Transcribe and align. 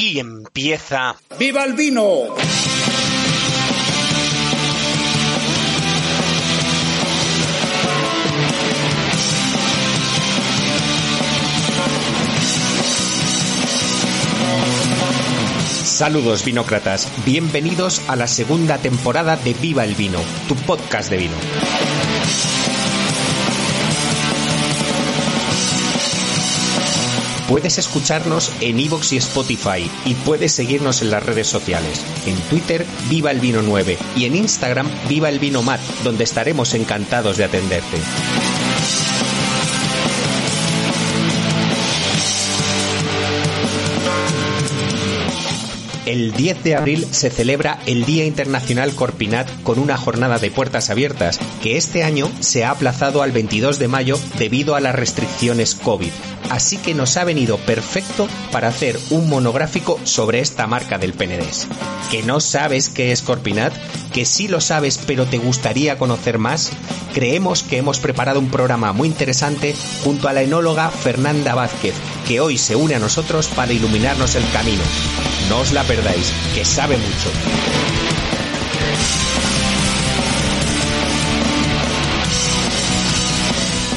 Aquí 0.00 0.18
empieza. 0.18 1.14
¡Viva 1.38 1.62
el 1.62 1.74
vino! 1.74 2.34
Saludos 15.84 16.46
vinócratas, 16.46 17.06
bienvenidos 17.26 18.00
a 18.08 18.16
la 18.16 18.26
segunda 18.26 18.78
temporada 18.78 19.36
de 19.36 19.52
Viva 19.52 19.84
el 19.84 19.94
Vino, 19.96 20.18
tu 20.48 20.54
podcast 20.54 21.10
de 21.10 21.18
vino. 21.18 21.89
Puedes 27.50 27.78
escucharnos 27.78 28.52
en 28.60 28.78
iVoox 28.78 29.12
y 29.12 29.16
Spotify 29.16 29.90
y 30.04 30.14
puedes 30.14 30.52
seguirnos 30.52 31.02
en 31.02 31.10
las 31.10 31.26
redes 31.26 31.48
sociales. 31.48 32.00
En 32.24 32.36
Twitter, 32.42 32.86
Viva 33.08 33.32
el 33.32 33.40
Vino 33.40 33.60
9 33.60 33.98
y 34.14 34.26
en 34.26 34.36
Instagram, 34.36 34.88
Viva 35.08 35.28
el 35.28 35.40
Vino 35.40 35.60
Mat, 35.60 35.80
donde 36.04 36.22
estaremos 36.22 36.74
encantados 36.74 37.38
de 37.38 37.44
atenderte. 37.44 37.96
El 46.06 46.32
10 46.32 46.62
de 46.62 46.76
abril 46.76 47.04
se 47.10 47.30
celebra 47.30 47.80
el 47.86 48.04
Día 48.04 48.26
Internacional 48.26 48.94
Corpinat 48.94 49.48
con 49.64 49.80
una 49.80 49.96
jornada 49.96 50.38
de 50.38 50.52
puertas 50.52 50.88
abiertas 50.88 51.40
que 51.64 51.76
este 51.76 52.04
año 52.04 52.30
se 52.38 52.64
ha 52.64 52.70
aplazado 52.70 53.22
al 53.22 53.32
22 53.32 53.80
de 53.80 53.88
mayo 53.88 54.20
debido 54.38 54.76
a 54.76 54.80
las 54.80 54.94
restricciones 54.94 55.74
COVID. 55.74 56.12
Así 56.50 56.78
que 56.78 56.94
nos 56.94 57.16
ha 57.16 57.24
venido 57.24 57.58
perfecto 57.58 58.28
para 58.50 58.68
hacer 58.68 58.98
un 59.10 59.28
monográfico 59.28 60.00
sobre 60.04 60.40
esta 60.40 60.66
marca 60.66 60.98
del 60.98 61.14
Penedés. 61.14 61.68
¿Que 62.10 62.24
no 62.24 62.40
sabes 62.40 62.88
qué 62.88 63.12
es 63.12 63.22
Corpinat? 63.22 63.72
¿Que 64.12 64.24
sí 64.24 64.48
lo 64.48 64.60
sabes 64.60 64.98
pero 65.06 65.26
te 65.26 65.38
gustaría 65.38 65.96
conocer 65.96 66.38
más? 66.38 66.72
Creemos 67.14 67.62
que 67.62 67.78
hemos 67.78 68.00
preparado 68.00 68.40
un 68.40 68.50
programa 68.50 68.92
muy 68.92 69.06
interesante 69.06 69.76
junto 70.02 70.28
a 70.28 70.32
la 70.32 70.42
enóloga 70.42 70.90
Fernanda 70.90 71.54
Vázquez, 71.54 71.94
que 72.26 72.40
hoy 72.40 72.58
se 72.58 72.74
une 72.74 72.96
a 72.96 72.98
nosotros 72.98 73.46
para 73.48 73.72
iluminarnos 73.72 74.34
el 74.34 74.44
camino. 74.50 74.82
No 75.48 75.60
os 75.60 75.72
la 75.72 75.84
perdáis, 75.84 76.32
que 76.54 76.64
sabe 76.64 76.96
mucho. 76.96 77.30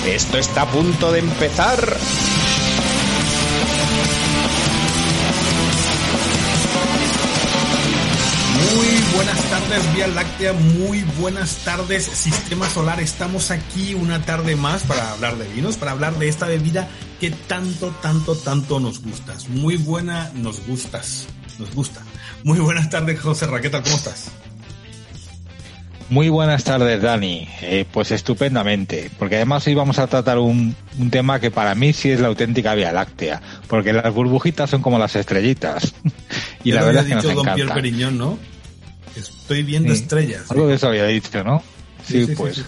Esto 0.06 0.38
está 0.38 0.64
a 0.64 0.68
punto 0.68 1.12
de 1.12 1.20
empezar. 1.20 1.98
Tardes, 9.64 9.96
Vía 9.96 10.08
Láctea. 10.08 10.54
Muy 10.54 11.04
buenas 11.20 11.58
tardes, 11.64 12.06
Sistema 12.06 12.70
Solar. 12.70 13.00
Estamos 13.00 13.52
aquí 13.52 13.94
una 13.94 14.22
tarde 14.22 14.56
más 14.56 14.84
para 14.84 15.12
hablar 15.12 15.38
de 15.38 15.48
vinos, 15.48 15.78
para 15.78 15.92
hablar 15.92 16.18
de 16.18 16.28
esta 16.28 16.48
bebida 16.48 16.88
que 17.20 17.32
tanto, 17.32 17.94
tanto, 18.02 18.36
tanto 18.36 18.80
nos 18.80 19.02
gustas. 19.02 19.50
Muy 19.50 19.78
buena, 19.78 20.32
nos 20.36 20.66
gustas. 20.66 21.28
Nos 21.60 21.74
gusta. 21.74 22.02
Muy 22.44 22.60
buenas 22.60 22.90
tardes, 22.90 23.20
José 23.20 23.48
Raqueta. 23.48 23.82
¿Cómo 23.82 23.96
estás? 23.96 24.32
Muy 26.10 26.30
buenas 26.30 26.64
tardes, 26.64 27.02
Dani. 27.02 27.48
Eh, 27.62 27.86
pues 27.92 28.12
estupendamente, 28.12 29.12
porque 29.18 29.36
además 29.36 29.66
hoy 29.68 29.76
vamos 29.76 30.00
a 30.00 30.08
tratar 30.08 30.40
un, 30.40 30.76
un, 31.00 31.10
tema 31.10 31.40
que 31.40 31.52
para 31.52 31.74
mí 31.76 31.94
sí 31.94 32.10
es 32.10 32.20
la 32.20 32.28
auténtica 32.28 32.76
Vía 32.76 32.92
Láctea, 32.92 33.42
porque 33.68 33.94
las 33.94 34.14
burbujitas 34.14 34.70
son 34.70 34.82
como 34.82 35.00
las 35.00 35.16
estrellitas. 35.16 35.94
y 36.64 36.72
ya 36.72 36.76
la 36.76 36.86
verdad 36.86 37.04
es 37.04 37.10
que 37.10 37.16
dicho 37.16 37.28
nos 37.28 37.36
Don 37.36 37.46
Pierre 37.46 37.62
encanta. 37.62 37.76
Periñón, 37.76 38.18
¿no? 38.18 38.53
Estoy 39.16 39.64
viendo 39.64 39.94
Sí. 39.94 40.02
estrellas. 40.02 40.50
Algo 40.50 40.68
de 40.68 40.76
eso 40.76 40.88
había 40.88 41.06
dicho, 41.06 41.44
¿no? 41.44 41.64
Sí, 42.08 42.28
pues 42.36 42.62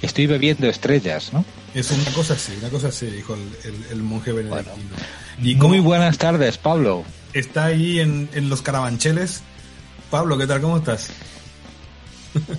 estoy 0.00 0.26
bebiendo 0.26 0.68
estrellas, 0.68 1.32
¿no? 1.32 1.44
Es 1.74 1.90
una 1.90 2.04
cosa 2.12 2.34
así, 2.34 2.52
una 2.60 2.68
cosa 2.68 2.88
así, 2.88 3.06
dijo 3.06 3.34
el, 3.34 3.40
el- 3.64 3.84
el 3.92 4.02
monje 4.02 4.32
benedictino. 4.32 4.76
y 5.42 5.54
Muy 5.56 5.80
buenas 5.80 6.18
tardes, 6.18 6.56
Pablo. 6.58 7.04
está 7.32 7.64
ahí 7.66 7.98
en, 8.00 8.28
en 8.34 8.48
los 8.48 8.62
carabancheles. 8.62 9.42
Pablo, 10.10 10.38
¿qué 10.38 10.46
tal? 10.46 10.60
¿Cómo 10.60 10.76
estás? 10.76 11.08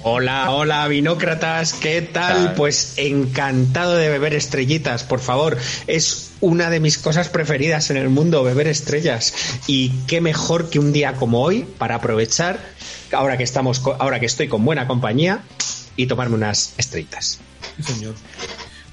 Hola, 0.04 0.52
hola, 0.52 0.88
vinócratas, 0.88 1.74
¿qué 1.74 2.02
tal? 2.02 2.46
Tal. 2.48 2.54
Pues 2.56 2.94
encantado 2.98 3.96
de 3.96 4.10
beber 4.10 4.34
estrellitas, 4.34 5.04
por 5.04 5.20
favor. 5.20 5.58
Es 5.88 6.32
una 6.42 6.70
de 6.70 6.80
mis 6.80 6.98
cosas 6.98 7.30
preferidas 7.30 7.90
en 7.90 7.98
el 7.98 8.10
mundo, 8.10 8.44
beber 8.44 8.68
estrellas. 8.68 9.34
Y 9.68 9.90
qué 10.08 10.22
mejor 10.22 10.70
que 10.70 10.80
un 10.80 10.94
día 10.94 11.14
como 11.14 11.42
hoy 11.42 11.66
para 11.78 11.96
aprovechar, 11.96 12.60
ahora 13.12 13.38
que 13.38 13.44
estamos, 13.44 13.80
co- 13.80 13.96
ahora 14.00 14.20
que 14.20 14.26
estoy 14.26 14.48
con 14.48 14.64
buena 14.66 14.88
compañía, 14.88 15.42
y 15.96 16.06
tomarme 16.06 16.36
unas 16.36 16.74
estrellitas. 16.78 17.40
Sí, 17.78 17.84
señor. 17.94 18.16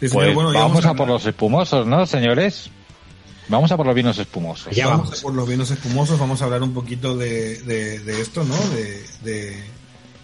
Sí, 0.00 0.08
señor. 0.08 0.24
Pues 0.24 0.34
Bueno, 0.34 0.52
vamos 0.52 0.84
a 0.86 0.94
por 0.94 1.06
los 1.08 1.24
espumosos, 1.26 1.86
¿no, 1.86 2.06
señores? 2.06 2.70
Vamos 3.48 3.70
a 3.72 3.76
por 3.76 3.84
los 3.84 3.94
vinos 3.94 4.16
espumosos. 4.18 4.74
Ya 4.74 4.86
vamos, 4.86 5.06
vamos. 5.08 5.20
por 5.20 5.34
los 5.34 5.46
vinos 5.46 5.70
espumosos, 5.70 6.18
vamos 6.18 6.40
a 6.40 6.46
hablar 6.46 6.62
un 6.62 6.72
poquito 6.72 7.14
de, 7.16 7.58
de- 7.60 7.98
de 7.98 8.20
esto, 8.22 8.42
¿no? 8.42 8.56
De, 8.74 9.04
de- 9.22 9.62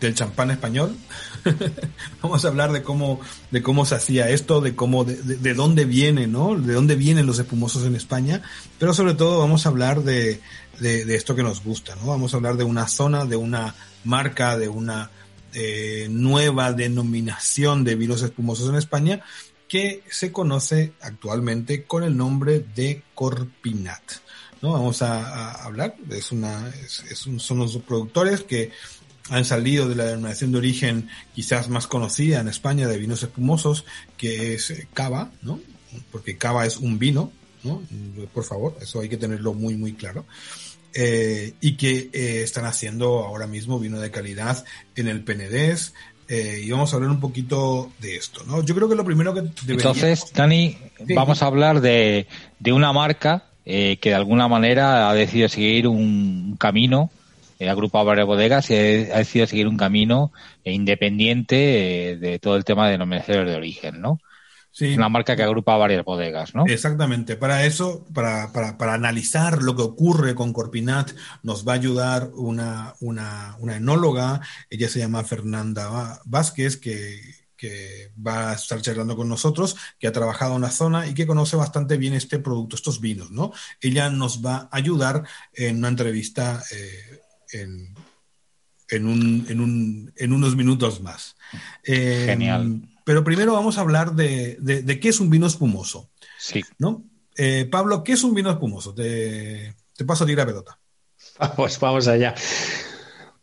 del 0.01 0.15
champán 0.15 0.51
español. 0.51 0.97
vamos 2.23 2.45
a 2.45 2.49
hablar 2.49 2.73
de 2.73 2.83
cómo, 2.83 3.21
de 3.51 3.63
cómo 3.63 3.85
se 3.87 3.95
hacía 3.95 4.29
esto, 4.31 4.61
de 4.61 4.75
cómo, 4.75 5.05
de, 5.05 5.17
de- 5.17 5.37
de 5.37 5.55
dónde 5.55 5.85
viene, 5.85 6.27
¿no? 6.27 6.57
De 6.57 6.75
dónde 6.75 6.97
vienen 6.97 7.27
los 7.27 7.39
espumosos 7.39 7.85
en 7.85 7.95
España, 7.95 8.43
pero 8.79 8.95
sobre 8.95 9.15
todo 9.15 9.39
vamos 9.39 9.67
a 9.67 9.69
hablar 9.69 10.03
de, 10.03 10.41
de, 10.79 11.05
de 11.05 11.15
esto 11.15 11.35
que 11.37 11.43
nos 11.43 11.63
gusta, 11.63 11.95
¿no? 11.97 12.07
Vamos 12.07 12.33
a 12.33 12.37
hablar 12.39 12.57
de 12.57 12.65
una 12.65 12.89
zona, 12.89 13.25
de 13.25 13.37
una 13.37 13.75
marca, 14.05 14.57
de 14.59 14.69
una 14.69 15.11
eh, 15.53 16.07
nueva 16.11 16.73
denominación 16.73 17.85
de 17.85 17.95
vinos 17.97 18.23
espumosos 18.23 18.69
en 18.69 18.77
España 18.77 19.23
que 19.69 20.03
se 20.11 20.33
conoce 20.33 20.95
actualmente 21.01 21.85
con 21.85 22.03
el 22.03 22.17
nombre 22.17 22.65
de 22.75 23.03
Corpinat. 23.15 24.03
¿no? 24.63 24.73
Vamos 24.73 25.01
a, 25.01 25.53
hablar, 25.65 25.95
es 26.11 26.33
una, 26.33 26.69
es, 26.69 27.05
es 27.11 27.19
son 27.43 27.59
los 27.59 27.77
productores 27.79 28.43
que 28.43 28.73
han 29.29 29.45
salido 29.45 29.89
de 29.89 29.95
la 29.95 30.05
denominación 30.05 30.53
de 30.53 30.59
origen 30.59 31.09
quizás 31.35 31.69
más 31.69 31.87
conocida 31.87 32.41
en 32.41 32.49
España 32.49 32.89
de 32.89 32.99
vinos 32.99 33.23
espumosos, 33.23 33.85
que 34.17 34.55
es 34.55 34.71
eh, 34.71 34.89
Cava, 34.95 35.31
¿no? 35.43 35.61
Porque 36.11 36.37
Cava 36.37 36.67
es 36.67 36.79
un 36.79 36.99
vino, 36.99 37.33
¿no? 37.63 37.83
Por 38.33 38.45
favor, 38.45 38.77
eso 38.81 39.01
hay 39.01 39.09
que 39.09 39.17
tenerlo 39.17 39.55
muy, 39.55 39.77
muy 39.77 39.93
claro. 39.93 40.25
Eh, 40.93 41.55
y 41.61 41.77
que 41.77 42.11
eh, 42.13 42.43
están 42.43 42.65
haciendo 42.65 43.25
ahora 43.25 43.47
mismo 43.47 43.79
vino 43.79 44.01
de 44.01 44.11
calidad 44.11 44.65
en 44.97 45.07
el 45.07 45.23
Penedés, 45.23 45.95
eh, 46.29 46.63
y 46.65 46.71
vamos 46.71 46.93
a 46.93 46.97
hablar 46.97 47.11
un 47.11 47.21
poquito 47.21 47.91
de 48.01 48.17
esto, 48.17 48.43
¿no? 48.45 48.65
Yo 48.65 48.75
creo 48.75 48.89
que 48.89 48.95
lo 48.95 49.05
primero 49.05 49.35
que 49.35 49.41
deberíamos... 49.41 49.97
Entonces, 49.99 50.33
Dani, 50.33 50.79
Sí. 51.07 51.15
vamos 51.15 51.43
a 51.43 51.47
hablar 51.47 51.81
de, 51.81 52.27
de 52.59 52.73
una 52.73 52.93
marca 52.93 53.47
eh, 53.65 53.99
que 54.01 54.11
de 54.11 54.15
alguna 54.15 54.47
manera 54.49 55.11
ha 55.11 55.15
decidido 55.15 55.49
seguir 55.49 55.89
un 55.89 56.57
camino, 56.59 57.11
ha 57.69 57.73
agrupado 57.73 58.05
varias 58.05 58.27
bodegas 58.27 58.71
y 58.71 58.75
ha 58.75 59.19
decidido 59.19 59.47
seguir 59.47 59.69
un 59.69 59.77
camino 59.77 60.33
eh, 60.65 60.73
independiente 60.73 62.11
eh, 62.11 62.17
de 62.17 62.39
todo 62.39 62.57
el 62.57 62.65
tema 62.65 62.87
de 62.87 62.93
denominaciones 62.93 63.47
de 63.47 63.57
origen, 63.57 64.01
¿no? 64.01 64.21
Sí. 64.73 64.87
Es 64.87 64.97
una 64.97 65.09
marca 65.09 65.35
que 65.35 65.43
agrupa 65.43 65.77
varias 65.77 66.05
bodegas, 66.05 66.55
¿no? 66.55 66.65
Exactamente. 66.67 67.37
Para 67.37 67.67
eso, 67.67 68.07
para, 68.15 68.53
para, 68.53 68.79
para 68.79 68.95
analizar 68.95 69.63
lo 69.63 69.75
que 69.75 69.83
ocurre 69.83 70.37
con 70.37 70.53
Corpinat, 70.53 71.11
nos 71.43 71.67
va 71.67 71.73
a 71.73 71.75
ayudar 71.77 72.31
una, 72.35 72.95
una, 73.01 73.57
una 73.59 73.77
enóloga. 73.77 74.41
Ella 74.71 74.89
se 74.89 75.01
llama 75.01 75.25
Fernanda 75.25 76.21
Vázquez, 76.25 76.77
que, 76.77 77.19
que 77.61 78.13
va 78.27 78.53
a 78.53 78.55
estar 78.55 78.81
charlando 78.81 79.17
con 79.17 79.29
nosotros, 79.29 79.77
que 79.99 80.07
ha 80.07 80.13
trabajado 80.13 80.55
en 80.55 80.63
la 80.63 80.71
zona 80.71 81.07
y 81.07 81.15
que 81.15 81.27
conoce 81.27 81.57
bastante 81.57 81.99
bien 81.99 82.15
este 82.15 82.39
producto, 82.39 82.75
estos 82.75 83.01
vinos, 83.01 83.31
¿no? 83.33 83.53
Ella 83.83 84.09
nos 84.09 84.41
va 84.43 84.69
a 84.71 84.77
ayudar 84.77 85.25
en 85.53 85.77
una 85.77 85.89
entrevista 85.89 86.63
eh, 86.73 87.10
en, 87.53 87.95
en, 88.89 89.07
un, 89.07 89.47
en, 89.49 89.61
un, 89.61 90.13
en 90.17 90.33
unos 90.33 90.57
minutos 90.57 91.01
más. 91.01 91.37
Eh, 91.85 92.25
Genial. 92.27 92.83
Pero 93.05 93.25
primero 93.25 93.55
vamos 93.55 93.79
a 93.79 93.81
hablar 93.81 94.15
de, 94.15 94.57
de, 94.61 94.83
de 94.83 95.01
qué 95.01 95.09
es 95.09 95.21
un 95.21 95.31
vino 95.31 95.47
espumoso. 95.47 96.11
Sí. 96.39 96.63
¿no? 96.79 97.05
Eh, 97.37 97.67
Pablo, 97.71 98.05
¿qué 98.05 98.13
es 98.13 98.23
un 98.23 98.35
vino 98.35 98.51
espumoso? 98.51 98.95
Te, 98.95 99.75
te 99.97 100.05
paso 100.05 100.25
a 100.25 100.27
ti 100.27 100.35
la 100.35 100.47
pelota. 100.47 100.79
Vamos, 101.39 101.79
vamos 101.81 102.07
allá. 102.09 102.35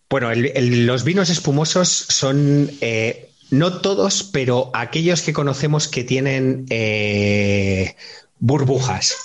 Bueno, 0.10 0.32
el- 0.32 0.46
el- 0.56 0.86
los 0.86 1.04
vinos 1.04 1.30
espumosos 1.30 1.90
son, 1.90 2.72
eh, 2.82 3.32
no 3.50 3.82
todos, 3.82 4.24
pero 4.24 4.72
aquellos 4.74 5.22
que 5.22 5.34
conocemos 5.34 5.88
que 5.88 6.04
tienen 6.06 6.66
eh, 6.70 7.96
burbujas. 8.40 9.16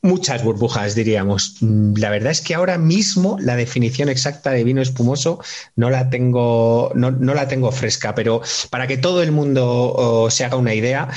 Muchas 0.00 0.44
burbujas, 0.44 0.94
diríamos. 0.94 1.56
Mm, 1.60 1.94
La 1.96 2.10
verdad 2.10 2.30
es 2.30 2.40
que 2.40 2.54
ahora 2.54 2.78
mismo 2.78 3.36
la 3.40 3.56
definición 3.56 4.08
exacta 4.08 4.50
de 4.52 4.62
vino 4.64 4.80
espumoso 4.80 5.40
no 5.74 5.90
la 5.90 6.08
tengo, 6.08 6.92
no, 6.94 7.10
no 7.10 7.34
la 7.34 7.48
tengo 7.48 7.72
fresca, 7.72 8.14
pero 8.14 8.40
para 8.70 8.86
que 8.86 8.96
todo 8.98 9.22
el 9.22 9.32
mundo 9.32 9.66
oh, 9.96 10.30
se 10.30 10.44
haga 10.44 10.56
una 10.56 10.74
idea, 10.74 11.08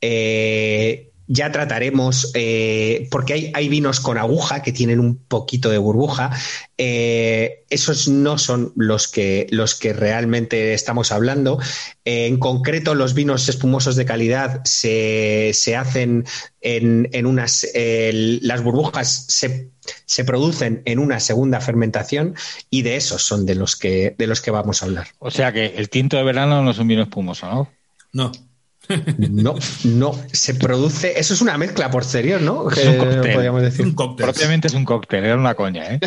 eh, 0.00 1.12
ya 1.28 1.50
trataremos, 1.50 2.30
eh, 2.34 3.08
porque 3.10 3.32
hay, 3.32 3.52
hay, 3.54 3.68
vinos 3.68 4.00
con 4.00 4.16
aguja 4.16 4.62
que 4.62 4.72
tienen 4.72 5.00
un 5.00 5.16
poquito 5.16 5.70
de 5.70 5.78
burbuja. 5.78 6.30
Eh, 6.78 7.64
esos 7.68 8.08
no 8.08 8.38
son 8.38 8.72
los 8.76 9.08
que, 9.08 9.46
los 9.50 9.74
que 9.74 9.92
realmente 9.92 10.72
estamos 10.74 11.10
hablando. 11.10 11.58
Eh, 12.04 12.26
en 12.26 12.38
concreto, 12.38 12.94
los 12.94 13.14
vinos 13.14 13.48
espumosos 13.48 13.96
de 13.96 14.04
calidad 14.04 14.60
se, 14.64 15.50
se 15.52 15.74
hacen 15.74 16.24
en, 16.60 17.08
en 17.12 17.26
unas. 17.26 17.66
las 17.74 18.62
burbujas 18.62 19.26
se, 19.28 19.70
se, 20.04 20.24
producen 20.24 20.82
en 20.84 20.98
una 21.00 21.18
segunda 21.18 21.60
fermentación 21.60 22.36
y 22.70 22.82
de 22.82 22.96
esos 22.96 23.22
son 23.22 23.46
de 23.46 23.56
los 23.56 23.74
que, 23.74 24.14
de 24.16 24.26
los 24.26 24.40
que 24.40 24.52
vamos 24.52 24.82
a 24.82 24.86
hablar. 24.86 25.08
O 25.18 25.30
sea 25.30 25.52
que 25.52 25.66
el 25.76 25.88
tinto 25.90 26.16
de 26.16 26.22
verano 26.22 26.62
no 26.62 26.70
es 26.70 26.78
un 26.78 26.88
vino 26.88 27.02
espumoso, 27.02 27.46
¿no? 27.46 27.68
No. 28.12 28.32
No, 29.18 29.54
no, 29.84 30.12
se 30.32 30.54
produce. 30.54 31.18
Eso 31.18 31.34
es 31.34 31.40
una 31.40 31.58
mezcla 31.58 31.90
posterior, 31.90 32.40
¿no? 32.40 32.70
Es 32.70 32.86
un 32.86 32.98
cóctel. 32.98 33.32
Podríamos 33.32 33.62
decir. 33.62 33.86
Un 33.86 33.94
cóctel. 33.94 34.26
Propiamente 34.26 34.68
es 34.68 34.74
un 34.74 34.84
cóctel, 34.84 35.24
era 35.24 35.36
una 35.36 35.54
coña, 35.54 35.94
¿eh? 35.94 36.00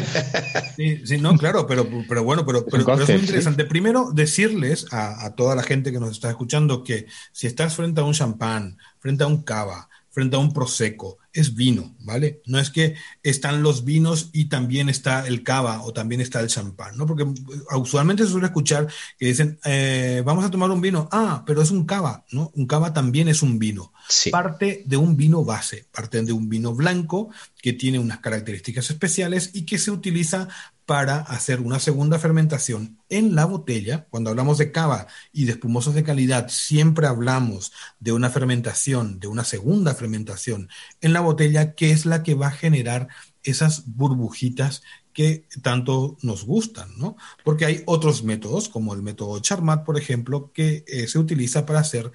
Sí, 0.76 1.06
sí 1.06 1.18
no, 1.18 1.38
claro, 1.38 1.68
pero, 1.68 1.88
pero 2.08 2.24
bueno, 2.24 2.46
pero, 2.46 2.60
es, 2.60 2.66
pero, 2.70 3.02
es 3.02 3.10
muy 3.10 3.20
interesante. 3.20 3.66
Primero, 3.66 4.12
decirles 4.14 4.88
a, 4.92 5.26
a, 5.26 5.36
toda 5.36 5.56
la 5.56 5.64
gente 5.64 5.92
que 5.92 6.00
nos 6.00 6.12
está 6.12 6.30
escuchando 6.30 6.84
que 6.84 7.06
si 7.32 7.48
estás 7.48 7.76
frente 7.76 8.02
a 8.02 8.04
un 8.04 8.14
champán, 8.14 8.78
frente 9.00 9.24
a 9.24 9.28
un 9.28 9.44
cava, 9.44 9.90
frente 10.10 10.36
a 10.36 10.40
un 10.40 10.54
prosecco, 10.54 11.19
es 11.34 11.56
vino, 11.56 11.96
¿vale? 12.00 12.42
No 12.46 12.60
es 12.60 12.70
que 12.70 12.96
están 13.24 13.62
los 13.64 13.86
vinos 13.86 14.30
y 14.34 14.46
también 14.46 14.90
está 14.90 15.28
el 15.28 15.44
cava 15.44 15.84
o 15.84 15.94
también 15.94 16.22
está 16.22 16.40
el 16.40 16.48
champán, 16.48 16.98
¿no? 16.98 17.06
Porque 17.06 17.24
uh, 17.24 17.78
usualmente 17.78 18.24
se 18.24 18.32
suele 18.32 18.48
escuchar 18.48 18.88
que 19.18 19.28
dicen, 19.28 19.60
eh, 19.66 20.22
vamos 20.26 20.44
a 20.44 20.52
tomar 20.52 20.72
un 20.72 20.82
vino, 20.82 21.08
ah, 21.12 21.44
pero 21.46 21.62
es 21.62 21.72
un 21.72 21.86
cava, 21.86 22.26
¿no? 22.32 22.52
Un 22.56 22.66
cava 22.66 22.94
también 22.94 23.28
es 23.28 23.42
un 23.42 23.60
vino. 23.60 23.94
Parte 24.32 24.84
de 24.86 24.98
un 24.98 25.16
vino 25.16 25.46
base, 25.46 25.86
parte 25.92 26.22
de 26.24 26.34
un 26.34 26.50
vino 26.50 26.74
blanco 26.74 27.30
que 27.62 27.74
tiene 27.74 28.00
unas 28.00 28.20
características 28.20 28.90
especiales 28.90 29.52
y 29.54 29.66
que 29.66 29.78
se 29.78 29.92
utiliza 29.92 30.48
para 30.88 31.20
hacer 31.20 31.60
una 31.60 31.80
segunda 31.80 32.18
fermentación 32.18 32.98
en 33.10 33.36
la 33.36 33.46
botella. 33.46 34.08
Cuando 34.10 34.32
hablamos 34.32 34.58
de 34.58 34.72
cava 34.72 35.06
y 35.32 35.46
de 35.46 35.52
espumosos 35.52 35.94
de 35.94 36.04
calidad, 36.04 36.48
siempre 36.50 37.06
hablamos 37.06 37.72
de 38.00 38.12
una 38.12 38.32
fermentación, 38.32 39.20
de 39.20 39.28
una 39.28 39.44
segunda 39.44 39.94
fermentación 39.94 40.70
en 41.02 41.14
la 41.14 41.22
botella, 41.22 41.76
que 41.76 41.92
es 41.92 42.08
la 42.08 42.24
que 42.24 42.34
va 42.34 42.48
a 42.48 42.52
generar 42.52 43.10
esas 43.44 43.84
burbujitas 43.86 44.82
que 45.20 45.44
tanto 45.62 46.16
nos 46.22 46.46
gustan, 46.46 46.98
¿no? 46.98 47.18
Porque 47.44 47.66
hay 47.66 47.84
otros 47.88 48.24
métodos, 48.24 48.70
como 48.70 48.94
el 48.94 49.02
método 49.02 49.42
Charmat, 49.42 49.84
por 49.84 49.98
ejemplo, 49.98 50.54
que 50.54 50.86
eh, 50.88 51.10
se 51.10 51.20
utiliza 51.20 51.66
para 51.66 51.82
hacer 51.82 52.14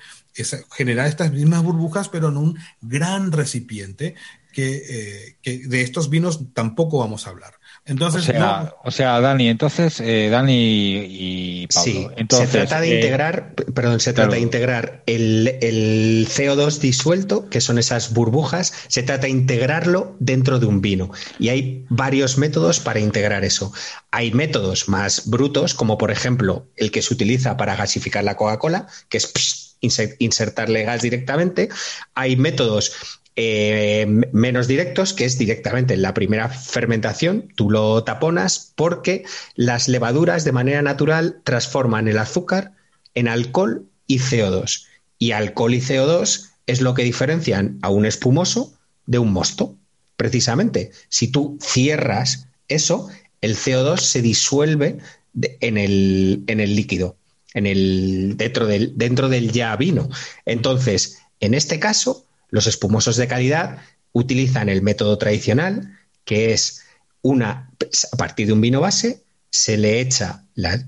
generar 0.72 1.06
estas 1.06 1.30
mismas 1.30 1.62
burbujas, 1.62 2.08
pero 2.08 2.30
en 2.30 2.38
un 2.38 2.58
gran 2.80 3.30
recipiente, 3.30 4.14
que, 4.54 4.84
eh, 4.88 5.36
que 5.42 5.68
de 5.68 5.82
estos 5.82 6.08
vinos 6.08 6.54
tampoco 6.54 6.98
vamos 6.98 7.26
a 7.26 7.30
hablar. 7.30 7.52
Entonces, 7.86 8.22
o 8.22 8.32
sea, 8.32 8.74
o 8.82 8.90
sea 8.90 9.20
Dani, 9.20 9.48
entonces, 9.48 10.00
eh, 10.00 10.30
Dani 10.30 11.06
y 11.06 11.66
Pablo. 11.66 11.92
Sí, 11.92 12.08
entonces, 12.16 12.50
se 12.50 12.58
trata 12.58 12.80
de 12.80 12.92
eh, 12.92 12.94
integrar, 12.96 13.54
perdón, 13.54 14.00
se 14.00 14.14
trata 14.14 14.36
de 14.36 14.40
integrar 14.40 15.02
el, 15.04 15.58
el, 15.60 16.26
CO2 16.30 16.78
disuelto, 16.78 17.50
que 17.50 17.60
son 17.60 17.78
esas 17.78 18.14
burbujas, 18.14 18.72
se 18.88 19.02
trata 19.02 19.24
de 19.24 19.30
integrarlo 19.30 20.16
dentro 20.18 20.58
de 20.58 20.66
un 20.66 20.80
vino. 20.80 21.10
Y 21.38 21.50
hay 21.50 21.84
varios 21.90 22.38
métodos 22.38 22.80
para 22.80 23.00
integrar 23.00 23.44
eso. 23.44 23.70
Hay 24.10 24.32
métodos 24.32 24.88
más 24.88 25.28
brutos, 25.28 25.74
como 25.74 25.98
por 25.98 26.10
ejemplo 26.10 26.66
el 26.76 26.90
que 26.90 27.02
se 27.02 27.12
utiliza 27.12 27.58
para 27.58 27.76
gasificar 27.76 28.24
la 28.24 28.36
Coca-Cola, 28.36 28.86
que 29.10 29.18
es 29.18 29.26
pss, 29.26 29.76
insertarle 30.18 30.84
gas 30.84 31.02
directamente. 31.02 31.68
Hay 32.14 32.36
métodos 32.36 33.20
eh, 33.36 34.06
menos 34.32 34.68
directos, 34.68 35.12
que 35.12 35.24
es 35.24 35.38
directamente 35.38 35.94
en 35.94 36.02
la 36.02 36.14
primera 36.14 36.48
fermentación, 36.48 37.48
tú 37.56 37.70
lo 37.70 38.04
taponas 38.04 38.72
porque 38.76 39.24
las 39.56 39.88
levaduras 39.88 40.44
de 40.44 40.52
manera 40.52 40.82
natural 40.82 41.40
transforman 41.42 42.06
el 42.06 42.18
azúcar 42.18 42.74
en 43.14 43.26
alcohol 43.26 43.86
y 44.06 44.18
CO2. 44.18 44.86
Y 45.18 45.32
alcohol 45.32 45.74
y 45.74 45.80
CO2 45.80 46.50
es 46.66 46.80
lo 46.80 46.94
que 46.94 47.02
diferencian 47.02 47.78
a 47.82 47.88
un 47.90 48.06
espumoso 48.06 48.74
de 49.06 49.18
un 49.18 49.32
mosto, 49.32 49.76
precisamente. 50.16 50.92
Si 51.08 51.28
tú 51.28 51.58
cierras 51.60 52.48
eso, 52.68 53.08
el 53.40 53.56
CO2 53.56 53.98
se 53.98 54.22
disuelve 54.22 54.98
en, 55.60 55.76
el, 55.76 56.44
en 56.46 56.60
el 56.60 56.76
líquido, 56.76 57.16
en 57.52 57.66
el, 57.66 58.36
dentro, 58.36 58.66
del, 58.66 58.96
dentro 58.96 59.28
del 59.28 59.50
ya 59.50 59.74
vino. 59.76 60.08
Entonces, 60.46 61.18
en 61.40 61.54
este 61.54 61.80
caso, 61.80 62.23
los 62.54 62.68
espumosos 62.68 63.16
de 63.16 63.26
calidad 63.26 63.78
utilizan 64.12 64.68
el 64.68 64.80
método 64.80 65.18
tradicional, 65.18 65.98
que 66.24 66.52
es 66.52 66.84
una, 67.20 67.68
a 68.12 68.16
partir 68.16 68.46
de 68.46 68.52
un 68.52 68.60
vino 68.60 68.80
base, 68.80 69.24
se 69.50 69.76
le 69.76 70.00
echa 70.00 70.44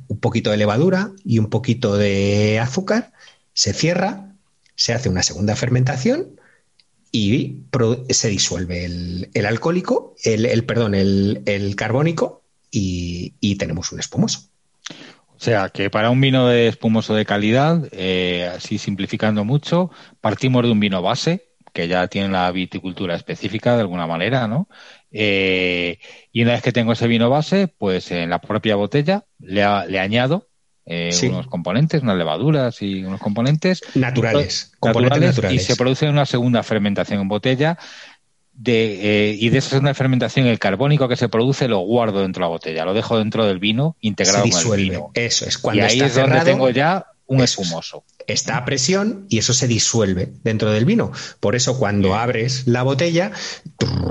un 0.06 0.20
poquito 0.20 0.52
de 0.52 0.58
levadura 0.58 1.10
y 1.24 1.40
un 1.40 1.50
poquito 1.50 1.96
de 1.96 2.60
azúcar, 2.60 3.12
se 3.52 3.72
cierra, 3.72 4.32
se 4.76 4.94
hace 4.94 5.08
una 5.08 5.24
segunda 5.24 5.56
fermentación 5.56 6.38
y 7.10 7.62
se 8.10 8.28
disuelve 8.28 8.84
el, 8.84 9.44
alcohólico, 9.44 10.14
el, 10.22 10.64
perdón, 10.66 10.94
el, 10.94 11.74
carbónico 11.76 12.44
y, 12.70 13.56
tenemos 13.56 13.90
un 13.90 13.98
espumoso. 13.98 14.42
O 15.36 15.40
sea 15.40 15.70
que 15.70 15.90
para 15.90 16.10
un 16.10 16.20
vino 16.20 16.46
de 16.46 16.68
espumoso 16.68 17.12
de 17.16 17.26
calidad, 17.26 17.88
eh, 17.90 18.52
así 18.56 18.78
simplificando 18.78 19.44
mucho, 19.44 19.90
partimos 20.20 20.62
de 20.62 20.70
un 20.70 20.78
vino 20.78 21.02
base, 21.02 21.46
que 21.76 21.88
ya 21.88 22.08
tienen 22.08 22.32
la 22.32 22.50
viticultura 22.52 23.14
específica 23.14 23.74
de 23.74 23.82
alguna 23.82 24.06
manera, 24.06 24.48
¿no? 24.48 24.66
Eh, 25.12 25.98
y 26.32 26.42
una 26.42 26.52
vez 26.52 26.62
que 26.62 26.72
tengo 26.72 26.92
ese 26.92 27.06
vino 27.06 27.28
base, 27.28 27.68
pues 27.68 28.10
en 28.12 28.30
la 28.30 28.40
propia 28.40 28.76
botella 28.76 29.26
le, 29.40 29.62
añado 29.62 30.48
eh, 30.86 31.10
unos 31.24 31.48
componentes, 31.48 32.02
unas 32.02 32.16
levaduras 32.16 32.80
y 32.80 33.04
unos 33.04 33.20
componentes 33.20 33.82
naturales, 33.94 34.72
componentes 34.80 35.20
naturales, 35.20 35.62
y 35.62 35.64
se 35.66 35.76
produce 35.76 36.08
una 36.08 36.24
segunda 36.24 36.62
fermentación 36.62 37.20
en 37.20 37.28
botella. 37.28 37.78
De, 38.54 39.28
eh, 39.28 39.36
y 39.38 39.50
de 39.50 39.58
esa 39.58 39.68
segunda 39.68 39.92
fermentación, 39.92 40.46
el 40.46 40.58
carbónico 40.58 41.08
que 41.08 41.16
se 41.16 41.28
produce 41.28 41.68
lo 41.68 41.80
guardo 41.80 42.22
dentro 42.22 42.40
de 42.40 42.44
la 42.44 42.48
botella, 42.48 42.86
lo 42.86 42.94
dejo 42.94 43.18
dentro 43.18 43.44
del 43.44 43.58
vino 43.58 43.98
integrado 44.00 44.44
se 44.44 44.44
disuelve. 44.44 44.82
el 44.84 44.90
vino. 44.92 45.10
Eso 45.12 45.44
es 45.44 45.58
cuando 45.58 45.82
y 45.82 45.84
ahí 45.84 45.92
está 45.96 46.06
es 46.06 46.12
cerrado, 46.14 46.36
donde 46.36 46.50
tengo 46.50 46.70
ya 46.70 47.04
un 47.26 47.40
espumoso. 47.40 48.04
Está 48.26 48.56
a 48.56 48.64
presión 48.64 49.26
y 49.28 49.38
eso 49.38 49.52
se 49.52 49.68
disuelve 49.68 50.32
dentro 50.42 50.70
del 50.70 50.84
vino. 50.84 51.12
Por 51.40 51.54
eso 51.54 51.78
cuando 51.78 52.14
abres 52.14 52.66
la 52.66 52.82
botella, 52.82 53.32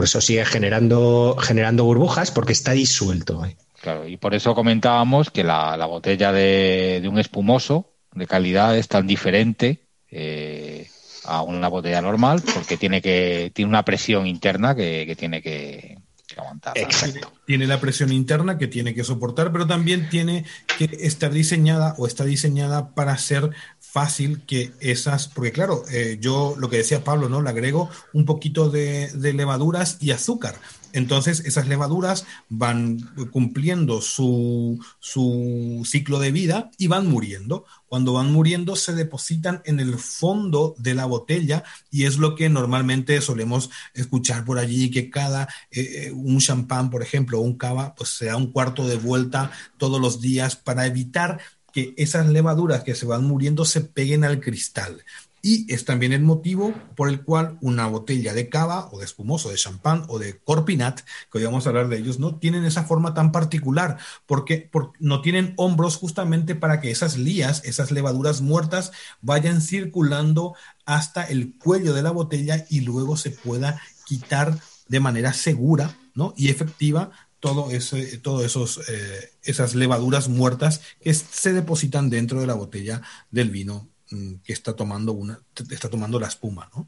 eso 0.01 0.21
sigue 0.21 0.45
generando, 0.45 1.35
generando 1.39 1.85
burbujas 1.85 2.31
porque 2.31 2.53
está 2.53 2.71
disuelto. 2.71 3.45
Claro, 3.81 4.07
y 4.07 4.17
por 4.17 4.33
eso 4.33 4.55
comentábamos 4.55 5.29
que 5.29 5.43
la, 5.43 5.77
la 5.77 5.85
botella 5.85 6.31
de, 6.31 6.99
de, 7.01 7.07
un 7.07 7.19
espumoso 7.19 7.93
de 8.13 8.27
calidad 8.27 8.77
es 8.77 8.87
tan 8.87 9.05
diferente 9.05 9.87
eh, 10.09 10.87
a 11.25 11.41
una 11.41 11.67
botella 11.67 12.01
normal 12.01 12.41
porque 12.53 12.77
tiene 12.77 13.01
que 13.01 13.51
tiene 13.53 13.69
una 13.69 13.85
presión 13.85 14.27
interna 14.27 14.75
que, 14.75 15.05
que 15.05 15.15
tiene 15.15 15.41
que, 15.41 15.99
Exacto. 16.75 17.31
Tiene 17.45 17.67
la 17.67 17.79
presión 17.79 18.11
interna 18.11 18.57
que 18.57 18.67
tiene 18.67 18.93
que 18.93 19.03
soportar, 19.03 19.51
pero 19.51 19.67
también 19.67 20.09
tiene 20.09 20.45
que 20.77 20.89
estar 21.01 21.31
diseñada 21.31 21.95
o 21.97 22.07
está 22.07 22.25
diseñada 22.25 22.89
para 22.95 23.17
ser 23.17 23.51
fácil 23.79 24.41
que 24.45 24.73
esas, 24.81 25.29
porque 25.29 25.53
claro, 25.53 25.85
eh, 25.89 26.17
yo 26.19 26.55
lo 26.57 26.69
que 26.69 26.77
decía 26.77 27.05
Pablo, 27.05 27.29
¿no? 27.29 27.41
Le 27.41 27.49
agrego 27.49 27.89
un 28.11 28.25
poquito 28.25 28.69
de, 28.69 29.09
de 29.13 29.31
levaduras 29.31 29.97
y 30.01 30.11
azúcar. 30.11 30.55
Entonces, 30.95 31.41
esas 31.41 31.67
levaduras 31.67 32.25
van 32.47 33.01
cumpliendo 33.31 33.99
su, 33.99 34.79
su, 34.99 35.81
ciclo 35.85 36.19
de 36.19 36.31
vida 36.31 36.71
y 36.77 36.87
van 36.87 37.07
muriendo. 37.07 37.65
Cuando 37.87 38.13
van 38.13 38.31
muriendo, 38.31 38.77
se 38.77 38.93
depositan 38.93 39.61
en 39.65 39.81
el 39.81 39.97
fondo 39.97 40.73
de 40.77 40.95
la 40.95 41.05
botella 41.05 41.65
y 41.91 42.05
es 42.05 42.17
lo 42.17 42.33
que 42.33 42.47
normalmente 42.47 43.19
solemos 43.19 43.69
escuchar 43.93 44.45
por 44.45 44.57
allí, 44.57 44.89
que 44.89 45.09
cada, 45.09 45.49
eh, 45.69 46.11
un 46.13 46.39
champán, 46.39 46.89
por 46.89 47.03
ejemplo, 47.03 47.39
o 47.39 47.41
un 47.41 47.57
cava, 47.57 47.93
pues 47.93 48.11
se 48.11 48.27
da 48.27 48.37
un 48.37 48.53
cuarto 48.53 48.87
de 48.87 48.95
vuelta 48.95 49.51
todos 49.77 49.99
los 49.99 50.21
días 50.21 50.55
para 50.55 50.85
evitar 50.85 51.41
que 51.73 51.93
esas 51.97 52.27
levaduras 52.27 52.85
que 52.85 52.95
se 52.95 53.05
van 53.05 53.25
muriendo 53.25 53.65
se 53.65 53.81
peguen 53.81 54.23
al 54.23 54.39
cristal. 54.39 55.03
Y 55.47 55.71
es 55.71 55.85
también 55.85 56.11
el 56.11 56.23
motivo 56.23 56.73
por 56.95 57.07
el 57.07 57.21
cual 57.21 57.59
una 57.61 57.85
botella 57.85 58.33
de 58.33 58.49
cava 58.49 58.89
o 58.91 58.97
de 58.97 59.05
espumoso, 59.05 59.51
de 59.51 59.57
champán 59.57 60.03
o 60.07 60.17
de 60.17 60.39
corpinat, 60.39 61.01
que 61.31 61.37
hoy 61.37 61.43
vamos 61.43 61.67
a 61.67 61.69
hablar 61.69 61.87
de 61.87 61.99
ellos, 61.99 62.17
no 62.17 62.39
tienen 62.39 62.65
esa 62.65 62.85
forma 62.85 63.13
tan 63.13 63.31
particular, 63.31 63.99
porque, 64.25 64.71
no 64.97 65.21
tienen 65.21 65.53
hombros 65.57 65.97
justamente 65.97 66.55
para 66.55 66.81
que 66.81 66.89
esas 66.89 67.19
lías, 67.19 67.61
esas 67.63 67.91
levaduras 67.91 68.41
muertas, 68.41 68.91
vayan 69.21 69.61
circulando 69.61 70.55
hasta 70.83 71.23
el 71.23 71.53
cuello 71.59 71.93
de 71.93 72.01
la 72.01 72.09
botella 72.09 72.65
y 72.71 72.81
luego 72.81 73.15
se 73.15 73.29
pueda 73.29 73.79
quitar 74.07 74.57
de 74.87 74.99
manera 74.99 75.31
segura 75.31 75.95
¿no? 76.15 76.33
y 76.35 76.49
efectiva 76.49 77.11
todo 77.39 77.69
ese, 77.69 78.17
todo 78.17 78.43
esos, 78.43 78.81
eh, 78.89 79.29
esas 79.43 79.75
levaduras 79.75 80.27
muertas 80.27 80.81
que 80.99 81.13
se 81.13 81.53
depositan 81.53 82.09
dentro 82.09 82.41
de 82.41 82.47
la 82.47 82.55
botella 82.55 83.03
del 83.29 83.51
vino 83.51 83.91
que 84.09 84.53
está 84.53 84.73
tomando 84.73 85.13
una 85.13 85.39
está 85.69 85.89
tomando 85.89 86.19
la 86.19 86.27
espuma, 86.27 86.69
¿no? 86.75 86.87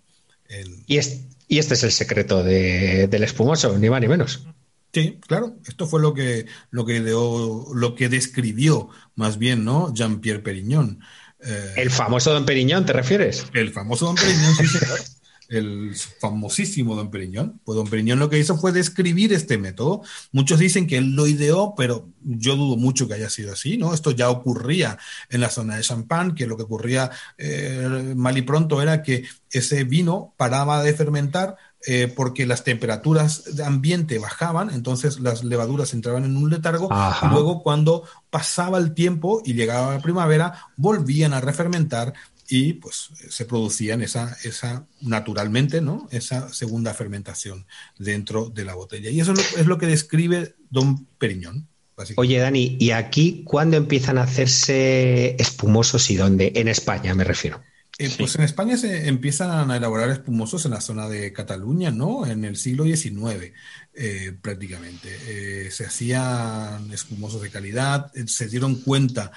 Y, 0.87 0.95
y, 0.95 1.57
este 1.57 1.73
es 1.73 1.83
el 1.83 1.91
secreto 1.91 2.41
del 2.43 3.23
espumoso, 3.23 3.77
ni 3.77 3.89
más 3.89 3.99
ni 3.99 4.07
menos. 4.07 4.45
Sí, 4.93 5.19
claro, 5.27 5.57
esto 5.67 5.87
fue 5.87 6.01
lo 6.01 6.13
que, 6.13 6.45
lo 6.71 6.85
que 6.85 6.99
lo 7.01 7.95
que 7.95 8.09
describió 8.09 8.89
más 9.15 9.37
bien, 9.37 9.65
¿no? 9.65 9.93
Jean-Pierre 9.93 10.39
Perignon. 10.39 11.01
Eh, 11.39 11.73
el 11.75 11.91
famoso 11.91 12.33
Don 12.33 12.45
Periñón, 12.45 12.85
¿te 12.85 12.93
refieres? 12.93 13.45
El 13.53 13.71
famoso 13.71 14.05
Don 14.05 14.15
Periñón, 14.15 14.55
sí, 14.55 14.67
señor. 14.67 14.99
el 15.49 15.95
famosísimo 16.19 16.95
Don 16.95 17.09
Periñón. 17.09 17.59
Pues 17.63 17.75
Don 17.75 17.87
Periñón 17.87 18.19
lo 18.19 18.29
que 18.29 18.39
hizo 18.39 18.57
fue 18.57 18.71
describir 18.71 19.33
este 19.33 19.57
método. 19.57 20.01
Muchos 20.31 20.59
dicen 20.59 20.87
que 20.87 20.97
él 20.97 21.15
lo 21.15 21.27
ideó, 21.27 21.73
pero 21.75 22.07
yo 22.21 22.55
dudo 22.55 22.77
mucho 22.77 23.07
que 23.07 23.13
haya 23.13 23.29
sido 23.29 23.53
así, 23.53 23.77
¿no? 23.77 23.93
Esto 23.93 24.11
ya 24.11 24.29
ocurría 24.29 24.97
en 25.29 25.41
la 25.41 25.49
zona 25.49 25.77
de 25.77 25.83
Champagne, 25.83 26.35
que 26.35 26.47
lo 26.47 26.57
que 26.57 26.63
ocurría 26.63 27.11
eh, 27.37 28.13
mal 28.15 28.37
y 28.37 28.41
pronto 28.41 28.81
era 28.81 29.03
que 29.03 29.25
ese 29.51 29.83
vino 29.83 30.33
paraba 30.37 30.83
de 30.83 30.93
fermentar 30.93 31.57
eh, 31.85 32.11
porque 32.13 32.45
las 32.45 32.63
temperaturas 32.63 33.55
de 33.55 33.63
ambiente 33.63 34.17
bajaban, 34.17 34.71
entonces 34.71 35.19
las 35.19 35.43
levaduras 35.43 35.93
entraban 35.93 36.25
en 36.25 36.35
un 36.35 36.49
letargo, 36.49 36.89
y 37.21 37.27
luego 37.27 37.61
cuando 37.61 38.03
pasaba 38.29 38.79
el 38.79 38.93
tiempo 38.93 39.41
y 39.45 39.53
llegaba 39.53 39.93
la 39.93 40.01
primavera, 40.01 40.67
volvían 40.75 41.33
a 41.33 41.39
refermentar 41.39 42.13
y 42.49 42.73
pues 42.73 43.09
se 43.29 43.45
producían 43.45 44.01
esa, 44.01 44.37
esa 44.43 44.87
naturalmente, 45.01 45.81
¿no? 45.81 46.07
Esa 46.11 46.51
segunda 46.53 46.93
fermentación 46.93 47.65
dentro 47.97 48.49
de 48.49 48.65
la 48.65 48.75
botella. 48.75 49.09
Y 49.09 49.19
eso 49.19 49.33
es 49.33 49.65
lo, 49.65 49.77
que 49.77 49.87
describe 49.87 50.55
Don 50.69 51.05
Periñón. 51.17 51.67
Oye, 52.15 52.37
Dani, 52.37 52.77
¿y 52.79 52.91
aquí 52.91 53.41
cuándo 53.43 53.75
empiezan 53.75 54.17
a 54.17 54.23
hacerse 54.23 55.35
espumosos 55.39 56.09
y 56.11 56.15
dónde? 56.15 56.53
En 56.55 56.67
España 56.67 57.13
me 57.15 57.23
refiero. 57.23 57.61
Eh, 57.99 58.13
pues 58.15 58.35
en 58.35 58.43
España 58.43 58.77
se 58.77 59.07
empiezan 59.07 59.71
a 59.71 59.77
elaborar 59.77 60.11
espumosos 60.11 60.63
en 60.65 60.71
la 60.71 60.81
zona 60.81 61.09
de 61.09 61.33
Cataluña, 61.33 61.89
¿no? 61.89 62.27
En 62.27 62.45
el 62.45 62.55
siglo 62.55 62.83
XIX, 62.83 63.53
eh, 63.95 64.37
prácticamente. 64.39 65.17
Eh, 65.25 65.71
se 65.71 65.87
hacían 65.87 66.91
espumosos 66.91 67.41
de 67.41 67.49
calidad, 67.49 68.11
se 68.27 68.47
dieron 68.47 68.75
cuenta, 68.75 69.31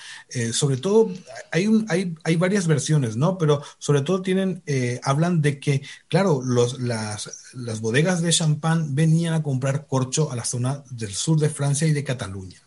sobre 0.52 0.76
todo, 0.76 1.11
hay, 1.50 1.69
un, 1.69 1.87
hay, 1.88 2.14
hay, 2.23 2.37
varias 2.37 2.67
versiones, 2.67 3.17
¿no? 3.17 3.38
Pero 3.38 3.62
sobre 3.79 4.02
todo 4.02 4.21
tienen, 4.21 4.62
hablan 5.02 5.40
de 5.40 5.59
que, 5.59 5.83
claro, 6.09 6.43
los, 6.45 6.81
las, 6.81 7.55
las 7.55 7.81
bodegas 7.81 8.21
de 8.21 8.31
champán 8.31 8.95
venían 8.95 9.33
a 9.33 9.43
comprar 9.43 9.87
corcho 9.87 10.31
a 10.31 10.37
la 10.37 10.45
zona 10.45 10.85
del 10.90 11.14
sur 11.14 11.40
de 11.40 11.49
Francia 11.49 11.87
y 11.87 11.93
de 11.93 12.05
Cataluña. 12.05 12.61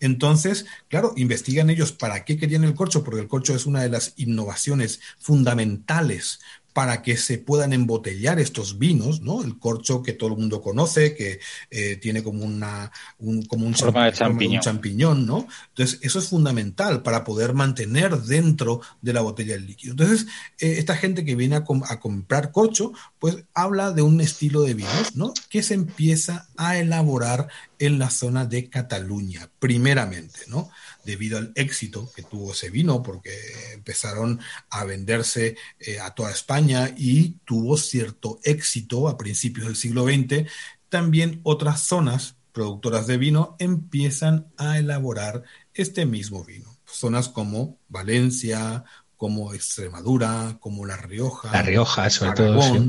Entonces, 0.00 0.66
claro, 0.88 1.12
investigan 1.16 1.70
ellos 1.70 1.92
para 1.92 2.24
qué 2.24 2.36
querían 2.36 2.64
el 2.64 2.74
corcho, 2.74 3.04
porque 3.04 3.20
el 3.20 3.28
corcho 3.28 3.54
es 3.54 3.66
una 3.66 3.82
de 3.82 3.88
las 3.88 4.14
innovaciones 4.16 5.00
fundamentales 5.18 6.40
para 6.74 7.02
que 7.02 7.16
se 7.16 7.38
puedan 7.38 7.72
embotellar 7.72 8.40
estos 8.40 8.78
vinos, 8.78 9.22
¿no? 9.22 9.42
El 9.42 9.60
corcho 9.60 10.02
que 10.02 10.12
todo 10.12 10.30
el 10.30 10.36
mundo 10.36 10.60
conoce, 10.60 11.14
que 11.14 11.38
eh, 11.70 11.96
tiene 11.96 12.24
como 12.24 12.44
una 12.44 12.90
un, 13.18 13.42
como 13.44 13.64
un, 13.64 13.74
champiñón. 13.74 15.24
¿no? 15.24 15.46
Entonces, 15.68 16.00
eso 16.02 16.18
es 16.18 16.28
fundamental 16.28 17.02
para 17.02 17.22
poder 17.22 17.54
mantener 17.54 18.16
dentro 18.18 18.80
de 19.00 19.12
la 19.12 19.20
botella 19.20 19.54
el 19.54 19.66
líquido. 19.66 19.92
Entonces, 19.92 20.26
eh, 20.58 20.74
esta 20.78 20.96
gente 20.96 21.24
que 21.24 21.36
viene 21.36 21.54
a, 21.54 21.64
a, 21.88 22.00
comprar 22.00 22.50
corcho, 22.50 22.92
pues 23.20 23.44
habla 23.54 23.92
de 23.92 24.02
un 24.02 24.20
estilo 24.20 24.62
de 24.62 24.74
vinos, 24.74 25.14
¿no? 25.14 25.32
Que 25.48 25.62
se 25.62 25.74
empieza 25.74 26.48
a 26.56 26.76
elaborar 26.76 27.46
en 27.78 28.00
la 28.00 28.10
zona 28.10 28.46
de 28.46 28.68
Cataluña, 28.68 29.48
primeramente, 29.60 30.40
¿no? 30.48 30.70
Debido 31.04 31.38
al 31.38 31.52
éxito 31.54 32.10
que 32.14 32.22
tuvo 32.22 32.52
ese 32.52 32.70
vino, 32.70 33.02
porque 33.02 33.30
empezaron 33.72 34.40
a 34.70 34.84
venderse 34.84 35.56
eh, 35.78 36.00
a 36.00 36.10
toda 36.14 36.30
España 36.30 36.94
y 36.96 37.36
tuvo 37.44 37.76
cierto 37.76 38.40
éxito 38.42 39.08
a 39.08 39.18
principios 39.18 39.66
del 39.66 39.76
siglo 39.76 40.04
XX, 40.04 40.48
también 40.88 41.40
otras 41.42 41.82
zonas 41.82 42.36
productoras 42.52 43.06
de 43.06 43.18
vino 43.18 43.56
empiezan 43.58 44.46
a 44.56 44.78
elaborar 44.78 45.42
este 45.74 46.06
mismo 46.06 46.44
vino. 46.44 46.76
Zonas 46.86 47.28
como 47.28 47.78
Valencia, 47.88 48.84
como 49.16 49.52
Extremadura, 49.52 50.58
como 50.60 50.86
La 50.86 50.96
Rioja, 50.96 51.50
La 51.50 51.62
Rioja, 51.62 52.08
sobre 52.10 52.32
todo, 52.32 52.84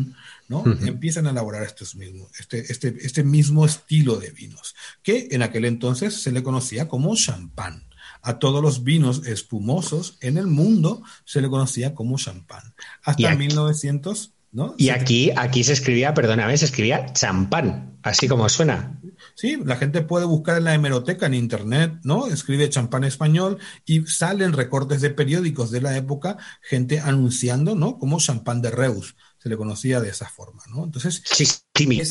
¿no? 0.48 0.63
Empiezan 0.81 1.27
a 1.27 1.31
elaborar 1.31 1.63
estos 1.63 1.95
mismos, 1.95 2.29
este, 2.39 2.72
este, 2.72 2.95
este 3.00 3.24
mismo 3.24 3.65
estilo 3.65 4.17
de 4.17 4.29
vinos, 4.31 4.75
que 5.01 5.29
en 5.31 5.41
aquel 5.41 5.65
entonces 5.65 6.22
se 6.22 6.31
le 6.31 6.43
conocía 6.43 6.88
como 6.88 7.15
champán 7.15 7.88
a 8.25 8.39
todos 8.39 8.62
los 8.62 8.84
vinos 8.84 9.25
espumosos 9.25 10.17
en 10.20 10.38
el 10.38 10.48
mundo 10.48 11.03
se 11.25 11.41
le 11.41 11.50
conocía 11.50 11.94
como 11.94 12.17
champán. 12.17 12.74
Hasta 13.03 13.36
1900, 13.36 14.34
¿no? 14.51 14.74
Y 14.77 14.89
aquí, 14.89 15.32
aquí 15.36 15.63
se 15.63 15.74
escribía, 15.74 16.13
perdóname, 16.15 16.58
se 16.58 16.65
escribía 16.65 17.13
champán, 17.13 18.00
así 18.01 18.27
como 18.27 18.50
suena. 18.50 19.00
Sí, 19.36 19.58
la 19.63 19.75
gente 19.75 20.01
puede 20.01 20.25
buscar 20.25 20.58
en 20.58 20.63
la 20.63 20.74
hemeroteca 20.74 21.27
en 21.27 21.36
internet, 21.36 22.00
¿no? 22.03 22.25
Escribe 22.25 22.67
champán 22.67 23.03
español 23.03 23.60
y 23.86 24.01
salen 24.08 24.53
recortes 24.53 25.01
de 25.01 25.12
periódicos 25.12 25.70
de 25.70 25.82
la 25.82 25.96
época, 25.96 26.38
gente 26.62 27.00
anunciando, 27.00 27.75
¿no? 27.75 28.00
Como 28.00 28.20
champán 28.20 28.62
de 28.62 28.72
Reus 28.72 29.15
se 29.38 29.50
le 29.50 29.58
conocía 29.58 30.01
de 30.01 30.10
esa 30.10 30.27
forma, 30.27 30.63
¿no? 30.70 30.86
Entonces, 30.86 31.22
sí, 31.24 31.46
sí 31.46 32.01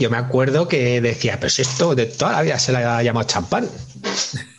yo 0.00 0.10
me 0.10 0.16
acuerdo 0.16 0.66
que 0.66 1.00
decía, 1.00 1.38
pero 1.38 1.50
si 1.50 1.62
esto 1.62 1.94
de 1.94 2.06
toda 2.06 2.32
la 2.32 2.42
vida 2.42 2.58
se 2.58 2.72
le 2.72 2.78
ha 2.78 3.00
llamado 3.04 3.28
champán. 3.28 3.68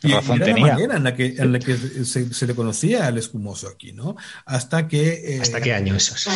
Claro, 0.00 0.34
y, 0.34 0.42
era 0.42 0.46
la 0.46 0.56
manera 0.56 0.96
en 0.96 1.04
la 1.04 1.14
que, 1.14 1.34
en 1.38 1.52
la 1.52 1.58
que 1.58 1.76
se, 1.76 2.46
le 2.46 2.54
conocía 2.54 3.06
al 3.06 3.18
espumoso 3.18 3.68
aquí, 3.68 3.92
¿no? 3.92 4.16
Hasta 4.44 4.88
que... 4.88 5.36
Eh, 5.36 5.40
¿Hasta 5.40 5.60
qué 5.60 5.72
año 5.72 5.94
eso 5.94 6.14
es? 6.14 6.28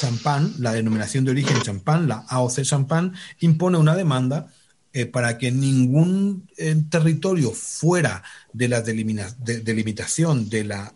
Champán, 0.00 0.54
la 0.58 0.72
denominación 0.72 1.24
de 1.24 1.30
origen 1.30 1.60
champán, 1.62 2.08
la 2.08 2.24
AOC 2.28 2.62
champán, 2.62 3.14
impone 3.40 3.78
una 3.78 3.94
demanda 3.94 4.52
eh, 4.92 5.06
para 5.06 5.38
que 5.38 5.50
ningún 5.50 6.48
eh, 6.56 6.76
territorio 6.88 7.52
fuera 7.52 8.22
de 8.52 8.68
la 8.68 8.80
delimitación 8.82 10.48
de 10.48 10.64
la 10.64 10.94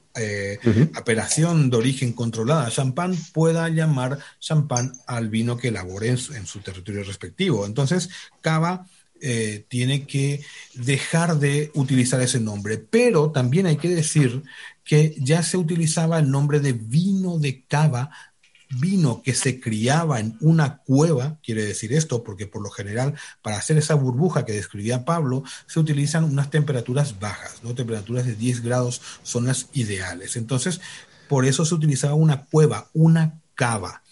apelación 0.94 1.70
de 1.70 1.76
origen 1.76 2.12
controlada 2.12 2.70
champán 2.70 3.16
pueda 3.32 3.68
llamar 3.68 4.18
champán 4.40 4.92
al 5.06 5.28
vino 5.28 5.56
que 5.56 5.68
elabore 5.68 6.08
en 6.08 6.18
su, 6.18 6.34
en 6.34 6.44
su 6.44 6.58
territorio 6.58 7.04
respectivo. 7.04 7.64
Entonces, 7.64 8.10
Cava 8.40 8.84
eh, 9.20 9.64
tiene 9.68 10.06
que 10.06 10.42
dejar 10.74 11.38
de 11.38 11.70
utilizar 11.74 12.20
ese 12.20 12.40
nombre. 12.40 12.78
Pero 12.78 13.30
también 13.30 13.66
hay 13.66 13.76
que 13.76 13.88
decir 13.88 14.42
que 14.84 15.14
ya 15.18 15.42
se 15.42 15.56
utilizaba 15.56 16.18
el 16.18 16.30
nombre 16.30 16.60
de 16.60 16.72
vino 16.72 17.38
de 17.38 17.64
cava, 17.66 18.10
vino 18.70 19.22
que 19.22 19.34
se 19.34 19.60
criaba 19.60 20.20
en 20.20 20.36
una 20.40 20.78
cueva, 20.78 21.38
quiere 21.42 21.64
decir 21.64 21.92
esto, 21.92 22.22
porque 22.22 22.46
por 22.46 22.62
lo 22.62 22.70
general 22.70 23.14
para 23.42 23.56
hacer 23.56 23.78
esa 23.78 23.94
burbuja 23.94 24.44
que 24.44 24.52
describía 24.52 25.04
Pablo, 25.04 25.42
se 25.66 25.80
utilizan 25.80 26.24
unas 26.24 26.50
temperaturas 26.50 27.18
bajas, 27.18 27.62
¿no? 27.62 27.74
Temperaturas 27.74 28.26
de 28.26 28.34
10 28.34 28.62
grados 28.62 29.00
son 29.22 29.46
las 29.46 29.68
ideales. 29.72 30.36
Entonces, 30.36 30.80
por 31.28 31.44
eso 31.44 31.64
se 31.64 31.74
utilizaba 31.74 32.14
una 32.14 32.44
cueva, 32.44 32.88
una 32.94 33.40
cava. 33.54 34.02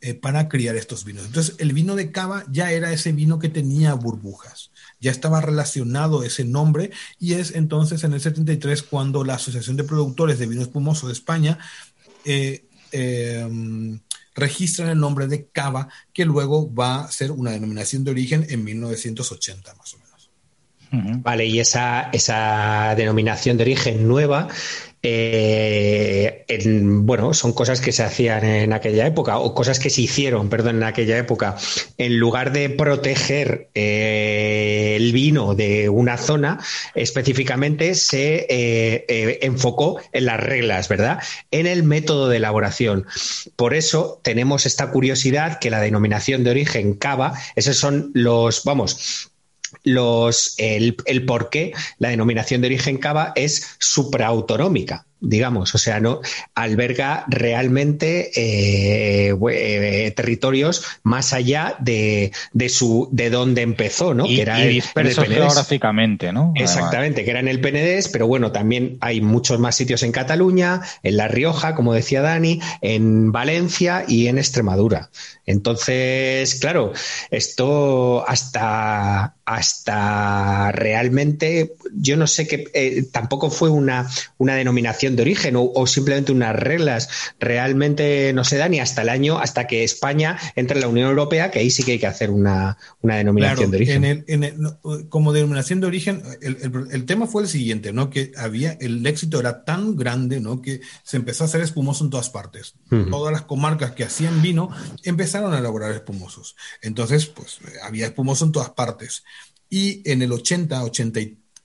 Eh, 0.00 0.14
para 0.14 0.48
criar 0.48 0.76
estos 0.76 1.04
vinos. 1.04 1.26
Entonces, 1.26 1.56
el 1.58 1.72
vino 1.72 1.94
de 1.94 2.10
cava 2.10 2.44
ya 2.50 2.72
era 2.72 2.90
ese 2.90 3.12
vino 3.12 3.38
que 3.38 3.50
tenía 3.50 3.92
burbujas, 3.92 4.70
ya 4.98 5.10
estaba 5.10 5.42
relacionado 5.42 6.22
ese 6.22 6.44
nombre 6.44 6.90
y 7.18 7.34
es 7.34 7.54
entonces 7.54 8.02
en 8.02 8.14
el 8.14 8.20
73 8.20 8.82
cuando 8.84 9.24
la 9.24 9.34
Asociación 9.34 9.76
de 9.76 9.84
Productores 9.84 10.38
de 10.38 10.46
Vino 10.46 10.62
Espumoso 10.62 11.08
de 11.08 11.12
España 11.12 11.58
eh, 12.24 12.64
em, 12.92 14.00
registran 14.34 14.88
el 14.88 14.98
nombre 14.98 15.26
de 15.26 15.48
cava, 15.48 15.88
que 16.14 16.24
luego 16.24 16.72
va 16.72 17.04
a 17.04 17.10
ser 17.10 17.30
una 17.30 17.50
denominación 17.50 18.04
de 18.04 18.12
origen 18.12 18.46
en 18.48 18.64
1980 18.64 19.74
más 19.74 19.94
o 19.94 19.98
menos. 19.98 20.08
Vale, 21.22 21.44
y 21.44 21.60
esa, 21.60 22.08
esa 22.12 22.94
denominación 22.96 23.58
de 23.58 23.64
origen 23.64 24.08
nueva 24.08 24.48
eh, 25.02 26.46
bueno, 26.72 27.32
son 27.34 27.52
cosas 27.52 27.80
que 27.80 27.92
se 27.92 28.02
hacían 28.02 28.44
en 28.44 28.72
aquella 28.72 29.06
época 29.06 29.38
o 29.38 29.54
cosas 29.54 29.78
que 29.78 29.90
se 29.90 30.02
hicieron, 30.02 30.48
perdón, 30.48 30.76
en 30.76 30.82
aquella 30.82 31.18
época. 31.18 31.56
En 31.98 32.18
lugar 32.18 32.52
de 32.52 32.70
proteger 32.70 33.68
eh, 33.74 34.94
el 34.96 35.12
vino 35.12 35.54
de 35.54 35.88
una 35.88 36.16
zona, 36.16 36.58
específicamente 36.94 37.94
se 37.94 38.46
eh, 38.48 39.38
enfocó 39.42 40.00
en 40.12 40.26
las 40.26 40.40
reglas, 40.40 40.88
¿verdad? 40.88 41.22
En 41.50 41.66
el 41.66 41.82
método 41.82 42.28
de 42.28 42.38
elaboración. 42.38 43.06
Por 43.56 43.74
eso 43.74 44.20
tenemos 44.22 44.66
esta 44.66 44.90
curiosidad 44.90 45.58
que 45.60 45.70
la 45.70 45.80
denominación 45.80 46.44
de 46.44 46.50
origen 46.50 46.94
cava, 46.94 47.38
esos 47.54 47.76
son 47.76 48.10
los, 48.14 48.64
vamos, 48.64 49.30
los, 49.84 50.54
el, 50.58 50.96
el 51.06 51.24
por 51.24 51.50
qué 51.50 51.72
la 51.98 52.10
denominación 52.10 52.60
de 52.60 52.68
origen 52.68 52.98
cava 52.98 53.32
es 53.34 53.76
supraautonómica, 53.78 55.06
digamos, 55.20 55.74
o 55.74 55.78
sea, 55.78 56.00
no 56.00 56.20
alberga 56.54 57.24
realmente 57.28 58.30
eh, 58.36 59.34
eh, 59.50 60.10
territorios 60.12 60.84
más 61.02 61.32
allá 61.32 61.76
de, 61.80 62.32
de, 62.52 62.68
su 62.68 63.08
de 63.10 63.30
donde 63.30 63.62
empezó, 63.62 64.14
¿no? 64.14 64.26
Y, 64.26 64.36
que 64.36 64.42
era 64.42 64.58
dispersos 64.58 65.26
geográficamente, 65.26 66.32
¿no? 66.32 66.52
Exactamente, 66.54 67.24
que 67.24 67.30
era 67.30 67.40
en 67.40 67.48
el 67.48 67.60
PNDES, 67.60 68.08
pero 68.08 68.26
bueno, 68.26 68.52
también 68.52 68.98
hay 69.00 69.20
muchos 69.20 69.58
más 69.58 69.76
sitios 69.76 70.02
en 70.02 70.12
Cataluña, 70.12 70.82
en 71.02 71.16
La 71.16 71.28
Rioja, 71.28 71.74
como 71.74 71.92
decía 71.92 72.22
Dani, 72.22 72.60
en 72.80 73.32
Valencia 73.32 74.04
y 74.06 74.28
en 74.28 74.38
Extremadura. 74.38 75.10
Entonces, 75.46 76.56
claro, 76.56 76.92
esto 77.30 78.24
hasta 78.28 79.34
hasta 79.48 80.72
realmente, 80.72 81.72
yo 81.94 82.18
no 82.18 82.26
sé 82.26 82.46
qué, 82.46 82.66
eh, 82.74 83.04
tampoco 83.10 83.50
fue 83.50 83.70
una, 83.70 84.06
una 84.36 84.54
denominación 84.54 85.07
de 85.16 85.22
origen 85.22 85.54
o, 85.56 85.86
simplemente 85.86 86.32
unas 86.32 86.54
reglas. 86.54 87.08
Realmente 87.38 88.32
no 88.32 88.44
se 88.44 88.56
da 88.56 88.68
ni 88.68 88.80
hasta 88.80 89.02
el 89.02 89.08
año, 89.08 89.38
hasta 89.38 89.66
que 89.66 89.84
España 89.84 90.38
entre 90.56 90.76
en 90.78 90.82
la 90.82 90.88
Unión 90.88 91.08
Europea, 91.08 91.50
que 91.50 91.60
ahí 91.60 91.70
sí 91.70 91.82
que 91.82 91.92
hay 91.92 91.98
que 91.98 92.06
hacer 92.06 92.30
una, 92.30 92.78
denominación 93.02 93.70
de 93.70 93.76
origen. 93.76 94.76
como 95.08 95.32
denominación 95.32 95.80
de 95.80 95.86
origen, 95.86 96.22
el, 96.40 97.04
tema 97.06 97.26
fue 97.26 97.42
el 97.42 97.48
siguiente, 97.48 97.92
¿no? 97.92 98.10
Que 98.10 98.32
había, 98.36 98.72
el 98.80 99.06
éxito 99.06 99.40
era 99.40 99.64
tan 99.64 99.96
grande, 99.96 100.40
¿no? 100.40 100.60
Que 100.60 100.80
se 101.02 101.16
empezó 101.16 101.44
a 101.44 101.46
hacer 101.46 101.60
espumoso 101.60 102.04
en 102.04 102.10
todas 102.10 102.30
partes. 102.30 102.74
Todas 103.10 103.32
las 103.32 103.42
comarcas 103.42 103.92
que 103.92 104.04
hacían 104.04 104.42
vino 104.42 104.70
empezaron 105.04 105.54
a 105.54 105.58
elaborar 105.58 105.92
espumosos. 105.92 106.56
Entonces, 106.82 107.26
pues 107.26 107.58
había 107.82 108.06
espumoso 108.06 108.44
en 108.44 108.52
todas 108.52 108.70
partes. 108.70 109.24
Y 109.70 110.08
en 110.10 110.22
el 110.22 110.32
80, 110.32 110.82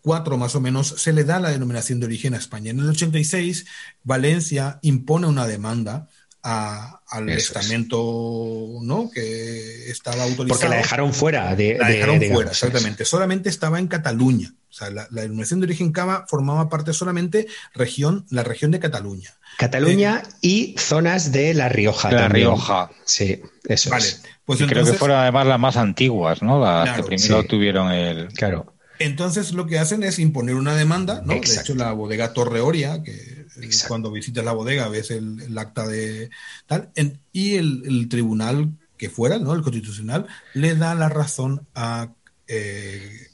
84 0.04 0.38
más 0.38 0.56
o 0.56 0.62
menos, 0.62 0.96
se 0.98 1.14
le 1.14 1.24
da 1.24 1.40
la 1.40 1.50
denominación 1.50 2.00
de 2.00 2.06
origen 2.06 2.34
a 2.34 2.38
España. 2.38 2.72
En 2.72 2.80
el 2.80 2.90
86, 2.90 3.66
Valencia 4.04 4.80
impone 4.82 5.28
una 5.28 5.48
demanda 5.48 6.10
al 6.44 7.30
estamento 7.30 8.80
¿no? 8.82 9.10
que 9.14 9.90
estaba 9.90 10.24
autorizado. 10.24 10.60
Porque 10.60 10.68
la 10.68 10.76
dejaron 10.76 11.14
fuera. 11.14 11.56
De, 11.56 11.78
la 11.80 11.88
dejaron 11.88 12.22
fuera, 12.22 12.52
exactamente. 12.52 13.06
Solamente 13.06 13.50
estaba 13.50 13.80
en 13.80 13.88
Cataluña. 13.88 14.54
O 14.70 14.74
sea, 14.74 14.90
la, 14.90 15.08
denominación 15.10 15.62
de 15.62 15.68
origen 15.68 15.92
cava 15.92 16.26
formaba 16.28 16.68
parte 16.68 16.94
solamente 16.94 17.48
región, 17.74 18.26
la 18.30 18.44
región 18.44 18.72
de 18.72 18.80
Cataluña. 18.80 19.30
Cataluña 19.58 20.24
eh, 20.26 20.36
y 20.42 20.76
zonas 20.78 21.32
de 21.32 21.54
La 21.54 21.70
Rioja. 21.70 22.12
La 22.12 22.28
Rioja. 22.28 22.90
Sí, 23.06 23.42
eso 23.66 23.92
vale. 23.92 24.08
Pues 24.46 24.60
creo 24.68 24.84
que 24.84 24.94
fueron 24.94 25.20
además 25.20 25.48
las 25.48 25.60
más 25.60 25.78
antiguas, 25.78 26.42
¿no? 26.42 26.60
Las 26.60 26.98
que 26.98 27.04
primero 27.04 27.46
tuvieron 27.46 27.92
el. 27.92 28.28
Claro. 28.34 28.73
Entonces 29.04 29.52
lo 29.54 29.68
que 29.68 29.80
hacen 29.80 30.04
es 30.04 30.18
imponer 30.18 30.56
una 30.56 30.76
demanda, 30.76 31.22
¿no? 31.26 31.34
De 31.34 31.40
hecho, 31.40 31.76
la 31.76 31.92
bodega 31.92 32.34
Torreoria, 32.34 33.04
que 33.04 33.46
cuando 33.88 34.12
visitas 34.12 34.46
la 34.46 34.54
bodega 34.54 34.88
ves 34.88 35.12
el, 35.12 35.58
acta 35.58 35.86
de 35.88 36.30
tal, 36.68 36.90
y 37.32 37.56
el, 37.56 38.08
tribunal 38.10 38.72
que 38.98 39.10
fuera, 39.10 39.40
¿no? 39.40 39.54
El 39.54 39.62
constitucional, 39.62 40.28
le 40.54 40.76
da 40.76 40.96
la 40.96 41.10
razón 41.10 41.68
a 41.76 42.14
eh, 42.48 43.28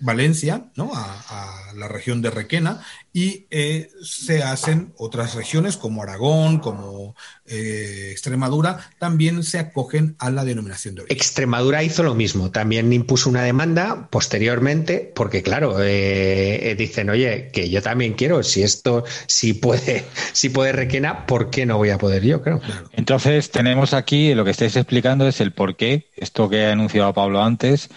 Valencia, 0.00 0.70
¿no? 0.76 0.92
A, 0.94 1.72
la 1.74 1.88
región 1.88 2.22
de 2.22 2.30
Requena, 2.30 2.80
y 3.12 3.46
eh, 3.50 3.90
se 4.02 4.42
hacen 4.42 4.92
otras 4.96 5.34
regiones 5.34 5.76
como 5.76 6.02
Aragón, 6.02 6.58
como 6.58 7.16
eh, 7.46 8.10
Extremadura, 8.12 8.78
también 8.98 9.42
se 9.42 9.58
acogen 9.58 10.14
a 10.18 10.30
la 10.30 10.44
denominación 10.44 10.94
de 10.94 11.02
origen. 11.02 11.16
Extremadura 11.16 11.82
hizo 11.82 12.02
lo 12.02 12.14
mismo, 12.14 12.50
también 12.50 12.92
impuso 12.92 13.30
una 13.30 13.42
demanda 13.42 14.08
posteriormente, 14.10 15.10
porque 15.14 15.42
claro, 15.42 15.76
eh, 15.80 16.74
dicen, 16.78 17.10
oye, 17.10 17.50
que 17.52 17.70
yo 17.70 17.82
también 17.82 18.12
quiero, 18.12 18.42
si 18.42 18.62
esto, 18.62 19.04
si 19.26 19.54
puede, 19.54 20.04
si 20.32 20.50
puede 20.50 20.72
Requena, 20.72 21.26
¿por 21.26 21.50
qué 21.50 21.66
no 21.66 21.78
voy 21.78 21.90
a 21.90 21.98
poder 21.98 22.22
yo? 22.22 22.42
Creo. 22.42 22.60
Entonces, 22.92 23.50
tenemos 23.50 23.94
aquí, 23.94 24.34
lo 24.34 24.44
que 24.44 24.50
estáis 24.50 24.76
explicando 24.76 25.26
es 25.26 25.40
el 25.40 25.52
por 25.52 25.76
qué, 25.76 26.10
esto 26.16 26.48
que 26.48 26.66
ha 26.66 26.72
anunciado 26.72 27.12
Pablo 27.14 27.42
antes, 27.42 27.88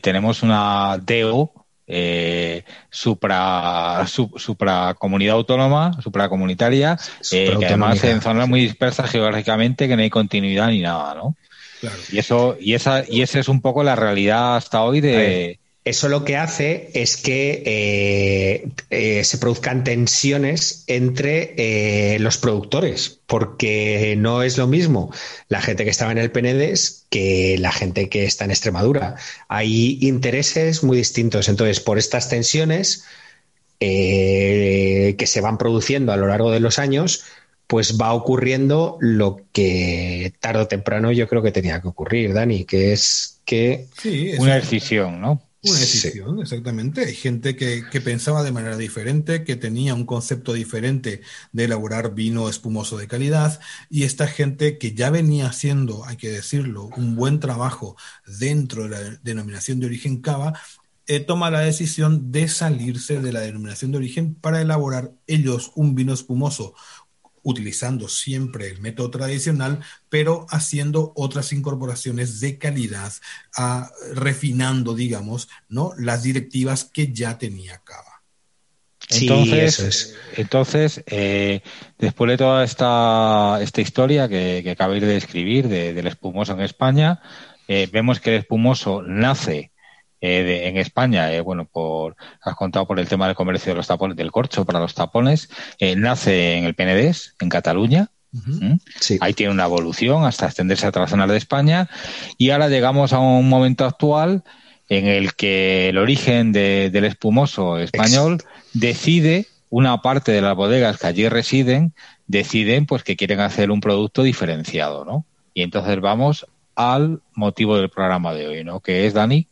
tenemos 0.00 0.42
una 0.42 0.98
DEO 0.98 1.63
eh, 1.86 2.64
supra, 2.90 4.06
supra 4.06 4.94
comunidad 4.98 5.36
autónoma, 5.36 6.00
supracomunitaria, 6.02 6.98
eh, 7.32 7.56
que 7.58 7.66
además 7.66 8.02
en 8.04 8.20
zonas 8.20 8.48
muy 8.48 8.60
dispersas 8.60 9.10
geográficamente, 9.10 9.88
que 9.88 9.96
no 9.96 10.02
hay 10.02 10.10
continuidad 10.10 10.68
ni 10.68 10.80
nada, 10.80 11.14
¿no? 11.14 11.36
Y 12.10 12.18
eso, 12.18 12.56
y 12.58 12.74
esa, 12.74 13.04
y 13.06 13.22
esa 13.22 13.38
es 13.38 13.48
un 13.48 13.60
poco 13.60 13.82
la 13.82 13.94
realidad 13.94 14.56
hasta 14.56 14.82
hoy 14.82 15.00
de, 15.00 15.58
eso 15.84 16.08
lo 16.08 16.24
que 16.24 16.36
hace 16.38 16.90
es 16.94 17.18
que 17.18 17.62
eh, 17.66 18.68
eh, 18.88 19.22
se 19.22 19.36
produzcan 19.36 19.84
tensiones 19.84 20.84
entre 20.86 21.54
eh, 21.58 22.18
los 22.20 22.38
productores, 22.38 23.20
porque 23.26 24.14
no 24.16 24.42
es 24.42 24.56
lo 24.56 24.66
mismo 24.66 25.12
la 25.48 25.60
gente 25.60 25.84
que 25.84 25.90
estaba 25.90 26.10
en 26.10 26.16
el 26.16 26.30
Penedes 26.30 27.04
que 27.10 27.58
la 27.58 27.70
gente 27.70 28.08
que 28.08 28.24
está 28.24 28.46
en 28.46 28.50
Extremadura. 28.50 29.16
Hay 29.48 29.98
intereses 30.00 30.82
muy 30.82 30.96
distintos. 30.96 31.48
Entonces, 31.48 31.80
por 31.80 31.98
estas 31.98 32.30
tensiones 32.30 33.04
que 33.78 35.24
se 35.26 35.40
van 35.42 35.58
produciendo 35.58 36.12
a 36.12 36.16
lo 36.16 36.26
largo 36.26 36.50
de 36.50 36.60
los 36.60 36.78
años, 36.78 37.24
pues 37.66 38.00
va 38.00 38.14
ocurriendo 38.14 38.96
lo 39.00 39.42
que 39.52 40.32
tarde 40.40 40.62
o 40.62 40.66
temprano 40.66 41.12
yo 41.12 41.28
creo 41.28 41.42
que 41.42 41.52
tenía 41.52 41.82
que 41.82 41.88
ocurrir, 41.88 42.32
Dani, 42.32 42.64
que 42.64 42.94
es 42.94 43.42
que... 43.44 43.88
una 44.38 44.54
decisión, 44.54 45.20
¿no? 45.20 45.42
Una 45.64 45.78
decisión, 45.78 46.40
exactamente. 46.40 47.06
Hay 47.06 47.14
gente 47.14 47.56
que, 47.56 47.84
que, 47.90 48.00
pensaba 48.00 48.42
de 48.42 48.52
manera 48.52 48.76
diferente, 48.76 49.44
que 49.44 49.56
tenía 49.56 49.94
un 49.94 50.04
concepto 50.04 50.52
diferente 50.52 51.22
de 51.52 51.64
elaborar 51.64 52.14
vino 52.14 52.48
espumoso 52.48 52.98
de 52.98 53.08
calidad, 53.08 53.60
y 53.88 54.02
esta 54.02 54.26
gente 54.26 54.76
que 54.76 54.92
ya 54.92 55.10
venía 55.10 55.46
haciendo, 55.46 56.04
hay 56.04 56.16
que 56.16 56.30
decirlo, 56.30 56.90
un 56.96 57.16
buen 57.16 57.40
trabajo 57.40 57.96
dentro 58.26 58.84
de 58.84 58.88
la 58.90 59.00
denominación 59.22 59.80
de 59.80 59.86
origen 59.86 60.20
cava, 60.20 60.54
eh, 61.06 61.20
toma 61.20 61.50
la 61.50 61.60
decisión 61.60 62.32
de 62.32 62.48
salirse 62.48 63.20
de 63.20 63.32
la 63.32 63.40
denominación 63.40 63.92
de 63.92 63.98
origen 63.98 64.34
para 64.34 64.62
elaborar 64.62 65.12
ellos 65.26 65.70
un 65.74 65.94
vino 65.94 66.14
espumoso 66.14 66.74
utilizando 67.44 68.08
siempre 68.08 68.68
el 68.68 68.80
método 68.80 69.10
tradicional, 69.10 69.80
pero 70.08 70.46
haciendo 70.50 71.12
otras 71.14 71.52
incorporaciones 71.52 72.40
de 72.40 72.58
calidad, 72.58 73.12
ah, 73.56 73.90
refinando, 74.14 74.94
digamos, 74.94 75.48
¿no? 75.68 75.92
las 75.96 76.24
directivas 76.24 76.84
que 76.84 77.12
ya 77.12 77.38
tenía 77.38 77.80
Cava. 77.84 78.22
Entonces, 79.10 80.16
entonces 80.36 81.04
eh, 81.06 81.60
después 81.98 82.30
de 82.30 82.36
toda 82.38 82.64
esta, 82.64 83.58
esta 83.60 83.80
historia 83.82 84.28
que, 84.28 84.62
que 84.64 84.70
acabáis 84.70 85.02
de 85.02 85.08
describir 85.08 85.68
del 85.68 86.06
espumoso 86.06 86.54
en 86.54 86.62
España, 86.62 87.20
eh, 87.68 87.88
vemos 87.92 88.20
que 88.20 88.30
el 88.30 88.40
espumoso 88.40 89.02
nace 89.02 89.72
eh, 90.26 90.68
en 90.68 90.78
España, 90.78 91.30
eh, 91.30 91.42
bueno, 91.42 91.66
por, 91.66 92.16
has 92.40 92.54
contado 92.54 92.86
por 92.86 92.98
el 92.98 93.06
tema 93.06 93.26
del 93.26 93.36
comercio 93.36 93.72
de 93.72 93.76
los 93.76 93.86
tapones, 93.86 94.16
del 94.16 94.32
corcho 94.32 94.64
para 94.64 94.80
los 94.80 94.94
tapones, 94.94 95.50
eh, 95.78 95.96
nace 95.96 96.56
en 96.56 96.64
el 96.64 96.74
PNDES, 96.74 97.34
en 97.40 97.50
Cataluña. 97.50 98.08
¿Mm? 98.32 98.76
Ahí 99.20 99.34
tiene 99.34 99.52
una 99.52 99.66
evolución 99.66 100.24
hasta 100.24 100.46
extenderse 100.46 100.86
a 100.86 100.88
otras 100.88 101.10
zonas 101.10 101.28
de 101.28 101.36
España. 101.36 101.90
Y 102.38 102.50
ahora 102.50 102.70
llegamos 102.70 103.12
a 103.12 103.18
un 103.18 103.50
momento 103.50 103.84
actual 103.84 104.44
en 104.88 105.06
el 105.08 105.34
que 105.34 105.90
el 105.90 105.98
origen 105.98 106.52
del 106.52 107.04
espumoso 107.04 107.76
español 107.76 108.42
decide, 108.72 109.46
una 109.68 110.00
parte 110.00 110.32
de 110.32 110.40
las 110.40 110.56
bodegas 110.56 110.96
que 110.96 111.06
allí 111.06 111.28
residen, 111.28 111.92
deciden 112.26 112.86
pues 112.86 113.02
que 113.02 113.16
quieren 113.16 113.40
hacer 113.40 113.70
un 113.70 113.80
producto 113.80 114.22
diferenciado, 114.22 115.04
¿no? 115.04 115.26
Y 115.52 115.62
entonces 115.62 116.00
vamos 116.00 116.46
al 116.76 117.20
motivo 117.34 117.76
del 117.76 117.90
programa 117.90 118.32
de 118.32 118.48
hoy, 118.48 118.64
¿no? 118.64 118.80
Que 118.80 119.06
es, 119.06 119.12
Dani. 119.12 119.48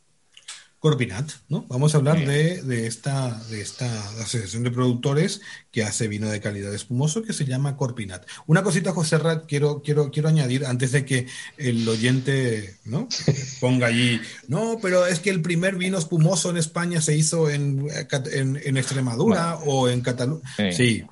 Corpinat, 0.82 1.30
¿no? 1.48 1.64
Vamos 1.68 1.94
a 1.94 1.98
hablar 1.98 2.26
de, 2.26 2.86
esta, 2.88 3.40
de 3.50 3.60
esta 3.60 3.86
asociación 4.20 4.64
de 4.64 4.72
productores 4.72 5.40
que 5.70 5.84
hace 5.84 6.08
vino 6.08 6.28
de 6.28 6.40
calidad 6.40 6.74
espumoso 6.74 7.22
que 7.22 7.32
se 7.32 7.44
llama 7.44 7.76
Corpinat. 7.76 8.26
Una 8.48 8.64
cosita, 8.64 8.90
José 8.90 9.18
Rat, 9.18 9.44
quiero, 9.46 9.80
quiero, 9.80 10.10
quiero 10.10 10.28
añadir 10.28 10.66
antes 10.66 10.90
de 10.90 11.04
que 11.04 11.28
el 11.56 11.88
oyente 11.88 12.78
¿no? 12.84 13.08
ponga 13.60 13.86
allí, 13.86 14.20
no, 14.48 14.80
pero 14.82 15.06
es 15.06 15.20
que 15.20 15.30
el 15.30 15.40
primer 15.40 15.76
vino 15.76 15.98
espumoso 15.98 16.50
en 16.50 16.56
España 16.56 17.00
se 17.00 17.16
hizo 17.16 17.48
en, 17.48 17.86
en, 18.32 18.76
Extremadura 18.76 19.58
o 19.64 19.88
en 19.88 20.00
Cataluña. 20.00 20.42
sí, 20.72 21.04
eh, 21.04 21.06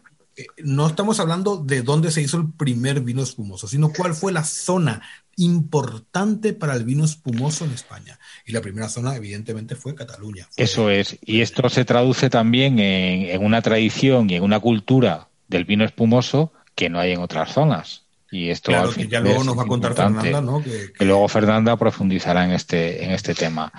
no 0.63 0.87
estamos 0.87 1.21
hablando 1.21 1.57
de 1.57 1.83
dónde 1.83 2.11
se 2.11 2.23
hizo 2.23 2.37
el 2.37 2.53
primer 2.53 3.01
vino 3.01 3.23
espumoso, 3.23 3.69
sino 3.69 3.93
cuál 3.93 4.15
fue 4.15 4.33
la 4.33 4.45
zona 4.45 5.03
importante 5.37 6.53
para 6.53 6.75
el 6.75 6.85
vino 6.85 7.05
espumoso 7.05 7.65
en 7.65 7.73
España. 7.73 8.19
Y 8.47 8.53
la 8.53 8.61
primera 8.61 8.89
zona, 8.89 9.17
evidentemente, 9.17 9.75
fue 9.75 9.95
Cataluña. 9.95 10.49
Eso 10.57 10.91
es. 10.91 11.19
Y 11.25 11.41
esto 11.41 11.69
se 11.69 11.85
traduce 11.85 12.31
también 12.31 12.79
en, 12.79 13.45
una 13.45 13.63
tradición 13.63 14.29
y 14.31 14.37
en 14.37 14.43
una 14.43 14.61
cultura 14.61 15.29
del 15.49 15.65
vino 15.65 15.85
espumoso 15.85 16.53
que 16.75 16.89
no 16.89 17.01
hay 17.01 17.13
en 17.13 17.21
otras 17.21 17.53
zonas. 17.53 18.05
Y 18.33 18.51
esto 18.51 18.71
claro, 18.71 18.93
que 18.93 19.09
ya 19.09 19.21
luego 19.21 19.43
nos 19.43 19.59
va 19.59 19.65
a 19.65 19.67
contar 19.67 19.95
Fernanda, 19.95 20.41
¿no? 20.41 20.63
Que, 20.63 21.05
luego 21.05 21.27
Fernanda 21.27 21.77
profundizará 21.77 22.45
en 22.45 22.53
este, 22.53 23.05
en 23.05 23.11
este 23.11 23.35
tema. 23.35 23.73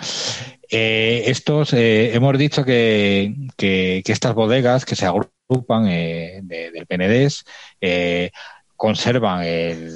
Eh, 0.69 1.23
estos, 1.27 1.71
eh, 1.73 2.13
hemos 2.13 2.37
dicho 2.37 2.65
que, 2.65 3.33
que, 3.55 4.03
estas 4.05 4.33
bodegas 4.33 4.83
que 4.83 4.97
se 4.97 5.05
agrupan 5.05 5.31
agrupan 5.51 5.85
del 5.85 6.85
PNDES, 6.87 7.43
conservan 8.75 9.43
el, 9.43 9.91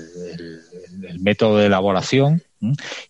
método 1.20 1.58
de 1.58 1.68
elaboración 1.68 2.44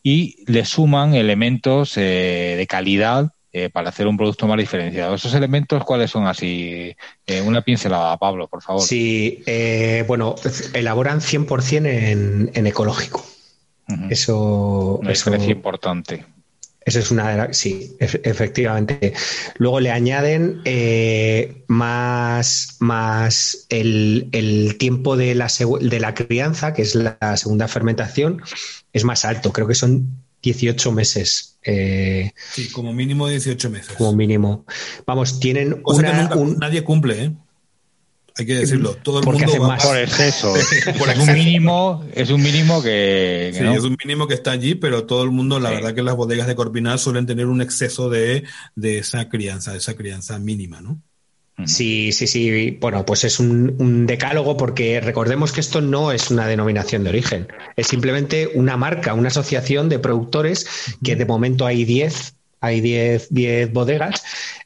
y 0.04 0.44
le 0.48 0.66
suman 0.66 1.16
elementos 1.16 1.96
de 1.96 2.66
calidad 2.70 3.32
eh, 3.58 3.70
para 3.70 3.88
hacer 3.88 4.06
un 4.06 4.18
producto 4.18 4.48
más 4.48 4.58
diferenciado. 4.58 5.16
¿Esos 5.16 5.34
elementos 5.34 5.82
cuáles 5.86 6.12
son 6.12 6.28
así? 6.28 6.94
Eh, 7.26 7.42
una 7.42 7.62
pincelada, 7.62 8.18
Pablo, 8.18 8.50
por 8.50 8.62
favor. 8.62 8.82
Sí, 8.82 9.44
eh, 9.46 10.04
bueno, 10.06 10.36
elaboran 10.74 11.22
100% 11.22 11.88
en, 11.88 12.52
en 12.54 12.68
ecológico. 12.68 13.26
Eso, 14.10 15.00
es 15.08 15.48
importante. 15.48 16.26
Eso 16.86 17.00
es 17.00 17.10
una 17.10 17.32
de 17.32 17.38
las. 17.38 17.58
Sí, 17.58 17.98
efectivamente. 18.00 19.14
Luego 19.58 19.80
le 19.80 19.92
añaden 19.92 20.62
más, 21.68 22.78
más 22.80 23.66
el, 23.70 24.76
tiempo 24.78 25.18
de 25.18 25.34
la, 25.34 25.52
de 25.82 26.00
la 26.00 26.14
crianza, 26.14 26.74
que 26.74 26.84
es 26.84 26.94
la 26.94 27.38
segunda 27.38 27.68
fermentación, 27.68 28.42
es 28.94 29.04
más 29.04 29.26
alto. 29.26 29.52
Creo 29.52 29.68
que 29.68 29.74
son 29.74 30.26
18 30.44 30.92
meses. 30.92 31.58
Eh, 31.64 32.32
sí, 32.52 32.70
como 32.70 32.94
mínimo 32.94 33.28
18 33.28 33.70
meses. 33.72 33.96
Como 33.98 34.14
mínimo. 34.14 34.66
Vamos, 35.08 35.40
tienen 35.40 35.82
una, 35.84 36.30
Nadie 36.60 36.84
cumple, 36.84 37.24
¿eh? 37.24 37.32
Hay 38.38 38.46
que 38.46 38.56
decirlo. 38.56 38.96
Todo 38.96 39.20
el 39.20 39.26
mundo 39.26 39.62
va 39.62 39.68
más. 39.70 39.86
Por 39.86 39.98
exceso. 40.00 40.56
es 40.58 41.20
un 41.20 41.34
mínimo, 41.34 42.06
es 42.14 42.30
un 42.30 42.42
mínimo 42.42 42.84
que. 42.84 43.52
sí, 43.54 43.64
es 43.64 43.84
un 43.84 43.96
mínimo 44.04 44.28
que 44.28 44.34
está 44.34 44.52
allí, 44.52 44.76
pero 44.76 45.06
todo 45.06 45.24
el 45.24 45.32
mundo, 45.32 45.60
la 45.60 45.70
verdad 45.70 45.94
que 45.94 46.04
las 46.04 46.16
bodegas 46.16 46.48
de 46.48 46.56
Corpinal 46.56 47.00
suelen 47.00 47.26
tener 47.26 47.46
un 47.46 47.62
exceso 47.62 48.10
de, 48.10 48.44
de 48.76 48.98
esa 48.98 49.30
crianza, 49.30 49.72
de 49.72 49.78
esa 49.78 49.96
crianza 49.96 50.38
mínima, 50.40 50.82
¿no? 50.82 51.02
Sí, 51.64 52.12
sí, 52.12 52.28
sí. 52.28 52.78
Bueno, 52.82 53.06
pues 53.06 53.24
es 53.24 53.40
un, 53.40 54.06
decálogo 54.06 54.58
porque 54.58 55.00
recordemos 55.00 55.54
que 55.54 55.62
esto 55.62 55.80
no 55.80 56.12
es 56.12 56.30
una 56.30 56.48
denominación 56.48 57.04
de 57.04 57.10
origen, 57.10 57.48
es 57.78 57.88
simplemente 57.88 58.52
una 58.54 58.76
marca, 58.76 59.14
una 59.14 59.30
asociación 59.30 59.88
de 59.88 60.00
productores 60.00 60.68
que 61.04 61.16
de 61.16 61.26
momento 61.26 61.66
hay 61.66 61.86
10, 61.86 62.36
hay 62.60 62.82
10, 62.82 63.34
10 63.34 63.74
bodegas 63.74 64.24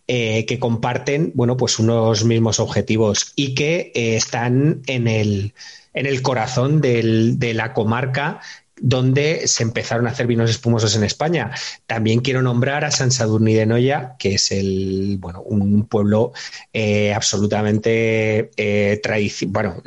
eh, 0.07 0.45
que 0.45 0.59
comparten, 0.59 1.31
bueno, 1.35 1.57
pues 1.57 1.79
unos 1.79 2.25
mismos 2.25 2.59
objetivos 2.59 3.33
y 3.35 3.53
que 3.55 3.91
eh, 3.93 4.15
están 4.15 4.81
en 4.87 5.07
el, 5.07 5.53
en 5.93 6.05
el 6.05 6.21
corazón 6.21 6.81
de 6.81 7.53
la 7.53 7.73
comarca 7.73 8.41
donde 8.81 9.47
se 9.47 9.63
empezaron 9.63 10.07
a 10.07 10.11
hacer 10.11 10.27
vinos 10.27 10.49
espumosos 10.49 10.95
en 10.95 11.03
España. 11.03 11.51
También 11.85 12.21
quiero 12.21 12.41
nombrar 12.41 12.85
a 12.85 12.91
San 12.91 13.11
Sadurní 13.11 13.53
de 13.53 13.65
Noya, 13.65 14.15
que 14.17 14.35
es 14.35 14.51
el, 14.51 15.17
bueno, 15.19 15.41
un 15.41 15.85
pueblo 15.85 16.33
eh, 16.73 17.13
absolutamente 17.13 18.51
eh, 18.57 19.01
bueno, 19.47 19.81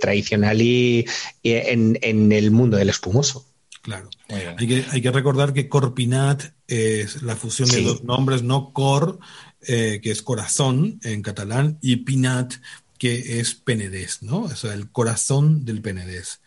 tradicional 0.00 0.60
y 0.60 1.06
en, 1.42 2.32
el 2.32 2.50
mundo 2.50 2.76
del 2.76 2.90
espumoso. 2.90 3.49
Claro. 3.82 4.10
Hay 4.28 4.66
que, 4.66 4.84
hay 4.90 5.00
que, 5.00 5.10
recordar 5.10 5.52
que 5.54 5.68
Corpinat 5.68 6.42
es 6.66 7.22
la 7.22 7.34
fusión 7.34 7.68
de 7.70 7.82
dos 7.82 8.04
nombres, 8.04 8.42
no 8.42 8.72
Cor, 8.72 9.18
que 9.66 10.00
es 10.02 10.22
corazón 10.22 11.00
en 11.02 11.22
catalán, 11.22 11.78
y 11.80 11.96
Pinat, 11.96 12.54
que 13.00 13.40
es 13.40 13.54
Penedés, 13.54 14.22
¿no? 14.22 14.40
O 14.40 14.54
sea, 14.54 14.74
el 14.74 14.92
corazón 14.92 15.64
del 15.64 15.80
Penedés. 15.80 16.42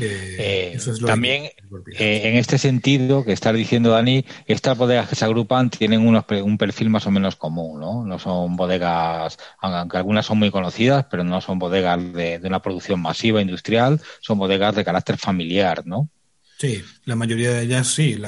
Eh, 0.00 0.78
también, 1.04 1.46
eh, 1.98 2.20
en 2.24 2.36
este 2.36 2.58
sentido 2.58 3.24
que 3.24 3.32
estás 3.32 3.54
diciendo, 3.54 3.90
Dani, 3.90 4.24
estas 4.46 4.78
bodegas 4.78 5.08
que 5.08 5.16
se 5.16 5.24
agrupan 5.24 5.70
tienen 5.70 6.06
un 6.06 6.58
perfil 6.58 6.90
más 6.90 7.08
o 7.08 7.10
menos 7.10 7.34
común, 7.34 7.80
¿no? 7.80 8.04
No 8.04 8.20
son 8.20 8.54
bodegas, 8.54 9.36
aunque 9.58 9.96
algunas 9.96 10.26
son 10.26 10.38
muy 10.38 10.52
conocidas, 10.52 11.06
pero 11.10 11.24
no 11.24 11.40
son 11.40 11.58
bodegas 11.58 12.00
de, 12.12 12.38
de 12.38 12.46
una 12.46 12.62
producción 12.62 13.00
masiva 13.00 13.42
industrial, 13.42 14.00
son 14.20 14.38
bodegas 14.38 14.76
de 14.76 14.84
carácter 14.84 15.18
familiar, 15.18 15.84
¿no? 15.84 16.08
Sí, 16.64 16.82
la 17.04 17.14
mayoría 17.14 17.52
de 17.52 17.64
ellas 17.64 17.88
sí, 17.88 18.18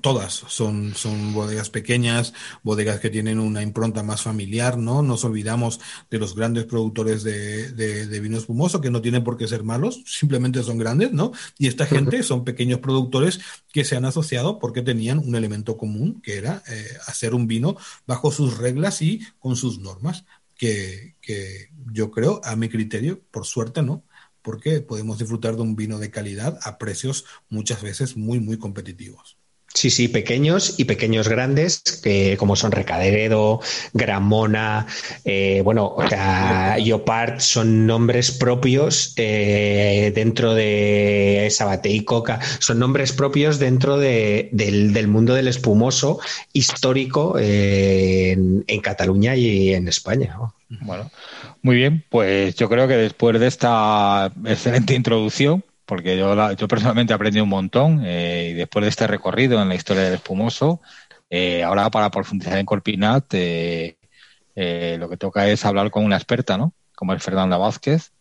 todas 0.00 0.32
son, 0.32 0.94
son 0.94 1.34
bodegas 1.34 1.68
pequeñas, 1.68 2.32
bodegas 2.62 3.00
que 3.00 3.10
tienen 3.10 3.38
una 3.38 3.60
impronta 3.60 4.02
más 4.02 4.22
familiar, 4.22 4.78
¿no? 4.78 5.02
Nos 5.02 5.26
olvidamos 5.26 5.78
de 6.10 6.18
los 6.18 6.34
grandes 6.34 6.64
productores 6.64 7.22
de, 7.22 7.70
de, 7.72 8.20
vino 8.20 8.38
espumoso, 8.38 8.80
que 8.80 8.90
no 8.90 9.02
tienen 9.02 9.22
por 9.22 9.36
qué 9.36 9.46
ser 9.46 9.62
malos, 9.62 10.02
simplemente 10.06 10.62
son 10.62 10.78
grandes, 10.78 11.12
¿no? 11.12 11.32
Y 11.58 11.66
esta 11.66 11.84
gente 11.84 12.22
son 12.22 12.44
pequeños 12.44 12.78
productores 12.78 13.40
que 13.70 13.84
se 13.84 13.94
han 13.94 14.06
asociado 14.06 14.58
porque 14.58 14.80
tenían 14.80 15.18
un 15.18 15.36
elemento 15.36 15.76
común, 15.76 16.22
que 16.22 16.38
era 16.38 16.62
eh, 16.68 16.96
hacer 17.06 17.34
un 17.34 17.46
vino 17.46 17.76
bajo 18.06 18.30
sus 18.30 18.56
reglas 18.56 19.02
y 19.02 19.20
con 19.38 19.54
sus 19.54 19.80
normas, 19.80 20.24
que, 20.56 21.16
que 21.20 21.68
yo 21.92 22.10
creo, 22.10 22.40
a 22.42 22.56
mi 22.56 22.70
criterio, 22.70 23.20
por 23.30 23.44
suerte, 23.44 23.82
¿no? 23.82 24.02
Porque 24.42 24.80
podemos 24.80 25.18
disfrutar 25.18 25.56
de 25.56 25.62
un 25.62 25.76
vino 25.76 25.98
de 25.98 26.10
calidad 26.10 26.58
a 26.62 26.78
precios 26.78 27.24
muchas 27.48 27.82
veces 27.82 28.16
muy, 28.16 28.40
muy 28.40 28.58
competitivos. 28.58 29.36
Sí, 29.74 29.88
sí, 29.88 30.08
pequeños 30.08 30.74
y 30.78 30.84
pequeños 30.84 31.28
grandes, 31.28 31.80
que 32.04 32.36
como 32.36 32.56
son 32.56 32.72
Recaderedo, 32.72 33.60
Gramona, 33.94 34.86
eh, 35.24 35.62
bueno, 35.64 35.94
o 35.96 36.06
sea, 36.06 36.76
Yopart 36.78 37.40
son 37.40 37.86
nombres 37.86 38.32
propios 38.32 39.14
eh, 39.16 40.12
dentro 40.14 40.54
de 40.54 41.48
Sabate 41.50 41.88
y 41.88 42.04
Coca, 42.04 42.38
son 42.58 42.80
nombres 42.80 43.12
propios 43.12 43.58
dentro 43.58 43.96
de, 43.96 44.50
del, 44.52 45.08
mundo 45.08 45.32
del 45.32 45.48
espumoso 45.48 46.20
histórico 46.52 47.38
eh, 47.38 48.32
en, 48.32 48.64
en, 48.66 48.80
Cataluña 48.80 49.36
y 49.36 49.72
en 49.72 49.88
España. 49.88 50.36
Bueno, 50.80 51.10
muy 51.62 51.76
bien, 51.76 52.04
pues 52.08 52.56
yo 52.56 52.68
creo 52.68 52.88
que 52.88 52.96
después 52.96 53.38
de 53.38 53.46
esta 53.46 54.32
excelente 54.44 54.94
introducción, 54.94 55.64
porque 55.86 56.16
yo, 56.16 56.54
yo 56.54 56.68
personalmente 56.68 57.12
aprendí 57.14 57.40
un 57.40 57.48
montón 57.48 58.02
eh, 58.04 58.50
y 58.50 58.54
después 58.54 58.84
de 58.84 58.88
este 58.88 59.06
recorrido 59.06 59.62
en 59.62 59.68
la 59.68 59.74
historia 59.76 60.02
del 60.02 60.14
espumoso, 60.14 60.80
eh, 61.30 61.62
ahora 61.62 61.90
para 61.90 62.10
profundizar 62.10 62.58
en 62.58 62.66
Corpinat, 62.66 63.26
eh, 63.34 63.96
lo 64.98 65.08
que 65.08 65.16
toca 65.16 65.48
es 65.48 65.64
hablar 65.64 65.90
con 65.90 66.04
una 66.04 66.16
experta, 66.16 66.58
¿no? 66.58 66.74
Como 66.94 67.14
es 67.14 67.22
Fernanda 67.22 67.56
Vázquez. 67.56 68.12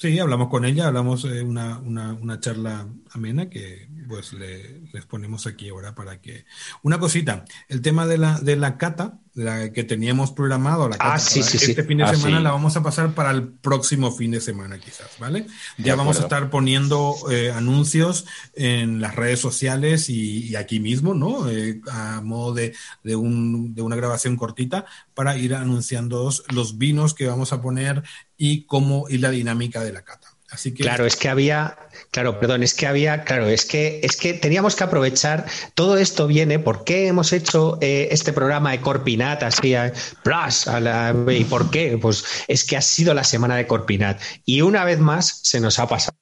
Sí, 0.00 0.18
hablamos 0.18 0.48
con 0.48 0.64
ella, 0.64 0.86
hablamos 0.86 1.24
una, 1.24 1.78
una, 1.78 2.14
una 2.14 2.40
charla 2.40 2.88
amena 3.10 3.50
que 3.50 3.86
pues 4.08 4.32
le, 4.32 4.80
les 4.94 5.04
ponemos 5.04 5.46
aquí 5.46 5.68
ahora 5.68 5.94
para 5.94 6.22
que... 6.22 6.46
Una 6.82 6.98
cosita, 6.98 7.44
el 7.68 7.82
tema 7.82 8.06
de 8.06 8.16
la, 8.16 8.40
de 8.40 8.56
la 8.56 8.78
cata, 8.78 9.18
la 9.34 9.72
que 9.72 9.84
teníamos 9.84 10.32
programado, 10.32 10.88
la 10.88 10.96
cata 10.96 11.14
ah, 11.14 11.18
sí, 11.18 11.42
sí, 11.42 11.58
este 11.58 11.84
fin 11.84 11.98
de 11.98 12.04
ah, 12.04 12.14
semana, 12.14 12.40
la 12.40 12.50
vamos 12.50 12.76
a 12.78 12.82
pasar 12.82 13.14
para 13.14 13.30
el 13.30 13.46
próximo 13.48 14.10
fin 14.10 14.30
de 14.30 14.40
semana 14.40 14.78
quizás, 14.78 15.10
¿vale? 15.20 15.46
Ya 15.76 15.96
vamos 15.96 16.18
a 16.18 16.22
estar 16.22 16.48
poniendo 16.48 17.14
eh, 17.30 17.52
anuncios 17.52 18.26
en 18.54 19.02
las 19.02 19.14
redes 19.14 19.38
sociales 19.38 20.08
y, 20.08 20.56
aquí 20.56 20.80
mismo, 20.80 21.12
¿no? 21.14 21.48
Eh, 21.50 21.80
a 21.92 22.22
modo 22.22 22.54
de, 22.54 22.74
de, 23.04 23.16
un, 23.16 23.74
de 23.74 23.82
una 23.82 23.96
grabación 23.96 24.36
cortita 24.36 24.86
para 25.14 25.36
ir 25.36 25.54
anunciando 25.54 26.32
los 26.48 26.78
vinos 26.78 27.14
que 27.14 27.26
vamos 27.26 27.52
a 27.52 27.60
poner 27.60 28.02
y 28.40 28.62
cómo 28.64 29.04
y 29.10 29.18
la 29.18 29.30
dinámica 29.30 29.84
de 29.84 29.92
la 29.92 30.00
cata. 30.00 30.28
Así 30.50 30.72
que... 30.72 30.82
Claro, 30.82 31.04
es 31.04 31.14
que 31.14 31.28
había, 31.28 31.76
claro, 32.10 32.40
perdón, 32.40 32.62
es 32.62 32.72
que 32.72 32.86
había, 32.86 33.22
claro, 33.22 33.46
es 33.46 33.66
que 33.66 34.00
es 34.02 34.16
que 34.16 34.32
teníamos 34.32 34.74
que 34.74 34.82
aprovechar. 34.82 35.44
Todo 35.74 35.98
esto 35.98 36.26
viene 36.26 36.58
porque 36.58 37.06
hemos 37.06 37.34
hecho 37.34 37.76
eh, 37.82 38.08
este 38.10 38.32
programa 38.32 38.70
de 38.72 38.80
Corpinat 38.80 39.42
así, 39.42 39.74
a, 39.74 39.92
plus, 40.24 40.66
a 40.66 40.80
la, 40.80 41.14
y 41.28 41.44
por 41.44 41.70
qué, 41.70 41.98
pues 42.00 42.24
es 42.48 42.64
que 42.64 42.78
ha 42.78 42.82
sido 42.82 43.12
la 43.12 43.24
semana 43.24 43.56
de 43.56 43.66
Corpinat 43.66 44.18
y 44.46 44.62
una 44.62 44.84
vez 44.84 44.98
más 44.98 45.40
se 45.42 45.60
nos 45.60 45.78
ha 45.78 45.86
pasado. 45.86 46.16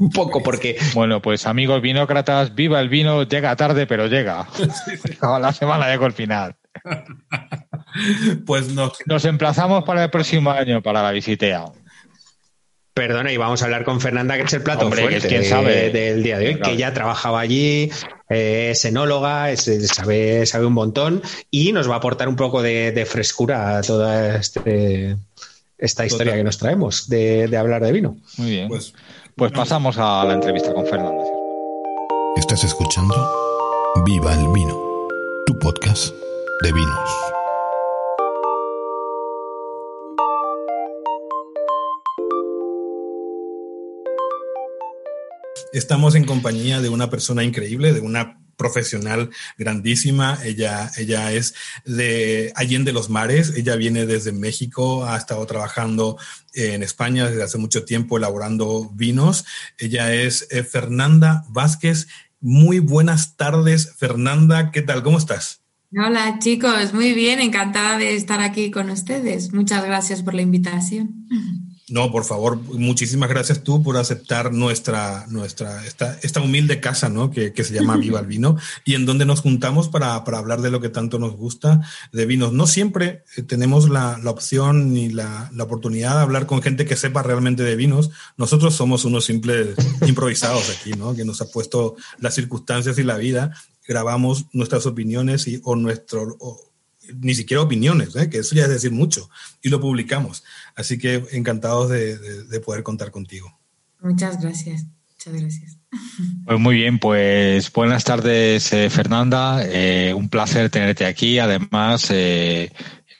Un 0.00 0.10
poco 0.10 0.42
porque. 0.42 0.78
Bueno, 0.94 1.20
pues 1.20 1.46
amigos 1.46 1.82
vinócratas, 1.82 2.54
viva 2.54 2.80
el 2.80 2.88
vino, 2.88 3.22
llega 3.22 3.54
tarde, 3.54 3.86
pero 3.86 4.06
llega. 4.06 4.48
la 5.40 5.52
semana 5.52 5.86
de 5.88 5.98
Corpinat. 5.98 6.56
pues 8.46 8.68
no. 8.68 8.92
Nos 9.06 9.24
emplazamos 9.24 9.84
para 9.84 10.04
el 10.04 10.10
próximo 10.10 10.50
año, 10.50 10.82
para 10.82 11.02
la 11.02 11.10
visitea. 11.12 11.64
Perdona, 12.94 13.32
y 13.32 13.36
vamos 13.36 13.60
a 13.60 13.64
hablar 13.64 13.84
con 13.84 14.00
Fernanda, 14.00 14.36
que 14.36 14.42
es 14.42 14.52
el 14.52 14.62
plato 14.62 14.88
fuerte 14.88 15.44
sabe. 15.44 15.90
del 15.90 16.22
día 16.22 16.38
de 16.38 16.48
hoy, 16.48 16.60
que 16.60 16.76
ya 16.76 16.94
trabajaba 16.94 17.40
allí, 17.40 17.90
eh, 18.28 18.68
es 18.70 18.84
enóloga, 18.84 19.48
sabe, 19.56 20.46
sabe 20.46 20.66
un 20.66 20.74
montón 20.74 21.20
y 21.50 21.72
nos 21.72 21.90
va 21.90 21.94
a 21.94 21.96
aportar 21.96 22.28
un 22.28 22.36
poco 22.36 22.62
de, 22.62 23.04
frescura 23.10 23.78
a 23.78 23.82
toda 23.82 24.36
este, 24.36 25.16
esta 25.76 26.06
historia 26.06 26.36
que 26.36 26.44
nos 26.44 26.58
traemos 26.58 27.08
de, 27.08 27.52
hablar 27.56 27.82
de 27.82 27.90
vino. 27.90 28.16
Muy 28.36 28.50
bien. 28.50 28.68
Pues, 28.68 28.94
pues 29.34 29.50
pasamos 29.50 29.98
a 29.98 30.24
la 30.24 30.34
entrevista 30.34 30.72
con 30.72 30.86
Fernanda. 30.86 31.24
Estás 32.36 32.62
escuchando 32.62 33.16
Viva 34.06 34.34
el 34.34 34.46
Vino, 34.52 34.80
tu 35.46 35.58
podcast 35.58 36.14
de 36.62 36.72
vinos. 36.72 37.10
Estamos 45.72 46.14
en 46.14 46.24
compañía 46.24 46.80
de 46.80 46.88
una 46.88 47.10
persona 47.10 47.42
increíble, 47.42 47.92
de 47.92 48.00
una 48.00 48.40
profesional 48.56 49.30
grandísima. 49.58 50.38
Ella, 50.44 50.90
ella 50.96 51.32
es 51.32 51.54
de 51.84 52.52
Allende 52.54 52.92
los 52.92 53.10
Mares. 53.10 53.52
Ella 53.56 53.74
viene 53.74 54.06
desde 54.06 54.30
México, 54.30 55.04
ha 55.04 55.16
estado 55.16 55.44
trabajando 55.46 56.16
en 56.52 56.84
España 56.84 57.28
desde 57.28 57.42
hace 57.42 57.58
mucho 57.58 57.84
tiempo 57.84 58.16
elaborando 58.16 58.90
vinos. 58.94 59.44
Ella 59.78 60.14
es 60.14 60.46
eh, 60.50 60.62
Fernanda 60.62 61.44
Vázquez. 61.48 62.06
Muy 62.40 62.78
buenas 62.78 63.36
tardes, 63.36 63.94
Fernanda. 63.96 64.70
¿Qué 64.70 64.82
tal? 64.82 65.02
¿Cómo 65.02 65.18
estás? 65.18 65.63
Hola 65.96 66.40
chicos, 66.40 66.92
muy 66.92 67.12
bien, 67.12 67.38
encantada 67.38 67.98
de 67.98 68.16
estar 68.16 68.40
aquí 68.40 68.72
con 68.72 68.90
ustedes. 68.90 69.52
Muchas 69.52 69.84
gracias 69.84 70.22
por 70.22 70.34
la 70.34 70.42
invitación. 70.42 71.26
No, 71.88 72.10
por 72.10 72.24
favor, 72.24 72.56
muchísimas 72.56 73.28
gracias 73.28 73.62
tú 73.62 73.82
por 73.82 73.96
aceptar 73.98 74.52
nuestra, 74.52 75.26
nuestra, 75.28 75.84
esta, 75.86 76.18
esta 76.22 76.40
humilde 76.40 76.80
casa, 76.80 77.10
¿no? 77.10 77.30
Que, 77.30 77.52
que 77.52 77.62
se 77.62 77.74
llama 77.74 77.96
Viva 77.98 78.18
el 78.18 78.26
Vino 78.26 78.56
y 78.84 78.94
en 78.94 79.06
donde 79.06 79.24
nos 79.26 79.42
juntamos 79.42 79.88
para, 79.88 80.24
para, 80.24 80.38
hablar 80.38 80.62
de 80.62 80.70
lo 80.70 80.80
que 80.80 80.88
tanto 80.88 81.20
nos 81.20 81.36
gusta 81.36 81.82
de 82.10 82.26
vinos. 82.26 82.52
No 82.52 82.66
siempre 82.66 83.22
eh, 83.36 83.42
tenemos 83.42 83.88
la, 83.88 84.18
la 84.18 84.30
opción 84.30 84.94
ni 84.94 85.10
la, 85.10 85.50
la, 85.54 85.64
oportunidad 85.64 86.16
de 86.16 86.22
hablar 86.22 86.46
con 86.46 86.62
gente 86.62 86.86
que 86.86 86.96
sepa 86.96 87.22
realmente 87.22 87.62
de 87.62 87.76
vinos. 87.76 88.10
Nosotros 88.36 88.74
somos 88.74 89.04
unos 89.04 89.26
simples 89.26 89.76
improvisados 90.06 90.70
aquí, 90.70 90.92
¿no? 90.92 91.14
Que 91.14 91.24
nos 91.24 91.40
ha 91.42 91.50
puesto 91.52 91.94
las 92.18 92.34
circunstancias 92.34 92.98
y 92.98 93.04
la 93.04 93.18
vida. 93.18 93.52
Grabamos 93.86 94.46
nuestras 94.52 94.86
opiniones 94.86 95.46
y, 95.46 95.60
o 95.64 95.76
nuestro, 95.76 96.36
o, 96.40 96.60
ni 97.14 97.34
siquiera 97.34 97.62
opiniones, 97.62 98.16
¿eh? 98.16 98.30
que 98.30 98.38
eso 98.38 98.54
ya 98.54 98.64
es 98.64 98.70
decir 98.70 98.92
mucho, 98.92 99.28
y 99.62 99.68
lo 99.68 99.80
publicamos. 99.80 100.42
Así 100.74 100.98
que 100.98 101.24
encantados 101.32 101.90
de, 101.90 102.18
de, 102.18 102.44
de 102.44 102.60
poder 102.60 102.82
contar 102.82 103.10
contigo. 103.10 103.58
Muchas 104.00 104.40
gracias, 104.40 104.86
muchas 105.12 105.40
gracias. 105.40 105.78
Pues 106.44 106.58
muy 106.58 106.76
bien, 106.76 106.98
pues 106.98 107.72
buenas 107.72 108.04
tardes 108.04 108.72
eh, 108.72 108.90
Fernanda, 108.90 109.62
eh, 109.64 110.12
un 110.14 110.28
placer 110.28 110.68
tenerte 110.70 111.06
aquí, 111.06 111.38
además 111.38 112.10
eh, 112.10 112.72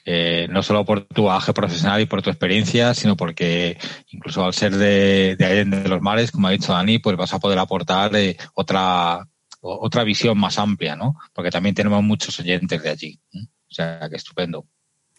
eh, 0.07 0.47
no 0.51 0.61
solo 0.61 0.85
por 0.85 1.05
tu 1.05 1.31
aje 1.31 1.51
profesional 1.51 1.99
y 1.99 2.05
por 2.05 2.21
tu 2.21 2.29
experiencia, 2.29 2.93
sino 2.93 3.17
porque 3.17 3.79
incluso 4.11 4.45
al 4.45 4.53
ser 4.53 4.77
de, 4.77 5.35
de 5.35 5.45
Allende 5.45 5.79
de 5.81 5.89
los 5.89 6.01
Mares, 6.01 6.31
como 6.31 6.47
ha 6.47 6.51
dicho 6.51 6.73
Dani, 6.73 6.99
pues 6.99 7.17
vas 7.17 7.33
a 7.33 7.39
poder 7.39 7.57
aportar 7.57 8.15
eh, 8.15 8.37
otra, 8.53 9.27
otra 9.65 10.03
visión 10.03 10.37
más 10.37 10.57
amplia, 10.59 10.95
¿no? 10.95 11.15
Porque 11.33 11.51
también 11.51 11.75
tenemos 11.75 12.03
muchos 12.03 12.39
oyentes 12.39 12.81
de 12.81 12.89
allí. 12.89 13.19
¿eh? 13.33 13.45
O 13.69 13.73
sea, 13.73 14.07
que 14.09 14.15
estupendo. 14.15 14.65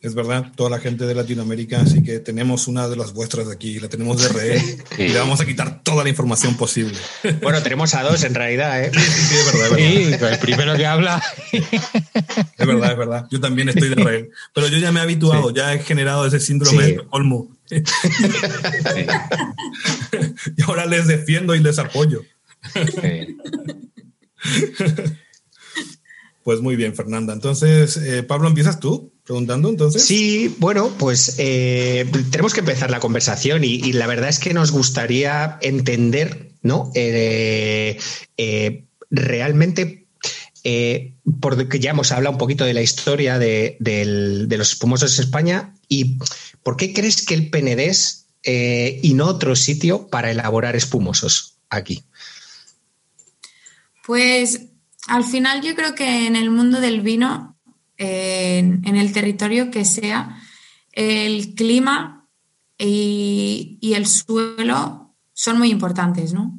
Es 0.00 0.14
verdad, 0.14 0.52
toda 0.54 0.68
la 0.70 0.78
gente 0.78 1.06
de 1.06 1.14
Latinoamérica, 1.14 1.80
así 1.80 2.02
que 2.02 2.20
tenemos 2.20 2.68
una 2.68 2.86
de 2.86 2.96
las 2.96 3.14
vuestras 3.14 3.48
de 3.48 3.54
aquí, 3.54 3.80
la 3.80 3.88
tenemos 3.88 4.22
de 4.22 4.28
RE 4.28 4.60
sí. 4.60 4.78
y 4.98 5.08
le 5.08 5.18
vamos 5.18 5.40
a 5.40 5.46
quitar 5.46 5.82
toda 5.82 6.04
la 6.04 6.10
información 6.10 6.54
posible. 6.56 6.96
Bueno, 7.42 7.62
tenemos 7.62 7.94
a 7.94 8.02
dos 8.02 8.22
en 8.22 8.34
realidad, 8.34 8.84
¿eh? 8.84 8.90
Sí, 8.92 9.00
sí, 9.00 9.10
sí 9.10 9.36
es 9.36 9.46
verdad, 9.46 9.66
es 9.66 9.70
verdad. 9.70 10.18
Sí, 10.18 10.34
el 10.34 10.38
primero 10.38 10.76
que 10.76 10.86
habla. 10.86 11.22
Es 11.50 12.66
verdad, 12.66 12.92
es 12.92 12.98
verdad. 12.98 13.26
Yo 13.30 13.40
también 13.40 13.70
estoy 13.70 13.88
de 13.88 13.94
RE. 13.96 14.30
Pero 14.52 14.68
yo 14.68 14.78
ya 14.78 14.92
me 14.92 15.00
he 15.00 15.02
habituado, 15.02 15.48
sí. 15.48 15.54
ya 15.56 15.72
he 15.72 15.78
generado 15.78 16.26
ese 16.26 16.40
síndrome 16.40 16.84
sí. 16.84 16.92
de 16.92 17.02
Olmo. 17.10 17.48
Sí. 17.64 17.76
y 20.56 20.62
ahora 20.62 20.86
les 20.86 21.06
defiendo 21.06 21.54
y 21.54 21.60
les 21.60 21.78
apoyo. 21.78 22.22
Pues 26.46 26.60
muy 26.60 26.76
bien, 26.76 26.94
Fernanda. 26.94 27.32
Entonces, 27.32 27.96
eh, 27.96 28.22
Pablo, 28.22 28.46
¿empiezas 28.46 28.78
tú 28.78 29.12
preguntando 29.24 29.68
entonces? 29.68 30.04
Sí, 30.04 30.54
bueno, 30.60 30.92
pues 30.96 31.34
eh, 31.38 32.08
tenemos 32.30 32.54
que 32.54 32.60
empezar 32.60 32.88
la 32.88 33.00
conversación 33.00 33.64
y, 33.64 33.92
la 33.94 34.06
verdad 34.06 34.28
es 34.28 34.38
que 34.38 34.54
nos 34.54 34.70
gustaría 34.70 35.58
entender, 35.60 36.52
¿no? 36.62 36.92
Eh, 36.94 37.98
realmente, 39.10 40.06
porque 41.40 41.80
ya 41.80 41.90
hemos 41.90 42.12
hablado 42.12 42.34
un 42.34 42.38
poquito 42.38 42.64
de 42.64 42.74
la 42.74 42.82
historia 42.82 43.40
de, 43.40 43.76
de, 43.80 44.46
de 44.46 44.56
los 44.56 44.70
espumosos 44.70 45.18
en 45.18 45.24
España 45.24 45.74
y 45.88 46.18
¿por 46.62 46.76
qué 46.76 46.92
crees 46.92 47.26
que 47.26 47.34
el 47.34 47.50
Penedés 47.50 48.26
y 48.44 49.14
no 49.14 49.26
otro 49.26 49.56
sitio 49.56 50.06
para 50.06 50.30
elaborar 50.30 50.76
espumosos 50.76 51.56
aquí? 51.70 52.04
Pues 54.06 54.68
al 55.08 55.24
final 55.24 55.62
yo 55.62 55.74
creo 55.74 55.96
que 55.96 56.28
en 56.28 56.36
el 56.36 56.48
mundo 56.48 56.80
del 56.80 57.00
vino, 57.00 57.58
en, 57.96 58.84
el 58.84 59.12
territorio 59.12 59.72
que 59.72 59.84
sea, 59.84 60.40
el 60.92 61.54
clima 61.56 62.28
y, 62.78 63.78
y, 63.80 63.94
el 63.94 64.06
suelo 64.06 65.16
son 65.32 65.58
muy 65.58 65.70
importantes, 65.70 66.32
¿no? 66.32 66.56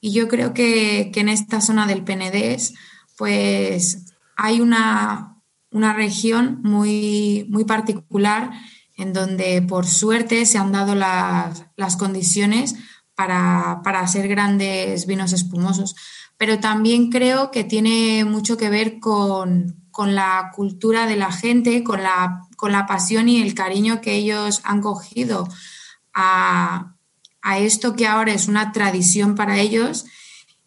Y 0.00 0.12
yo 0.12 0.26
creo 0.26 0.52
que, 0.52 1.10
que 1.12 1.20
en 1.20 1.28
esta 1.28 1.60
zona 1.60 1.86
del 1.86 2.02
Penedés, 2.02 2.74
pues 3.16 4.06
hay 4.36 4.60
una, 4.60 5.36
una 5.70 5.92
región 5.92 6.60
muy, 6.64 7.46
muy 7.48 7.64
particular 7.64 8.50
en 8.96 9.12
donde 9.12 9.62
por 9.62 9.86
suerte 9.86 10.44
se 10.46 10.58
han 10.58 10.72
dado 10.72 10.96
las, 10.96 11.64
las 11.76 11.96
condiciones 11.96 12.74
para, 13.14 13.82
para 13.84 14.00
hacer 14.00 14.26
grandes 14.26 15.06
vinos 15.06 15.32
espumosos 15.32 15.94
pero 16.38 16.60
también 16.60 17.10
creo 17.10 17.50
que 17.50 17.64
tiene 17.64 18.24
mucho 18.24 18.56
que 18.56 18.70
ver 18.70 19.00
con, 19.00 19.82
con 19.90 20.14
la 20.14 20.52
cultura 20.54 21.06
de 21.06 21.16
la 21.16 21.32
gente, 21.32 21.82
con 21.82 22.02
la, 22.02 22.46
con 22.56 22.70
la, 22.70 22.86
pasión 22.86 23.28
y 23.28 23.42
el 23.42 23.54
cariño 23.54 24.00
que 24.00 24.14
ellos 24.14 24.60
han 24.62 24.80
cogido 24.80 25.48
a, 26.14 26.94
a, 27.42 27.58
esto 27.58 27.96
que 27.96 28.06
ahora 28.06 28.32
es 28.32 28.46
una 28.46 28.70
tradición 28.70 29.34
para 29.34 29.58
ellos 29.58 30.06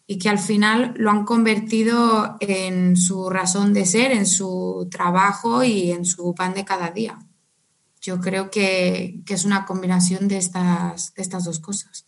y 0.06 0.18
que 0.18 0.28
al 0.28 0.38
final 0.38 0.92
lo 0.98 1.10
han 1.10 1.24
convertido 1.24 2.36
en 2.40 2.98
su 2.98 3.30
razón 3.30 3.72
de 3.72 3.86
ser, 3.86 4.12
en 4.12 4.26
su 4.26 4.88
trabajo 4.90 5.64
y 5.64 5.90
en 5.90 6.04
su 6.04 6.34
pan 6.34 6.52
de 6.52 6.66
cada 6.66 6.90
día. 6.90 7.18
Yo 8.02 8.20
creo 8.20 8.50
que, 8.50 9.22
que 9.24 9.32
es 9.32 9.46
una 9.46 9.64
combinación 9.64 10.28
de 10.28 10.36
estas, 10.36 11.14
de 11.14 11.22
estas 11.22 11.44
dos 11.44 11.60
cosas. 11.60 12.04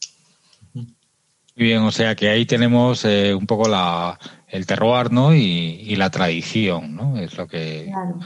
Muy 1.57 1.67
bien, 1.67 1.83
o 1.83 1.93
sea 1.93 2.17
que 2.17 2.29
ahí 2.29 2.47
tenemos 2.47 3.05
eh, 3.05 3.35
un 3.35 3.47
poco 3.47 3.69
la, 3.69 4.19
el 4.49 4.67
terroir, 4.67 5.13
¿no? 5.13 5.35
Y, 5.35 5.41
y, 5.41 5.97
la 5.97 6.11
tradición, 6.11 6.97
¿no? 6.97 7.19
Es 7.19 7.37
lo 7.37 7.47
que... 7.47 7.91
Claro. 7.93 8.19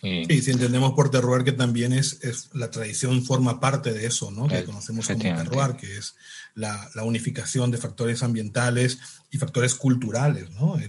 Sí, 0.00 0.22
sí, 0.28 0.42
si 0.42 0.50
entendemos 0.52 0.92
por 0.92 1.10
terroir 1.10 1.42
que 1.42 1.50
también 1.50 1.92
es, 1.92 2.22
es, 2.22 2.50
la 2.54 2.70
tradición 2.70 3.24
forma 3.24 3.58
parte 3.58 3.92
de 3.92 4.06
eso, 4.06 4.30
¿no? 4.30 4.46
Que 4.46 4.62
conocemos 4.64 5.08
como 5.08 5.18
terroir, 5.18 5.74
que 5.74 5.96
es 5.96 6.14
la, 6.54 6.90
unificación 7.02 7.70
de 7.70 7.78
factores 7.78 8.22
ambientales 8.22 8.98
y 9.30 9.38
factores 9.38 9.74
culturales, 9.74 10.50
¿no? 10.50 10.78
Eh, 10.78 10.88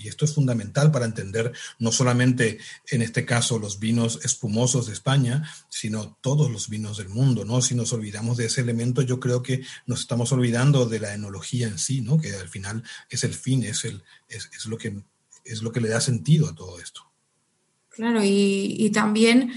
y 0.00 0.08
esto 0.08 0.24
es 0.24 0.34
fundamental 0.34 0.90
para 0.90 1.06
entender 1.06 1.52
no 1.78 1.92
solamente 1.92 2.58
en 2.88 3.02
este 3.02 3.24
caso 3.24 3.58
los 3.58 3.78
vinos 3.78 4.20
espumosos 4.24 4.86
de 4.86 4.92
España, 4.92 5.48
sino 5.68 6.16
todos 6.20 6.50
los 6.50 6.68
vinos 6.68 6.98
del 6.98 7.08
mundo, 7.08 7.44
¿no? 7.44 7.62
Si 7.62 7.74
nos 7.74 7.92
olvidamos 7.92 8.36
de 8.36 8.46
ese 8.46 8.60
elemento, 8.60 9.02
yo 9.02 9.20
creo 9.20 9.42
que 9.42 9.62
nos 9.86 10.00
estamos 10.00 10.32
olvidando 10.32 10.86
de 10.86 11.00
la 11.00 11.14
enología 11.14 11.68
en 11.68 11.78
sí, 11.78 12.00
¿no? 12.00 12.18
Que 12.18 12.34
al 12.34 12.48
final 12.48 12.82
es 13.08 13.24
el 13.24 13.34
fin, 13.34 13.64
es, 13.64 13.84
el, 13.84 14.02
es 14.28 14.66
lo, 14.66 14.78
que, 14.78 15.02
es 15.44 15.62
lo 15.62 15.72
que 15.72 15.80
le 15.80 15.88
da 15.88 16.00
sentido 16.00 16.48
a 16.48 16.54
todo 16.54 16.78
esto. 16.80 17.02
Claro, 17.96 18.22
y, 18.22 18.76
y 18.78 18.90
también 18.90 19.52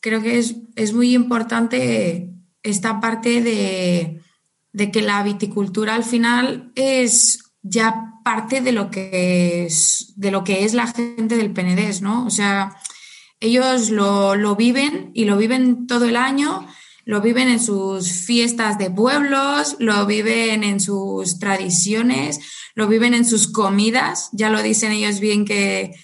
creo 0.00 0.22
que 0.22 0.38
es, 0.38 0.56
es, 0.76 0.92
muy 0.92 1.14
importante 1.14 2.30
esta 2.62 3.00
parte 3.00 3.42
de, 3.42 4.20
de, 4.74 4.90
que 4.90 5.00
la 5.00 5.22
viticultura 5.22 5.94
al 5.94 6.04
final 6.04 6.70
es 6.74 7.52
ya 7.62 8.20
parte 8.22 8.60
de 8.60 8.72
lo 8.72 8.90
que 8.90 9.64
es, 9.64 10.12
de 10.16 10.30
lo 10.30 10.44
que 10.44 10.64
es 10.64 10.74
la 10.74 10.86
gente 10.86 11.36
del 11.36 11.52
Penedés, 11.52 12.02
¿no? 12.02 12.26
O 12.26 12.30
sea, 12.30 12.76
ellos 13.40 13.88
lo, 13.88 14.36
lo 14.36 14.56
viven 14.56 15.10
y 15.14 15.24
lo 15.24 15.38
viven 15.38 15.86
todo 15.86 16.04
el 16.04 16.16
año, 16.16 16.66
lo 17.06 17.20
viven 17.20 17.48
en 17.48 17.60
sus 17.60 18.10
fiestas 18.10 18.76
de 18.76 18.90
pueblos, 18.90 19.76
lo 19.78 20.04
viven 20.04 20.64
en 20.64 20.80
sus 20.80 21.38
tradiciones, 21.38 22.40
lo 22.74 22.88
viven 22.88 23.14
en 23.14 23.24
sus 23.24 23.50
comidas, 23.50 24.28
ya 24.32 24.50
lo 24.50 24.62
dicen 24.62 24.92
ellos 24.92 25.20
bien 25.20 25.44
que 25.44 25.94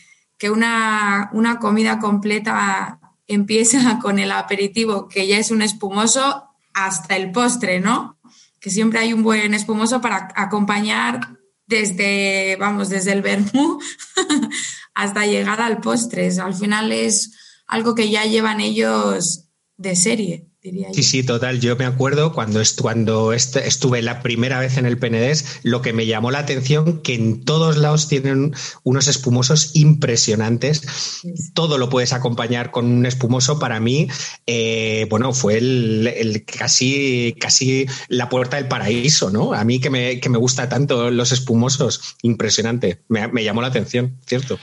que 0.40 0.50
una, 0.50 1.28
una 1.34 1.58
comida 1.58 1.98
completa 1.98 2.98
empieza 3.28 3.98
con 4.02 4.18
el 4.18 4.32
aperitivo, 4.32 5.06
que 5.06 5.28
ya 5.28 5.38
es 5.38 5.52
un 5.52 5.62
espumoso, 5.62 6.46
hasta 6.72 7.16
el 7.16 7.30
postre, 7.30 7.78
¿no? 7.78 8.18
Que 8.60 8.70
siempre 8.70 9.00
hay 9.00 9.12
un 9.12 9.22
buen 9.22 9.54
espumoso 9.54 10.00
para 10.00 10.28
acompañar 10.36 11.38
desde, 11.66 12.56
vamos, 12.56 12.88
desde 12.88 13.12
el 13.12 13.22
vermú 13.22 13.80
hasta 14.94 15.26
llegar 15.26 15.60
al 15.60 15.80
postre. 15.80 16.28
Al 16.38 16.54
final 16.54 16.92
es 16.92 17.32
algo 17.66 17.94
que 17.94 18.10
ya 18.10 18.24
llevan 18.24 18.60
ellos 18.60 19.48
de 19.76 19.96
serie. 19.96 20.49
Sí, 20.62 21.02
sí, 21.02 21.22
total. 21.22 21.58
Yo 21.58 21.74
me 21.76 21.86
acuerdo 21.86 22.34
cuando, 22.34 22.60
cuando 22.82 23.32
estuve 23.32 24.02
la 24.02 24.20
primera 24.20 24.60
vez 24.60 24.76
en 24.76 24.84
el 24.84 24.98
PNDES, 24.98 25.60
lo 25.62 25.80
que 25.80 25.94
me 25.94 26.04
llamó 26.04 26.30
la 26.30 26.40
atención 26.40 27.00
que 27.00 27.14
en 27.14 27.46
todos 27.46 27.78
lados 27.78 28.08
tienen 28.08 28.54
unos 28.82 29.08
espumosos 29.08 29.70
impresionantes. 29.74 31.22
Todo 31.54 31.78
lo 31.78 31.88
puedes 31.88 32.12
acompañar 32.12 32.72
con 32.72 32.84
un 32.84 33.06
espumoso. 33.06 33.58
Para 33.58 33.80
mí, 33.80 34.08
eh, 34.46 35.06
bueno, 35.08 35.32
fue 35.32 35.56
el, 35.56 36.44
casi, 36.44 37.34
casi 37.40 37.86
la 38.08 38.28
puerta 38.28 38.58
del 38.58 38.68
paraíso, 38.68 39.30
¿no? 39.30 39.54
A 39.54 39.64
mí 39.64 39.80
que 39.80 39.88
me, 39.88 40.20
que 40.20 40.28
me 40.28 40.36
gusta 40.36 40.68
tanto 40.68 41.10
los 41.10 41.32
espumosos, 41.32 42.16
impresionante. 42.20 43.00
Me, 43.08 43.28
me 43.28 43.44
llamó 43.44 43.62
la 43.62 43.68
atención, 43.68 44.18
¿cierto? 44.26 44.58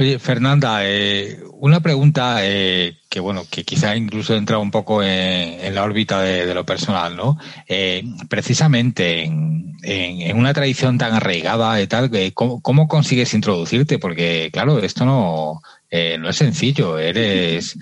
Oye, 0.00 0.18
Fernanda, 0.18 0.80
eh, 0.82 1.38
una 1.58 1.80
pregunta 1.80 2.38
eh, 2.40 2.96
que 3.10 3.20
bueno, 3.20 3.42
que 3.50 3.64
quizá 3.64 3.94
incluso 3.96 4.34
entra 4.34 4.56
un 4.56 4.70
poco 4.70 5.02
en, 5.02 5.74
la 5.74 5.84
órbita 5.84 6.22
de, 6.22 6.54
lo 6.54 6.64
personal, 6.64 7.14
¿no? 7.16 7.36
Eh, 7.68 8.02
precisamente 8.30 9.24
en, 9.24 10.38
una 10.38 10.54
tradición 10.54 10.96
tan 10.96 11.12
arraigada 11.12 11.82
y 11.82 11.86
tal, 11.86 12.10
¿cómo, 12.32 12.62
¿cómo, 12.62 12.88
consigues 12.88 13.34
introducirte? 13.34 13.98
Porque, 13.98 14.48
claro, 14.50 14.78
esto 14.78 15.04
no, 15.04 15.60
no 15.90 16.28
es 16.30 16.36
sencillo. 16.36 16.98
Eres, 16.98 17.76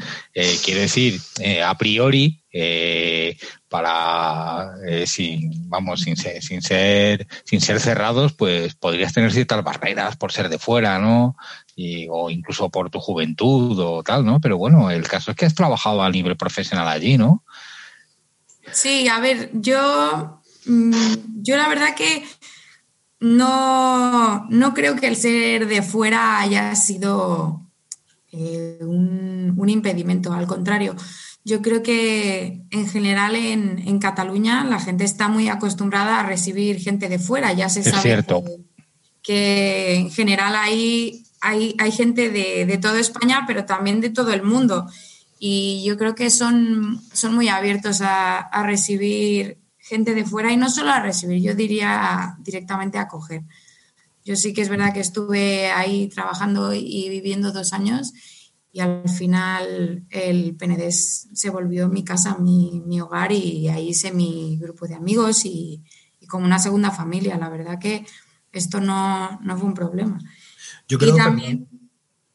quiero 0.64 0.80
decir, 0.80 1.20
a 1.64 1.78
priori, 1.78 2.42
para 3.68 4.72
sin 5.06 5.68
vamos 5.68 6.00
sin 6.00 6.16
ser, 6.16 6.42
sin 6.42 6.62
ser 6.62 7.26
sin 7.44 7.60
ser 7.60 7.80
cerrados 7.80 8.32
pues 8.32 8.74
podrías 8.74 9.12
tener 9.12 9.32
ciertas 9.32 9.62
barreras 9.62 10.16
por 10.16 10.32
ser 10.32 10.48
de 10.48 10.58
fuera 10.58 10.98
no 10.98 11.36
o 12.10 12.30
incluso 12.30 12.70
por 12.70 12.90
tu 12.90 12.98
juventud 12.98 13.78
o 13.78 14.02
tal, 14.02 14.24
¿no? 14.24 14.40
Pero 14.40 14.58
bueno, 14.58 14.90
el 14.90 15.06
caso 15.06 15.30
es 15.30 15.36
que 15.36 15.46
has 15.46 15.54
trabajado 15.54 16.02
a 16.02 16.10
nivel 16.10 16.36
profesional 16.36 16.88
allí, 16.88 17.16
¿no? 17.16 17.44
Sí, 18.72 19.08
a 19.08 19.20
ver, 19.20 19.50
yo, 19.54 20.40
mm, 20.66 21.42
yo 21.42 21.56
la 21.56 21.68
verdad 21.68 21.94
que 21.94 22.24
no, 23.20 24.46
no 24.48 24.74
creo 24.74 24.96
que 24.96 25.06
el 25.06 25.16
ser 25.16 25.66
de 25.66 25.82
fuera 25.82 26.40
haya 26.40 26.74
sido 26.74 27.62
eh, 28.32 28.78
un, 28.82 29.68
impedimento, 29.68 30.32
al 30.32 30.46
contrario. 30.46 30.96
Yo 31.44 31.62
creo 31.62 31.82
que 31.82 32.62
en 32.70 32.88
general 32.88 33.34
en, 33.36 33.98
Cataluña 33.98 34.64
la 34.64 34.80
gente 34.80 35.04
está 35.04 35.28
muy 35.28 35.48
acostumbrada 35.48 36.20
a 36.20 36.26
recibir 36.26 36.78
gente 36.78 37.08
de 37.08 37.18
fuera, 37.18 37.52
ya 37.52 37.68
se 37.68 37.82
sabe 37.82 38.02
cierto. 38.02 38.44
Que, 38.44 38.64
que, 39.22 39.94
en 39.94 40.10
general 40.10 40.54
hay 40.56 41.24
hay, 41.40 41.92
gente 41.92 42.30
de, 42.30 42.78
toda 42.78 43.00
España, 43.00 43.44
pero 43.46 43.64
también 43.64 44.00
de 44.00 44.10
todo 44.10 44.32
el 44.32 44.42
mundo. 44.42 44.86
Y 45.38 45.84
yo 45.84 45.96
creo 45.96 46.14
que 46.14 46.30
son, 46.30 47.00
son 47.12 47.34
muy 47.34 47.48
abiertos 47.48 48.00
a, 48.02 48.50
recibir 48.64 49.58
gente 49.78 50.14
de 50.14 50.24
fuera 50.24 50.52
y 50.52 50.56
no 50.56 50.68
solo 50.68 50.90
a 50.90 51.00
recibir, 51.00 51.42
yo 51.42 51.54
diría 51.54 52.36
directamente 52.40 52.98
a 52.98 53.02
acoger. 53.02 53.42
Yo 54.22 54.36
sí 54.36 54.52
que 54.52 54.60
es 54.60 54.68
verdad 54.68 54.92
que 54.92 55.00
estuve 55.00 55.70
ahí 55.70 56.08
trabajando 56.08 56.74
y 56.74 57.08
viviendo 57.08 57.52
dos 57.52 57.72
años 57.72 58.12
y 58.72 58.80
al 58.80 59.08
final 59.08 60.04
el 60.10 60.54
PNDES 60.56 61.28
se 61.32 61.50
volvió 61.50 61.88
mi 61.88 62.04
casa, 62.04 62.36
mi, 62.38 62.82
mi 62.86 63.00
hogar 63.00 63.32
y 63.32 63.68
ahí 63.68 63.88
hice 63.88 64.12
mi 64.12 64.58
grupo 64.60 64.86
de 64.86 64.94
amigos 64.94 65.44
y, 65.44 65.82
como 66.28 66.44
una 66.44 66.58
segunda 66.58 66.90
familia. 66.90 67.38
La 67.38 67.48
verdad 67.48 67.78
que 67.78 68.04
esto 68.52 68.80
no, 68.80 69.40
no 69.40 69.56
fue 69.56 69.68
un 69.68 69.74
problema. 69.74 70.18
Yo 70.86 70.98
creo 70.98 71.14
y 71.14 71.18
también... 71.18 71.68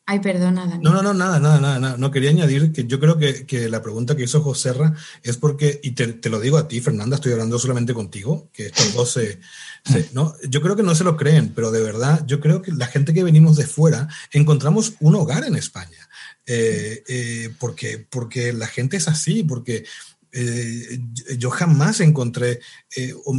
Ay, 0.05 0.19
perdona, 0.19 0.65
Dani. 0.65 0.83
No, 0.83 0.91
no, 0.91 1.01
no, 1.01 1.13
nada, 1.13 1.39
nada, 1.39 1.79
nada, 1.79 1.97
No 1.97 2.11
quería 2.11 2.29
añadir 2.29 2.73
que 2.73 2.85
yo 2.85 2.99
creo 2.99 3.17
que, 3.17 3.69
la 3.69 3.81
pregunta 3.81 4.17
que 4.17 4.23
hizo 4.23 4.41
José 4.41 4.73
Serra 4.73 4.93
es 5.21 5.37
porque, 5.37 5.79
y 5.81 5.91
te, 5.91 6.29
lo 6.29 6.41
digo 6.41 6.57
a 6.57 6.67
ti, 6.67 6.81
Fernanda, 6.81 7.15
estoy 7.15 7.31
hablando 7.31 7.57
solamente 7.57 7.93
contigo, 7.93 8.49
que 8.51 8.65
estos 8.65 8.93
dos 8.93 9.11
se, 9.11 9.39
¿no? 10.11 10.33
Yo 10.49 10.61
creo 10.61 10.75
que 10.75 10.83
no 10.83 10.93
se 10.93 11.05
lo 11.05 11.15
creen, 11.15 11.53
pero 11.55 11.71
de 11.71 11.81
verdad, 11.81 12.25
yo 12.27 12.41
creo 12.41 12.61
que 12.61 12.73
la 12.73 12.87
gente 12.87 13.13
que 13.13 13.23
venimos 13.23 13.55
de 13.55 13.65
fuera 13.65 14.09
encontramos 14.33 14.95
un 14.99 15.15
hogar 15.15 15.45
en 15.45 15.55
España. 15.55 16.09
Eh, 16.45 17.03
eh, 17.07 17.49
porque, 17.57 18.05
porque 18.09 18.51
la 18.51 18.67
gente 18.67 18.97
es 18.97 19.07
así, 19.07 19.43
porque 19.43 19.85
eh, 20.31 20.99
yo 21.37 21.49
jamás 21.49 22.01
encontré, 22.01 22.59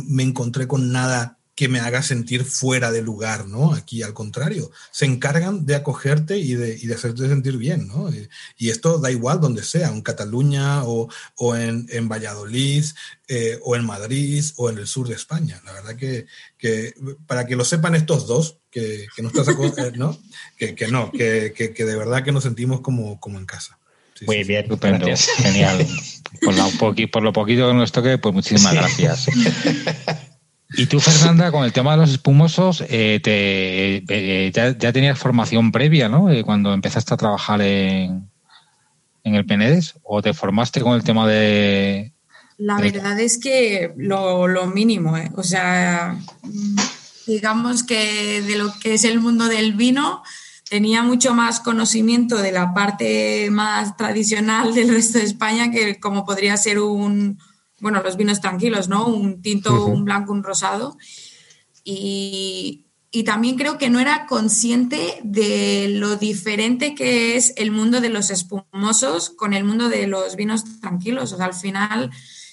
me 0.07 0.23
encontré 0.23 0.67
con 0.67 0.91
nada 0.93 1.39
que 1.55 1.69
me 1.69 1.79
haga 1.79 2.03
sentir 2.03 2.45
fuera 2.45 2.91
de 2.91 3.01
lugar, 3.01 3.47
¿no? 3.47 3.75
Aquí 3.75 4.03
al 4.03 4.13
contrario, 4.13 4.71
se 4.91 5.05
encargan 5.05 5.67
de 5.67 5.77
acogerte 5.77 6.39
y 6.39 6.55
de, 6.55 6.77
y 6.77 6.87
de 6.87 6.95
hacerte 6.95 7.29
sentir 7.29 7.57
bien, 7.57 7.87
¿no? 7.87 8.11
Y, 8.59 8.71
esto 8.71 8.99
da 8.99 9.11
igual 9.11 9.41
donde 9.41 9.63
sea, 9.63 9.89
en 9.89 10.03
Cataluña 10.03 10.83
o, 10.85 11.09
o 11.37 11.55
en, 11.55 11.87
en, 11.91 12.09
Valladolid 12.09 12.85
eh, 13.29 13.59
o 13.63 13.77
en 13.77 13.85
Madrid 13.85 14.45
o 14.57 14.69
en 14.69 14.79
el 14.79 14.89
sur 14.89 15.07
de 15.07 15.15
España. 15.15 15.61
La 15.65 15.73
verdad 15.73 15.95
que, 15.95 16.27
que 16.59 16.95
para 17.27 17.47
que 17.47 17.55
lo 17.55 17.65
sepan 17.65 17.95
estos 17.95 18.27
dos, 18.27 18.59
que, 18.71 19.07
que 19.15 19.23
no 19.23 19.29
estás, 19.29 19.47
eh, 19.49 19.93
¿no? 19.95 20.19
Que, 20.59 20.75
que 20.75 20.89
no, 20.89 21.13
que, 21.13 21.53
que, 21.55 21.85
de 21.85 21.97
verdad 21.97 22.25
que 22.25 22.33
nos 22.33 22.43
sentimos 22.43 22.81
como, 22.81 23.21
como 23.21 23.39
en 23.39 23.47
casa. 23.47 23.79
Muy 24.27 24.43
bien, 24.43 24.63
estupendo, 24.63 25.07
genial. 25.37 25.87
Por, 26.41 26.55
por, 27.11 27.23
lo 27.23 27.33
poquito 27.33 27.69
que 27.69 27.75
nos 27.75 27.93
toque, 27.93 28.19
pues 28.19 28.35
muchísimas 28.35 28.75
gracias. 28.75 29.27
Y 30.77 30.87
tú, 30.87 31.01
Fernanda, 31.01 31.51
con 31.51 31.65
el 31.65 31.73
tema 31.73 31.93
de 31.93 31.99
los 31.99 32.11
espumosos, 32.11 32.83
eh, 32.89 33.21
te, 33.23 34.05
eh, 34.09 34.53
ya, 34.53 34.93
tenías 34.93 35.19
formación 35.19 35.73
previa, 35.73 36.09
¿no? 36.09 36.31
Eh, 36.31 36.45
cuando 36.45 36.73
empezaste 36.73 37.15
a 37.15 37.17
trabajar 37.17 37.61
en, 37.63 38.29
en 39.25 39.35
el 39.35 39.47
Penedes, 39.47 39.95
¿o 40.03 40.23
te 40.23 40.35
formaste 40.35 40.81
con 40.81 40.95
el 40.95 41.05
tema 41.05 41.27
de...? 41.27 42.13
La 42.57 42.79
verdad 42.79 43.19
es 43.19 43.39
que 43.39 43.93
lo, 43.97 44.47
lo 44.47 44.67
mínimo, 44.67 45.17
¿eh? 45.17 45.31
O 45.37 45.43
sea, 45.43 46.17
digamos 47.27 47.83
que 47.83 48.43
de 48.43 48.57
lo 48.57 48.73
que 48.79 48.95
es 48.95 49.05
el 49.05 49.21
mundo 49.21 49.47
del 49.47 49.75
vino, 49.75 50.23
tenía 50.69 51.03
mucho 51.03 51.35
más 51.35 51.61
conocimiento 51.61 52.37
de 52.39 52.53
la 52.53 52.73
parte 52.73 53.49
más 53.51 53.97
tradicional 53.97 54.75
del 54.75 54.89
resto 54.89 55.19
de 55.19 55.25
España 55.25 55.71
que 55.71 56.01
como 56.01 56.25
podría 56.25 56.57
ser 56.57 56.79
un 56.79 57.39
bueno, 57.85 58.03
los 58.03 58.17
vinos 58.17 58.41
tranquilos, 58.41 58.89
¿no? 58.89 59.07
Un 59.07 59.43
tinto, 59.43 59.85
un 59.85 60.07
blanco, 60.07 60.33
un 60.33 60.43
rosado. 60.43 60.97
Y, 61.85 62.87
y, 63.11 63.25
también 63.25 63.57
creo 63.57 63.77
que 63.77 63.91
no 63.91 64.01
era 64.01 64.25
consciente 64.25 65.21
de 65.23 65.89
lo 65.91 66.17
diferente 66.17 66.95
que 66.95 67.37
es 67.37 67.53
el 67.57 67.73
mundo 67.73 68.01
de 68.01 68.09
los 68.09 68.31
espumosos 68.31 69.29
con 69.29 69.53
el 69.53 69.65
mundo 69.65 69.91
de 69.91 70.07
los 70.07 70.35
vinos 70.35 70.81
tranquilos. 70.81 71.35
O 71.35 71.37
sea, 71.37 71.45
al 71.45 71.53
final, 71.53 72.11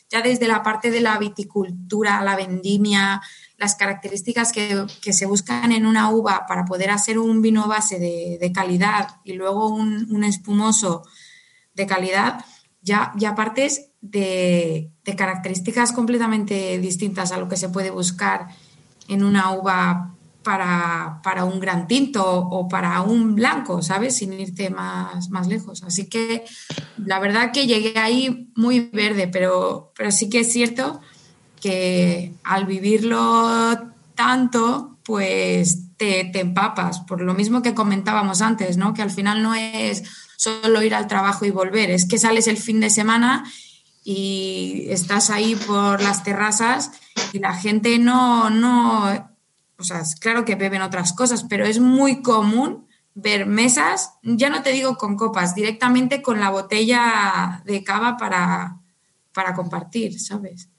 ya 0.10 0.22
desde 0.22 0.50
la 0.50 0.64
parte 0.64 0.92
de 0.92 1.00
la 1.00 1.18
viticultura, 1.18 2.22
la 2.22 2.36
vendimia, 2.36 3.22
las 3.56 3.76
características 3.76 4.52
que, 4.52 4.86
que 5.02 5.14
se 5.14 5.26
buscan 5.26 5.72
en 5.72 5.86
una 5.86 6.10
uva 6.10 6.46
para 6.46 6.66
poder 6.66 6.90
hacer 6.90 7.20
un 7.20 7.42
vino 7.42 7.70
base 7.70 8.00
de, 8.00 8.38
de 8.38 8.52
calidad 8.52 9.22
y 9.24 9.32
luego 9.32 9.70
un, 9.70 10.14
un, 10.14 10.26
espumoso 10.26 11.04
de 11.74 11.88
calidad, 11.88 12.44
ya, 12.82 13.12
ya 13.16 13.36
partes 13.36 13.92
de, 14.02 14.92
características 15.18 15.92
completamente 15.92 16.80
distintas 16.80 17.32
a 17.32 17.38
lo 17.38 17.48
que 17.48 17.58
se 17.58 17.70
puede 17.70 17.92
buscar 17.92 18.48
en 19.08 19.24
una 19.24 19.52
uva 19.52 20.16
para, 20.44 21.46
un 21.46 21.60
gran 21.60 21.88
tinto 21.88 22.24
o 22.26 22.68
para 22.68 23.02
un 23.02 23.36
blanco, 23.36 23.82
¿sabes? 23.82 24.16
Sin 24.16 24.34
irte 24.34 24.70
más, 24.70 25.30
más 25.30 25.48
lejos. 25.48 25.84
Así 25.84 26.08
que 26.08 26.44
la 26.98 27.20
verdad 27.20 27.52
que 27.52 27.68
llegué 27.68 28.00
ahí 28.00 28.52
muy 28.56 28.90
verde, 28.92 29.28
pero, 29.28 29.92
pero 29.96 30.12
sí 30.12 30.30
que 30.30 30.40
es 30.40 30.52
cierto 30.52 31.02
que 31.60 32.34
al 32.44 32.66
vivirlo 32.66 33.78
tanto, 34.16 34.98
pues 35.04 35.96
te, 35.98 36.26
te, 36.26 36.40
empapas, 36.40 37.02
por 37.02 37.22
lo 37.22 37.36
mismo 37.36 37.62
que 37.62 37.76
comentábamos 37.76 38.42
antes, 38.42 38.78
¿no? 38.78 38.96
Que 38.96 39.04
al 39.04 39.12
final 39.12 39.44
no 39.44 39.54
es 39.54 40.04
solo 40.42 40.82
ir 40.82 40.96
al 40.96 41.06
trabajo 41.06 41.46
y 41.46 41.52
volver, 41.52 41.92
es 41.92 42.08
que 42.08 42.18
sales 42.18 42.48
el 42.48 42.58
fin 42.58 42.80
de 42.80 42.90
semana 42.90 43.44
y 44.04 44.88
estás 44.90 45.30
ahí 45.30 45.56
por 45.56 46.02
las 46.02 46.24
terrazas 46.24 46.94
y 47.32 47.38
la 47.38 47.54
gente 47.54 48.00
no, 48.00 48.50
no, 48.50 49.06
o 49.78 49.84
sea, 49.84 50.02
claro 50.20 50.44
que 50.44 50.56
beben 50.56 50.82
otras 50.82 51.14
cosas, 51.14 51.46
pero 51.48 51.64
es 51.64 51.80
muy 51.80 52.24
común 52.24 52.88
ver 53.14 53.46
mesas, 53.46 54.14
ya 54.24 54.50
no 54.50 54.64
te 54.64 54.72
digo 54.72 54.98
con 54.98 55.16
copas, 55.16 55.54
directamente 55.54 56.24
con 56.24 56.40
la 56.40 56.50
botella 56.50 57.62
de 57.66 57.84
cava 57.84 58.18
para, 58.18 58.80
para 59.34 59.54
compartir, 59.54 60.20
¿sabes? 60.20 60.71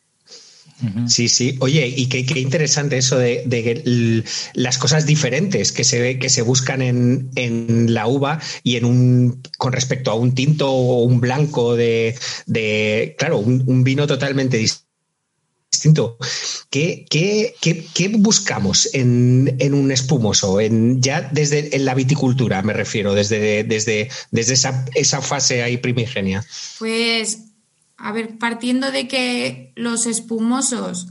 Sí, 1.07 1.29
sí. 1.29 1.57
Oye, 1.61 1.87
y 1.87 2.07
qué, 2.07 2.40
interesante 2.40 2.97
eso 2.97 3.18
de, 3.18 4.25
las 4.55 4.79
cosas 4.79 5.07
diferentes 5.07 5.73
que 5.73 5.85
se, 5.85 6.18
que 6.18 6.29
se 6.29 6.42
buscan 6.42 6.83
en, 6.83 7.95
la 7.95 8.07
uva 8.07 8.40
y 8.62 8.77
en 8.77 8.85
un 8.85 9.42
con 9.59 9.73
respecto 9.73 10.11
a 10.11 10.14
un 10.14 10.35
tinto 10.35 10.71
o 10.71 11.03
un 11.05 11.21
blanco 11.21 11.77
de, 11.77 12.16
claro, 13.18 13.38
un, 13.38 13.85
vino 13.85 14.07
totalmente 14.07 14.57
distinto. 14.57 16.16
¿Qué, 16.71 17.55
buscamos 18.18 18.88
en, 18.92 19.75
un 19.75 19.92
espumoso? 19.92 20.61
En, 20.61 21.01
ya 21.01 21.29
desde 21.33 21.77
en 21.77 21.85
la 21.85 21.95
viticultura, 21.95 22.62
me 22.62 22.73
refiero, 22.73 23.14
desde, 23.14 23.64
desde, 23.64 24.09
desde 24.31 24.55
esa, 24.55 24.85
esa 24.95 25.23
fase 25.23 25.62
ahí 25.62 25.77
primigenia. 25.77 26.45
Pues 26.79 27.52
a 28.03 28.11
ver, 28.11 28.37
partiendo 28.37 28.91
de 28.91 29.07
que 29.07 29.73
los 29.77 30.07
espumosos 30.07 31.07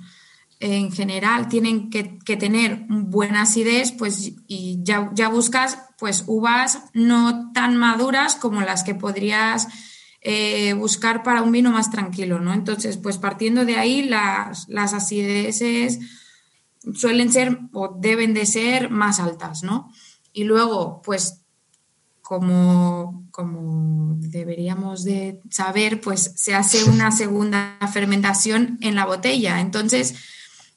en 0.60 0.92
general 0.92 1.48
tienen 1.48 1.90
que, 1.90 2.04
tener 2.36 2.86
buena 2.90 3.44
acidez, 3.44 3.94
pues 3.94 4.34
y 4.48 4.80
ya, 4.84 5.10
buscas 5.30 5.80
pues 5.98 6.26
uvas 6.28 6.84
no 6.94 7.52
tan 7.54 7.78
maduras 7.78 8.36
como 8.36 8.62
las 8.62 8.84
que 8.84 8.94
podrías 8.94 9.70
eh, 10.20 10.74
buscar 10.74 11.24
para 11.24 11.42
un 11.42 11.54
vino 11.54 11.72
más 11.72 11.92
tranquilo, 11.92 12.40
¿no? 12.40 12.54
Entonces, 12.54 12.98
pues 12.98 13.18
partiendo 13.18 13.64
de 13.64 13.78
ahí, 13.78 14.04
las, 14.04 14.68
las 14.68 14.94
acideces 14.94 16.00
suelen 16.94 17.32
ser 17.32 17.58
o 17.72 17.96
deben 18.00 18.34
de 18.34 18.46
ser 18.46 18.90
más 18.90 19.20
altas, 19.22 19.64
¿no? 19.64 19.92
Y 20.34 20.44
luego, 20.44 21.02
pues 21.04 21.41
como, 22.22 23.28
como 23.32 24.16
deberíamos 24.18 25.04
de 25.04 25.42
saber, 25.50 26.02
pues 26.02 26.34
se 26.36 26.56
hace 26.56 26.84
una 26.86 27.12
segunda 27.12 27.78
fermentación 27.92 28.78
en 28.82 28.96
la 28.96 29.06
botella. 29.06 29.60
Entonces, 29.60 30.16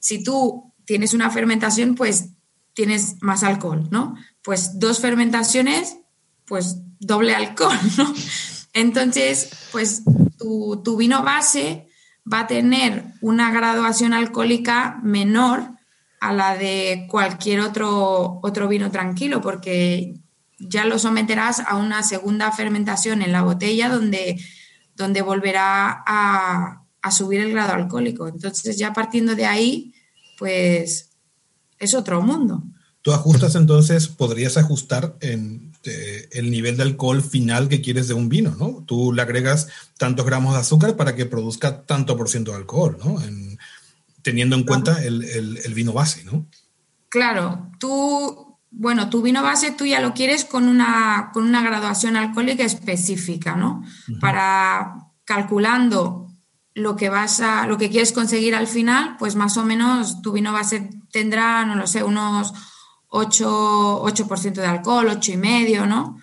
si 0.01 0.23
tú 0.23 0.73
tienes 0.85 1.15
una 1.15 1.31
fermentación, 1.31 1.95
pues 1.95 2.31
tienes 2.75 3.23
más 3.23 3.43
alcohol, 3.43 3.89
¿no? 3.91 4.17
Pues 4.43 4.79
dos 4.79 5.01
fermentaciones, 5.01 5.97
pues 6.47 6.79
doble 6.99 7.35
alcohol, 7.35 7.79
¿no? 7.99 8.13
Entonces, 8.73 9.51
pues 9.71 10.03
tu, 10.37 10.97
vino 10.97 11.23
base 11.23 11.89
va 12.31 12.41
a 12.41 12.47
tener 12.47 13.05
una 13.21 13.53
graduación 13.53 14.13
alcohólica 14.13 15.01
menor 15.03 15.71
a 16.21 16.33
la 16.33 16.57
de 16.57 17.07
cualquier 17.09 17.61
otro, 17.61 18.41
otro 18.43 18.67
vino 18.67 18.91
tranquilo, 18.91 19.41
porque 19.41 20.15
ya 20.59 20.85
lo 20.85 20.99
someterás 20.99 21.61
a 21.61 21.77
una 21.77 22.03
segunda 22.03 22.53
fermentación 22.53 23.23
en 23.23 23.33
la 23.33 23.43
botella 23.43 23.89
donde, 23.89 24.41
donde 24.97 25.23
volverá 25.23 26.03
a, 26.07 26.85
a 27.03 27.11
subir 27.11 27.41
el 27.41 27.53
grado 27.53 27.75
alcohólico. 27.75 28.29
Entonces, 28.29 28.77
ya 28.79 28.93
partiendo 28.93 29.35
de 29.35 29.47
ahí, 29.47 29.95
pues 30.39 31.11
es 31.79 31.95
otro 31.95 32.23
mundo. 32.23 32.63
Tú 33.03 33.13
ajustas 33.13 33.55
entonces, 33.55 34.09
podrías 34.09 34.57
ajustar 34.57 35.17
en 35.21 35.75
eh, 35.85 36.29
el 36.33 36.51
nivel 36.51 36.79
de 36.79 36.85
alcohol 36.85 37.23
final 37.23 37.69
que 37.69 37.83
quieres 37.83 38.09
de 38.09 38.15
un 38.15 38.31
vino, 38.31 38.57
¿no? 38.59 38.83
Tú 38.87 39.13
le 39.13 39.21
agregas 39.21 39.69
tantos 39.99 40.25
gramos 40.25 40.55
de 40.55 40.61
azúcar 40.61 40.97
para 40.97 41.15
que 41.15 41.27
produzca 41.27 41.83
tanto 41.83 42.17
por 42.17 42.31
ciento 42.31 42.53
de 42.53 42.57
alcohol, 42.57 42.99
¿no? 43.05 43.19
teniendo 44.23 44.57
en 44.57 44.65
cuenta 44.65 45.05
el, 45.05 45.75
vino 45.75 45.93
base, 45.93 46.25
¿no? 46.25 46.47
Claro, 47.11 47.71
tú, 47.79 48.54
bueno, 48.77 49.09
tu 49.09 49.23
vino 49.23 49.43
base 49.43 49.71
tú 49.71 49.87
ya 49.87 50.01
lo 50.01 50.15
quieres 50.15 50.45
con 50.45 50.69
una, 50.69 51.31
con 51.33 51.45
una 51.45 51.63
graduación 51.63 52.17
alcohólica 52.17 52.65
específica, 52.65 53.57
¿no? 53.57 53.83
Para 54.21 54.97
calculando 55.25 56.29
lo 56.75 56.97
que 56.97 57.09
vas 57.09 57.41
a, 57.41 57.67
lo 57.67 57.79
que 57.79 57.89
quieres 57.89 58.13
conseguir 58.13 58.55
al 58.55 58.67
final, 58.67 59.17
pues 59.19 59.37
más 59.37 59.57
o 59.57 59.65
menos 59.65 60.23
tu 60.23 60.33
vino 60.33 60.53
base 60.53 60.91
tendrá, 61.13 61.65
no 61.65 61.77
lo 61.77 61.87
sé, 61.87 62.03
unos 62.03 62.53
8%, 63.09 64.01
8 64.01 64.51
de 64.61 64.67
alcohol, 64.67 65.09
8,5, 65.09 65.87
¿no? 65.87 66.21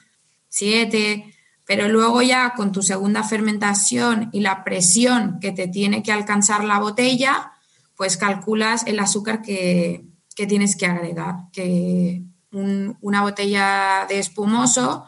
7, 0.49 1.34
pero 1.66 1.88
luego 1.88 2.22
ya 2.22 2.54
con 2.54 2.74
tu 2.74 2.82
segunda 2.82 3.24
fermentación 3.24 4.30
y 4.34 4.41
la 4.41 4.66
presión 4.66 5.39
que 5.39 5.54
te 5.54 5.70
tiene 5.70 6.04
que 6.04 6.12
alcanzar 6.12 6.66
la 6.66 6.80
botella, 6.80 7.54
pues 7.95 8.18
calculas 8.18 8.86
el 8.88 8.99
azúcar 8.99 9.41
que, 9.41 10.06
tienes 10.36 10.76
que 10.76 10.88
agregar, 10.88 11.36
que 11.54 12.24
una 12.52 13.22
botella 13.22 14.06
de 14.10 14.20
espumoso 14.20 15.06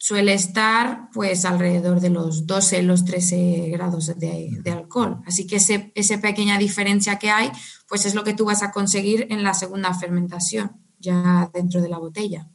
suele 0.00 0.32
estar 0.32 1.10
pues 1.12 1.44
alrededor 1.44 2.00
de 2.00 2.08
los 2.08 2.46
12, 2.46 2.82
los 2.82 3.04
13 3.04 3.68
grados 3.70 4.18
de, 4.18 4.62
alcohol. 4.72 5.20
Así 5.26 5.46
que 5.46 5.56
ese, 5.56 5.92
esa 5.94 6.20
pequeña 6.20 6.58
diferencia 6.58 7.18
que 7.18 7.30
hay, 7.30 7.50
pues 7.86 8.06
es 8.06 8.14
lo 8.14 8.24
que 8.24 8.32
tú 8.32 8.46
vas 8.46 8.62
a 8.62 8.72
conseguir 8.72 9.26
en 9.30 9.44
la 9.44 9.52
segunda 9.52 9.92
fermentación, 9.92 10.72
ya 10.98 11.50
dentro 11.52 11.82
de 11.82 11.90
la 11.90 11.98
botella. 11.98 12.48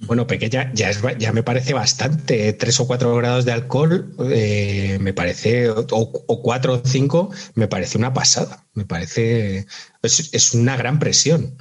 Bueno, 0.00 0.26
pequeña, 0.26 0.72
ya, 0.74 0.90
ya 1.16 1.32
me 1.32 1.42
parece 1.42 1.72
bastante. 1.72 2.52
Tres 2.52 2.80
o 2.80 2.86
cuatro 2.86 3.14
grados 3.16 3.44
de 3.44 3.52
alcohol, 3.52 4.12
eh, 4.30 4.98
me 5.00 5.14
parece, 5.14 5.70
o, 5.70 5.86
o, 5.90 6.42
cuatro 6.42 6.74
o 6.74 6.82
cinco, 6.84 7.30
me 7.54 7.68
parece 7.68 7.96
una 7.96 8.12
pasada. 8.12 8.66
Me 8.74 8.84
parece, 8.84 9.66
es, 10.02 10.54
una 10.54 10.76
gran 10.76 10.98
presión. 10.98 11.56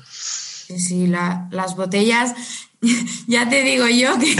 Sí, 0.67 1.07
las 1.07 1.75
botellas, 1.75 2.33
ya 3.27 3.49
te 3.49 3.63
digo 3.63 3.87
yo 3.87 4.17
que, 4.19 4.35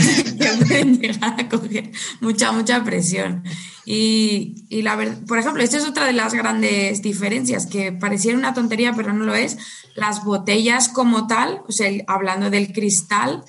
pueden 0.64 1.00
llegar 1.00 1.40
a 1.40 1.48
coger 1.48 1.90
mucha, 2.20 2.52
mucha 2.52 2.84
presión. 2.84 3.42
Y, 3.86 4.64
la 4.82 4.96
verdad, 4.96 5.18
por 5.26 5.38
ejemplo, 5.38 5.62
esta 5.62 5.76
es 5.76 5.84
otra 5.84 6.06
de 6.06 6.14
las 6.14 6.32
grandes 6.32 7.02
diferencias, 7.02 7.66
que 7.66 7.92
pareciera 7.92 8.38
una 8.38 8.54
tontería, 8.54 8.94
pero 8.94 9.12
no 9.12 9.24
lo 9.24 9.34
es. 9.34 9.58
Las 9.94 10.24
botellas 10.24 10.88
como 10.88 11.26
tal, 11.26 11.62
o 11.68 11.72
sea, 11.72 11.90
hablando 12.06 12.48
del 12.50 12.72
cristal, 12.72 13.44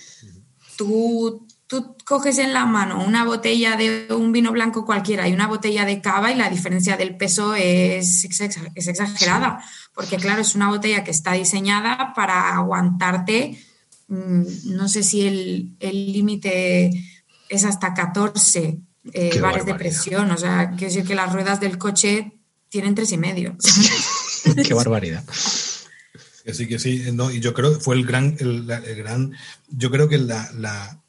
tú, 0.78 1.45
tú 1.68 1.98
coges 2.06 2.38
en 2.38 2.54
la 2.54 2.66
mano 2.66 3.04
una 3.04 3.26
botella 3.26 3.76
de 3.76 4.08
un 4.10 4.32
vino 4.32 4.52
blanco 4.52 4.86
cualquiera 4.86 5.28
y 5.28 5.34
una 5.34 5.48
botella 5.48 5.86
de 5.86 6.02
cava 6.02 6.32
y 6.32 6.36
la 6.36 6.50
diferencia 6.50 6.98
del 6.98 7.18
peso 7.18 7.56
es, 7.56 8.26
es 8.26 8.88
exagerada, 8.88 9.64
porque 9.94 10.18
claro, 10.18 10.42
es 10.42 10.56
una 10.56 10.70
botella 10.70 11.04
que 11.04 11.12
está 11.12 11.34
diseñada 11.34 12.14
para 12.14 12.56
aguantarte 12.56 13.58
Mm, 14.08 14.76
no 14.76 14.88
sé 14.88 15.04
si 15.04 15.26
el 15.80 16.14
límite 16.14 16.92
es 17.50 17.66
hasta 17.66 17.94
14 17.94 18.80
eh, 19.14 19.40
bares 19.40 19.66
de 19.66 19.76
presión, 19.76 20.30
o 20.32 20.38
sea, 20.38 20.72
quiero 20.72 20.94
decir 20.94 21.06
que 21.06 21.16
las 21.16 21.34
ruedas 21.34 21.60
del 21.60 21.78
coche 21.78 22.34
tienen 22.70 22.96
tres 22.96 23.12
y 23.12 23.18
medio. 23.18 23.58
Qué 24.68 24.74
barbaridad. 24.74 25.24
Sí, 26.54 26.68
que 26.68 26.78
sí, 26.78 27.04
no, 27.14 27.32
y 27.32 27.40
yo 27.40 27.56
creo 27.56 27.74
que 27.74 27.84
fue 27.84 27.96
el 27.96 28.06
gran, 28.06 28.38
el, 28.40 28.66
gran, 28.68 29.34
yo 29.70 29.90
creo 29.90 30.08
que 30.08 30.20
la, 30.20 30.52
la, 30.54 31.02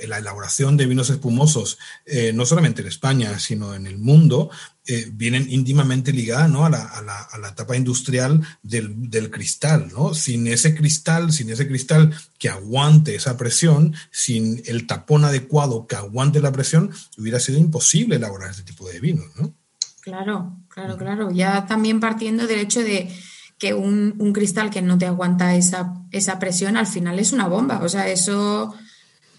elaboración 0.00 0.76
de 0.76 0.86
vinos 0.86 1.10
espumosos, 1.10 1.78
eh, 2.04 2.32
no 2.32 2.44
solamente 2.44 2.82
en 2.82 2.88
España, 2.88 3.38
sino 3.38 3.74
en 3.74 3.86
el 3.86 3.98
mundo, 3.98 4.50
eh, 4.86 5.08
vienen 5.10 5.46
íntimamente 5.50 6.12
ligadas 6.12 6.50
¿no? 6.50 6.64
a, 6.66 6.70
la, 6.70 6.82
a, 6.82 7.02
la, 7.02 7.18
a, 7.22 7.38
la, 7.38 7.48
etapa 7.48 7.76
industrial 7.76 8.42
del, 8.62 9.10
del, 9.10 9.30
cristal. 9.30 9.88
¿no? 9.92 10.12
Sin 10.12 10.46
ese 10.46 10.74
cristal, 10.74 11.32
sin 11.32 11.50
ese 11.50 11.66
cristal 11.66 12.14
que 12.38 12.50
aguante 12.50 13.14
esa 13.14 13.36
presión, 13.36 13.94
sin 14.10 14.62
el 14.66 14.86
tapón 14.86 15.24
adecuado 15.24 15.86
que 15.86 15.96
aguante 15.96 16.40
la 16.40 16.52
presión, 16.52 16.90
hubiera 17.16 17.40
sido 17.40 17.58
imposible 17.58 18.16
elaborar 18.16 18.50
este 18.50 18.62
tipo 18.62 18.88
de 18.88 19.00
vinos. 19.00 19.26
¿no? 19.36 19.54
Claro, 20.02 20.58
claro, 20.68 20.98
claro. 20.98 21.30
Ya 21.30 21.64
también 21.66 21.98
partiendo 21.98 22.46
del 22.46 22.60
hecho 22.60 22.80
de 22.80 23.10
que 23.58 23.72
un, 23.72 24.14
un 24.18 24.32
cristal 24.34 24.68
que 24.68 24.82
no 24.82 24.98
te 24.98 25.06
aguanta 25.06 25.54
esa, 25.54 25.94
esa 26.10 26.38
presión, 26.38 26.76
al 26.76 26.86
final 26.86 27.18
es 27.18 27.32
una 27.32 27.48
bomba. 27.48 27.80
O 27.82 27.88
sea, 27.88 28.08
eso 28.08 28.74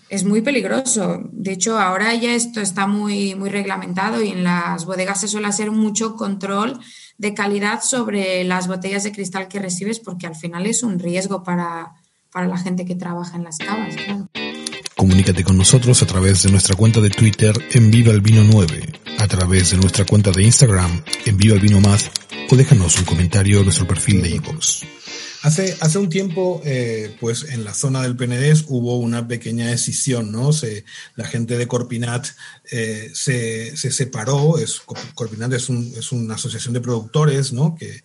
es 0.09 0.23
muy 0.23 0.41
peligroso. 0.41 1.21
De 1.31 1.53
hecho, 1.53 1.79
ahora 1.79 2.13
ya 2.13 2.33
esto 2.33 2.61
está 2.61 2.87
muy, 2.87 3.35
muy 3.35 3.49
reglamentado 3.49 4.21
y 4.21 4.29
en 4.29 4.43
las 4.43 4.85
bodegas 4.85 5.21
se 5.21 5.27
suele 5.27 5.47
hacer 5.47 5.71
mucho 5.71 6.15
control 6.15 6.79
de 7.17 7.33
calidad 7.33 7.81
sobre 7.81 8.43
las 8.43 8.67
botellas 8.67 9.03
de 9.03 9.11
cristal 9.11 9.47
que 9.47 9.59
recibes 9.59 9.99
porque 9.99 10.27
al 10.27 10.35
final 10.35 10.65
es 10.65 10.83
un 10.83 10.99
riesgo 10.99 11.43
para, 11.43 11.93
la 12.33 12.57
gente 12.57 12.85
que 12.85 12.95
trabaja 12.95 13.37
en 13.37 13.43
las 13.45 13.57
cavas. 13.57 13.95
Comunícate 14.95 15.43
con 15.43 15.57
nosotros 15.57 16.01
a 16.01 16.05
través 16.05 16.43
de 16.43 16.51
nuestra 16.51 16.75
cuenta 16.75 16.99
de 17.01 17.09
Twitter 17.09 17.53
en 17.71 17.91
Viva 17.91 18.11
el 18.11 18.21
Vino 18.21 18.43
9, 18.43 18.93
a 19.19 19.27
través 19.27 19.71
de 19.71 19.77
nuestra 19.77 20.05
cuenta 20.05 20.31
de 20.31 20.43
Instagram 20.43 21.03
en 21.25 21.37
Viva 21.37 21.55
el 21.55 21.61
Vino 21.61 21.79
Más 21.79 22.11
o 22.49 22.55
déjanos 22.55 22.97
un 22.99 23.05
comentario 23.05 23.59
en 23.59 23.65
nuestro 23.65 23.87
perfil 23.87 24.21
de 24.21 24.29
iVoox. 24.35 24.83
Hace, 25.45 25.77
hace 25.79 25.99
un 25.99 26.09
tiempo, 26.09 26.59
eh, 26.65 27.15
pues 27.19 27.43
en 27.43 27.63
la 27.63 27.75
zona 27.75 28.01
del 28.01 28.15
Penedés 28.15 28.65
hubo 28.67 28.97
una 28.97 29.27
pequeña 29.27 29.67
decisión, 29.67 30.31
¿no? 30.31 30.49
La 31.15 31.27
gente 31.27 31.55
de 31.55 31.67
Corpinat 31.67 32.25
eh, 32.71 33.11
se, 33.13 33.77
se, 33.77 33.91
separó. 33.91 34.57
Es, 34.57 34.81
Corpinat 35.13 35.53
es, 35.53 35.69
un, 35.69 35.93
es, 35.95 36.11
una 36.11 36.33
asociación 36.33 36.73
de 36.73 36.81
productores, 36.81 37.53
¿no? 37.53 37.75
Que, 37.75 38.01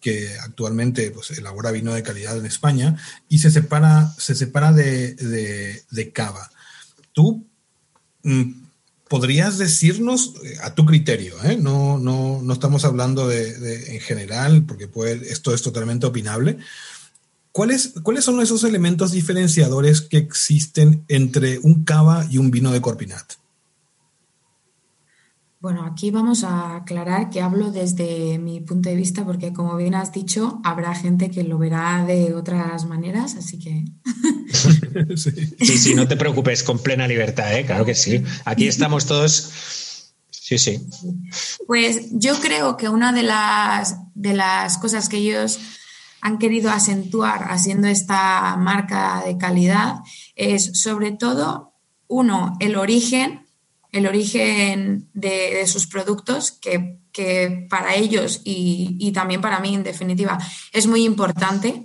que 0.00 0.34
actualmente 0.38 1.10
pues, 1.10 1.30
elabora 1.32 1.72
vino 1.72 1.92
de 1.92 2.02
calidad 2.02 2.38
en 2.38 2.46
España 2.46 2.96
y 3.28 3.40
se 3.40 3.50
separa, 3.50 4.10
se 4.16 4.34
separa 4.34 4.72
de, 4.72 5.12
de, 5.12 5.82
de 5.90 6.12
Cava. 6.12 6.50
Tú 7.12 7.46
mm, 8.22 8.67
podrías 9.08 9.58
decirnos 9.58 10.34
eh, 10.44 10.56
a 10.62 10.74
tu 10.74 10.84
criterio, 10.84 11.34
¿eh? 11.44 11.56
no, 11.56 11.98
no, 11.98 12.40
no, 12.42 12.52
estamos 12.52 12.84
hablando 12.84 13.26
de, 13.26 13.94
en 13.94 14.00
general, 14.00 14.64
porque 14.64 14.88
puede, 14.88 15.30
esto 15.32 15.54
es 15.54 15.62
totalmente 15.62 16.06
opinable. 16.06 16.58
¿Cuáles, 17.52 17.94
¿Cuáles 18.02 18.24
son 18.24 18.40
esos 18.40 18.62
elementos 18.64 19.12
diferenciadores 19.12 20.02
que 20.02 20.18
existen 20.18 21.04
entre 21.08 21.58
un 21.58 21.84
cava 21.84 22.26
y 22.30 22.38
un 22.38 22.50
vino 22.50 22.70
de 22.70 22.80
Corpinat? 22.80 23.34
Bueno, 25.60 25.84
aquí 25.84 26.12
vamos 26.12 26.44
a 26.44 26.76
aclarar 26.76 27.30
que 27.30 27.40
hablo 27.40 27.72
desde 27.72 28.38
mi 28.38 28.60
punto 28.60 28.88
de 28.88 28.94
vista 28.94 29.24
porque 29.24 29.52
como 29.52 29.76
bien 29.76 29.94
has 29.96 30.12
dicho, 30.12 30.60
habrá 30.62 30.94
gente 30.94 31.30
que 31.30 31.42
lo 31.42 31.58
verá 31.58 32.04
de 32.06 32.34
otras 32.34 32.84
maneras, 32.86 33.34
así 33.34 33.58
que... 33.58 33.84
sí. 35.16 35.76
sí, 35.78 35.94
no 35.94 36.06
te 36.06 36.16
preocupes, 36.16 36.62
con 36.62 36.78
plena 36.78 37.08
libertad, 37.08 37.58
¿eh? 37.58 37.66
claro 37.66 37.84
que 37.84 37.96
sí. 37.96 38.22
Aquí 38.44 38.68
estamos 38.68 39.06
todos 39.06 39.50
Sí, 40.48 40.56
sí. 40.56 40.80
Pues 41.66 42.06
yo 42.10 42.40
creo 42.40 42.78
que 42.78 42.88
una 42.88 43.12
de 43.12 43.22
las, 43.22 43.98
de 44.14 44.32
las 44.32 44.78
cosas 44.78 45.10
que 45.10 45.18
ellos 45.18 45.58
han 46.22 46.38
querido 46.38 46.70
acentuar 46.70 47.48
haciendo 47.50 47.86
esta 47.86 48.56
marca 48.56 49.22
de 49.26 49.36
calidad 49.36 49.96
es 50.36 50.80
sobre 50.80 51.12
todo, 51.12 51.74
uno, 52.06 52.56
el 52.60 52.76
origen, 52.76 53.46
el 53.92 54.06
origen 54.06 55.08
de, 55.14 55.66
sus 55.66 55.86
productos, 55.86 56.52
que, 56.52 56.98
para 57.68 57.96
ellos 57.96 58.42
y, 58.44 59.10
también 59.12 59.40
para 59.40 59.58
mí, 59.60 59.74
en 59.74 59.82
definitiva, 59.82 60.38
es 60.72 60.86
muy 60.86 61.04
importante. 61.04 61.84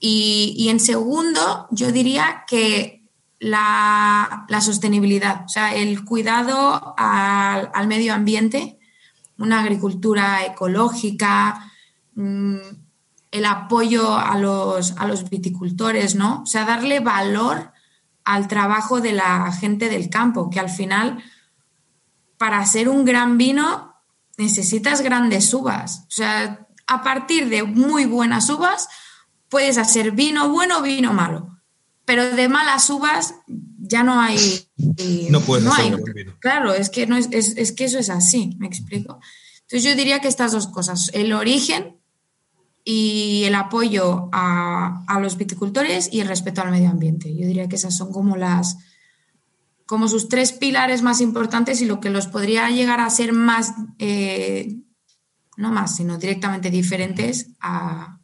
Y, 0.00 0.66
en 0.68 0.80
segundo, 0.80 1.68
yo 1.70 1.92
diría 1.92 2.44
que 2.48 3.04
la, 3.38 4.46
sostenibilidad, 4.60 5.44
o 5.44 5.48
sea, 5.48 5.74
el 5.74 6.04
cuidado 6.04 6.94
al, 6.96 7.70
al 7.72 7.86
medio 7.86 8.14
ambiente, 8.14 8.78
una 9.38 9.60
agricultura 9.60 10.44
ecológica, 10.44 11.72
mm, 12.14 12.56
el 13.32 13.46
apoyo 13.46 14.14
a 14.16 14.38
los, 14.38 14.92
a 14.98 15.06
los 15.06 15.28
viticultores, 15.28 16.14
¿no? 16.14 16.42
O 16.42 16.46
sea, 16.46 16.64
darle 16.64 17.00
valor 17.00 17.71
al 18.24 18.48
trabajo 18.48 19.00
de 19.00 19.12
la 19.12 19.52
gente 19.52 19.88
del 19.88 20.08
campo, 20.08 20.50
que 20.50 20.60
al 20.60 20.70
final, 20.70 21.22
para 22.38 22.58
hacer 22.58 22.88
un 22.88 23.04
gran 23.04 23.38
vino, 23.38 23.94
necesitas 24.36 25.00
grandes 25.00 25.52
uvas. 25.52 26.04
O 26.08 26.10
sea, 26.10 26.66
a 26.86 27.02
partir 27.02 27.48
de 27.48 27.62
muy 27.62 28.04
buenas 28.04 28.48
uvas, 28.50 28.88
puedes 29.48 29.78
hacer 29.78 30.12
vino 30.12 30.48
bueno 30.50 30.78
o 30.78 30.82
vino 30.82 31.12
malo. 31.12 31.48
Pero 32.04 32.34
de 32.34 32.48
malas 32.48 32.90
uvas 32.90 33.34
ya 33.46 34.02
no 34.02 34.20
hay. 34.20 34.66
No 35.30 35.40
puedes 35.40 35.66
hacer 35.66 36.14
vino. 36.14 36.34
Claro, 36.40 36.74
es 36.74 36.90
que, 36.90 37.06
no 37.06 37.16
es, 37.16 37.28
es 37.30 37.72
que 37.72 37.84
eso 37.84 37.98
es 37.98 38.10
así, 38.10 38.56
me 38.58 38.66
explico. 38.66 39.20
Entonces 39.62 39.84
yo 39.88 39.96
diría 39.96 40.20
que 40.20 40.28
estas 40.28 40.52
dos 40.52 40.66
cosas, 40.66 41.10
el 41.14 41.32
origen 41.32 42.01
y 42.84 43.44
el 43.44 43.54
apoyo 43.54 44.28
a, 44.32 45.18
los 45.20 45.36
viticultores 45.36 46.08
y 46.12 46.20
el 46.20 46.28
respeto 46.28 46.62
al 46.62 46.70
medio 46.70 46.90
ambiente. 46.90 47.34
Yo 47.34 47.46
diría 47.46 47.68
que 47.68 47.76
esas 47.76 47.96
son 47.96 48.12
como 48.12 48.36
las 48.36 48.76
como 49.86 50.08
sus 50.08 50.28
tres 50.28 50.52
pilares 50.52 51.02
más 51.02 51.20
importantes 51.20 51.82
y 51.82 51.84
lo 51.84 52.00
que 52.00 52.08
los 52.08 52.26
podría 52.26 52.70
llegar 52.70 53.00
a 53.00 53.10
ser 53.10 53.34
más, 53.34 53.74
eh, 53.98 54.78
no 55.58 55.70
más, 55.70 55.96
sino 55.96 56.16
directamente 56.16 56.70
diferentes 56.70 57.48
a... 57.60 58.18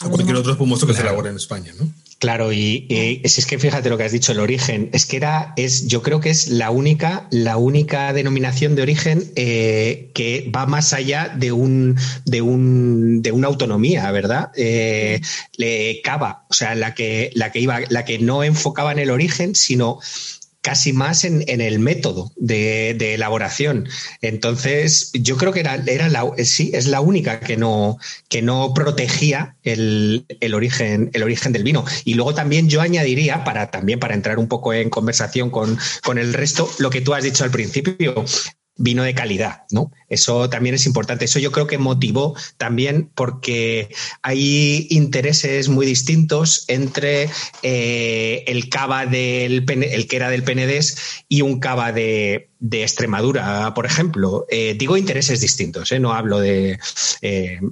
a, 0.00 0.08
cualquier 0.08 0.36
otro 0.36 0.52
espumoso 0.52 0.86
que 0.86 0.94
se 0.94 1.02
elabore 1.02 1.28
en 1.28 1.36
España, 1.36 1.72
¿no? 1.78 1.92
Claro, 2.20 2.52
y, 2.52 2.86
es 3.24 3.46
que 3.46 3.58
fíjate 3.58 3.88
lo 3.88 3.96
que 3.96 4.04
has 4.04 4.12
dicho, 4.12 4.32
el 4.32 4.40
origen. 4.40 4.90
Es 4.92 5.06
que 5.06 5.16
era, 5.16 5.54
es, 5.56 5.86
yo 5.86 6.02
creo 6.02 6.20
que 6.20 6.28
es 6.28 6.48
la 6.48 6.70
única, 6.70 7.26
la 7.30 7.56
única 7.56 8.12
denominación 8.12 8.76
de 8.76 8.82
origen 8.82 9.24
eh, 9.36 10.10
que 10.12 10.52
va 10.54 10.66
más 10.66 10.92
allá 10.92 11.32
de 11.34 11.50
un, 11.50 11.96
de 12.26 12.42
un, 12.42 13.22
de 13.22 13.32
una 13.32 13.48
autonomía, 13.48 14.10
¿verdad? 14.12 14.52
Eh, 14.54 15.22
le 15.56 16.02
cava, 16.02 16.44
o 16.50 16.52
sea, 16.52 16.74
la 16.74 16.94
que, 16.94 17.30
la 17.34 17.52
que 17.52 17.60
iba, 17.60 17.80
la 17.88 18.04
que 18.04 18.18
no 18.18 18.44
enfocaba 18.44 18.92
en 18.92 18.98
el 18.98 19.10
origen, 19.10 19.54
sino 19.54 19.98
casi 20.60 20.92
más 20.92 21.24
en, 21.24 21.42
el 21.48 21.78
método 21.78 22.32
de, 22.36 22.90
elaboración. 23.14 23.88
Entonces, 24.20 25.10
yo 25.14 25.36
creo 25.36 25.52
que 25.52 25.60
era, 25.60 25.76
era 25.86 26.08
la, 26.08 26.24
sí, 26.44 26.70
es 26.74 26.86
la 26.86 27.00
única 27.00 27.40
que 27.40 27.56
no, 27.56 27.98
que 28.28 28.42
no 28.42 28.72
protegía 28.74 29.56
el, 29.62 30.26
origen, 30.54 31.10
el 31.14 31.22
origen 31.22 31.52
del 31.52 31.64
vino. 31.64 31.84
Y 32.04 32.14
luego 32.14 32.34
también 32.34 32.68
yo 32.68 32.80
añadiría, 32.80 33.44
para 33.44 33.70
también 33.70 33.98
para 33.98 34.14
entrar 34.14 34.38
un 34.38 34.48
poco 34.48 34.72
en 34.72 34.90
conversación 34.90 35.50
con, 35.50 35.78
con 36.02 36.18
el 36.18 36.34
resto, 36.34 36.70
lo 36.78 36.90
que 36.90 37.00
tú 37.00 37.14
has 37.14 37.24
dicho 37.24 37.44
al 37.44 37.50
principio, 37.50 38.24
vino 38.76 39.02
de 39.02 39.14
calidad, 39.14 39.64
¿no? 39.70 39.90
Eso 40.10 40.50
también 40.50 40.74
es 40.74 40.86
importante. 40.86 41.24
Eso 41.24 41.38
yo 41.38 41.52
creo 41.52 41.66
que 41.66 41.78
motivó 41.78 42.36
también 42.58 43.10
porque 43.14 43.88
hay 44.22 44.88
intereses 44.90 45.68
muy 45.68 45.86
distintos 45.86 46.64
entre 46.68 47.30
eh, 47.62 48.44
el 48.46 48.68
cava 48.68 49.06
del 49.06 49.64
el 49.70 50.08
que 50.08 50.16
era 50.16 50.28
del 50.28 50.42
Penedés 50.42 50.96
y 51.28 51.42
un 51.42 51.60
cava 51.60 51.92
de, 51.92 52.50
de 52.58 52.82
Extremadura, 52.82 53.72
por 53.74 53.86
ejemplo. 53.86 54.46
Eh, 54.50 54.74
digo 54.76 54.96
intereses 54.96 55.40
distintos, 55.40 55.92
¿eh? 55.92 56.00
no 56.00 56.12
hablo 56.12 56.40
de. 56.40 56.78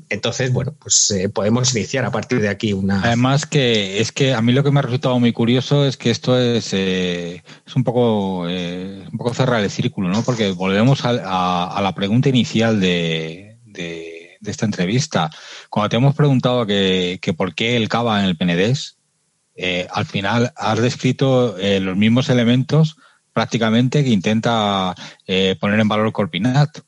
Entonces, 0.09 0.53
bueno, 0.53 0.75
pues 0.79 1.13
podemos 1.35 1.75
iniciar 1.75 2.05
a 2.05 2.13
partir 2.13 2.41
de 2.41 2.49
aquí 2.49 2.73
una. 2.73 3.03
Además, 3.03 3.47
que 3.47 4.01
es 4.01 4.13
que 4.13 4.33
a 4.33 4.41
mí 4.41 4.53
lo 4.53 4.63
que 4.63 4.71
me 4.71 4.79
ha 4.79 4.83
resultado 4.83 5.19
muy 5.19 5.33
curioso 5.33 5.85
es 5.85 5.97
que 5.97 6.11
esto 6.11 6.39
es, 6.39 6.73
es 6.73 7.43
un 7.75 7.83
poco 7.83 8.43
un 8.43 9.19
poco 9.19 9.35
cerrar 9.35 9.63
el 9.63 9.71
círculo, 9.71 10.09
¿no? 10.09 10.23
Porque 10.23 10.53
volvemos 10.53 11.05
a, 11.05 11.81
la 11.83 11.95
pregunta 11.95 12.28
inicial 12.29 12.81
de, 12.81 13.59
de, 13.65 14.39
esta 14.45 14.67
entrevista. 14.67 15.31
Cuando 15.69 15.89
te 15.89 15.97
hemos 15.97 16.15
preguntado 16.15 16.67
que, 16.67 17.19
que 17.21 17.35
por 17.35 17.55
qué 17.55 17.77
el 17.77 17.89
cava 17.89 18.21
en 18.21 18.27
el 18.27 18.37
Penedés, 18.37 18.97
al 19.91 20.07
final 20.07 20.53
has 20.57 20.81
descrito 20.81 21.57
los 21.59 21.97
mismos 21.97 22.29
elementos 22.29 22.97
prácticamente 23.39 24.03
que 24.03 24.11
intenta 24.11 24.97
eh, 25.25 25.57
poner 25.61 25.79
en 25.79 25.87
valor 25.87 26.11
Corpinat. 26.11 26.81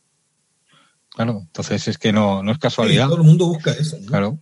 Claro, 1.11 1.43
entonces 1.43 1.87
es 1.87 1.97
que 1.97 2.13
no, 2.13 2.43
no 2.43 2.51
es 2.51 2.59
casualidad. 2.59 3.07
todo 3.07 3.19
el 3.19 3.23
mundo 3.23 3.47
busca 3.47 3.71
eso. 3.71 3.97
Claro. 4.05 4.41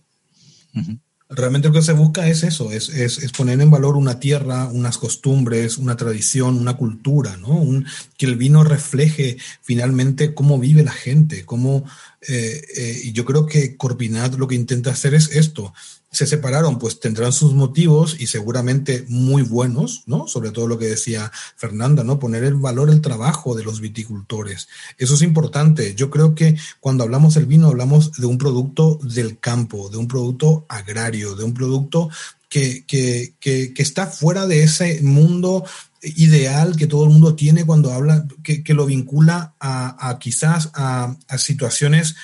Realmente 1.31 1.67
lo 1.67 1.75
que 1.75 1.83
se 1.83 1.93
busca 1.93 2.27
es 2.27 2.41
eso, 2.41 2.71
es, 2.71 2.89
es, 2.89 3.31
poner 3.33 3.61
en 3.61 3.69
valor 3.69 3.95
una 3.95 4.19
tierra, 4.19 4.65
unas 4.65 4.97
costumbres, 4.97 5.77
una 5.77 5.95
tradición, 5.95 6.57
una 6.57 6.75
cultura, 6.75 7.37
¿no? 7.37 7.49
Un, 7.49 7.85
que 8.17 8.25
el 8.25 8.35
vino 8.35 8.63
refleje 8.63 9.37
finalmente 9.61 10.33
cómo 10.33 10.57
vive 10.57 10.83
la 10.83 10.91
gente, 10.91 11.45
cómo... 11.45 11.85
Eh, 12.27 12.61
eh, 12.75 13.11
yo 13.13 13.25
creo 13.25 13.45
que 13.45 13.77
Corpinat 13.77 14.33
lo 14.35 14.47
que 14.47 14.55
intenta 14.55 14.89
hacer 14.89 15.13
es 15.13 15.29
esto, 15.35 15.71
se 16.11 16.25
separaron, 16.25 16.79
pues 16.79 16.99
tendrán 16.99 17.31
sus 17.31 17.53
motivos 17.53 18.15
y 18.19 18.27
seguramente 18.27 19.05
muy 19.09 19.43
buenos, 19.43 20.03
¿no? 20.07 20.27
Sobre 20.27 20.51
todo 20.51 20.67
lo 20.67 20.79
que 20.79 20.87
decía 20.87 21.31
Fernanda, 21.55 22.03
¿no? 22.03 22.17
Poner 22.17 22.43
en 22.45 22.61
valor 22.61 22.89
el 22.89 23.01
trabajo 23.01 23.55
de 23.55 23.63
los 23.63 23.79
viticultores. 23.79 24.67
Eso 24.97 25.13
es 25.13 25.21
importante. 25.21 25.93
Yo 25.93 26.09
creo 26.09 26.33
que 26.33 26.57
cuando 26.79 27.03
hablamos 27.03 27.35
del 27.35 27.45
vino 27.45 27.67
hablamos 27.67 28.13
de 28.13 28.25
un 28.25 28.39
producto 28.39 28.99
del 29.03 29.39
campo, 29.39 29.89
de 29.89 29.97
un 29.97 30.07
producto 30.07 30.65
agrario, 30.67 31.35
de 31.35 31.43
un 31.43 31.53
producto 31.53 32.09
que, 32.49 32.85
que, 32.87 33.35
que, 33.39 33.73
que 33.73 33.83
está 33.83 34.07
fuera 34.07 34.47
de 34.47 34.63
ese 34.63 35.01
mundo 35.03 35.63
ideal 36.01 36.75
que 36.77 36.87
todo 36.87 37.03
el 37.03 37.11
mundo 37.11 37.35
tiene 37.35 37.65
cuando 37.65 37.91
habla, 37.91 38.25
que, 38.41 38.63
lo 38.73 38.85
vincula 38.85 39.53
a, 39.59 40.09
a 40.09 40.17
quizás 40.17 40.71
a 40.73 41.17
situaciones 41.37 42.15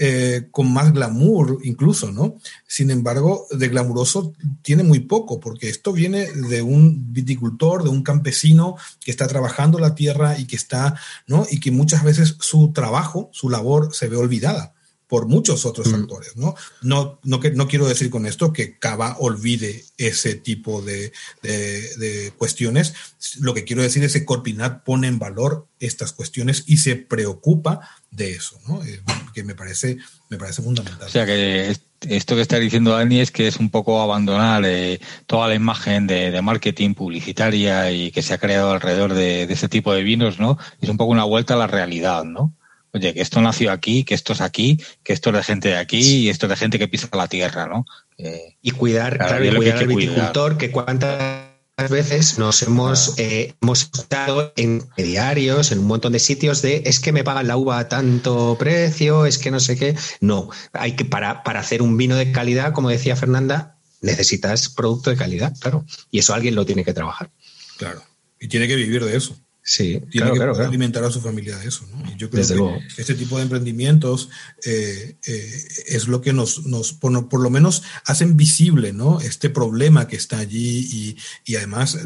eh, 0.00 0.46
con 0.52 0.72
más 0.72 0.92
glamour 0.92 1.58
incluso, 1.64 2.12
¿no? 2.12 2.36
Sin 2.68 2.90
embargo, 2.92 3.46
de 3.50 3.68
glamuroso 3.68 4.32
tiene 4.62 4.84
muy 4.84 5.00
poco, 5.00 5.40
porque 5.40 5.68
esto 5.68 5.92
viene 5.92 6.26
de 6.32 6.62
un 6.62 7.12
viticultor, 7.12 7.82
de 7.82 7.88
un 7.88 8.04
campesino 8.04 8.76
que 9.00 9.10
está 9.10 9.26
trabajando 9.26 9.80
la 9.80 9.96
tierra 9.96 10.38
y 10.38 10.46
que 10.46 10.54
está, 10.54 10.94
¿no? 11.26 11.46
Y 11.50 11.58
que 11.58 11.72
muchas 11.72 12.04
veces 12.04 12.36
su 12.38 12.72
trabajo, 12.72 13.28
su 13.32 13.50
labor 13.50 13.92
se 13.92 14.06
ve 14.06 14.16
olvidada 14.16 14.72
por 15.08 15.26
muchos 15.26 15.64
otros 15.64 15.88
mm. 15.88 15.90
factores, 15.90 16.36
¿no? 16.36 16.54
No, 16.82 17.18
no, 17.24 17.40
que, 17.40 17.50
no 17.50 17.66
quiero 17.66 17.88
decir 17.88 18.10
con 18.10 18.26
esto 18.26 18.52
que 18.52 18.78
Cava 18.78 19.16
olvide 19.18 19.84
ese 19.96 20.34
tipo 20.34 20.82
de, 20.82 21.12
de, 21.42 22.32
cuestiones. 22.36 22.92
Lo 23.40 23.54
que 23.54 23.64
quiero 23.64 23.82
decir 23.82 24.04
es 24.04 24.12
que 24.12 24.26
Corpinat 24.26 24.84
pone 24.84 25.08
en 25.08 25.18
valor 25.18 25.66
estas 25.80 26.12
cuestiones 26.12 26.64
y 26.66 26.76
se 26.76 26.96
preocupa 26.96 27.80
de 28.10 28.32
eso, 28.32 28.58
¿no? 28.66 28.82
Eh, 28.84 29.00
que 29.34 29.44
me 29.44 29.54
parece, 29.54 29.98
me 30.28 30.38
parece 30.38 30.62
fundamental. 30.62 31.06
O 31.06 31.10
sea 31.10 31.26
que 31.26 31.74
esto 32.08 32.34
que 32.36 32.42
está 32.42 32.58
diciendo 32.58 32.92
Dani 32.92 33.20
es 33.20 33.30
que 33.30 33.48
es 33.48 33.56
un 33.56 33.70
poco 33.70 34.00
abandonar 34.00 34.64
eh, 34.64 35.00
toda 35.26 35.48
la 35.48 35.54
imagen 35.54 36.06
de, 36.06 36.30
de, 36.30 36.42
marketing 36.42 36.94
publicitaria 36.94 37.90
y 37.90 38.10
que 38.10 38.22
se 38.22 38.34
ha 38.34 38.38
creado 38.38 38.70
alrededor 38.70 39.14
de, 39.14 39.46
de 39.46 39.54
ese 39.54 39.68
tipo 39.68 39.92
de 39.92 40.02
vinos, 40.02 40.38
¿no? 40.38 40.58
Es 40.80 40.88
un 40.88 40.96
poco 40.96 41.12
una 41.12 41.24
vuelta 41.24 41.54
a 41.54 41.58
la 41.58 41.66
realidad, 41.66 42.24
¿no? 42.24 42.54
oye, 42.92 43.14
que 43.14 43.20
esto 43.20 43.40
nació 43.40 43.70
aquí, 43.70 44.04
que 44.04 44.14
esto 44.14 44.32
es 44.32 44.40
aquí, 44.40 44.80
que 45.02 45.12
esto 45.12 45.30
es 45.30 45.36
de 45.36 45.42
gente 45.42 45.68
de 45.68 45.76
aquí 45.76 46.00
y 46.00 46.28
esto 46.28 46.46
es 46.46 46.50
de 46.50 46.56
gente 46.56 46.78
que 46.78 46.88
pisa 46.88 47.08
la 47.12 47.28
tierra, 47.28 47.66
¿no? 47.66 47.86
y 48.62 48.72
cuidar, 48.72 49.16
claro, 49.16 49.44
y 49.44 49.54
cuidar 49.54 49.78
al 49.78 49.86
viticultor, 49.86 50.58
que 50.58 50.72
cuántas 50.72 51.47
veces 51.86 52.38
nos 52.38 52.62
hemos, 52.62 53.14
eh, 53.18 53.54
hemos 53.62 53.82
escuchado 53.82 54.52
en 54.56 54.84
diarios, 54.96 55.70
en 55.70 55.78
un 55.78 55.86
montón 55.86 56.12
de 56.12 56.18
sitios 56.18 56.60
de 56.60 56.82
es 56.86 56.98
que 56.98 57.12
me 57.12 57.22
pagan 57.22 57.46
la 57.46 57.56
uva 57.56 57.78
a 57.78 57.88
tanto 57.88 58.56
precio, 58.58 59.26
es 59.26 59.38
que 59.38 59.52
no 59.52 59.60
sé 59.60 59.76
qué. 59.76 59.96
No, 60.20 60.50
hay 60.72 60.96
que 60.96 61.04
para, 61.04 61.44
para 61.44 61.60
hacer 61.60 61.80
un 61.80 61.96
vino 61.96 62.16
de 62.16 62.32
calidad, 62.32 62.72
como 62.72 62.88
decía 62.88 63.14
Fernanda, 63.14 63.78
necesitas 64.00 64.68
producto 64.68 65.10
de 65.10 65.16
calidad, 65.16 65.54
claro. 65.60 65.84
Y 66.10 66.18
eso 66.18 66.34
alguien 66.34 66.56
lo 66.56 66.66
tiene 66.66 66.84
que 66.84 66.92
trabajar. 66.94 67.30
Claro. 67.76 68.02
Y 68.40 68.48
tiene 68.48 68.66
que 68.66 68.76
vivir 68.76 69.04
de 69.04 69.16
eso. 69.16 69.36
Sí, 69.70 70.00
tiene 70.10 70.32
que 70.32 70.42
alimentar 70.62 71.04
a 71.04 71.10
su 71.10 71.20
familia 71.20 71.58
de 71.58 71.68
eso. 71.68 71.86
¿no? 71.92 72.10
Y 72.10 72.16
yo 72.16 72.30
creo 72.30 72.46
que 72.96 73.02
este 73.02 73.14
tipo 73.14 73.36
de 73.36 73.42
emprendimientos 73.42 74.30
eh, 74.64 75.16
eh, 75.26 75.68
es 75.88 76.08
lo 76.08 76.22
que 76.22 76.32
nos, 76.32 76.64
nos 76.64 76.94
por, 76.94 77.38
lo 77.38 77.50
menos 77.50 77.82
hacen 78.06 78.34
visible 78.34 78.94
¿no? 78.94 79.20
este 79.20 79.50
problema 79.50 80.08
que 80.08 80.16
está 80.16 80.38
allí 80.38 80.88
y, 80.90 81.16
y 81.44 81.56
además 81.56 81.98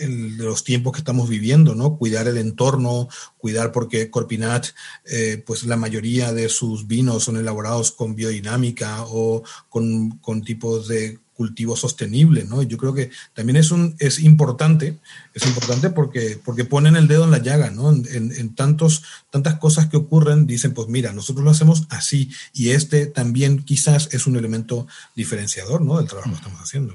el, 0.00 0.38
los 0.38 0.64
tiempos 0.64 0.94
que 0.94 1.00
estamos 1.00 1.28
viviendo, 1.28 1.74
¿no? 1.74 1.98
cuidar 1.98 2.26
el 2.26 2.38
entorno, 2.38 3.06
cuidar 3.36 3.70
porque 3.70 4.08
Corpinat, 4.08 4.68
eh, 5.04 5.42
pues 5.44 5.64
la 5.64 5.76
mayoría 5.76 6.32
de 6.32 6.48
sus 6.48 6.86
vinos 6.86 7.24
son 7.24 7.36
elaborados 7.36 7.92
con 7.92 8.14
biodinámica 8.14 9.04
o 9.08 9.42
con, 9.68 10.16
con 10.20 10.42
tipos 10.42 10.88
de 10.88 11.18
cultivo 11.34 11.76
sostenible, 11.76 12.44
¿no? 12.44 12.62
Yo 12.62 12.76
creo 12.76 12.94
que 12.94 13.10
también 13.34 13.56
es 13.56 13.70
un 13.70 13.96
es 13.98 14.20
importante, 14.20 14.98
es 15.34 15.46
importante 15.46 15.90
porque 15.90 16.38
porque 16.44 16.64
ponen 16.64 16.96
el 16.96 17.08
dedo 17.08 17.24
en 17.24 17.30
la 17.30 17.38
llaga, 17.38 17.70
¿no? 17.70 17.90
En, 17.90 18.54
tantos 18.54 19.02
tantas 19.30 19.58
cosas 19.58 19.86
que 19.86 19.96
ocurren 19.96 20.46
dicen, 20.46 20.74
pues 20.74 20.88
mira, 20.88 21.12
nosotros 21.12 21.44
lo 21.44 21.50
hacemos 21.50 21.86
así 21.90 22.30
y 22.52 22.70
este 22.70 23.06
también 23.06 23.62
quizás 23.62 24.08
es 24.12 24.26
un 24.26 24.36
elemento 24.36 24.86
diferenciador, 25.16 25.80
¿no? 25.80 25.98
Del 25.98 26.08
trabajo 26.08 26.30
que 26.30 26.36
estamos 26.36 26.60
haciendo. 26.60 26.94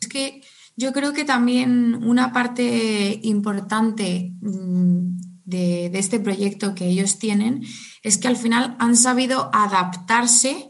Es 0.00 0.08
que 0.08 0.42
yo 0.76 0.92
creo 0.92 1.12
que 1.12 1.24
también 1.24 1.94
una 2.02 2.32
parte 2.32 3.20
importante 3.22 4.32
mm, 4.40 5.18
de, 5.44 5.90
de 5.90 5.98
este 5.98 6.18
proyecto 6.20 6.74
que 6.74 6.86
ellos 6.86 7.18
tienen 7.18 7.64
es 8.02 8.18
que 8.18 8.28
al 8.28 8.36
final 8.36 8.76
han 8.78 8.96
sabido 8.96 9.50
adaptarse 9.52 10.69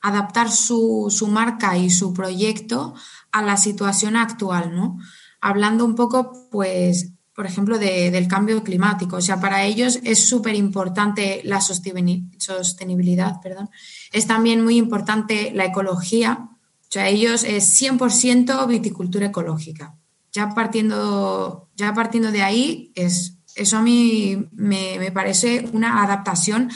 adaptar 0.00 0.50
su, 0.50 1.10
marca 1.30 1.76
y 1.76 1.90
su 1.90 2.12
proyecto 2.12 2.94
a 3.32 3.42
la 3.42 3.56
situación 3.56 4.16
actual, 4.16 4.74
¿no? 4.74 4.98
Hablando 5.40 5.84
un 5.84 5.94
poco, 5.94 6.48
pues, 6.50 7.12
por 7.34 7.46
ejemplo, 7.46 7.78
del 7.78 8.28
cambio 8.28 8.62
climático. 8.64 9.16
O 9.16 9.20
sea, 9.20 9.40
para 9.40 9.64
ellos 9.64 10.00
es 10.02 10.28
súper 10.28 10.54
importante 10.54 11.40
la 11.44 11.60
sostenibilidad, 11.60 13.40
perdón. 13.40 13.70
Es 14.12 14.26
también 14.26 14.64
muy 14.64 14.76
importante 14.76 15.52
la 15.54 15.64
ecología. 15.66 16.48
O 16.50 16.90
sea, 16.90 17.08
ellos 17.08 17.44
es 17.44 17.80
100% 17.80 18.66
viticultura 18.66 19.26
ecológica. 19.26 19.94
Ya 20.32 20.50
partiendo, 20.54 21.68
ya 21.76 21.94
partiendo 21.94 22.32
de 22.32 22.42
ahí, 22.42 22.92
es, 22.94 23.36
eso 23.54 23.76
a 23.78 23.82
mí 23.82 24.48
me, 24.52 24.98
me 24.98 25.12
parece 25.12 25.68
una 25.72 26.02
adaptación 26.02 26.70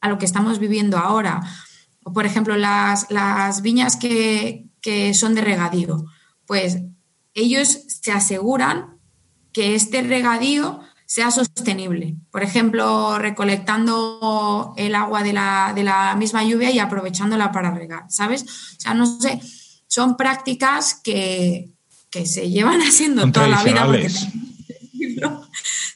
a 0.00 0.08
lo 0.08 0.18
que 0.18 0.26
estamos 0.26 0.58
viviendo 0.58 0.98
ahora 0.98 1.42
por 2.12 2.26
ejemplo, 2.26 2.56
las, 2.56 3.06
viñas 3.62 3.96
que, 3.96 4.64
son 5.14 5.34
de 5.34 5.42
regadío, 5.42 6.04
pues 6.46 6.78
ellos 7.34 7.68
se 8.02 8.12
aseguran 8.12 8.98
que 9.52 9.74
este 9.74 10.02
regadío 10.02 10.80
sea 11.06 11.30
sostenible. 11.30 12.16
Por 12.30 12.42
ejemplo, 12.42 13.18
recolectando 13.18 14.74
el 14.76 14.94
agua 14.94 15.22
de 15.22 15.32
la, 15.32 16.14
misma 16.18 16.44
lluvia 16.44 16.70
y 16.70 16.78
aprovechándola 16.78 17.52
para 17.52 17.70
regar, 17.70 18.04
¿sabes? 18.08 18.42
O 18.42 18.80
sea, 18.80 18.94
no 18.94 19.06
sé, 19.06 19.40
son 19.86 20.16
prácticas 20.16 21.00
que, 21.02 21.70
se 22.24 22.50
llevan 22.50 22.80
haciendo 22.82 23.30
toda 23.30 23.48
la 23.48 23.62
vida. 23.62 23.86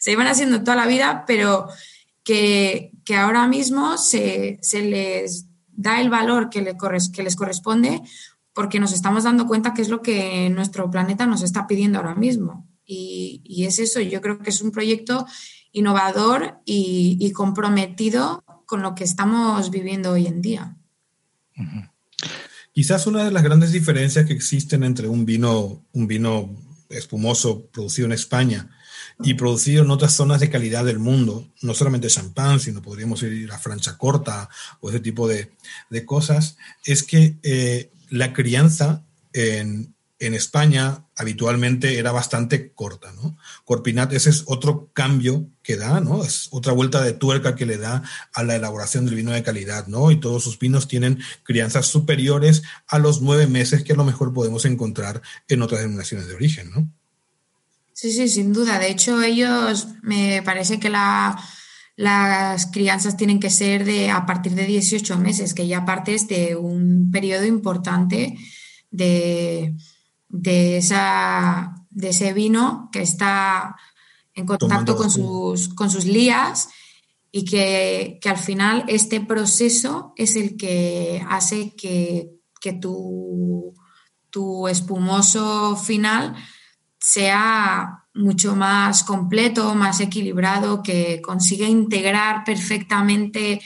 se 0.00 0.10
llevan 0.10 0.26
haciendo 0.26 0.62
toda 0.62 0.76
la 0.76 0.86
vida, 0.86 1.24
pero 1.26 1.68
que, 2.24 2.90
ahora 3.16 3.46
mismo 3.46 3.98
se, 3.98 4.58
se 4.62 4.82
les 4.82 5.46
da 5.72 6.00
el 6.00 6.10
valor 6.10 6.50
que, 6.50 6.62
le 6.62 6.76
que 7.12 7.22
les 7.22 7.36
corresponde 7.36 8.02
porque 8.54 8.80
nos 8.80 8.92
estamos 8.92 9.24
dando 9.24 9.46
cuenta 9.46 9.74
que 9.74 9.82
es 9.82 9.88
lo 9.88 10.02
que 10.02 10.50
nuestro 10.50 10.90
planeta 10.90 11.26
nos 11.26 11.42
está 11.42 11.66
pidiendo 11.66 11.98
ahora 11.98 12.14
mismo. 12.14 12.68
Y, 12.84 13.64
es 13.66 13.78
eso, 13.78 14.00
yo 14.00 14.20
creo 14.20 14.38
que 14.38 14.50
es 14.50 14.60
un 14.60 14.70
proyecto 14.70 15.26
innovador 15.72 16.58
y, 16.66 17.30
comprometido 17.32 18.44
con 18.66 18.82
lo 18.82 18.94
que 18.94 19.04
estamos 19.04 19.70
viviendo 19.70 20.12
hoy 20.12 20.26
en 20.26 20.42
día. 20.42 20.76
Quizás 22.72 23.06
una 23.06 23.24
de 23.24 23.30
las 23.30 23.42
grandes 23.42 23.72
diferencias 23.72 24.26
que 24.26 24.32
existen 24.32 24.84
entre 24.84 25.08
un 25.08 25.24
vino, 25.24 25.84
un 25.92 26.06
vino 26.06 26.50
espumoso 26.90 27.66
producido 27.66 28.06
en 28.06 28.12
España 28.12 28.68
y 29.24 29.34
producido 29.34 29.82
en 29.84 29.90
otras 29.90 30.14
zonas 30.14 30.40
de 30.40 30.50
calidad 30.50 30.84
del 30.84 30.98
mundo, 30.98 31.48
no 31.62 31.74
solamente 31.74 32.08
champán, 32.08 32.60
sino 32.60 32.82
podríamos 32.82 33.22
ir 33.22 33.50
a 33.52 33.58
Francha 33.58 33.96
Corta 33.96 34.48
o 34.80 34.90
ese 34.90 35.00
tipo 35.00 35.28
de, 35.28 35.50
cosas, 36.06 36.56
es 36.84 37.02
que 37.02 37.36
eh, 37.42 37.90
la 38.10 38.32
crianza 38.32 39.04
en, 39.32 39.94
España 40.18 41.04
habitualmente 41.16 41.98
era 41.98 42.12
bastante 42.12 42.70
corta, 42.70 43.12
¿no? 43.20 43.36
Corpinat, 43.64 44.12
ese 44.12 44.30
es 44.30 44.44
otro 44.46 44.88
cambio 44.92 45.48
que 45.64 45.76
da, 45.76 45.98
¿no? 45.98 46.22
Es 46.22 46.46
otra 46.52 46.72
vuelta 46.72 47.02
de 47.02 47.12
tuerca 47.12 47.56
que 47.56 47.66
le 47.66 47.76
da 47.76 48.04
a 48.32 48.44
la 48.44 48.54
elaboración 48.54 49.04
del 49.04 49.16
vino 49.16 49.32
de 49.32 49.42
calidad, 49.42 49.88
¿no? 49.88 50.12
Y 50.12 50.20
todos 50.20 50.44
sus 50.44 50.60
vinos 50.60 50.86
tienen 50.86 51.18
crianzas 51.42 51.86
superiores 51.86 52.62
a 52.86 53.00
los 53.00 53.20
nueve 53.20 53.48
meses 53.48 53.82
que 53.82 53.94
a 53.94 53.96
lo 53.96 54.04
mejor 54.04 54.32
podemos 54.32 54.64
encontrar 54.64 55.22
en 55.48 55.60
otras 55.60 55.80
denominaciones 55.80 56.28
de 56.28 56.34
origen, 56.34 56.70
¿no? 56.70 56.88
Sí, 58.02 58.10
sí, 58.10 58.26
sin 58.26 58.52
duda. 58.52 58.80
De 58.80 58.90
hecho, 58.90 59.22
ellos 59.22 59.86
me 60.02 60.42
parece 60.42 60.80
que 60.80 60.90
las 60.90 62.66
crianzas 62.72 63.16
tienen 63.16 63.38
que 63.38 63.48
ser 63.48 63.84
de 63.84 64.10
a 64.10 64.26
partir 64.26 64.56
de 64.56 64.66
18 64.66 65.18
meses, 65.18 65.54
que 65.54 65.68
ya 65.68 65.84
partes 65.84 66.26
de 66.26 66.56
un 66.56 67.12
periodo 67.12 67.46
importante 67.46 68.36
de, 68.90 69.76
esa, 70.28 71.76
de 71.90 72.08
ese 72.08 72.32
vino 72.32 72.88
que 72.90 73.02
está 73.02 73.76
en 74.34 74.46
contacto 74.46 74.96
con 74.96 75.08
sus, 75.08 75.68
con 75.68 75.88
sus 75.88 76.04
lías 76.04 76.70
y 77.30 77.44
que, 77.44 78.18
al 78.24 78.38
final 78.38 78.84
este 78.88 79.20
proceso 79.20 80.12
es 80.16 80.34
el 80.34 80.56
que 80.56 81.24
hace 81.28 81.76
que, 81.76 82.32
que 82.60 82.72
tu, 82.72 83.74
tu 84.28 84.66
espumoso 84.66 85.76
final 85.76 86.34
sea 87.02 88.04
mucho 88.14 88.54
más 88.54 89.02
completo, 89.02 89.74
más 89.74 90.00
equilibrado, 90.00 90.82
que 90.82 91.20
consiga 91.20 91.66
integrar 91.66 92.44
perfectamente 92.44 93.60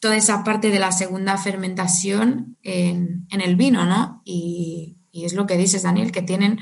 toda 0.00 0.16
esa 0.16 0.42
parte 0.42 0.70
de 0.70 0.80
la 0.80 0.90
segunda 0.90 1.38
fermentación 1.38 2.56
en, 2.62 3.26
el 3.30 3.56
vino, 3.56 3.84
¿no? 3.84 4.20
Y, 4.24 4.96
es 5.12 5.32
lo 5.32 5.46
que 5.46 5.56
dices, 5.56 5.84
Daniel, 5.84 6.12
que 6.12 6.22
tienen, 6.22 6.58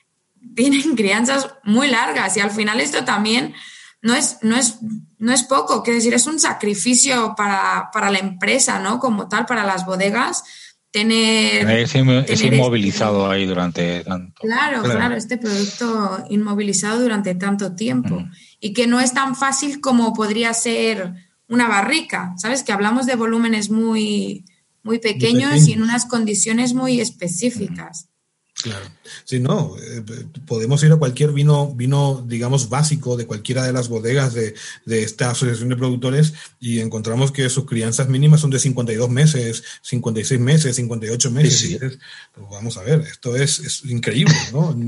tienen 0.54 0.96
crianzas 0.96 1.48
muy 1.62 1.88
largas 1.88 2.36
y 2.36 2.40
al 2.40 2.50
final 2.50 2.80
esto 2.80 3.04
también 3.04 3.54
no 4.02 4.14
es, 4.14 4.38
no 4.42 4.56
es, 4.56 4.78
no 5.18 5.32
es 5.32 5.44
poco, 5.44 5.82
quiero 5.82 5.96
decir, 5.96 6.12
es 6.12 6.26
un 6.26 6.38
sacrificio 6.38 7.34
para, 7.36 7.90
para 7.92 8.10
la 8.10 8.18
empresa, 8.18 8.78
¿no? 8.80 8.98
Como 8.98 9.28
tal, 9.28 9.46
para 9.46 9.64
las 9.64 9.86
bodegas, 9.86 10.44
tener... 10.94 11.68
Es, 11.68 11.92
inmovilizado 11.96 13.28
ahí 13.28 13.46
durante 13.46 14.04
tanto. 14.04 14.40
Claro, 14.40 14.80
claro, 14.84 15.16
este 15.16 15.38
producto 15.38 16.24
inmovilizado 16.30 17.00
durante 17.00 17.34
tanto 17.34 17.74
tiempo 17.74 18.24
y 18.60 18.72
que 18.74 18.86
no 18.86 19.00
es 19.00 19.12
tan 19.12 19.34
fácil 19.34 19.80
como 19.80 20.12
podría 20.12 20.54
ser 20.54 21.12
una 21.48 21.66
barrica, 21.66 22.34
¿sabes? 22.36 22.62
Que 22.62 22.70
hablamos 22.70 23.06
de 23.06 23.16
volúmenes 23.16 23.70
muy, 23.70 24.44
muy 24.84 25.00
pequeños 25.00 25.66
y 25.66 25.72
en 25.72 25.82
unas 25.82 26.06
condiciones 26.06 26.74
muy 26.74 27.00
específicas. 27.00 28.08
Claro. 28.64 28.86
Sí, 29.24 29.40
no, 29.40 29.76
eh, 29.78 30.02
podemos 30.46 30.82
ir 30.82 30.90
a 30.90 30.96
cualquier 30.96 31.32
vino, 31.32 31.74
vino, 31.74 32.24
digamos, 32.26 32.70
básico 32.70 33.14
de 33.14 33.26
cualquiera 33.26 33.62
de 33.62 33.74
las 33.74 33.88
bodegas 33.88 34.32
de, 34.32 34.54
esta 34.86 35.32
asociación 35.32 35.68
de 35.68 35.76
productores 35.76 36.32
y 36.60 36.80
encontramos 36.80 37.30
que 37.30 37.50
sus 37.50 37.66
crianzas 37.66 38.08
mínimas 38.08 38.40
son 38.40 38.48
de 38.48 38.58
52 38.58 39.10
meses, 39.10 39.64
56 39.82 40.40
meses, 40.40 40.76
58 40.76 41.30
meses. 41.30 41.98
pues 42.32 42.46
vamos 42.50 42.78
a 42.78 42.82
ver, 42.82 43.00
esto 43.02 43.36
es, 43.36 43.84
increíble, 43.84 44.34
¿no? 44.50 44.74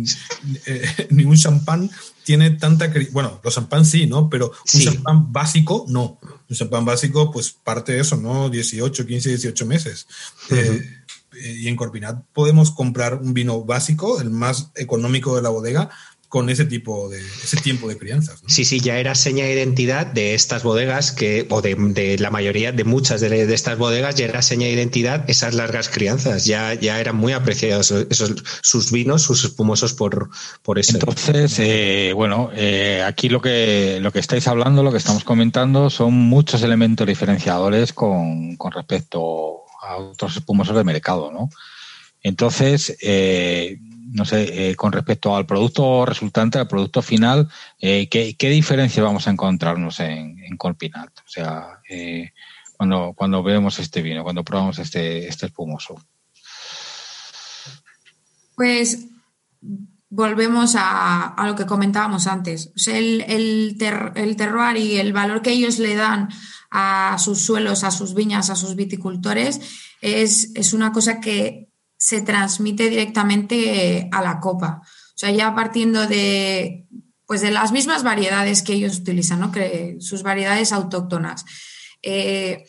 Eh, 0.66 1.08
ningún 1.10 1.36
champán 1.36 1.90
tiene 2.24 2.52
tanta, 2.52 2.90
bueno, 3.12 3.40
los 3.44 3.54
champán 3.54 3.84
sí, 3.84 4.06
¿no? 4.06 4.30
Pero 4.30 4.52
un 4.74 4.80
champán 4.80 5.32
básico, 5.32 5.84
no. 5.88 6.18
Un 6.48 6.56
champán 6.56 6.84
básico, 6.84 7.30
pues 7.30 7.50
parte 7.50 7.92
de 7.92 8.00
eso, 8.00 8.16
¿no? 8.16 8.48
18, 8.48 9.06
15, 9.06 9.28
18 9.28 9.66
meses. 9.66 10.06
Eh, 10.50 11.04
y 11.42 11.68
en 11.68 11.76
Corpinat 11.76 12.24
podemos 12.32 12.70
comprar 12.70 13.14
un 13.14 13.34
vino 13.34 13.64
básico, 13.64 14.20
el 14.20 14.30
más 14.30 14.70
económico 14.74 15.36
de 15.36 15.42
la 15.42 15.50
bodega, 15.50 15.90
con 16.28 16.50
ese 16.50 16.64
tipo 16.64 17.08
de 17.08 17.18
ese 17.18 17.56
tiempo 17.58 17.88
de 17.88 17.96
crianzas. 17.96 18.42
Sí, 18.46 18.64
sí, 18.64 18.80
ya 18.80 18.98
era 18.98 19.14
seña 19.14 19.44
de 19.44 19.54
identidad 19.54 20.06
de 20.06 20.34
estas 20.34 20.64
bodegas 20.64 21.12
que 21.12 21.46
o 21.50 21.62
de, 21.62 22.16
la 22.18 22.30
mayoría 22.30 22.72
de 22.72 22.84
muchas 22.84 23.20
de, 23.20 23.54
estas 23.54 23.78
bodegas 23.78 24.16
ya 24.16 24.24
era 24.24 24.42
seña 24.42 24.66
de 24.66 24.72
identidad 24.72 25.24
esas 25.28 25.54
largas 25.54 25.88
crianzas. 25.88 26.44
Ya 26.44 26.74
ya 26.74 27.00
eran 27.00 27.16
muy 27.16 27.32
apreciados 27.32 27.90
esos 27.90 28.42
sus 28.60 28.90
vinos, 28.90 29.22
sus 29.22 29.44
espumosos 29.44 29.94
por 29.94 30.30
por 30.62 30.78
eso. 30.78 30.94
Entonces, 30.94 31.58
eh, 31.58 32.12
bueno, 32.14 32.50
eh, 32.54 33.02
aquí 33.06 33.28
lo 33.28 33.40
que 33.40 33.98
lo 34.02 34.12
que 34.12 34.18
estáis 34.18 34.48
hablando, 34.48 34.82
lo 34.82 34.90
que 34.90 34.98
estamos 34.98 35.24
comentando, 35.24 35.90
son 35.90 36.14
muchos 36.14 36.62
elementos 36.62 37.06
diferenciadores 37.06 37.92
con, 37.92 38.56
con 38.56 38.72
respecto 38.72 39.65
a 39.86 39.96
otros 39.96 40.36
espumosos 40.36 40.76
de 40.76 40.84
mercado, 40.84 41.32
¿no? 41.32 41.50
Entonces, 42.22 42.96
eh, 43.02 43.78
no 44.12 44.24
sé, 44.24 44.74
con 44.76 44.92
respecto 44.92 45.36
al 45.36 45.46
producto 45.46 46.06
resultante, 46.06 46.58
al 46.58 46.68
producto 46.68 47.02
final, 47.02 47.48
¿qué, 47.78 48.34
¿qué 48.38 48.50
diferencias 48.50 49.04
vamos 49.04 49.28
a 49.28 49.30
encontrarnos 49.30 50.00
en, 50.00 50.38
en 50.40 50.56
Colpinat? 50.56 51.10
O 51.18 51.28
sea, 51.28 51.80
cuando, 52.76 53.14
cuando 53.14 53.42
vemos 53.42 53.78
este 53.78 54.02
vino, 54.02 54.22
cuando 54.22 54.44
probamos 54.44 54.78
este, 54.78 55.28
este 55.28 55.46
espumoso. 55.46 55.96
Pues 58.54 59.06
volvemos 60.08 60.74
a, 60.76 61.34
lo 61.46 61.54
que 61.54 61.66
comentábamos 61.66 62.26
antes. 62.26 62.72
el, 62.86 63.24
el, 63.28 63.76
terroir 64.36 64.76
y 64.76 64.96
el 64.96 65.12
valor 65.12 65.42
que 65.42 65.52
ellos 65.52 65.78
le 65.78 65.94
dan 65.94 66.28
a 66.70 67.16
sus 67.18 67.40
suelos, 67.40 67.84
a 67.84 67.90
sus 67.90 68.14
viñas, 68.14 68.50
a 68.50 68.56
sus 68.56 68.76
viticultores, 68.76 69.60
es, 70.00 70.50
es 70.54 70.72
una 70.72 70.92
cosa 70.92 71.20
que 71.20 71.68
se 71.98 72.20
transmite 72.20 72.88
directamente 72.90 74.08
a 74.12 74.22
la 74.22 74.40
copa. 74.40 74.82
O 74.84 75.18
sea, 75.18 75.30
ya 75.30 75.54
partiendo 75.54 76.06
de, 76.06 76.86
pues 77.26 77.40
de 77.40 77.50
las 77.50 77.72
mismas 77.72 78.02
variedades 78.02 78.62
que 78.62 78.74
ellos 78.74 78.98
utilizan, 78.98 79.40
¿no? 79.40 79.50
que 79.50 79.96
sus 80.00 80.22
variedades 80.22 80.72
autóctonas. 80.72 81.44
Eh, 82.02 82.64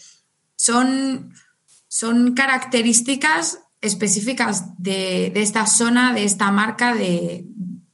son, 0.56 1.34
son 1.88 2.34
características 2.34 3.60
específicas 3.82 4.78
de, 4.78 5.32
esta 5.36 5.68
zona, 5.68 6.14
de 6.14 6.24
esta 6.24 6.52
marca, 6.52 6.94
de 6.94 7.46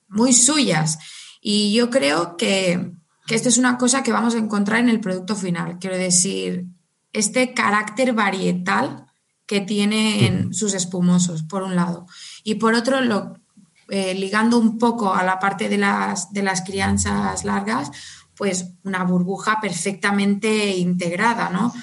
muy 0.08 0.34
suyas. 0.34 1.00
Y 1.42 1.74
yo 1.74 1.90
creo 1.90 2.38
que, 2.38 2.92
esto 3.30 3.50
es 3.50 3.58
una 3.58 3.78
cosa 3.78 4.04
que 4.04 4.12
vamos 4.12 4.36
a 4.36 4.40
encontrar 4.40 4.80
en 4.80 4.90
el 4.90 5.00
producto 5.00 5.36
final. 5.36 5.78
Quiero 5.80 5.98
decir, 5.98 6.66
este 7.12 7.54
carácter 7.54 8.14
varietal 8.14 9.06
que 9.46 9.62
tienen 9.62 10.54
sus 10.54 10.74
espumosos, 10.74 11.44
por 11.44 11.64
un 11.64 11.76
lado. 11.76 12.06
Y 12.44 12.56
por 12.56 12.74
otro, 12.74 13.02
lo, 13.02 13.34
eh, 13.90 14.14
ligando 14.16 14.58
un 14.58 14.78
poco 14.78 15.14
a 15.14 15.24
la 15.24 15.40
parte 15.40 15.68
de 15.68 15.78
las, 15.78 16.32
de 16.32 16.44
las 16.44 16.62
crianzas 16.62 17.44
largas, 17.44 17.92
pues 18.36 18.72
una 18.84 19.04
burbuja 19.04 19.60
perfectamente 19.62 20.76
integrada, 20.78 21.50
¿no? 21.50 21.74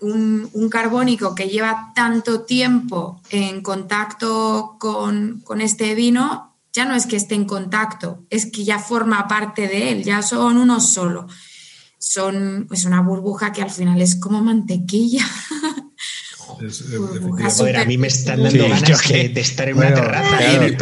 Un, 0.00 0.68
carbónico 0.70 1.34
que 1.34 1.48
lleva 1.48 1.92
tanto 1.94 2.42
tiempo 2.42 3.20
en 3.30 3.62
contacto 3.62 4.76
con, 4.78 5.42
este 5.60 5.94
vino, 5.94 6.54
ya 6.72 6.84
no 6.84 6.94
es 6.94 7.06
que 7.06 7.16
esté 7.16 7.34
en 7.34 7.44
contacto, 7.44 8.24
es 8.30 8.46
que 8.46 8.64
ya 8.64 8.78
forma 8.78 9.28
parte 9.28 9.68
de 9.68 9.92
él, 9.92 10.04
ya 10.04 10.22
son 10.22 10.56
uno 10.56 10.80
solo. 10.80 11.26
Son 11.98 12.64
pues 12.66 12.86
una 12.86 13.02
burbuja 13.02 13.52
que 13.52 13.62
al 13.62 13.70
final 13.70 14.00
es 14.00 14.16
como 14.16 14.42
mantequilla. 14.42 15.24
a 17.76 17.84
mí 17.84 17.98
me 17.98 18.08
están 18.08 18.42
dando 18.42 18.68
ganas 18.68 19.08
de, 19.08 19.32
estar 19.36 19.68
en 19.68 19.76
una 19.76 19.94
terraza 19.94 20.54
en 20.54 20.62
el 20.62 20.76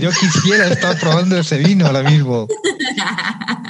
Yo 0.00 0.10
quisiera 0.10 0.68
estar 0.68 0.98
probando 0.98 1.38
ese 1.38 1.58
vino 1.58 1.86
ahora 1.86 2.02
mismo. 2.02 2.48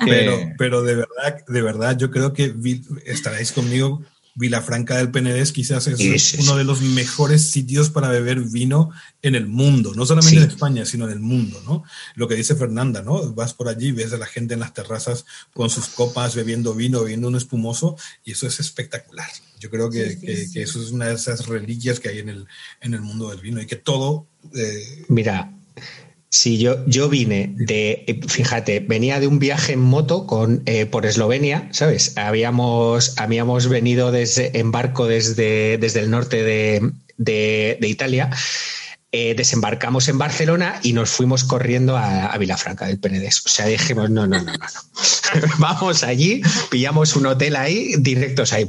Pero, 0.06 0.38
pero 0.58 0.82
de 0.82 0.96
verdad, 0.96 1.46
de 1.48 1.62
verdad, 1.62 1.96
yo 1.96 2.10
creo 2.10 2.34
que 2.34 2.54
estaréis 3.06 3.52
conmigo 3.52 4.02
Vilafranca 4.36 4.96
del 4.96 5.10
Penedés 5.10 5.52
quizás 5.52 5.86
es 5.86 6.34
uno 6.34 6.56
de 6.56 6.64
los 6.64 6.82
mejores 6.82 7.50
sitios 7.50 7.90
para 7.90 8.08
beber 8.08 8.40
vino 8.40 8.90
en 9.22 9.36
el 9.36 9.46
mundo, 9.46 9.94
no 9.94 10.04
solamente 10.06 10.38
en 10.38 10.48
España, 10.48 10.84
sino 10.84 11.04
en 11.06 11.12
el 11.12 11.20
mundo, 11.20 11.62
¿no? 11.64 11.84
Lo 12.16 12.26
que 12.26 12.34
dice 12.34 12.56
Fernanda, 12.56 13.02
¿no? 13.02 13.32
Vas 13.32 13.54
por 13.54 13.68
allí, 13.68 13.92
ves 13.92 14.12
a 14.12 14.18
la 14.18 14.26
gente 14.26 14.54
en 14.54 14.60
las 14.60 14.74
terrazas 14.74 15.24
con 15.52 15.70
sus 15.70 15.86
copas, 15.86 16.34
bebiendo 16.34 16.74
vino, 16.74 17.02
bebiendo 17.02 17.28
un 17.28 17.36
espumoso, 17.36 17.96
y 18.24 18.32
eso 18.32 18.46
es 18.46 18.58
espectacular. 18.58 19.28
Yo 19.60 19.70
creo 19.70 19.88
que, 19.88 20.18
eso 20.54 20.82
es 20.82 20.90
una 20.90 21.06
de 21.06 21.14
esas 21.14 21.46
reliquias 21.46 22.00
que 22.00 22.08
hay 22.08 22.18
en 22.18 22.28
el, 22.28 22.46
en 22.80 22.94
el 22.94 23.00
mundo 23.00 23.30
del 23.30 23.40
vino 23.40 23.62
y 23.62 23.66
que 23.66 23.76
todo... 23.76 24.26
Eh, 24.54 25.04
Mira, 25.08 25.52
Sí, 26.34 26.58
yo, 26.58 26.84
yo 26.86 27.08
vine 27.08 27.54
de, 27.54 28.20
fíjate, 28.26 28.80
venía 28.80 29.20
de 29.20 29.28
un 29.28 29.38
viaje 29.38 29.74
en 29.74 29.80
moto 29.80 30.26
con, 30.26 30.64
eh, 30.66 30.84
por 30.84 31.06
Eslovenia, 31.06 31.68
¿sabes? 31.70 32.16
Habíamos, 32.16 33.14
habíamos 33.20 33.68
venido 33.68 34.10
desde, 34.10 34.58
en 34.58 34.72
barco 34.72 35.06
desde, 35.06 35.78
desde 35.78 36.00
el 36.00 36.10
norte 36.10 36.42
de, 36.42 36.90
de, 37.18 37.78
de 37.80 37.88
Italia 37.88 38.30
eh, 39.16 39.32
desembarcamos 39.36 40.08
en 40.08 40.18
Barcelona 40.18 40.80
y 40.82 40.92
nos 40.92 41.10
fuimos 41.10 41.44
corriendo 41.44 41.96
a, 41.96 42.36
Vilafranca 42.36 42.88
del 42.88 42.98
Penedés. 42.98 43.44
O 43.46 43.48
sea, 43.48 43.66
dijimos, 43.66 44.10
no, 44.10 44.26
no, 44.26 44.42
no, 44.42 44.52
no, 44.52 44.58
Vamos 45.58 46.02
allí, 46.02 46.42
pillamos 46.68 47.14
un 47.14 47.26
hotel 47.26 47.54
ahí, 47.54 47.94
directos 48.00 48.52
ahí, 48.52 48.68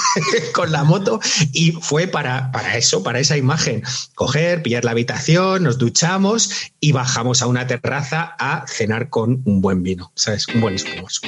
con 0.52 0.70
la 0.70 0.84
moto, 0.84 1.18
y 1.50 1.72
fue 1.72 2.08
para, 2.08 2.52
para 2.52 2.76
eso, 2.76 3.02
para 3.02 3.20
esa 3.20 3.38
imagen. 3.38 3.84
Coger, 4.14 4.62
pillar 4.62 4.84
la 4.84 4.90
habitación, 4.90 5.62
nos 5.62 5.78
duchamos 5.78 6.50
y 6.78 6.92
bajamos 6.92 7.40
a 7.40 7.46
una 7.46 7.66
terraza 7.66 8.36
a 8.38 8.66
cenar 8.68 9.08
con 9.08 9.40
un 9.46 9.62
buen 9.62 9.82
vino, 9.82 10.12
¿sabes? 10.14 10.46
Un 10.48 10.60
buen 10.60 10.74
espumoso. 10.74 11.22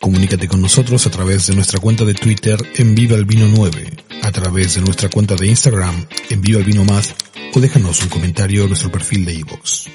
Comunícate 0.00 0.48
con 0.48 0.60
nosotros 0.60 1.06
a 1.06 1.10
través 1.10 1.46
de 1.46 1.54
nuestra 1.54 1.80
cuenta 1.80 2.04
de 2.04 2.12
Twitter 2.12 2.58
en 2.76 2.94
Viva 2.94 3.16
el 3.16 3.24
Vino 3.24 3.48
9, 3.48 4.04
a 4.22 4.32
través 4.32 4.74
de 4.74 4.82
nuestra 4.82 5.08
cuenta 5.08 5.34
de 5.34 5.46
Instagram 5.46 6.06
en 6.28 6.42
Viva 6.42 6.58
el 6.58 6.66
Vino 6.66 6.84
Más 6.84 7.14
o 7.54 7.60
déjanos 7.60 8.02
un 8.02 8.08
comentario 8.08 8.62
en 8.62 8.68
nuestro 8.68 8.90
perfil 8.90 9.24
de 9.24 9.34
iVoox. 9.34 9.88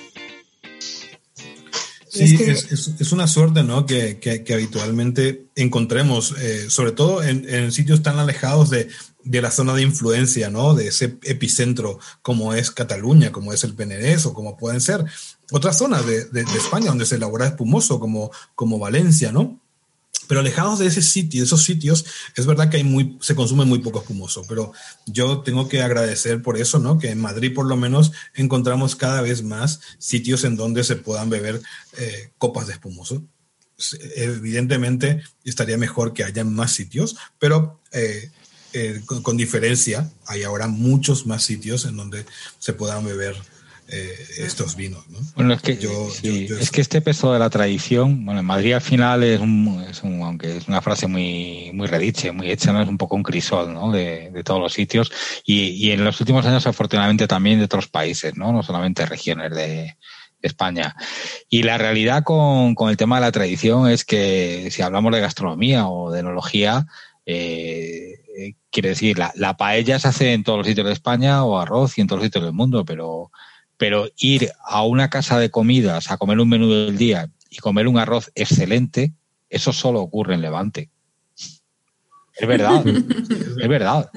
Sí, 2.09 2.35
es, 2.41 3.11
una 3.11 3.27
suerte, 3.27 3.63
¿no? 3.63 3.85
Que, 3.85 4.43
habitualmente 4.53 5.47
encontremos, 5.55 6.33
eh, 6.39 6.69
sobre 6.69 6.91
todo 6.91 7.21
en, 7.21 7.71
sitios 7.71 8.01
tan 8.01 8.17
alejados 8.17 8.69
de, 8.69 8.89
la 9.23 9.51
zona 9.51 9.73
de 9.75 9.83
influencia, 9.83 10.49
¿no? 10.49 10.73
De 10.73 10.87
ese 10.87 11.17
epicentro 11.23 11.99
como 12.21 12.53
es 12.53 12.71
Cataluña, 12.71 13.31
como 13.31 13.53
es 13.53 13.63
el 13.63 13.73
Penedés 13.75 14.25
o 14.25 14.33
como 14.33 14.57
pueden 14.57 14.81
ser 14.81 15.05
otras 15.51 15.77
zonas 15.77 16.05
de, 16.05 16.41
España 16.55 16.87
donde 16.87 17.05
se 17.05 17.15
elabora 17.15 17.47
espumoso, 17.47 17.99
como, 17.99 18.31
como 18.55 18.79
Valencia, 18.79 19.31
¿no? 19.31 19.59
Pero 20.28 20.41
alejados 20.41 20.80
de 20.80 20.88
ese 20.88 21.01
sitio, 21.01 21.41
de 21.41 21.45
esos 21.45 21.63
sitios, 21.63 22.05
es 22.36 22.45
verdad 22.45 22.69
que 22.69 22.78
hay 22.78 22.84
muy, 22.84 23.17
se 23.21 23.36
consume 23.36 23.65
muy 23.65 23.80
poco 23.80 23.99
espumoso, 23.99 24.43
pero 24.47 24.73
yo 25.05 25.39
tengo 25.39 25.67
que 25.67 25.82
agradecer 25.82 26.41
por 26.41 26.57
eso, 26.57 26.80
¿no? 26.80 26.99
Que 26.99 27.11
en 27.11 27.21
Madrid 27.21 27.53
por 27.53 27.65
lo 27.65 27.78
menos 27.78 28.11
encontramos 28.36 28.95
cada 28.95 29.21
vez 29.21 29.43
más 29.43 29.80
sitios 29.97 30.43
en 30.43 30.55
donde 30.55 30.84
se 30.84 30.95
puedan 30.95 31.30
beber 31.30 31.61
eh, 31.97 32.32
copas 32.38 32.67
de 32.67 32.73
espumoso. 32.73 33.23
Evidentemente 34.15 35.21
estaría 35.43 35.78
mejor 35.78 36.13
que 36.13 36.23
haya 36.23 36.43
más 36.43 36.71
sitios, 36.71 37.15
pero 37.38 37.80
eh, 37.91 38.32
eh, 38.73 39.01
con, 39.05 39.38
diferencia 39.38 40.11
hay 40.25 40.43
ahora 40.43 40.67
muchos 40.67 41.25
más 41.25 41.43
sitios 41.43 41.86
en 41.86 41.95
donde 41.95 42.25
se 42.59 42.73
puedan 42.73 43.05
beber 43.05 43.36
eh, 43.89 44.15
estos 44.39 44.75
vinos. 44.75 45.07
¿no? 45.09 45.19
Bueno, 45.35 45.53
es 45.53 45.61
que, 45.61 45.73
es 45.73 46.71
que 46.71 46.81
este 46.81 47.01
peso 47.01 47.31
de 47.31 47.39
la 47.39 47.49
tradición, 47.49 48.25
bueno, 48.25 48.41
en 48.41 48.45
Madrid 48.45 48.73
al 48.73 48.81
final 48.81 49.23
es 49.23 49.39
un, 49.39 49.85
es 49.89 50.03
un 50.03 50.21
aunque 50.21 50.57
es 50.57 50.67
una 50.67 50.81
frase 50.81 51.07
muy, 51.07 51.71
muy 51.73 51.88
rediche, 51.88 52.31
muy 52.31 52.51
hecha, 52.51 52.73
¿no? 52.73 52.81
es 52.81 52.89
un 52.89 52.97
poco 52.97 53.15
un 53.15 53.23
crisol 53.23 53.73
¿no? 53.73 53.91
de, 53.91 54.29
de 54.31 54.43
todos 54.43 54.59
los 54.59 54.73
sitios 54.73 55.11
y, 55.45 55.69
y 55.69 55.91
en 55.91 56.03
los 56.03 56.19
últimos 56.19 56.45
años 56.45 56.67
afortunadamente 56.67 57.27
también 57.27 57.59
de 57.59 57.65
otros 57.65 57.88
países, 57.88 58.35
no, 58.35 58.51
no 58.51 58.61
solamente 58.61 59.05
regiones 59.05 59.51
de, 59.51 59.95
España. 60.39 60.95
Y 61.49 61.63
la 61.63 61.79
realidad 61.79 62.23
con, 62.23 62.75
con, 62.75 62.91
el 62.91 62.95
tema 62.95 63.15
de 63.15 63.21
la 63.21 63.31
tradición 63.31 63.89
es 63.89 64.05
que 64.05 64.69
si 64.69 64.83
hablamos 64.83 65.11
de 65.11 65.19
gastronomía 65.19 65.88
o 65.88 66.11
de 66.11 66.19
enología, 66.19 66.85
eh, 67.25 68.21
eh, 68.38 68.53
quiere 68.71 68.89
decir, 68.89 69.17
la, 69.17 69.31
la, 69.35 69.57
paella 69.57 69.99
se 69.99 70.07
hace 70.07 70.33
en 70.33 70.43
todos 70.43 70.59
los 70.59 70.67
sitios 70.67 70.88
de 70.88 70.93
España 70.93 71.43
o 71.43 71.59
arroz 71.59 71.97
y 71.97 72.01
en 72.01 72.07
todos 72.07 72.19
los 72.19 72.27
sitios 72.27 72.45
del 72.45 72.53
mundo, 72.53 72.85
pero 72.85 73.31
pero 73.78 74.07
ir 74.17 74.51
a 74.65 74.84
una 74.84 75.09
casa 75.09 75.39
de 75.39 75.51
comidas 75.51 76.11
a 76.11 76.17
comer 76.17 76.39
un 76.39 76.49
menú 76.49 76.69
del 76.69 76.97
día 76.97 77.30
y 77.49 77.57
comer 77.57 77.88
un 77.88 77.97
arroz 77.97 78.32
excelente, 78.36 79.13
eso 79.49 79.71
solo 79.71 80.01
ocurre 80.01 80.34
en 80.34 80.41
Levante. 80.41 80.89
Es 82.36 82.47
verdad, 82.47 82.86
es 82.88 83.67
verdad. 83.67 84.11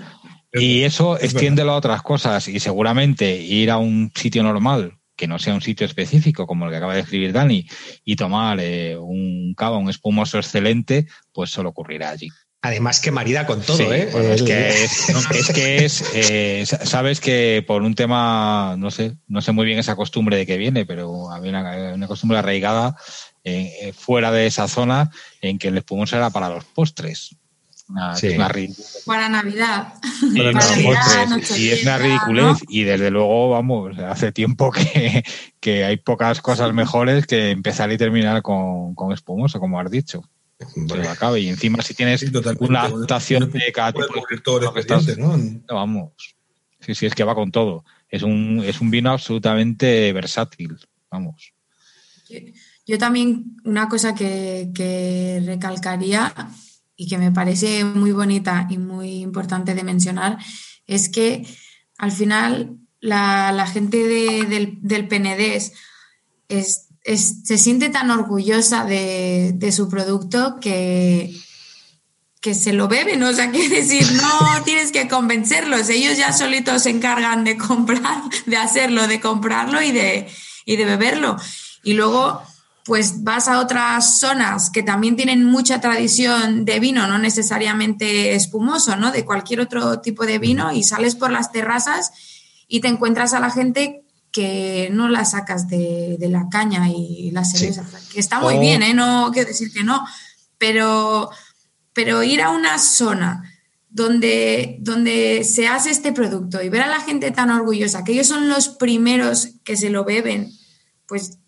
Y 0.53 0.83
eso 0.83 1.19
extiéndelo 1.19 1.73
a 1.73 1.77
otras 1.77 2.03
cosas 2.03 2.49
y 2.49 2.59
seguramente 2.59 3.37
ir 3.37 3.71
a 3.71 3.79
un 3.79 4.11
sitio 4.15 4.43
normal 4.43 4.99
que 5.21 5.29
no 5.29 5.39
sea 5.39 5.55
un 5.55 5.61
sitio 5.61 5.87
específico 5.87 6.47
como 6.47 6.65
el 6.65 6.71
que 6.71 6.79
acaba 6.79 6.95
de 6.95 7.01
escribir 7.01 7.33
Dani 7.33 7.67
y 8.05 8.17
tomar 8.17 8.59
eh, 8.59 8.97
un 8.97 9.55
cava, 9.55 9.77
un 9.77 9.91
espumoso 9.91 10.39
excelente, 10.39 11.07
pues 11.33 11.51
solo 11.51 11.69
ocurrirá 11.69 12.09
allí. 12.09 12.29
Además 12.63 13.01
que 13.01 13.11
marida 13.11 13.47
con 13.47 13.63
todo, 13.63 13.91
¿eh? 13.93 14.11
es, 14.35 14.43
que 14.43 14.69
es, 15.39 15.51
que 15.51 15.85
es, 15.85 16.05
eh, 16.13 16.67
sabes 16.67 17.19
que 17.19 17.65
por 17.67 17.83
un 17.83 17.95
tema, 17.95 18.75
no 18.77 18.91
sé, 18.91 19.17
no 19.29 19.41
sé 19.41 19.53
muy 19.53 19.65
bien 19.65 19.79
esa 19.79 19.97
costumbre 19.97 20.37
de 20.37 20.45
que 20.45 20.59
viene, 20.59 20.85
pero 20.85 21.31
había 21.31 21.59
una, 21.95 22.07
costumbre 22.07 22.37
arraigada 22.37 22.97
eh, 23.45 23.95
fuera 23.97 24.31
de 24.31 24.47
esa 24.47 24.69
zona 24.69 25.11
en 25.41 25.59
que 25.59 25.69
el 25.69 25.79
espumoso 25.79 26.17
era 26.17 26.29
para 26.29 26.51
los 26.51 26.67
postres. 26.67 27.35
para 29.07 29.29
Navidad. 29.31 29.95
y 31.57 31.71
es 31.71 31.83
una 31.83 31.97
ridiculez. 31.97 32.59
Y 32.69 32.85
desde 32.85 33.11
luego, 33.11 33.49
vamos, 33.49 33.99
hace 33.99 34.33
tiempo 34.33 34.71
que, 34.71 35.25
que, 35.61 35.85
hay 35.85 35.97
pocas 35.97 36.43
cosas 36.43 36.75
mejores 36.75 37.27
que 37.27 37.51
empezar 37.51 37.91
y 37.91 37.97
terminar 37.97 38.43
con, 38.43 38.95
con 38.95 39.13
espumoso, 39.13 39.59
como 39.61 39.81
has 39.81 39.91
dicho. 39.91 40.23
Y 41.39 41.49
encima 41.49 41.83
si 41.83 41.95
tienes 41.95 42.25
una 42.59 42.83
adaptación 42.83 43.51
de 43.51 43.73
cada 43.73 43.93
tipo 43.93 44.07
de 44.07 45.17
¿no? 45.17 45.39
vamos. 45.69 46.13
sí, 46.81 46.95
sí, 46.95 47.07
es 47.07 47.15
que 47.15 47.25
va 47.25 47.35
con 47.35 47.51
todo. 47.51 47.85
Es 48.09 48.23
un, 48.23 48.63
es 48.65 48.81
un 48.81 48.91
vino 48.91 49.11
absolutamente 49.11 50.13
versátil, 50.13 50.77
vamos. 51.11 51.53
Yo 52.87 52.99
también 52.99 53.57
una 53.65 53.89
cosa 53.89 54.15
que, 54.15 55.43
recalcaría 55.45 56.33
y 56.97 57.09
que 57.09 57.19
me 57.19 57.33
parece 57.33 57.85
muy 57.85 58.13
bonita 58.13 58.67
y 58.69 58.79
muy 58.79 59.21
importante 59.21 59.75
de 59.75 59.85
mencionar 59.85 60.39
es 60.87 61.09
que 61.09 61.47
al 61.99 62.13
final 62.13 62.77
la, 63.01 63.67
gente 63.67 64.07
del, 64.07 64.79
del 64.83 65.09
Se 67.05 67.59
siente 67.59 67.89
tan 67.89 68.11
orgullosa 68.11 68.85
de, 68.85 69.73
su 69.75 69.89
producto 69.89 70.59
que, 70.61 71.35
que 72.41 72.55
se 72.55 72.73
lo 72.73 72.89
beben, 72.89 73.23
o 73.23 73.33
sea, 73.33 73.51
quiere 73.53 73.83
decir, 73.83 74.07
no 74.13 74.63
tienes 74.65 74.93
que 74.93 75.09
convencerlos, 75.09 75.89
ellos 75.89 76.17
ya 76.17 76.33
solitos 76.33 76.83
se 76.83 76.91
encargan 76.91 77.45
de 77.45 77.57
comprar, 77.57 78.23
de 78.47 78.57
hacerlo, 78.57 79.07
de 79.07 79.21
comprarlo 79.21 79.83
y 79.83 79.93
de, 79.93 80.29
y 80.65 80.77
de 80.77 80.85
beberlo. 80.85 81.37
Y 81.83 81.95
luego 81.95 82.43
pues 82.85 83.23
vas 83.23 83.47
a 83.47 83.61
otras 83.61 84.19
zonas 84.19 84.71
que 84.71 84.83
también 84.83 85.15
tienen 85.15 85.45
mucha 85.45 85.81
tradición 85.81 86.65
de 86.65 86.81
vino, 86.81 87.07
no 87.07 87.19
necesariamente 87.19 88.35
espumoso, 88.35 88.97
¿no? 88.97 89.13
De 89.13 89.25
cualquier 89.25 89.61
otro 89.61 90.01
tipo 90.01 90.27
de 90.27 90.39
vino 90.39 90.73
y 90.73 90.83
sales 90.83 91.15
por 91.15 91.31
las 91.31 91.53
terrazas 91.53 92.11
y 92.67 92.81
te 92.81 92.89
encuentras 92.89 93.33
a 93.33 93.41
la 93.41 93.51
gente 93.51 94.03
que 94.33 94.89
no 94.93 95.09
la 95.09 95.25
sacas 95.25 95.69
de, 95.69 96.17
la 96.21 96.49
caña 96.51 96.89
y 96.89 97.31
la 97.33 97.45
cerveza, 97.45 97.85
que 98.13 98.21
está 98.21 98.41
muy 98.41 98.59
bien, 98.59 98.83
¿eh? 98.83 98.95
No 98.95 99.31
quiero 99.33 99.49
decir 99.49 99.73
que 99.73 99.83
no, 99.83 100.07
pero, 100.59 101.31
pero 101.93 102.23
ir 102.23 102.43
a 102.43 102.51
una 102.51 102.79
zona 102.79 103.43
donde, 103.89 104.77
donde 104.81 105.43
se 105.45 105.67
hace 105.67 105.91
este 105.91 106.13
producto 106.13 106.63
y 106.63 106.69
ver 106.69 106.83
a 106.83 106.87
la 106.87 107.01
gente 107.01 107.31
tan 107.33 107.51
orgullosa, 107.51 108.05
que 108.05 108.13
ellos 108.13 108.29
son 108.29 108.49
los 108.49 108.69
primeros 108.69 109.49
que 109.65 109.77
se 109.77 109.91
lo 109.91 110.05
beben, 110.05 110.53
pues 111.07 111.41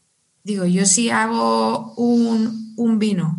Digo, 0.44 0.64
yo 0.64 0.86
si 0.86 1.10
hago 1.10 1.94
un, 1.94 2.98
vino 2.98 3.38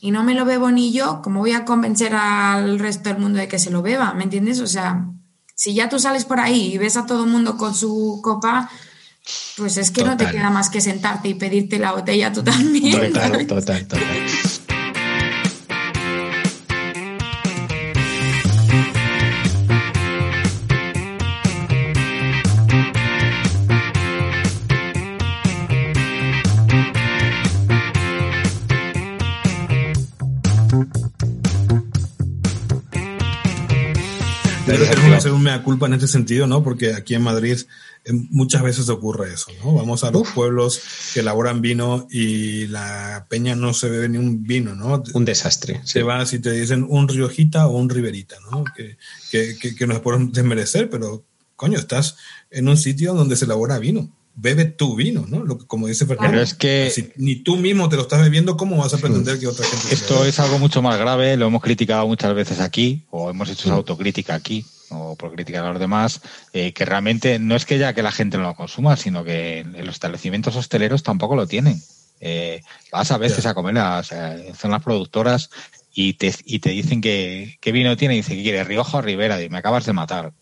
y 0.00 0.10
no 0.10 0.22
me 0.22 0.34
lo 0.34 0.44
bebo 0.44 0.70
ni 0.70 0.92
yo, 0.92 1.22
¿cómo 1.22 1.40
voy 1.40 1.52
a 1.52 1.64
convencer 1.64 2.14
al 2.14 2.78
resto 2.78 3.08
del 3.08 3.18
mundo 3.18 3.38
de 3.38 3.48
que 3.48 3.58
se 3.58 3.70
lo 3.70 3.80
beba? 3.80 4.12
¿Me 4.12 4.24
entiendes? 4.24 4.60
O 4.60 4.66
sea, 4.66 5.06
si 5.54 5.74
ya 5.74 5.88
tú 5.88 5.98
sales 5.98 6.24
por 6.24 6.40
ahí 6.40 6.74
y 6.74 6.78
ves 6.78 6.96
a 6.96 7.06
todo 7.06 7.24
el 7.24 7.30
mundo 7.30 7.56
con 7.56 7.74
su 7.74 8.20
copa, 8.22 8.70
pues 9.56 9.76
es 9.76 9.90
que 9.90 10.04
no 10.04 10.16
te 10.16 10.26
queda 10.30 10.50
más 10.50 10.68
que 10.70 10.80
sentarte 10.80 11.28
y 11.28 11.34
pedirte 11.34 11.78
la 11.78 11.92
botella 11.92 12.32
tú 12.32 12.42
también. 12.42 13.12
Total, 13.12 13.46
total, 13.46 13.86
total. 13.86 14.00
Hacer 35.16 35.32
un 35.32 35.42
mea 35.42 35.62
culpa 35.62 35.86
en 35.86 35.94
este 35.94 36.08
sentido, 36.08 36.46
¿no? 36.46 36.62
Porque 36.62 36.94
aquí 36.94 37.14
en 37.14 37.22
Madrid 37.22 37.58
eh, 38.04 38.12
muchas 38.30 38.62
veces 38.62 38.88
ocurre 38.88 39.32
eso, 39.32 39.50
¿no? 39.62 39.74
Vamos 39.74 40.04
a 40.04 40.10
los 40.10 40.28
pueblos 40.30 40.80
que 41.12 41.20
elaboran 41.20 41.60
vino 41.60 42.06
y 42.10 42.66
la 42.68 43.26
peña 43.28 43.54
no 43.54 43.74
se 43.74 43.88
bebe 43.88 44.08
ni 44.08 44.18
un 44.18 44.44
vino, 44.44 44.74
¿no? 44.74 45.02
Un 45.14 45.24
desastre. 45.24 45.80
Se 45.84 46.02
va 46.02 46.24
si 46.26 46.38
te 46.38 46.52
dicen 46.52 46.86
un 46.88 47.08
riojita 47.08 47.66
o 47.66 47.76
un 47.76 47.88
riverita, 47.88 48.36
¿no? 48.50 48.64
Que, 48.76 48.96
que, 49.30 49.74
que, 49.74 49.86
no 49.86 49.94
es 49.94 50.00
por 50.00 50.30
desmerecer, 50.30 50.90
pero 50.90 51.24
coño, 51.56 51.78
estás 51.78 52.16
en 52.50 52.68
un 52.68 52.76
sitio 52.76 53.14
donde 53.14 53.36
se 53.36 53.44
elabora 53.44 53.78
vino 53.78 54.10
bebe 54.34 54.64
tu 54.64 54.96
vino, 54.96 55.24
¿no? 55.28 55.44
Lo 55.44 55.58
que, 55.58 55.66
como 55.66 55.86
dice 55.86 56.06
Fernando. 56.06 56.30
Pero 56.30 56.42
es 56.42 56.54
que 56.54 56.90
si 56.90 57.12
ni 57.16 57.36
tú 57.36 57.56
mismo 57.56 57.88
te 57.88 57.96
lo 57.96 58.02
estás 58.02 58.20
bebiendo, 58.20 58.56
¿cómo 58.56 58.78
vas 58.78 58.94
a 58.94 58.98
pretender 58.98 59.38
que 59.38 59.46
otra 59.46 59.66
gente? 59.66 59.94
Esto 59.94 60.24
es 60.24 60.38
algo 60.40 60.58
mucho 60.58 60.82
más 60.82 60.98
grave, 60.98 61.36
lo 61.36 61.46
hemos 61.46 61.62
criticado 61.62 62.06
muchas 62.06 62.34
veces 62.34 62.60
aquí, 62.60 63.04
o 63.10 63.30
hemos 63.30 63.48
hecho 63.50 63.68
esa 63.68 63.74
autocrítica 63.74 64.34
aquí 64.34 64.64
o 64.94 65.16
por 65.16 65.32
criticar 65.32 65.64
a 65.64 65.70
los 65.70 65.80
demás, 65.80 66.20
eh, 66.52 66.72
que 66.72 66.84
realmente 66.84 67.38
no 67.38 67.56
es 67.56 67.64
que 67.64 67.78
ya 67.78 67.94
que 67.94 68.02
la 68.02 68.12
gente 68.12 68.36
no 68.36 68.44
lo 68.44 68.54
consuma, 68.54 68.96
sino 68.96 69.24
que 69.24 69.60
en 69.60 69.86
los 69.86 69.94
establecimientos 69.94 70.56
hosteleros 70.56 71.02
tampoco 71.02 71.34
lo 71.36 71.46
tienen. 71.46 71.80
Eh, 72.20 72.62
vas 72.92 73.10
a 73.10 73.18
veces 73.18 73.46
a 73.46 73.54
comer 73.54 73.78
a, 73.78 74.02
en 74.10 74.54
zonas 74.54 74.82
productoras 74.82 75.50
y 75.92 76.14
te, 76.14 76.32
y 76.44 76.60
te 76.60 76.70
dicen 76.70 77.00
que 77.00 77.58
qué 77.60 77.72
vino 77.72 77.96
tiene 77.96 78.14
y 78.14 78.18
dice 78.18 78.36
que 78.36 78.42
quiere 78.42 78.64
Rioja 78.64 78.98
o 78.98 79.02
Rivera 79.02 79.42
y 79.42 79.48
me 79.48 79.58
acabas 79.58 79.86
de 79.86 79.92
matar. 79.92 80.32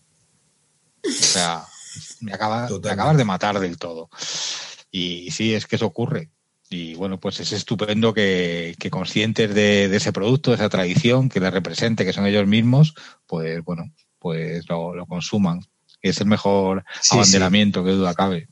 O 1.03 1.09
sea, 1.09 1.63
me, 2.21 2.33
acaba, 2.33 2.65
acabas 2.65 3.17
de 3.17 3.25
matar 3.25 3.59
del 3.59 3.77
todo. 3.77 4.09
Y 4.91 5.31
sí, 5.31 5.53
es 5.53 5.67
que 5.67 5.77
eso 5.77 5.85
ocurre. 5.85 6.29
Y 6.69 6.95
bueno, 6.95 7.19
pues 7.19 7.39
es 7.41 7.51
estupendo 7.51 8.13
que, 8.13 8.75
conscientes 8.89 9.53
de, 9.53 9.89
de, 9.89 9.97
ese 9.97 10.13
producto, 10.13 10.51
de 10.51 10.55
esa 10.55 10.69
tradición 10.69 11.27
que 11.27 11.41
les 11.41 11.51
represente, 11.51 12.05
que 12.05 12.13
son 12.13 12.25
ellos 12.25 12.47
mismos, 12.47 12.93
pues 13.27 13.61
bueno, 13.63 13.91
pues 14.19 14.69
lo, 14.69 15.05
consuman. 15.07 15.59
Es 16.01 16.21
el 16.21 16.27
mejor 16.27 16.85
abanderamiento, 17.11 17.83
que 17.83 17.91
duda 17.91 18.13
cabe. 18.13 18.47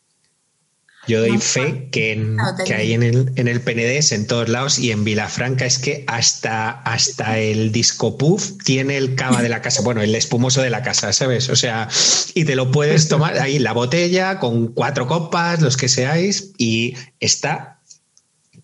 Yo 1.07 1.21
doy 1.21 1.37
fe 1.39 1.89
que, 1.91 2.11
en, 2.11 2.37
que 2.65 2.73
hay 2.75 2.93
en 2.93 3.03
el, 3.03 3.31
en 3.35 3.47
el 3.47 3.61
PNDS, 3.61 4.11
en 4.11 4.27
todos 4.27 4.47
lados, 4.49 4.77
y 4.77 4.91
en 4.91 5.03
Vilafranca 5.03 5.65
es 5.65 5.79
que 5.79 6.03
hasta, 6.07 6.69
hasta 6.69 7.39
el 7.39 7.71
disco 7.71 8.17
puff 8.17 8.57
tiene 8.63 8.97
el 8.97 9.15
cava 9.15 9.41
de 9.41 9.49
la 9.49 9.61
casa, 9.61 9.81
bueno, 9.81 10.01
el 10.01 10.13
espumoso 10.13 10.61
de 10.61 10.69
la 10.69 10.83
casa, 10.83 11.11
¿sabes? 11.13 11.49
O 11.49 11.55
sea, 11.55 11.87
y 12.35 12.45
te 12.45 12.55
lo 12.55 12.69
puedes 12.69 13.07
tomar 13.07 13.39
ahí 13.39 13.57
la 13.59 13.73
botella 13.73 14.39
con 14.39 14.73
cuatro 14.73 15.07
copas, 15.07 15.61
los 15.61 15.77
que 15.77 15.89
seáis, 15.89 16.51
y 16.57 16.95
está 17.19 17.79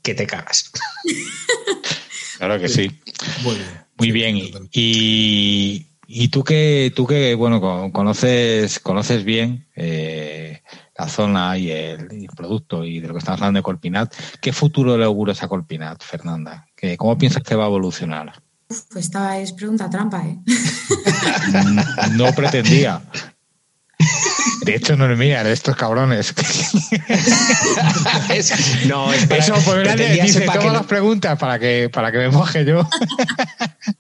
que 0.01 0.13
te 0.13 0.27
cagas. 0.27 0.71
Claro 2.37 2.59
que 2.59 2.67
sí. 2.67 2.91
Muy 3.97 4.11
bien. 4.11 4.37
Y, 4.71 5.87
y 6.05 6.27
tú 6.27 6.43
que, 6.43 6.91
tú 6.95 7.07
que 7.07 7.33
bueno, 7.33 7.61
conoces, 7.93 8.79
conoces 8.79 9.23
bien 9.23 9.67
eh, 9.75 10.61
la 10.97 11.07
zona 11.07 11.57
y 11.57 11.71
el, 11.71 12.27
producto 12.35 12.83
y 12.83 12.99
de 12.99 13.07
lo 13.07 13.13
que 13.13 13.19
estamos 13.19 13.41
hablando 13.41 13.59
de 13.59 13.63
Colpinat, 13.63 14.13
¿qué 14.41 14.53
futuro 14.53 14.97
le 14.97 15.05
auguras 15.05 15.43
a 15.43 15.47
Colpinat, 15.47 16.01
Fernanda? 16.03 16.67
¿Qué, 16.75 16.97
¿Cómo 16.97 17.17
piensas 17.17 17.43
que 17.43 17.55
va 17.55 17.65
a 17.65 17.67
evolucionar? 17.67 18.41
Pues 18.67 18.87
esta 18.95 19.37
es 19.37 19.53
pregunta 19.53 19.89
trampa, 19.89 20.25
¿eh? 20.25 20.39
No 22.13 22.31
pretendía. 22.33 23.01
De 24.65 24.75
hecho, 24.75 24.97
no 24.97 25.11
es 25.11 25.17
mía, 25.17 25.43
de 25.43 25.53
estos 25.53 25.75
cabrones. 25.75 26.33
no, 28.87 29.13
es 29.13 29.25
para, 29.27 29.39
Eso, 29.39 29.53
pues 29.63 29.95
dice 30.23 30.41
todas 30.41 30.73
las 30.73 30.85
preguntas 30.87 31.37
para 31.37 31.59
que, 31.59 31.89
para 31.93 32.11
que 32.11 32.17
me 32.17 32.29
moje 32.29 32.65
yo. 32.65 32.87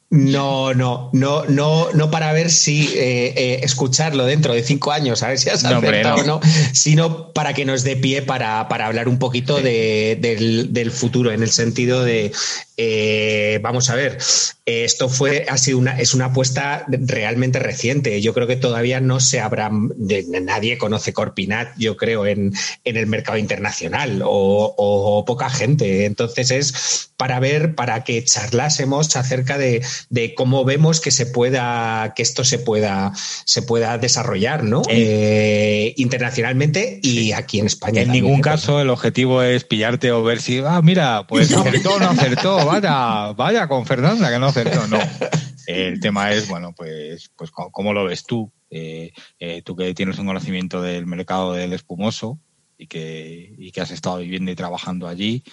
No, 0.09 0.73
no, 0.73 1.09
no, 1.13 1.45
no, 1.45 1.91
no 1.93 2.09
para 2.09 2.31
ver 2.31 2.49
si 2.49 2.87
eh, 2.95 3.33
eh, 3.35 3.59
escucharlo 3.63 4.25
dentro 4.25 4.53
de 4.53 4.63
cinco 4.63 4.91
años, 4.91 5.21
a 5.23 5.27
ver 5.27 5.37
si 5.37 5.49
has 5.49 5.65
acertado 5.65 6.21
o 6.21 6.23
no, 6.23 6.39
sino 6.71 7.33
para 7.33 7.53
que 7.53 7.65
nos 7.65 7.83
dé 7.83 7.97
pie 7.97 8.21
para, 8.21 8.61
hablar 8.61 9.09
un 9.09 9.19
poquito 9.19 9.61
del, 9.61 10.91
futuro, 10.91 11.31
en 11.31 11.43
el 11.43 11.51
sentido 11.51 12.03
de, 12.03 12.31
eh, 12.77 13.59
vamos 13.61 13.89
a 13.89 13.95
ver, 13.95 14.17
esto 14.65 15.09
fue, 15.09 15.45
ha 15.47 15.57
sido 15.57 15.77
una, 15.77 15.99
es 15.99 16.13
una 16.13 16.25
apuesta 16.25 16.85
realmente 16.87 17.59
reciente. 17.59 18.21
Yo 18.21 18.33
creo 18.33 18.47
que 18.47 18.55
todavía 18.55 18.99
no 18.99 19.19
se 19.19 19.39
habrá, 19.39 19.69
nadie 19.71 20.77
conoce 20.77 21.13
Corpinat, 21.13 21.69
yo 21.77 21.97
creo, 21.97 22.25
en, 22.25 22.53
el 22.83 23.07
mercado 23.07 23.37
internacional 23.37 24.21
o, 24.23 24.73
o 24.77 25.25
poca 25.25 25.49
gente. 25.49 26.05
Entonces 26.05 26.51
es 26.51 27.11
para 27.17 27.39
ver, 27.39 27.75
para 27.75 28.03
que 28.03 28.23
charlásemos 28.23 29.15
acerca 29.15 29.57
de 29.57 29.81
de 30.09 30.33
cómo 30.33 30.65
vemos 30.65 31.01
que 31.01 31.11
se 31.11 31.25
pueda, 31.25 32.13
que 32.15 32.23
esto 32.23 32.43
se 32.43 32.59
pueda, 32.59 33.13
se 33.45 33.61
pueda 33.61 33.97
desarrollar, 33.97 34.63
¿no? 34.63 34.81
Eh, 34.87 35.93
internacionalmente 35.97 36.99
y 37.01 37.31
aquí 37.31 37.59
en 37.59 37.67
España. 37.67 38.01
En 38.01 38.11
ningún 38.11 38.41
caso 38.41 38.79
el 38.79 38.89
objetivo 38.89 39.41
es 39.41 39.63
pillarte 39.63 40.11
o 40.11 40.23
ver 40.23 40.41
si, 40.41 40.59
ah, 40.65 40.81
mira, 40.81 41.25
pues 41.27 41.53
acertó 41.55 41.95
o 41.95 41.99
no 41.99 42.09
acertó, 42.09 42.64
vaya, 42.65 43.33
vaya 43.33 43.67
con 43.67 43.85
Fernanda 43.85 44.29
que 44.29 44.39
no 44.39 44.47
acertó, 44.47 44.87
no. 44.87 44.99
El 45.67 45.99
tema 45.99 46.31
es, 46.31 46.47
bueno, 46.47 46.73
pues, 46.75 47.31
pues 47.35 47.49
cómo 47.51 47.91
lo 47.91 48.05
ves 48.05 48.23
tú, 48.23 48.51
eh, 48.69 49.11
eh, 49.39 49.63
tú 49.63 49.75
que 49.75 49.95
tienes 49.95 50.19
un 50.19 50.27
conocimiento 50.27 50.81
del 50.81 51.07
mercado 51.07 51.53
del 51.53 51.73
espumoso 51.73 52.39
y 52.77 52.85
que, 52.85 53.55
y 53.57 53.71
que 53.71 53.81
has 53.81 53.89
estado 53.89 54.17
viviendo 54.17 54.51
y 54.51 54.55
trabajando 54.55 55.07
allí, 55.07 55.43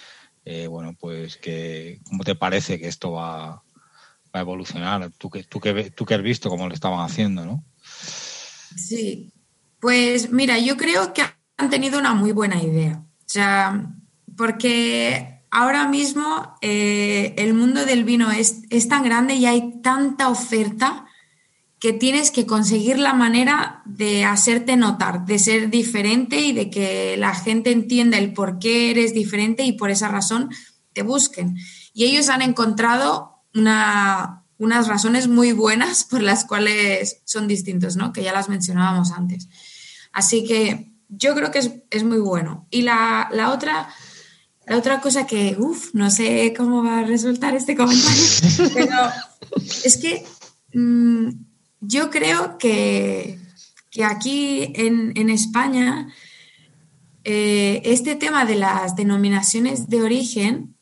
bueno, 0.69 0.95
pues 0.99 1.37
que, 1.37 1.99
¿cómo 2.03 2.23
te 2.23 2.35
parece 2.35 2.79
que 2.79 2.87
esto 2.87 3.13
va, 3.13 3.63
va 4.33 4.39
a 4.39 4.41
evolucionar. 4.41 5.11
Tú 5.17 5.29
que, 5.29 5.43
tú 5.43 5.59
que, 5.59 5.91
tú 5.91 6.05
que 6.05 6.15
has 6.15 6.21
visto 6.21 6.49
cómo 6.49 6.67
lo 6.67 6.73
estaban 6.73 6.99
haciendo, 6.99 7.45
¿no? 7.45 7.63
Sí, 8.75 9.31
pues 9.79 10.31
mira, 10.31 10.57
yo 10.57 10.75
creo 10.77 11.13
que 11.13 11.21
han 11.57 11.69
tenido 11.69 11.99
una 11.99 12.13
muy 12.13 12.31
buena 12.31 12.61
idea. 12.61 13.03
O 13.19 13.29
sea, 13.29 13.93
porque 14.35 15.32
ahora 15.53 15.87
mismo 15.87 16.57
eh, 16.61 17.35
el 17.37 17.53
mundo 17.53 17.85
del 17.85 18.03
vino 18.03 18.31
es, 18.31 18.63
es, 18.71 18.87
tan 18.87 19.03
grande 19.03 19.35
y 19.35 19.45
hay 19.45 19.79
tanta 19.81 20.29
oferta 20.29 21.05
que 21.79 21.93
tienes 21.93 22.31
que 22.31 22.45
conseguir 22.45 22.97
la 22.97 23.13
manera 23.13 23.83
de 23.85 24.25
hacerte 24.25 24.75
notar, 24.77 25.25
de 25.25 25.37
ser 25.37 25.69
diferente 25.69 26.39
y 26.39 26.53
de 26.53 26.69
que 26.69 27.17
la 27.17 27.35
gente 27.35 27.71
entienda 27.71 28.17
el 28.17 28.33
por 28.33 28.57
qué 28.57 28.89
eres 28.89 29.13
diferente 29.13 29.63
y 29.63 29.73
por 29.73 29.91
esa 29.91 30.07
razón 30.07 30.49
te 30.93 31.03
busquen. 31.03 31.57
Y 31.93 32.05
ellos 32.05 32.29
han 32.29 32.41
encontrado 32.41 33.43
unas 33.53 34.87
razones 34.87 35.27
muy 35.27 35.51
buenas 35.51 36.03
por 36.03 36.21
las 36.23 36.45
cuales 36.45 37.21
son 37.25 37.47
distintos, 37.47 37.95
¿no? 37.95 38.11
Que 38.11 38.23
ya 38.23 38.33
las 38.33 38.49
mencionábamos 38.49 39.11
antes. 39.11 39.47
Así 40.13 40.45
que 40.45 40.93
yo 41.09 41.35
creo 41.35 41.51
que 41.51 41.83
es, 41.89 42.03
muy 42.03 42.19
bueno. 42.19 42.67
Y 42.71 42.83
la, 42.83 43.29
otra, 43.53 43.89
la 44.65 44.77
otra 44.77 45.01
cosa 45.01 45.27
que, 45.27 45.55
uff, 45.57 45.93
no 45.93 46.09
sé 46.09 46.53
cómo 46.55 46.83
va 46.83 46.99
a 46.99 47.03
resultar 47.03 47.55
este 47.55 47.75
comentario, 47.75 48.23
pero 48.73 48.95
es 49.83 49.97
que 49.97 50.25
mm, 50.73 51.29
yo 51.81 52.09
creo 52.09 52.57
que, 52.57 53.39
aquí 54.03 54.71
en, 54.75 55.29
España 55.29 56.07
eh, 57.23 57.81
este 57.85 58.15
tema 58.15 58.45
de 58.45 58.55
las 58.55 58.95
denominaciones 58.95 59.89
de 59.89 60.01
origen 60.01 60.75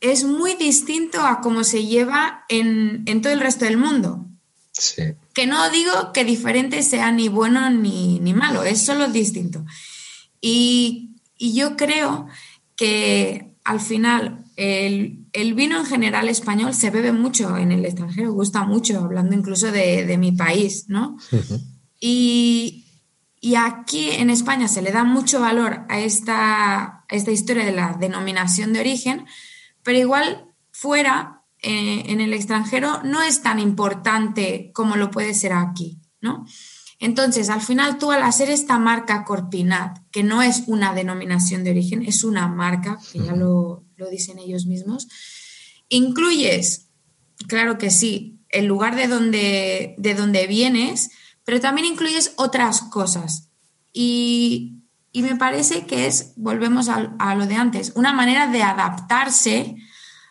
es 0.00 0.24
muy 0.24 0.54
distinto 0.54 1.20
a 1.22 1.40
cómo 1.40 1.64
se 1.64 1.86
lleva 1.86 2.44
en, 2.48 3.04
todo 3.22 3.32
el 3.32 3.40
resto 3.40 3.64
del 3.64 3.76
mundo. 3.76 4.26
Que 5.34 5.46
no 5.46 5.70
digo 5.70 6.12
que 6.12 6.24
diferente 6.24 6.82
sea 6.82 7.10
ni 7.10 7.28
bueno 7.28 7.70
ni, 7.70 8.20
malo, 8.34 8.62
es 8.62 8.82
solo 8.82 9.08
distinto. 9.08 9.64
Y, 10.40 11.16
y 11.36 11.54
yo 11.54 11.76
creo 11.76 12.28
que 12.78 13.56
al 13.64 13.80
final 13.80 14.44
el, 14.56 15.54
vino 15.54 15.78
en 15.78 15.84
general 15.84 16.28
español 16.28 16.72
se 16.72 16.90
bebe 16.90 17.12
mucho 17.12 17.56
en 17.58 17.72
el 17.72 17.84
extranjero, 17.84 18.32
gusta 18.32 18.64
mucho, 18.64 19.00
hablando 19.00 19.34
incluso 19.34 19.70
de, 19.70 20.16
mi 20.16 20.32
país, 20.32 20.86
¿no? 20.88 21.18
y, 22.00 22.84
aquí 23.56 24.10
en 24.10 24.30
España 24.30 24.68
se 24.68 24.80
le 24.80 24.92
da 24.92 25.04
mucho 25.04 25.40
valor 25.40 25.84
a 25.88 26.00
esta, 26.00 27.04
esta 27.08 27.30
historia 27.30 27.64
de 27.64 27.72
la 27.72 27.96
denominación 28.00 28.72
de 28.72 28.80
origen, 28.80 29.26
pero 29.82 29.98
igual 29.98 30.46
fuera, 30.70 31.42
eh, 31.60 32.04
en 32.06 32.20
el 32.20 32.32
extranjero, 32.32 33.02
no 33.02 33.22
es 33.22 33.42
tan 33.42 33.58
importante 33.58 34.70
como 34.72 34.96
lo 34.96 35.10
puede 35.10 35.34
ser 35.34 35.52
aquí, 35.52 35.98
¿no? 36.20 36.46
Entonces, 36.98 37.48
al 37.48 37.60
final 37.60 37.98
tú 37.98 38.10
al 38.10 38.22
hacer 38.22 38.50
esta 38.50 38.78
marca 38.78 39.24
Corpinat, 39.24 39.98
que 40.10 40.24
no 40.24 40.42
es 40.42 40.64
una 40.66 40.94
denominación 40.94 41.62
de 41.62 41.70
origen, 41.70 42.02
es 42.02 42.24
una 42.24 42.48
marca, 42.48 42.98
que 43.12 43.20
ya 43.20 43.36
lo, 43.36 43.84
lo 43.96 44.10
dicen 44.10 44.38
ellos 44.38 44.66
mismos. 44.66 45.08
Incluyes, 45.88 46.88
claro 47.46 47.78
que 47.78 47.90
sí, 47.90 48.38
el 48.50 48.66
lugar 48.66 48.96
de 48.96 49.06
donde, 49.06 49.94
de 49.98 50.14
donde 50.14 50.46
vienes, 50.46 51.10
pero 51.44 51.60
también 51.60 51.86
incluyes 51.86 52.32
otras 52.36 52.82
cosas. 52.82 53.50
Y, 53.92 54.74
me 55.14 55.34
parece 55.34 55.84
que 55.84 56.06
es, 56.06 56.34
volvemos 56.36 56.88
a, 56.88 57.34
lo 57.34 57.46
de 57.46 57.56
antes, 57.56 57.92
una 57.96 58.12
manera 58.12 58.46
de 58.46 58.62
adaptarse 58.62 59.74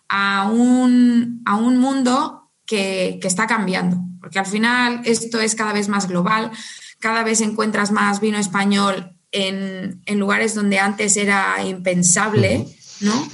a 0.08 0.50
un, 0.50 1.42
a 1.46 1.58
un 1.58 1.78
mundo 1.78 2.50
que, 2.66 3.20
que, 3.22 3.28
está 3.28 3.48
cambiando, 3.48 3.98
porque 4.20 4.40
al 4.40 4.46
final 4.46 5.02
esto 5.06 5.40
es 5.40 5.56
cada 5.56 5.74
vez 5.74 5.90
más 5.90 6.08
global, 6.08 6.52
cada 7.00 7.24
vez 7.24 7.42
encuentras 7.42 7.92
más 7.92 8.20
vino 8.20 8.38
español 8.38 9.16
en, 9.32 10.02
en 10.06 10.20
lugares 10.20 10.56
donde 10.56 10.80
antes 10.80 11.18
era 11.18 11.64
impensable, 11.66 12.68
¿no? 13.02 13.28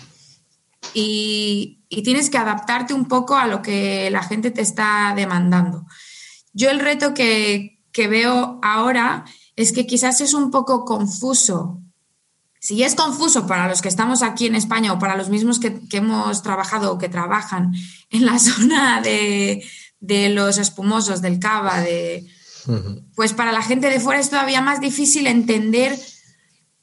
y, 0.93 1.79
tienes 2.03 2.29
que 2.29 2.37
adaptarte 2.37 2.93
un 2.93 3.07
poco 3.07 3.35
a 3.35 3.47
lo 3.47 3.61
que 3.61 4.09
la 4.11 4.23
gente 4.23 4.51
te 4.51 4.61
está 4.61 5.13
demandando. 5.15 5.85
Yo 6.51 6.69
el 6.69 6.79
reto 6.79 7.13
que, 7.13 7.79
veo 7.95 8.59
ahora 8.63 9.25
es 9.55 9.71
que 9.71 9.85
quizás 9.85 10.19
es 10.21 10.33
un 10.33 10.51
poco 10.51 10.85
confuso. 10.85 11.79
Si 12.59 12.83
es 12.83 12.95
confuso 12.95 13.45
para 13.45 13.67
los 13.67 13.81
que 13.81 13.89
estamos 13.89 14.23
aquí 14.23 14.47
en 14.47 14.55
España 14.55 14.93
o 14.93 14.99
para 14.99 15.15
los 15.15 15.29
mismos 15.29 15.59
que, 15.59 15.79
hemos 15.91 16.41
trabajado 16.41 16.91
o 16.91 16.97
que 16.97 17.09
trabajan 17.09 17.73
en 18.09 18.25
la 18.25 18.39
zona 18.39 19.01
de, 19.01 19.63
los 20.07 20.57
espumosos, 20.57 21.21
del 21.21 21.39
cava, 21.39 21.81
de, 21.81 22.27
pues 23.15 23.33
para 23.33 23.51
la 23.51 23.61
gente 23.61 23.89
de 23.89 23.99
fuera 23.99 24.19
es 24.19 24.29
todavía 24.29 24.61
más 24.61 24.81
difícil 24.81 25.27
entender 25.27 25.97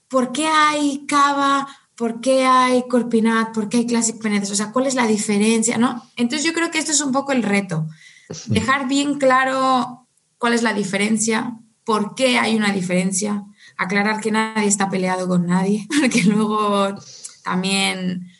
por 0.09 0.33
qué 0.33 0.47
hay 0.47 1.07
cava, 1.07 1.69
¿por 1.97 2.21
qué 2.21 2.45
hay 2.45 2.85
Corpinat? 2.89 3.53
¿Por 3.53 3.69
qué 3.69 3.79
hay 3.79 3.87
Classic 3.87 4.21
Penedes? 4.21 4.51
O 4.51 4.55
sea, 4.55 4.73
¿cuál 4.73 4.87
es 4.87 4.95
la 4.95 5.07
diferencia? 5.07 5.79
¿no? 5.79 6.11
Entonces 6.17 6.47
yo 6.47 6.53
creo 6.53 6.71
que 6.71 6.79
esto 6.79 6.93
es 6.93 7.01
un 7.01 7.13
poco 7.13 7.33
el 7.33 7.43
reto. 7.43 7.87
Dejar 8.47 8.89
bien 8.89 9.19
claro 9.19 10.07
cuál 10.39 10.55
es 10.55 10.63
la 10.63 10.73
diferencia, 10.73 11.59
por 11.85 12.15
qué 12.15 12.39
hay 12.39 12.57
una 12.57 12.73
diferencia, 12.73 13.45
aclarar 13.77 14.21
que 14.21 14.31
nadie 14.31 14.69
está 14.69 14.89
peleado 14.89 15.27
con 15.29 15.47
nadie, 15.47 15.87
porque 16.01 16.23
luego 16.23 16.95
también 17.45 18.31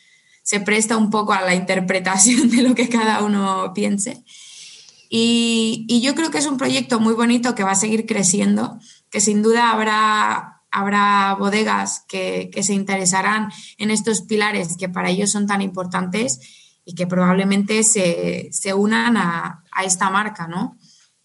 se 0.43 0.59
presta 0.59 0.97
un 0.97 1.09
poco 1.09 1.33
a 1.33 1.41
la 1.41 1.55
interpretación 1.55 2.49
de 2.49 2.63
lo 2.63 2.75
que 2.75 2.89
cada 2.89 3.23
uno 3.23 3.71
piense. 3.73 4.23
Y, 5.13 5.85
y, 5.89 5.99
yo 5.99 6.15
creo 6.15 6.31
que 6.31 6.37
es 6.37 6.45
un 6.45 6.55
proyecto 6.57 7.01
muy 7.01 7.13
bonito 7.13 7.53
que 7.53 7.65
va 7.65 7.71
a 7.71 7.75
seguir 7.75 8.05
creciendo, 8.05 8.79
que 9.09 9.19
sin 9.19 9.41
duda 9.41 9.71
habrá 9.71 10.61
habrá 10.71 11.35
bodegas 11.37 12.05
que, 12.07 12.49
se 12.63 12.73
interesarán 12.73 13.51
en 13.77 13.91
estos 13.91 14.21
pilares 14.21 14.77
que 14.77 14.89
para 14.89 15.09
ellos 15.09 15.29
son 15.29 15.45
tan 15.45 15.61
importantes 15.61 16.39
y 16.85 16.95
que 16.95 17.05
probablemente 17.05 17.83
se, 17.83 18.73
unan 18.73 19.17
a, 19.17 19.63
esta 19.85 20.09
marca, 20.09 20.47
¿no? 20.47 20.77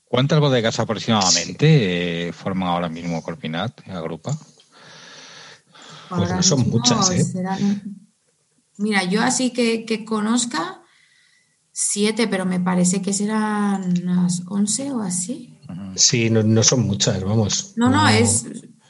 ¿Cuántas 0.05 0.41
bodegas 0.41 0.79
aproximadamente 0.79 2.29
eh, 2.29 2.33
forman 2.33 2.69
ahora 2.69 2.89
mismo 2.89 3.23
Corpinat, 3.23 3.89
agrupa? 3.89 4.37
Pues 6.09 6.31
no 6.31 6.43
son 6.43 6.71
muchas, 6.71 7.11
¿eh? 7.11 7.25
Mira, 8.79 9.05
yo 9.05 9.23
así 9.23 9.53
que, 9.53 9.85
que, 9.85 10.05
conozca 10.05 10.83
siete, 11.79 12.27
pero 12.27 12.47
me 12.47 12.59
parece 12.59 13.03
que 13.03 13.13
serán 13.13 14.03
unas 14.03 14.45
once 14.47 14.91
o 14.93 15.03
así. 15.03 15.59
Sí, 15.95 16.31
no, 16.31 16.43
no 16.43 16.63
son 16.63 16.87
muchas, 16.87 17.23
vamos. 17.23 17.75
No, 17.77 17.91
no, 17.91 18.09
es 18.09 18.47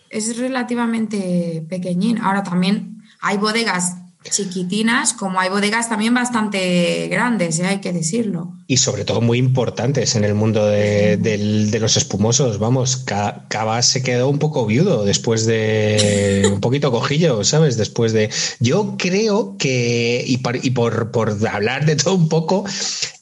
es 0.09 0.39
relativamente 0.39 1.67
pequeñín. 1.69 2.19
Ahora 2.19 2.45
también 2.45 3.03
hay 3.21 3.39
bodegas 3.39 3.97
chiquitinas, 4.31 5.13
como 5.13 5.41
hay 5.41 5.49
bodegas 5.49 5.89
también 5.89 6.15
bastante 6.15 7.09
grandes, 7.09 7.59
¿eh? 7.61 7.67
hay 7.67 7.81
que 7.81 7.93
decirlo. 7.93 8.53
Y 8.67 8.79
sobre 8.79 9.05
todo 9.05 9.21
muy 9.21 9.39
importantes 9.39 10.17
en 10.17 10.25
el 10.25 10.35
mundo 10.35 10.67
de, 10.67 11.79
los 11.81 11.97
espumosos. 11.97 12.59
Vamos, 12.59 12.97
Cava 12.97 13.83
se 13.83 14.03
quedó 14.03 14.29
un 14.29 14.39
poco 14.39 14.67
viudo 14.67 15.05
después 15.05 15.47
de 15.47 16.49
un 16.53 16.61
poquito 16.61 16.91
cojillo, 16.91 17.45
¿sabes? 17.45 17.77
Después 17.77 18.13
de... 18.13 18.31
Yo 18.61 18.97
creo 18.99 19.57
que, 19.59 20.25
y 20.27 20.39
por, 20.39 21.39
hablar 21.51 21.87
de 21.87 21.97
todo 21.97 22.15
un 22.15 22.29
poco, 22.29 22.65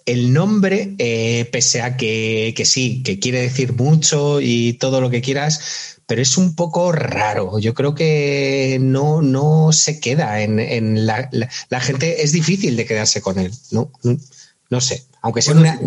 el 0.06 0.32
nombre, 0.32 0.94
eh, 0.98 1.48
pese 1.52 1.82
a 1.82 1.96
que, 1.96 2.54
que 2.56 2.64
sí, 2.64 3.02
que 3.02 3.18
quiere 3.18 3.40
decir 3.40 3.72
mucho 3.74 4.40
y 4.40 4.74
todo 4.74 5.00
lo 5.00 5.10
que 5.10 5.22
quieras, 5.22 5.93
pero 6.06 6.22
es 6.22 6.36
un 6.36 6.54
poco 6.54 6.92
raro. 6.92 7.58
Yo 7.58 7.74
creo 7.74 7.94
que 7.94 8.78
no, 8.80 9.22
no 9.22 9.72
se 9.72 10.00
queda 10.00 10.40
en, 10.42 11.06
la, 11.06 11.28
la, 11.68 11.80
gente, 11.80 12.22
es 12.22 12.32
difícil 12.32 12.76
de 12.76 12.86
quedarse 12.86 13.20
con 13.20 13.38
él, 13.38 13.52
¿no? 13.70 13.90
No 14.70 14.80
sé, 14.80 15.04
aunque 15.22 15.42
sea 15.42 15.54
una, 15.54 15.78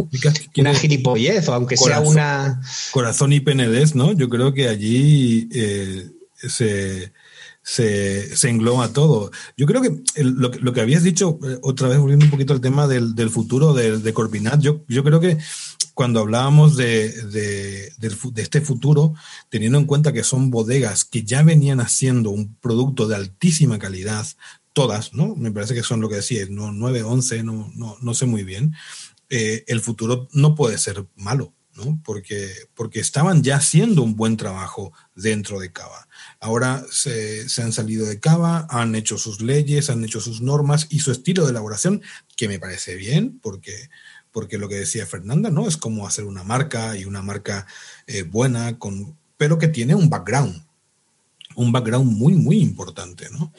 una, 0.55 0.74
gilipollez 0.74 1.47
o 1.49 1.53
aunque 1.53 1.78
sea 1.78 1.99
una... 1.99 2.61
Corazón 2.91 3.34
y 3.34 3.39
Penedés, 3.39 3.95
¿no? 3.95 4.13
Yo 4.13 4.30
creo 4.30 4.53
que 4.53 4.68
allí 4.68 5.49
eh, 5.51 6.09
se, 6.38 7.11
se, 7.63 8.49
engloba 8.49 8.93
todo. 8.93 9.32
Yo 9.57 9.65
creo 9.65 9.82
que 9.82 10.01
lo, 10.24 10.49
lo, 10.49 10.74
que 10.74 10.82
habías 10.82 11.03
dicho, 11.03 11.38
eh, 11.43 11.57
otra 11.61 11.88
vez 11.88 11.97
volviendo 11.97 12.26
un 12.26 12.32
poquito 12.32 12.53
al 12.53 12.61
tema 12.61 12.88
del, 12.88 13.13
del 13.13 13.30
futuro 13.30 13.74
de, 13.74 13.97
de 13.97 14.13
Corpinat, 14.13 14.61
yo, 14.61 14.84
yo 14.88 15.03
creo 15.03 15.20
que 15.20 15.38
cuando 15.98 16.20
hablábamos 16.20 16.78
de, 16.78 17.10
de, 17.10 17.91
este 18.36 18.62
futuro, 18.62 19.16
teniendo 19.50 19.80
en 19.80 19.86
cuenta 19.86 20.14
que 20.14 20.24
son 20.24 20.52
bodegas 20.52 21.04
que 21.04 21.24
ya 21.24 21.41
venían 21.41 21.80
haciendo 21.80 22.30
un 22.30 22.54
producto 22.54 23.08
de 23.08 23.16
altísima 23.16 23.80
calidad, 23.80 24.28
todas, 24.74 25.16
¿no? 25.16 25.36
Me 25.36 25.52
parece 25.52 25.74
que 25.74 25.82
son 25.82 26.00
lo 26.00 26.08
que 26.08 26.18
decía, 26.18 26.45
no 26.52 26.72
9, 26.72 27.02
11, 27.02 27.41
no, 27.41 27.72
no, 27.74 27.98
no 28.00 28.14
sé 28.14 28.28
muy 28.28 28.43
bien. 28.43 28.76
Eh, 29.32 29.64
el 29.66 29.82
futuro 29.82 30.28
no 30.34 30.54
puede 30.54 30.78
ser 30.78 31.04
malo, 31.16 31.56
¿no? 31.74 32.00
Porque, 32.06 32.52
porque 32.76 33.00
estaban 33.00 33.41
ya 33.41 33.56
haciendo 33.56 34.04
un 34.04 34.16
buen 34.16 34.38
trabajo 34.38 34.93
dentro 35.16 35.60
de 35.60 35.72
Cava. 35.72 36.08
Ahora 36.39 36.86
se, 36.91 37.50
se, 37.50 37.64
han 37.64 37.74
salido 37.74 38.06
de 38.06 38.20
Cava, 38.20 38.68
han 38.70 38.93
hecho 38.93 39.18
sus 39.18 39.41
leyes, 39.41 39.89
han 39.89 40.06
hecho 40.06 40.22
sus 40.22 40.41
normas 40.41 40.86
y 40.91 41.00
su 41.00 41.12
estilo 41.12 41.45
de 41.45 41.50
elaboración, 41.50 42.04
que 42.36 42.48
me 42.48 42.60
parece 42.60 42.93
bien, 42.98 43.39
porque 43.41 43.89
porque 44.38 44.60
lo 44.60 44.70
que 44.70 44.76
decía 44.76 45.08
Fernanda, 45.08 45.50
¿no? 45.50 45.68
Es 45.68 45.78
como 45.78 46.06
hacer 46.06 46.26
una 46.26 46.44
marca 46.44 46.96
y 46.96 47.06
una 47.06 47.24
marca 47.24 47.66
eh, 48.06 48.22
buena, 48.22 48.78
con, 48.78 49.18
pero 49.36 49.58
que 49.58 49.68
tiene 49.68 49.96
un 49.96 50.12
background, 50.12 50.64
un 51.56 51.72
background 51.72 52.16
muy, 52.16 52.34
muy 52.34 52.60
importante, 52.60 53.32
¿no? 53.32 53.52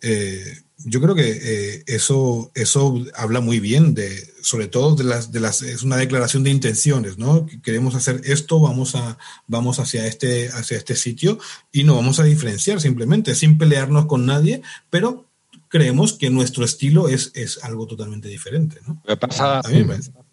Eh, 0.00 0.62
yo 0.78 1.02
creo 1.02 1.14
que 1.14 1.38
eh, 1.42 1.84
eso, 1.86 2.50
eso 2.54 3.04
habla 3.14 3.40
muy 3.40 3.60
bien 3.60 3.92
de, 3.92 4.26
sobre 4.40 4.68
todo 4.68 4.96
de 4.96 5.04
las, 5.04 5.32
de 5.32 5.40
las, 5.40 5.60
es 5.60 5.82
una 5.82 5.98
declaración 5.98 6.44
de 6.44 6.50
intenciones, 6.50 7.18
¿no? 7.18 7.46
Queremos 7.62 7.94
hacer 7.94 8.22
esto, 8.24 8.58
vamos 8.58 8.94
a, 8.94 9.18
vamos 9.46 9.80
hacia 9.80 10.06
este, 10.06 10.48
hacia 10.48 10.78
este 10.78 10.96
sitio 10.96 11.38
y 11.72 11.84
nos 11.84 11.96
vamos 11.96 12.20
a 12.20 12.24
diferenciar 12.24 12.80
simplemente, 12.80 13.34
sin 13.34 13.58
pelearnos 13.58 14.06
con 14.06 14.24
nadie, 14.24 14.62
pero 14.88 15.26
creemos 15.68 16.12
que 16.12 16.30
nuestro 16.30 16.64
estilo 16.64 17.08
es, 17.08 17.32
es 17.34 17.62
algo 17.64 17.86
totalmente 17.86 18.28
diferente, 18.28 18.80
¿no? 18.86 19.02
Lo 19.04 19.14
que 19.14 19.16
pasa, 19.16 19.62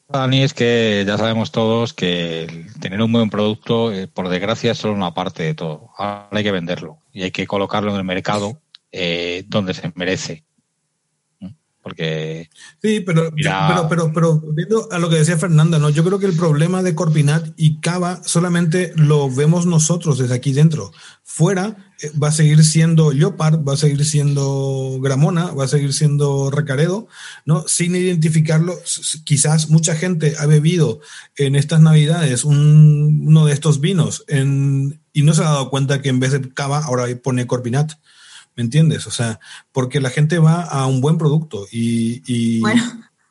Dani, 0.10 0.44
es 0.44 0.54
que 0.54 1.04
ya 1.08 1.18
sabemos 1.18 1.52
todos 1.52 1.94
que 1.94 2.68
tener 2.80 3.02
un 3.02 3.12
buen 3.12 3.30
producto, 3.30 3.92
eh, 3.92 4.08
por 4.08 4.30
desgracia, 4.30 4.72
es 4.72 4.78
solo 4.78 4.94
una 4.94 5.14
parte 5.14 5.44
de 5.44 5.56
todo. 5.56 5.90
Ahora 5.98 6.28
hay 6.32 6.44
que 6.44 6.52
venderlo 6.52 7.00
y 7.12 7.24
hay 7.24 7.32
que 7.32 7.48
colocarlo 7.48 7.92
en 7.92 7.98
el 7.98 8.04
mercado 8.04 8.62
eh, 8.92 9.44
donde 9.48 9.74
se 9.74 9.92
merece. 9.96 10.44
Porque. 11.84 12.50
Sí, 12.82 13.02
pero, 13.02 13.30
pero, 13.36 13.90
pero, 13.90 14.14
pero, 14.14 14.42
viendo 14.54 14.88
a 14.90 15.00
lo 15.00 15.10
que 15.10 15.18
decía 15.18 15.38
Fernanda, 15.38 15.80
¿no? 15.80 15.90
Yo 15.90 16.06
creo 16.06 16.18
que 16.18 16.26
el 16.26 16.38
problema 16.38 16.82
de 16.82 16.96
Corpinat 16.96 17.50
y 17.58 17.82
Cava 17.82 18.24
solamente 18.24 18.94
lo 18.96 19.30
vemos 19.30 19.66
nosotros 19.66 20.18
desde 20.18 20.34
aquí 20.34 20.54
dentro. 20.54 20.94
Fuera 21.24 21.93
va 22.12 22.30
a 22.30 22.32
seguir 22.32 22.64
siendo 22.64 23.12
Leopard, 23.12 23.68
va 23.68 23.74
a 23.74 23.78
seguir 23.78 24.04
siendo 24.06 24.99
Gramona, 25.01 25.51
va 25.51 25.66
a 25.66 25.68
seguir 25.68 25.93
siendo 25.93 26.51
Recaredo, 26.51 27.08
¿no? 27.45 27.66
Sin 27.68 27.95
identificarlo. 27.95 28.76
Quizás 29.24 29.70
mucha 29.70 29.95
gente 29.95 30.36
ha 30.39 30.45
bebido 30.45 30.99
en 31.36 31.56
estas 31.56 31.82
navidades 31.82 32.43
uno 32.43 33.45
de 33.45 33.54
estos 33.54 33.80
vinos 33.80 34.26
en, 34.28 35.01
y 35.14 35.24
no 35.24 35.34
se 35.34 35.41
ha 35.41 35.45
dado 35.45 35.70
cuenta 35.70 36.01
que 36.01 36.10
en 36.10 36.20
vez 36.20 36.32
de 36.32 36.54
Cava 36.54 36.80
ahora 36.80 37.06
pone 37.22 37.47
Corpinat. 37.47 37.93
¿Me 38.56 38.64
entiendes? 38.64 39.08
O 39.08 39.12
sea, 39.12 39.39
porque 39.72 39.99
la 39.99 40.12
gente 40.12 40.38
va 40.38 40.62
a 40.62 40.86
un 40.86 41.01
buen 41.01 41.18
producto 41.18 41.66
y... 41.72 42.60
bueno, 42.60 42.84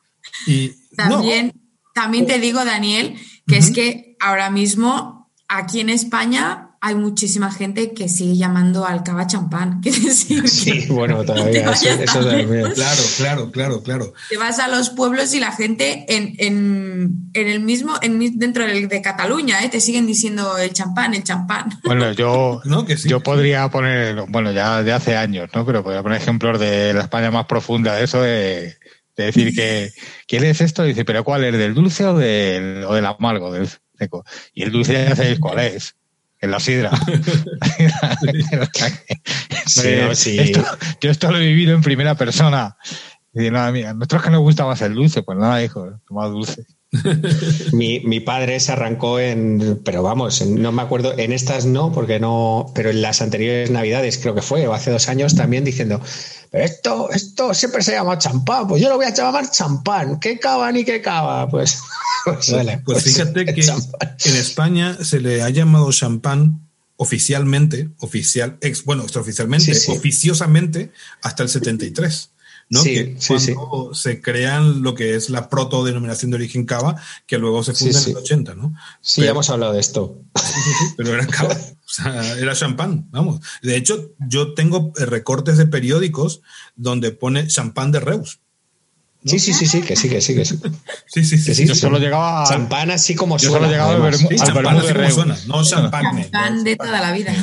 y, 0.47 0.69
también, 0.97 1.53
también 1.93 2.25
te 2.25 2.39
digo, 2.39 2.65
Daniel, 2.65 3.15
que 3.47 3.57
es 3.57 3.71
que 3.71 4.17
ahora 4.19 4.49
mismo 4.49 5.31
aquí 5.47 5.79
en 5.79 5.89
España 5.89 6.72
hay 6.85 6.95
muchísima 6.95 7.49
gente 7.49 7.93
que 7.93 8.09
sigue 8.09 8.35
llamando 8.35 8.85
al 8.85 9.03
cava 9.03 9.25
champán. 9.25 9.81
Sí, 10.13 10.85
bueno, 10.89 11.23
todavía 11.23 11.71
eso, 11.71 12.19
Claro, 12.19 13.01
claro, 13.15 13.51
claro, 13.51 13.83
claro. 13.83 14.13
Te 14.29 14.35
vas 14.35 14.59
a 14.59 14.67
los 14.67 14.89
pueblos 14.89 15.33
y 15.33 15.39
la 15.39 15.53
gente 15.53 16.05
en, 16.09 16.35
en, 16.39 17.29
en 17.33 17.47
el 17.47 17.61
mismo, 17.61 17.93
en, 18.01 18.37
dentro 18.37 18.65
de 18.65 19.01
Cataluña, 19.01 19.63
¿eh? 19.63 19.69
te 19.69 19.79
siguen 19.79 20.05
diciendo 20.05 20.57
el 20.57 20.73
champán, 20.73 21.13
el 21.13 21.23
champán. 21.23 21.69
Bueno, 21.85 22.11
yo, 22.11 22.61
¿No? 22.65 22.85
que 22.85 22.97
yo 22.97 23.21
podría 23.21 23.69
poner, 23.69 24.25
bueno, 24.27 24.51
ya 24.51 24.83
de 24.83 24.91
hace 24.91 25.15
años, 25.15 25.49
¿no? 25.55 25.65
Pero 25.65 25.83
podría 25.83 26.03
poner 26.03 26.19
ejemplos 26.21 26.59
de 26.59 26.93
la 26.93 27.03
España 27.03 27.31
más 27.31 27.45
profunda 27.45 27.95
de 27.95 28.03
eso, 28.03 28.21
de, 28.21 28.75
decir 29.15 29.55
que, 29.55 29.93
¿quién 30.27 30.43
es 30.43 30.59
esto? 30.59 30.83
dice, 30.83 31.05
¿pero 31.05 31.23
cuál 31.23 31.45
es? 31.45 31.57
¿Del 31.57 31.75
dulce 31.75 32.03
o 32.05 32.17
del, 32.17 32.83
o 32.83 32.93
del 32.93 33.05
amargo? 33.05 33.53
Del 33.53 33.69
seco. 33.97 34.25
Y 34.53 34.63
el 34.63 34.71
dulce 34.71 34.93
ya 34.93 35.15
sabéis 35.15 35.39
cuál 35.39 35.59
es 35.59 35.95
en 36.43 36.51
la 36.51 36.59
sidra. 36.59 36.91
yo 41.01 41.09
esto 41.09 41.31
lo 41.31 41.37
he 41.37 41.45
vivido 41.45 41.73
en 41.73 41.81
primera 41.81 42.15
persona. 42.15 42.77
Y 43.33 43.49
nada, 43.49 43.71
mira, 43.71 43.93
nosotros 43.93 44.23
que 44.23 44.29
nos 44.29 44.41
gusta 44.41 44.65
más 44.65 44.81
el 44.81 44.93
dulce, 44.93 45.23
pues 45.23 45.37
nada, 45.37 45.63
hijo, 45.63 45.89
más 46.09 46.29
dulce. 46.29 46.65
mi, 47.71 48.01
mi, 48.01 48.19
padre 48.19 48.59
se 48.59 48.73
arrancó 48.73 49.19
en, 49.19 49.81
pero 49.83 50.03
vamos, 50.03 50.45
no 50.45 50.71
me 50.71 50.83
acuerdo, 50.83 51.17
en 51.17 51.31
estas 51.31 51.65
no, 51.65 51.91
porque 51.91 52.19
no, 52.19 52.71
pero 52.75 52.91
en 52.91 53.01
las 53.01 53.21
anteriores 53.21 53.71
navidades 53.71 54.19
creo 54.19 54.35
que 54.35 54.43
fue, 54.43 54.67
o 54.67 54.73
hace 54.73 54.91
dos 54.91 55.09
años 55.09 55.33
también 55.33 55.63
diciendo, 55.63 55.99
pero 56.51 56.63
esto, 56.63 57.09
esto 57.11 57.55
siempre 57.55 57.81
se 57.81 57.93
llama 57.93 58.19
champán, 58.19 58.67
pues 58.67 58.79
yo 58.79 58.89
lo 58.89 58.97
voy 58.97 59.07
a 59.07 59.13
llamar 59.13 59.49
champán, 59.49 60.19
¿qué 60.19 60.37
cava 60.37 60.71
ni 60.71 60.83
qué 60.83 61.01
cava? 61.01 61.49
Pues 61.49 61.81
pues, 62.25 62.49
pues, 62.49 62.79
pues, 62.85 63.03
fíjate 63.03 63.45
que 63.45 63.61
en 63.61 64.35
España 64.35 64.97
se 65.03 65.19
le 65.19 65.41
ha 65.41 65.49
llamado 65.49 65.91
champán 65.91 66.67
oficialmente, 66.95 67.89
oficial, 67.99 68.57
ex, 68.61 68.85
bueno, 68.85 69.03
extraoficialmente, 69.03 69.71
oficiosamente, 69.89 70.91
hasta 71.21 71.43
el 71.43 71.49
73. 71.49 72.29
¿no? 72.69 72.83
que 72.83 73.17
cuando 73.27 73.93
se 73.93 74.21
crean 74.21 74.81
lo 74.81 74.95
que 74.95 75.15
es 75.15 75.29
la 75.29 75.49
proto-denominación 75.49 76.31
de 76.31 76.35
origen 76.35 76.65
cava, 76.65 76.95
que 77.27 77.37
luego 77.37 77.63
se 77.63 77.73
funda 77.73 78.01
en 78.01 78.09
el 78.09 78.17
80, 78.17 78.55
¿no? 78.55 78.73
Sí, 79.01 79.21
ya 79.21 79.31
hemos 79.31 79.49
hablado 79.49 79.73
de 79.73 79.79
esto. 79.79 80.21
pero 80.97 81.13
era 81.13 81.27
cava, 81.27 81.53
o 81.53 81.89
sea, 81.89 82.37
era 82.39 82.55
champán, 82.55 83.07
vamos. 83.11 83.41
De 83.61 83.75
hecho, 83.75 84.13
yo 84.19 84.53
tengo 84.53 84.91
recortes 84.95 85.57
de 85.57 85.67
periódicos 85.67 86.41
donde 86.75 87.11
pone 87.11 87.47
champán 87.47 87.91
de 87.91 87.99
Reus. 87.99 88.39
Sí, 89.25 89.39
sí, 89.39 89.53
sí, 89.53 89.65
sí, 89.65 89.81
que 89.81 89.95
sí, 89.95 90.09
que 90.09 90.21
sí, 90.21 90.35
que 90.35 90.45
sí. 90.45 90.59
Sí, 91.05 91.23
sí, 91.23 91.37
sí. 91.37 91.67
yo 91.67 91.75
solo 91.75 91.97
llegaba 91.97 92.43
a... 92.43 92.45
Champán 92.45 92.91
así 92.91 93.15
como 93.15 93.37
yo 93.37 93.49
suena. 93.51 93.67
Yo 93.67 93.71
solo 93.71 93.71
llegaba 93.71 93.93
a 93.93 94.09
ver 94.09 94.15
sí, 94.15 94.27
champán 94.35 94.77
así 94.77 94.93
como 94.93 95.09
suena, 95.09 95.37
no 95.47 95.63
champán. 95.63 96.03
Champán 96.23 96.63
de 96.63 96.75
toda 96.75 96.99
la 96.99 97.11
vida. 97.11 97.33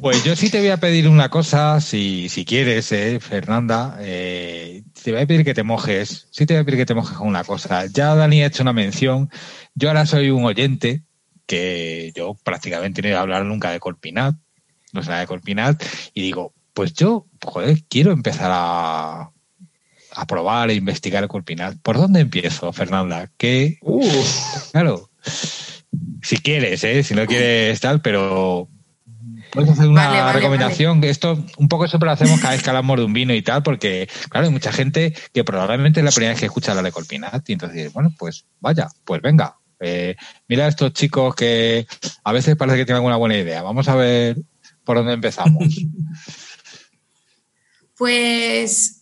Pues 0.00 0.22
yo 0.22 0.36
sí 0.36 0.48
te 0.48 0.60
voy 0.60 0.68
a 0.68 0.76
pedir 0.76 1.08
una 1.08 1.28
cosa, 1.28 1.80
si, 1.80 2.28
si 2.28 2.44
quieres, 2.44 2.92
eh, 2.92 3.18
Fernanda. 3.18 3.96
Eh, 4.00 4.84
te 5.02 5.10
voy 5.10 5.22
a 5.22 5.26
pedir 5.26 5.44
que 5.44 5.54
te 5.54 5.64
mojes. 5.64 6.28
Sí 6.30 6.46
te 6.46 6.54
voy 6.54 6.62
a 6.62 6.64
pedir 6.64 6.78
que 6.78 6.86
te 6.86 6.94
mojes 6.94 7.16
con 7.16 7.26
una 7.26 7.42
cosa. 7.42 7.86
Ya 7.86 8.14
Dani 8.14 8.42
ha 8.42 8.46
hecho 8.46 8.62
una 8.62 8.72
mención. 8.72 9.28
Yo 9.74 9.88
ahora 9.88 10.06
soy 10.06 10.30
un 10.30 10.44
oyente 10.44 11.02
que 11.46 12.12
yo 12.14 12.34
prácticamente 12.44 13.02
no 13.02 13.08
he 13.08 13.14
a 13.14 13.20
hablar 13.20 13.44
nunca 13.44 13.72
de 13.72 13.80
Corpinat. 13.80 14.36
No 14.92 15.02
sé 15.02 15.08
nada 15.08 15.22
de 15.22 15.26
Corpinat. 15.26 15.82
Y 16.14 16.22
digo, 16.22 16.54
pues 16.74 16.92
yo, 16.92 17.26
joder, 17.44 17.82
quiero 17.88 18.12
empezar 18.12 18.52
a, 18.54 19.32
a 20.18 20.26
probar 20.26 20.70
e 20.70 20.74
investigar 20.74 21.22
el 21.22 21.28
Corpinat. 21.28 21.78
¿Por 21.80 21.96
dónde 21.96 22.20
empiezo, 22.20 22.72
Fernanda? 22.72 23.30
Que, 23.36 23.78
claro, 24.72 25.10
si 26.22 26.38
quieres, 26.38 26.82
¿eh? 26.82 27.04
si 27.04 27.14
no 27.14 27.24
quieres 27.26 27.78
tal, 27.78 28.02
pero 28.02 28.68
puedes 29.52 29.70
hacer 29.70 29.86
una 29.86 30.32
recomendación. 30.32 31.04
Esto 31.04 31.38
un 31.56 31.68
poco 31.68 31.84
eso 31.84 31.98
lo 31.98 32.10
hacemos 32.10 32.40
cada 32.40 32.54
vez 32.54 32.64
que 32.64 32.70
hablamos 32.70 32.96
de 32.98 33.04
un 33.04 33.12
vino 33.12 33.32
y 33.32 33.42
tal, 33.42 33.62
porque, 33.62 34.08
claro, 34.28 34.46
hay 34.46 34.52
mucha 34.52 34.72
gente 34.72 35.14
que 35.32 35.44
probablemente 35.44 36.00
es 36.00 36.04
la 36.04 36.10
primera 36.10 36.32
vez 36.32 36.40
que 36.40 36.46
escucha 36.46 36.74
la 36.74 36.82
de 36.82 36.90
Corpinat 36.90 37.48
y 37.48 37.52
entonces, 37.52 37.92
bueno, 37.92 38.12
pues 38.18 38.44
vaya, 38.58 38.88
pues 39.04 39.22
venga. 39.22 39.56
Eh, 39.78 40.16
mira 40.48 40.64
a 40.64 40.68
estos 40.68 40.92
chicos 40.94 41.36
que 41.36 41.86
a 42.24 42.32
veces 42.32 42.56
parece 42.56 42.78
que 42.78 42.86
tienen 42.86 42.96
alguna 42.96 43.16
buena 43.16 43.36
idea. 43.36 43.62
Vamos 43.62 43.86
a 43.86 43.94
ver 43.94 44.36
por 44.82 44.96
dónde 44.96 45.12
empezamos. 45.12 45.62
Pues 47.98 48.97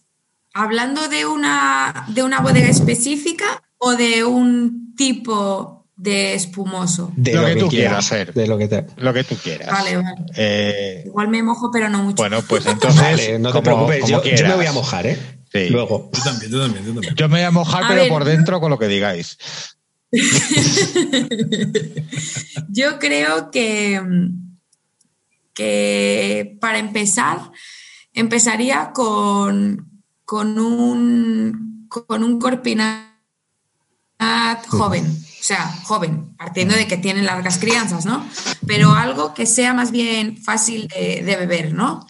hablando 0.57 1.09
de 1.09 1.27
una, 1.27 2.07
de 2.09 2.23
una 2.23 2.41
bodega 2.41 2.69
específica 2.69 3.63
o 3.77 3.95
de 3.95 4.25
un 4.25 4.95
tipo 4.97 5.87
de 5.97 6.35
espumoso. 6.35 7.13
De 7.15 7.35
lo, 7.35 7.45
que, 7.45 7.57
tú 7.57 7.69
quieras 7.69 7.99
hacer. 7.99 8.33
De 8.33 8.47
lo 8.47 8.57
que, 8.57 8.69
te... 8.69 8.87
lo 8.97 9.13
que 9.13 9.25
tú 9.25 9.37
quieras. 9.37 9.71
Vale, 9.71 9.97
vale. 9.97 10.17
Eh, 10.35 11.03
Igual 11.07 11.29
me 11.29 11.43
mojo, 11.43 11.71
pero 11.71 11.91
no 11.91 12.03
mucho. 12.03 12.17
Bueno, 12.17 12.41
pues 12.49 12.65
entonces. 12.73 13.39
no 13.39 13.53
te 13.53 13.61
preocupes, 13.61 14.07
yo, 14.07 14.23
me 14.23 14.55
voy 14.55 14.67
a 14.67 14.73
mojar, 14.73 15.07
¿eh? 15.07 15.19
Sí. 15.53 15.69
Luego. 15.69 16.11
Yo 16.15 16.23
también, 16.23 16.51
yo 16.51 16.61
también, 16.61 16.85
yo 16.87 16.93
también. 16.95 17.15
Yo 17.15 17.29
me 17.29 17.37
voy 17.37 17.45
a 17.45 17.51
mojar, 17.51 17.85
pero 17.89 18.09
por 18.09 18.25
dentro 18.25 18.59
con 18.61 18.71
lo 18.71 18.79
que 18.79 18.89
digáis. 18.89 19.37
yo 22.71 22.99
creo 22.99 23.51
que, 23.51 24.01
que 25.53 26.57
para 26.61 26.79
empezar, 26.79 27.41
empezaría 28.15 28.93
con, 28.95 29.86
con 30.27 30.59
un, 30.59 31.87
con 31.89 32.25
un 32.25 32.39
corpinat 32.39 33.07
joven, 34.69 35.07
o 35.07 35.43
sea, 35.43 35.73
joven, 35.85 36.35
partiendo 36.37 36.75
de 36.75 36.89
que 36.89 36.97
tiene 36.97 37.23
largas 37.23 37.59
crianzas, 37.59 38.05
¿no? 38.05 38.29
Pero 38.67 38.93
algo 38.93 39.33
que 39.35 39.47
sea 39.47 39.73
más 39.73 39.93
bien 39.93 40.37
fácil 40.37 40.89
de, 40.89 41.23
beber, 41.25 41.73
¿no? 41.73 42.07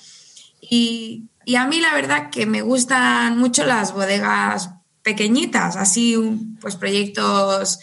Y, 0.61 1.29
a 1.57 1.67
mí 1.67 1.79
la 1.79 1.95
verdad 1.95 2.31
que 2.31 2.47
me 2.47 2.63
gustan 2.63 3.39
mucho 3.39 3.65
las 3.65 3.93
bodegas 3.93 4.71
pequeñitas, 5.03 5.77
así 5.77 6.17
pues 6.61 6.75
proyectos 6.75 7.79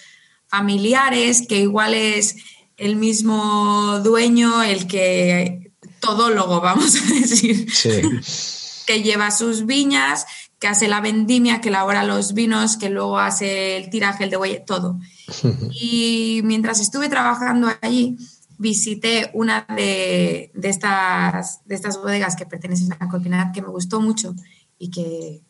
familiares 0.47 1.45
que 1.47 1.59
igual 1.59 1.93
es 1.93 2.35
el 2.75 2.97
mismo 2.97 4.01
dueño, 4.03 4.63
el 4.63 4.87
que 4.87 5.71
todólogo, 6.01 6.59
vamos 6.59 6.95
a 6.95 7.13
decir. 7.13 7.71
Sí 7.71 8.01
que 8.85 9.01
lleva 9.03 9.31
sus 9.31 9.65
viñas, 9.65 10.25
que 10.59 10.67
hace 10.67 10.87
la 10.87 11.01
vendimia, 11.01 11.61
que 11.61 11.69
elabora 11.69 12.03
los 12.03 12.33
vinos, 12.33 12.77
que 12.77 12.89
luego 12.89 13.19
hace 13.19 13.77
el 13.77 13.89
tiraje, 13.89 14.23
el 14.23 14.29
de 14.29 14.37
huella, 14.37 14.65
todo. 14.65 14.99
Y 15.71 16.41
mientras 16.43 16.79
estuve 16.79 17.09
trabajando 17.09 17.69
allí, 17.81 18.17
visité 18.57 19.29
una 19.33 19.65
de, 19.75 20.51
estas, 20.61 21.65
de 21.65 21.75
estas 21.75 21.97
bodegas 21.97 22.35
que 22.35 22.45
pertenecen 22.45 22.95
a 22.99 23.09
Corpinat 23.09 23.53
que 23.53 23.61
me 23.61 23.67
gustó 23.67 23.99
mucho 23.99 24.35
y 24.79 24.89
que, 24.89 25.41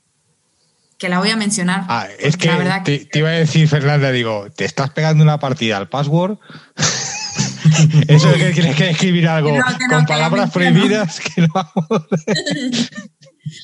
que 0.97 1.09
la 1.09 1.19
voy 1.19 1.29
a 1.29 1.35
mencionar. 1.35 1.85
Ah, 1.89 2.07
es 2.19 2.37
que, 2.37 2.49
te, 3.11 3.19
iba 3.19 3.29
a 3.29 3.33
decir, 3.33 3.67
Fernanda, 3.67 4.11
digo, 4.11 4.47
te 4.55 4.65
estás 4.65 4.89
pegando 4.89 5.23
una 5.23 5.39
partida 5.39 5.77
al 5.77 5.89
password. 5.89 6.37
Eso 8.07 8.29
es 8.31 8.37
que 8.37 8.51
tienes 8.51 8.75
que 8.75 8.89
escribir 8.89 9.27
algo 9.27 9.57
con 9.89 10.05
palabras 10.05 10.51
prohibidas 10.51 11.19
que 11.19 11.41
no 11.41 11.53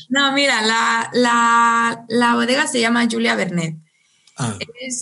No, 0.10 0.34
mira, 0.34 0.62
la, 0.62 2.34
bodega 2.36 2.68
se 2.68 2.80
llama 2.80 3.08
Julia 3.10 3.36
Bernet. 3.36 3.78
Ah. 4.38 4.58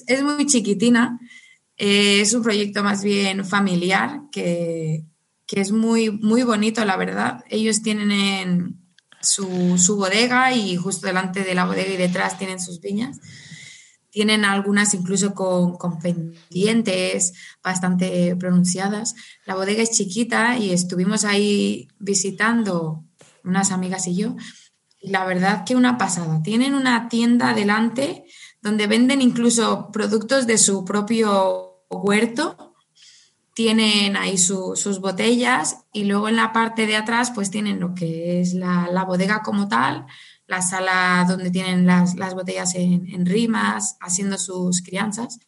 Es, 0.07 0.23
muy 0.23 0.45
chiquitina. 0.45 1.19
Eh, 1.77 2.21
es 2.21 2.33
un 2.33 2.43
proyecto 2.43 2.83
más 2.83 3.03
bien 3.03 3.45
familiar 3.45 4.21
que, 4.31 5.03
es 5.49 5.71
muy, 5.71 6.11
muy 6.11 6.43
bonito, 6.43 6.83
la 6.85 6.97
verdad. 6.97 7.43
Ellos 7.49 7.81
tienen 7.81 8.77
su, 9.21 9.77
su 9.77 9.95
bodega 9.95 10.53
y 10.53 10.75
justo 10.75 11.07
delante 11.07 11.43
de 11.43 11.55
la 11.55 11.65
bodega 11.65 11.91
y 11.93 11.97
detrás 11.97 12.37
tienen 12.37 12.59
sus 12.59 12.81
viñas 12.81 13.19
tienen 14.17 14.45
algunas 14.45 14.95
incluso 14.95 15.35
con, 15.35 15.77
con, 15.77 15.99
pendientes 15.99 17.33
bastante 17.63 18.35
pronunciadas. 18.35 19.13
La 19.45 19.53
bodega 19.53 19.83
es 19.83 19.91
chiquita 19.91 20.57
y 20.57 20.71
estuvimos 20.71 21.23
ahí 21.23 21.87
visitando 21.99 23.03
unas 23.43 23.71
amigas 23.71 24.07
y 24.07 24.15
yo. 24.15 24.35
La 25.01 25.25
verdad 25.25 25.63
que 25.65 25.75
una 25.75 25.97
pasada. 25.97 26.41
Tienen 26.41 26.73
una 26.73 27.09
tienda 27.09 27.53
delante 27.53 28.25
donde 28.61 28.87
venden 28.87 29.21
incluso 29.21 29.91
productos 29.91 30.47
de 30.47 30.57
su 30.57 30.83
propio 30.85 31.85
huerto. 31.89 32.73
Tienen 33.53 34.17
ahí 34.17 34.37
sus 34.37 34.99
botellas 34.99 35.85
y 35.91 36.03
luego 36.03 36.29
en 36.29 36.35
la 36.35 36.53
parte 36.53 36.85
de 36.85 36.95
atrás 36.95 37.31
pues 37.33 37.49
tienen 37.49 37.79
lo 37.79 37.95
que 37.95 38.39
es 38.39 38.53
la, 38.53 38.87
la 38.91 39.03
bodega 39.03 39.41
como 39.41 39.67
tal, 39.67 40.05
la 40.47 40.61
sala 40.61 41.25
donde 41.27 41.51
tienen 41.51 41.85
las, 41.85 42.15
botellas 42.33 42.75
en, 42.75 43.25
rimas, 43.25 43.97
haciendo 43.99 44.37
sus 44.37 44.81
crianzas. 44.81 45.39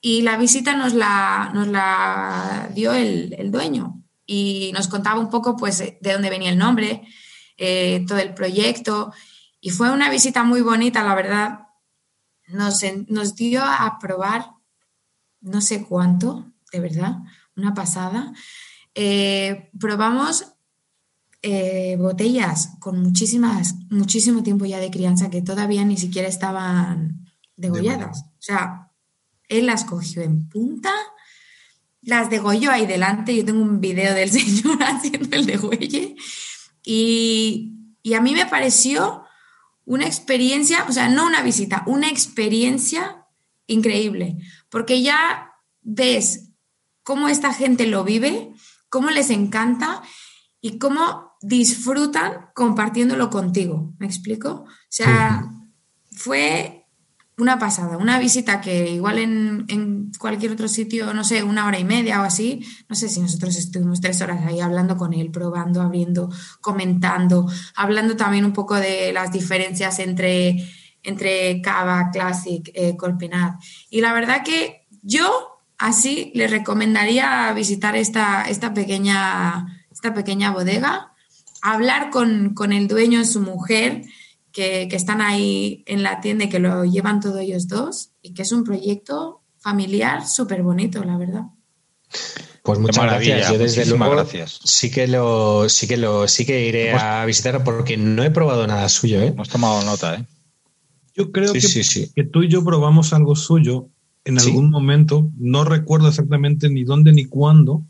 Y 0.00 0.22
la 0.22 0.36
visita 0.36 0.76
nos 0.76 0.94
la, 0.94 1.50
nos 1.52 1.68
la 1.68 2.70
dio 2.74 2.92
el, 2.92 3.50
dueño 3.50 4.02
y 4.26 4.70
nos 4.74 4.88
contaba 4.88 5.20
un 5.20 5.28
poco 5.28 5.56
pues, 5.56 5.78
de 5.78 6.12
dónde 6.12 6.30
venía 6.30 6.50
el 6.50 6.58
nombre, 6.58 7.02
eh, 7.62 8.06
todo 8.08 8.18
el 8.18 8.32
proyecto. 8.32 9.12
Y 9.60 9.68
fue 9.68 9.90
una 9.92 10.10
visita 10.10 10.42
muy 10.44 10.62
bonita, 10.62 11.04
la 11.04 11.14
verdad. 11.14 11.68
Nos, 12.48 12.80
nos 13.08 13.36
dio 13.36 13.62
a 13.62 13.98
probar 14.00 14.54
no 15.42 15.60
sé 15.60 15.84
cuánto, 15.84 16.50
de 16.72 16.80
verdad, 16.80 17.18
una 17.56 17.74
pasada. 17.74 18.32
Eh, 18.94 19.70
probamos 19.78 20.46
eh, 21.42 21.96
botellas 21.98 22.70
con 22.80 23.02
muchísimas, 23.02 23.74
muchísimo 23.90 24.42
tiempo 24.42 24.64
ya 24.64 24.78
de 24.78 24.90
crianza 24.90 25.28
que 25.28 25.42
todavía 25.42 25.84
ni 25.84 25.98
siquiera 25.98 26.28
estaban 26.28 27.30
degolladas. 27.56 28.22
o 28.22 28.42
sea, 28.42 28.90
él 29.48 29.66
las 29.66 29.84
cogió 29.84 30.22
en 30.22 30.48
punta, 30.48 30.94
las 32.00 32.30
degolló 32.30 32.70
ahí 32.70 32.86
delante. 32.86 33.36
Yo 33.36 33.44
tengo 33.44 33.60
un 33.60 33.80
video 33.82 34.14
del 34.14 34.30
señor 34.32 34.82
haciendo 34.82 35.36
el 35.36 35.44
degüelle. 35.44 36.16
Y, 36.84 37.74
y 38.02 38.14
a 38.14 38.20
mí 38.20 38.34
me 38.34 38.46
pareció 38.46 39.24
una 39.84 40.06
experiencia, 40.06 40.84
o 40.88 40.92
sea, 40.92 41.08
no 41.08 41.26
una 41.26 41.42
visita, 41.42 41.82
una 41.86 42.08
experiencia 42.08 43.26
increíble, 43.66 44.36
porque 44.68 45.02
ya 45.02 45.52
ves 45.82 46.50
cómo 47.02 47.28
esta 47.28 47.52
gente 47.52 47.86
lo 47.86 48.04
vive, 48.04 48.52
cómo 48.88 49.10
les 49.10 49.30
encanta 49.30 50.02
y 50.60 50.78
cómo 50.78 51.32
disfrutan 51.40 52.50
compartiéndolo 52.54 53.30
contigo. 53.30 53.94
¿Me 53.98 54.06
explico? 54.06 54.50
O 54.50 54.68
sea, 54.88 55.50
fue 56.12 56.79
una 57.40 57.58
pasada, 57.58 57.96
una 57.96 58.18
visita 58.18 58.60
que 58.60 58.90
igual 58.90 59.18
en, 59.18 60.12
cualquier 60.18 60.52
otro 60.52 60.68
sitio, 60.68 61.14
no 61.14 61.24
sé, 61.24 61.42
una 61.42 61.66
hora 61.66 61.78
y 61.78 61.84
media 61.84 62.20
o 62.20 62.24
así, 62.24 62.64
no 62.88 62.94
sé 62.94 63.08
si 63.08 63.20
nosotros 63.20 63.56
estuvimos 63.56 64.00
tres 64.00 64.20
horas 64.20 64.44
ahí 64.46 64.60
hablando 64.60 64.96
con 64.96 65.12
él, 65.14 65.30
probando, 65.30 65.80
abriendo, 65.80 66.30
comentando, 66.60 67.50
hablando 67.74 68.16
también 68.16 68.44
un 68.44 68.52
poco 68.52 68.74
de 68.74 69.12
las 69.12 69.32
diferencias 69.32 69.98
entre, 69.98 70.68
entre 71.02 71.60
Cava, 71.62 72.10
Classic, 72.12 72.70
eh. 72.74 72.96
Y 73.90 74.00
la 74.00 74.12
verdad 74.12 74.42
que 74.44 74.86
yo 75.02 75.60
así 75.78 76.32
le 76.34 76.46
recomendaría 76.46 77.52
visitar 77.54 77.96
esta, 77.96 78.42
esta, 78.42 78.74
pequeña, 78.74 79.86
esta 79.90 80.12
pequeña 80.12 80.50
bodega 80.50 81.10
hablar 81.62 82.10
con, 82.10 82.72
el 82.72 82.88
dueño, 82.88 83.24
su 83.24 83.40
mujer, 83.40 84.02
que, 84.52 84.88
están 84.90 85.20
ahí 85.20 85.82
en 85.86 86.02
la 86.02 86.20
tienda 86.20 86.44
y 86.44 86.48
que 86.48 86.58
lo 86.58 86.84
llevan 86.84 87.20
todos 87.20 87.40
ellos 87.40 87.68
dos 87.68 88.10
y 88.22 88.34
que 88.34 88.42
es 88.42 88.52
un 88.52 88.64
proyecto 88.64 89.42
familiar 89.58 90.26
súper 90.26 90.62
bonito, 90.62 91.04
la 91.04 91.16
verdad. 91.16 91.42
Pues 92.62 92.78
muchas 92.78 93.04
gracias. 93.04 93.50
Yo 93.50 93.58
desde 93.58 93.86
luego 93.86 94.10
gracias. 94.10 94.60
sí 94.64 94.90
que 94.90 95.06
lo 95.06 95.68
sí 95.68 95.86
que 95.86 95.96
lo 95.96 96.28
sí 96.28 96.44
que 96.44 96.66
iré 96.66 96.92
a 96.92 97.24
visitar 97.24 97.62
porque 97.64 97.96
no 97.96 98.22
he 98.22 98.30
probado 98.30 98.66
nada 98.66 98.88
suyo, 98.88 99.20
¿eh? 99.20 99.28
Hemos 99.28 99.48
tomado 99.48 99.82
nota, 99.84 100.16
¿eh? 100.16 100.26
Yo 101.14 101.32
creo 101.32 101.52
que, 101.52 101.60
que, 102.14 102.24
tú 102.24 102.42
y 102.42 102.48
yo 102.48 102.64
probamos 102.64 103.12
algo 103.12 103.34
suyo 103.34 103.88
en 104.24 104.38
algún 104.38 104.70
momento, 104.70 105.30
no 105.36 105.64
recuerdo 105.64 106.08
exactamente 106.08 106.68
ni 106.68 106.84
dónde 106.84 107.12
ni 107.12 107.24
cuándo, 107.24 107.84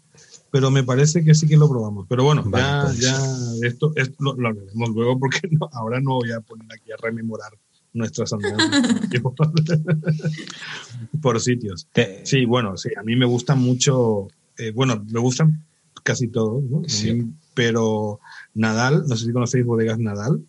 pero 0.50 0.70
me 0.70 0.82
parece 0.82 1.24
que 1.24 1.34
sí 1.34 1.46
que 1.46 1.56
lo 1.56 1.68
probamos. 1.68 2.06
Pero 2.08 2.24
bueno, 2.24 2.44
ya, 2.52 2.82
pues. 2.84 2.98
ya 2.98 3.16
esto, 3.62 3.92
lo, 4.18 4.34
lo, 4.34 4.48
hablaremos 4.48 4.90
luego 4.90 5.18
porque 5.18 5.40
ahora 5.72 6.00
no 6.00 6.14
voy 6.14 6.32
a 6.32 6.40
poner 6.40 6.66
aquí 6.72 6.92
a 6.92 6.96
rememorar 6.96 7.52
nuestras 7.92 8.32
andanzas 8.32 9.00
por 11.22 11.40
sitios. 11.40 11.88
Sí, 12.24 12.44
bueno, 12.44 12.76
sí, 12.76 12.90
a 12.96 13.02
mí 13.02 13.16
me 13.16 13.26
gustan 13.26 13.60
mucho, 13.60 14.28
eh, 14.58 14.72
bueno, 14.72 15.04
me 15.10 15.20
gustan 15.20 15.64
casi 16.02 16.28
todos, 16.28 16.62
¿no? 16.64 16.82
pero 17.54 18.20
Nadal, 18.54 19.04
no 19.06 19.16
sé 19.16 19.26
si 19.26 19.32
conocéis 19.32 19.66
bodegas 19.66 19.98
Nadal, 19.98 20.40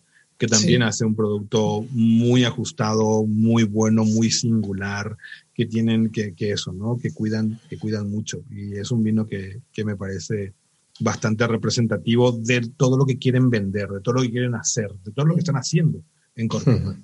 que 0.42 0.48
también 0.48 0.82
hace 0.82 1.04
un 1.04 1.14
producto 1.14 1.86
muy 1.92 2.42
ajustado, 2.42 3.24
muy 3.24 3.62
bueno, 3.62 4.04
muy 4.04 4.28
singular, 4.32 5.16
que 5.54 5.66
tienen 5.66 6.10
que, 6.10 6.34
que, 6.34 6.50
eso, 6.50 6.72
¿no? 6.72 6.98
Que 7.00 7.12
cuidan, 7.12 7.60
que 7.70 7.78
cuidan 7.78 8.10
mucho. 8.10 8.42
Y 8.50 8.76
es 8.76 8.90
un 8.90 9.04
vino 9.04 9.24
que, 9.24 9.60
que, 9.72 9.84
me 9.84 9.94
parece 9.94 10.52
bastante 10.98 11.46
representativo 11.46 12.32
de 12.32 12.72
todo 12.76 12.98
lo 12.98 13.06
que 13.06 13.18
quieren 13.18 13.50
vender, 13.50 13.88
de 13.88 14.00
todo 14.00 14.16
lo 14.16 14.22
que 14.22 14.32
quieren 14.32 14.56
hacer, 14.56 14.88
de 15.04 15.12
todo 15.12 15.26
lo 15.26 15.34
que 15.34 15.42
están 15.42 15.54
haciendo 15.54 16.02
en 16.34 16.48
Córdoba. 16.48 16.96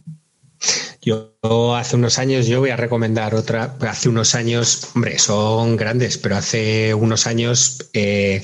Yo 1.01 1.77
hace 1.77 1.95
unos 1.95 2.19
años, 2.19 2.49
yo 2.49 2.59
voy 2.59 2.71
a 2.71 2.77
recomendar 2.77 3.37
otra, 3.37 3.77
hace 3.83 4.09
unos 4.09 4.35
años, 4.35 4.89
hombre, 4.97 5.21
son 5.21 5.77
grandes, 5.77 6.19
pero 6.19 6.35
hace 6.35 6.93
unos 6.93 7.29
años, 7.29 7.89
eh, 7.93 8.43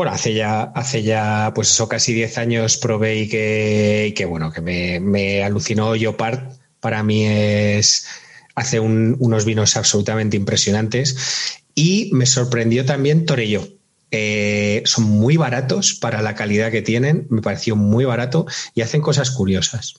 bueno, 0.00 0.14
hace 0.14 0.32
ya, 0.32 0.62
hace 0.62 1.02
ya, 1.02 1.52
pues 1.54 1.70
eso, 1.72 1.86
casi 1.86 2.14
10 2.14 2.38
años 2.38 2.78
probé 2.78 3.18
y 3.18 3.28
que, 3.28 4.14
que 4.16 4.24
bueno, 4.24 4.50
que 4.50 4.62
me, 4.62 4.98
me 4.98 5.44
alucinó 5.44 5.94
Yopart. 5.94 6.58
Para 6.80 7.02
mí 7.02 7.26
es, 7.26 8.06
hace 8.54 8.80
unos 8.80 9.44
vinos 9.44 9.76
absolutamente 9.76 10.38
impresionantes. 10.38 11.60
Y 11.74 12.08
me 12.14 12.24
sorprendió 12.24 12.86
también 12.86 13.26
Torello. 13.26 13.68
Eh, 14.10 14.80
son 14.86 15.04
muy 15.04 15.36
baratos 15.36 15.92
para 15.92 16.22
la 16.22 16.34
calidad 16.34 16.70
que 16.70 16.80
tienen, 16.80 17.26
me 17.28 17.42
pareció 17.42 17.76
muy 17.76 18.06
barato 18.06 18.46
y 18.74 18.80
hacen 18.80 19.02
cosas 19.02 19.30
curiosas. 19.30 19.96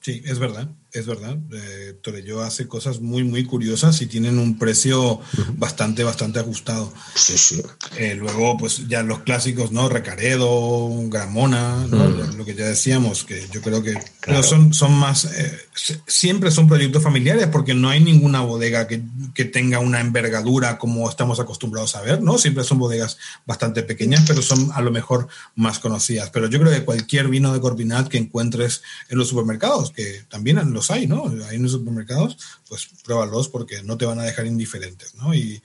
Sí, 0.00 0.22
es 0.24 0.38
verdad 0.38 0.70
es 0.92 1.06
verdad. 1.06 1.38
Eh, 1.52 1.94
hace 2.42 2.68
cosas 2.68 3.00
muy, 3.00 3.24
muy 3.24 3.44
curiosas 3.44 4.00
y 4.02 4.06
tienen 4.06 4.38
un 4.38 4.58
precio 4.58 5.20
bastante, 5.56 6.04
bastante 6.04 6.40
ajustado. 6.40 6.92
Sí, 7.14 7.38
sí. 7.38 7.62
Eh, 7.96 8.14
luego, 8.14 8.56
pues 8.58 8.88
ya 8.88 9.02
los 9.02 9.20
clásicos, 9.20 9.72
¿no? 9.72 9.88
Recaredo, 9.88 10.90
Gramona, 11.08 11.86
mm. 11.88 12.36
lo 12.36 12.44
que 12.44 12.54
ya 12.54 12.66
decíamos, 12.66 13.24
que 13.24 13.46
yo 13.50 13.62
creo 13.62 13.82
que 13.82 13.94
son, 14.42 14.74
son 14.74 14.92
más, 14.92 15.24
eh, 15.24 15.58
siempre 16.06 16.50
son 16.50 16.68
proyectos 16.68 17.02
familiares 17.02 17.48
porque 17.48 17.74
no 17.74 17.88
hay 17.88 18.00
ninguna 18.00 18.40
bodega 18.40 18.86
que, 18.86 19.02
que, 19.34 19.44
tenga 19.44 19.78
una 19.78 20.00
envergadura 20.00 20.78
como 20.78 21.08
estamos 21.08 21.40
acostumbrados 21.40 21.94
a 21.96 22.02
ver, 22.02 22.22
¿no? 22.22 22.38
Siempre 22.38 22.64
son 22.64 22.78
bodegas 22.78 23.18
bastante 23.46 23.82
pequeñas, 23.82 24.24
pero 24.26 24.42
son 24.42 24.70
a 24.72 24.80
lo 24.80 24.90
mejor 24.90 25.28
más 25.54 25.78
conocidas. 25.78 26.30
Pero 26.30 26.48
yo 26.48 26.58
creo 26.60 26.72
que 26.72 26.84
cualquier 26.84 27.28
vino 27.28 27.52
de 27.52 27.60
Corpinat 27.60 28.08
que 28.08 28.18
encuentres 28.18 28.82
en 29.08 29.18
los 29.18 29.28
supermercados, 29.28 29.90
que 29.90 30.24
también 30.28 30.58
en 30.58 30.72
los 30.72 30.81
hay, 30.90 31.06
¿no? 31.06 31.32
Hay 31.48 31.56
en 31.56 31.62
los 31.62 31.72
supermercados, 31.72 32.36
pues 32.68 32.88
pruébalos 33.04 33.48
porque 33.48 33.82
no 33.82 33.96
te 33.96 34.04
van 34.04 34.18
a 34.18 34.24
dejar 34.24 34.46
indiferentes, 34.46 35.14
¿no? 35.14 35.34
Y, 35.34 35.62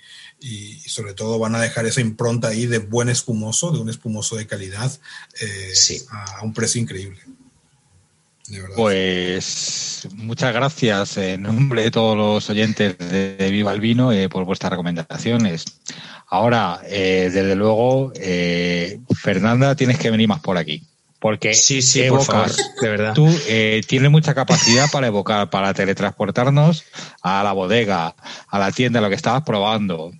sobre 0.87 1.13
todo 1.13 1.39
van 1.39 1.55
a 1.55 1.61
dejar 1.61 1.85
esa 1.85 2.01
impronta 2.01 2.49
ahí 2.49 2.65
de 2.65 2.77
buen 2.77 3.09
espumoso, 3.09 3.71
de 3.71 3.79
un 3.79 3.89
espumoso 3.89 4.35
de 4.35 4.47
calidad 4.47 4.91
eh, 5.41 5.73
a, 6.11 6.43
un 6.43 6.53
precio 6.53 6.81
increíble. 6.81 7.19
Pues 8.75 10.07
muchas 10.13 10.53
gracias 10.53 11.17
en 11.17 11.41
nombre 11.41 11.83
de 11.83 11.91
todos 11.91 12.15
los 12.15 12.49
oyentes 12.49 12.97
de 12.97 13.49
Viva 13.51 13.73
el 13.73 13.81
Vino 13.81 14.11
eh, 14.11 14.29
por 14.29 14.45
vuestras 14.45 14.71
recomendaciones. 14.71 15.65
Ahora, 16.27 16.81
eh, 16.85 17.29
desde 17.33 17.55
luego, 17.55 18.13
Fernanda, 19.15 19.75
tienes 19.75 19.97
que 19.97 20.11
venir 20.11 20.27
más 20.27 20.39
por 20.39 20.57
aquí. 20.57 20.83
Porque 21.19 21.55
sí, 21.55 21.81
de 22.01 22.89
verdad. 22.89 23.13
Tú 23.13 23.27
eh, 23.47 23.81
tienes 23.87 24.11
mucha 24.11 24.35
capacidad 24.35 24.89
para 24.91 25.07
evocar, 25.07 25.49
para 25.49 25.73
teletransportarnos 25.73 26.83
a 27.23 27.43
la 27.43 27.53
bodega, 27.53 28.15
a 28.47 28.59
la 28.59 28.71
tienda, 28.71 29.01
lo 29.01 29.09
que 29.09 29.15
estabas 29.15 29.43
probando. 29.43 30.11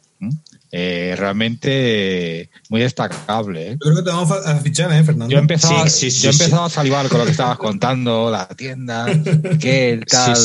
eh, 0.71 1.15
realmente 1.17 2.49
muy 2.69 2.81
destacable. 2.81 3.67
¿eh? 3.67 3.71
Yo 3.73 3.77
creo 3.77 3.95
que 3.97 4.01
te 4.03 4.09
vamos 4.09 4.31
a 4.31 4.55
fichar, 4.57 4.91
¿eh, 4.91 5.03
Fernando? 5.03 5.31
Yo 5.31 5.37
he 5.37 5.41
empezado, 5.41 5.85
yo 5.85 6.29
he 6.29 6.33
empezado 6.33 6.65
a 6.65 6.69
salivar 6.69 7.07
con 7.09 7.19
lo 7.19 7.25
que 7.25 7.31
estabas 7.31 7.57
contando, 7.57 8.29
la 8.31 8.47
tienda, 8.47 9.05
que 9.61 10.01
tal. 10.07 10.35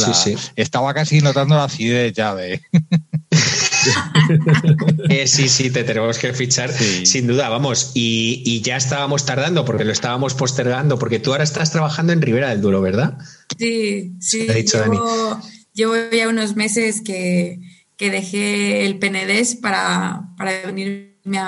estaba 0.55 0.95
casi 0.95 1.21
notando 1.21 1.55
la 1.55 1.65
acidez 1.65 2.13
ya 2.13 2.35
de. 2.35 2.61
Eh, 5.09 5.27
sí, 5.27 5.49
sí, 5.49 5.71
te 5.71 5.85
tenemos 5.85 6.19
que 6.19 6.33
fichar, 6.33 6.71
sin 6.73 7.27
duda, 7.27 7.49
vamos. 7.49 7.91
Y, 7.95 8.61
ya 8.63 8.77
estábamos 8.77 9.27
tardando 9.27 9.65
porque 9.65 9.85
lo 9.85 9.93
estábamos 9.93 10.35
postergando, 10.35 10.99
porque 10.99 11.19
tú 11.19 11.33
ahora 11.33 11.45
estás 11.45 11.71
trabajando 11.73 12.13
en 12.13 12.23
Ribera 12.23 12.51
del 12.51 12.61
Duro, 12.61 12.81
¿verdad? 12.81 13.19
Sí, 13.59 14.13
sí. 14.21 14.47
llevo, 14.47 15.41
llevo 15.75 15.95
ya 16.11 16.29
unos 16.29 16.57
meses 16.57 17.03
que, 17.03 17.59
que 17.97 18.11
dejé 18.11 18.87
el 18.87 18.99
PNDES 18.99 19.57
para, 19.57 20.29
venirme 20.65 21.39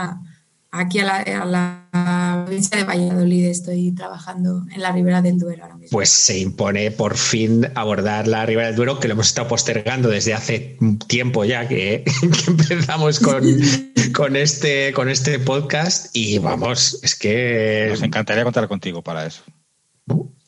aquí 0.74 0.98
a 0.98 1.04
la, 1.44 2.44
provincia 2.44 2.76
de 2.76 2.84
Valladolid. 2.84 3.46
Estoy 3.46 3.92
trabajando 3.92 4.64
en 4.72 4.82
la 4.82 4.92
Ribera 4.92 5.22
del 5.22 5.38
Duero 5.38 5.62
ahora 5.62 5.76
mismo. 5.76 5.96
Pues 5.96 6.10
se 6.10 6.38
impone 6.38 6.90
por 6.90 7.16
fin 7.16 7.68
abordar 7.74 8.26
la 8.26 8.44
Ribera 8.44 8.68
del 8.68 8.76
Duero, 8.76 8.98
que 8.98 9.08
lo 9.08 9.14
hemos 9.14 9.28
estado 9.28 9.48
postergando 9.48 10.08
desde 10.08 10.34
hace 10.34 10.76
tiempo 11.06 11.44
ya 11.44 11.68
que, 11.68 12.04
empezamos 12.46 13.20
con, 14.12 14.36
este, 14.36 14.92
con 14.92 15.08
este 15.08 15.38
podcast. 15.38 16.14
Y 16.14 16.38
vamos, 16.38 16.98
es 17.02 17.14
que. 17.14 17.88
Nos 17.90 18.02
encantaría 18.02 18.44
contar 18.44 18.66
contigo 18.68 19.02
para 19.02 19.26
eso. 19.26 19.42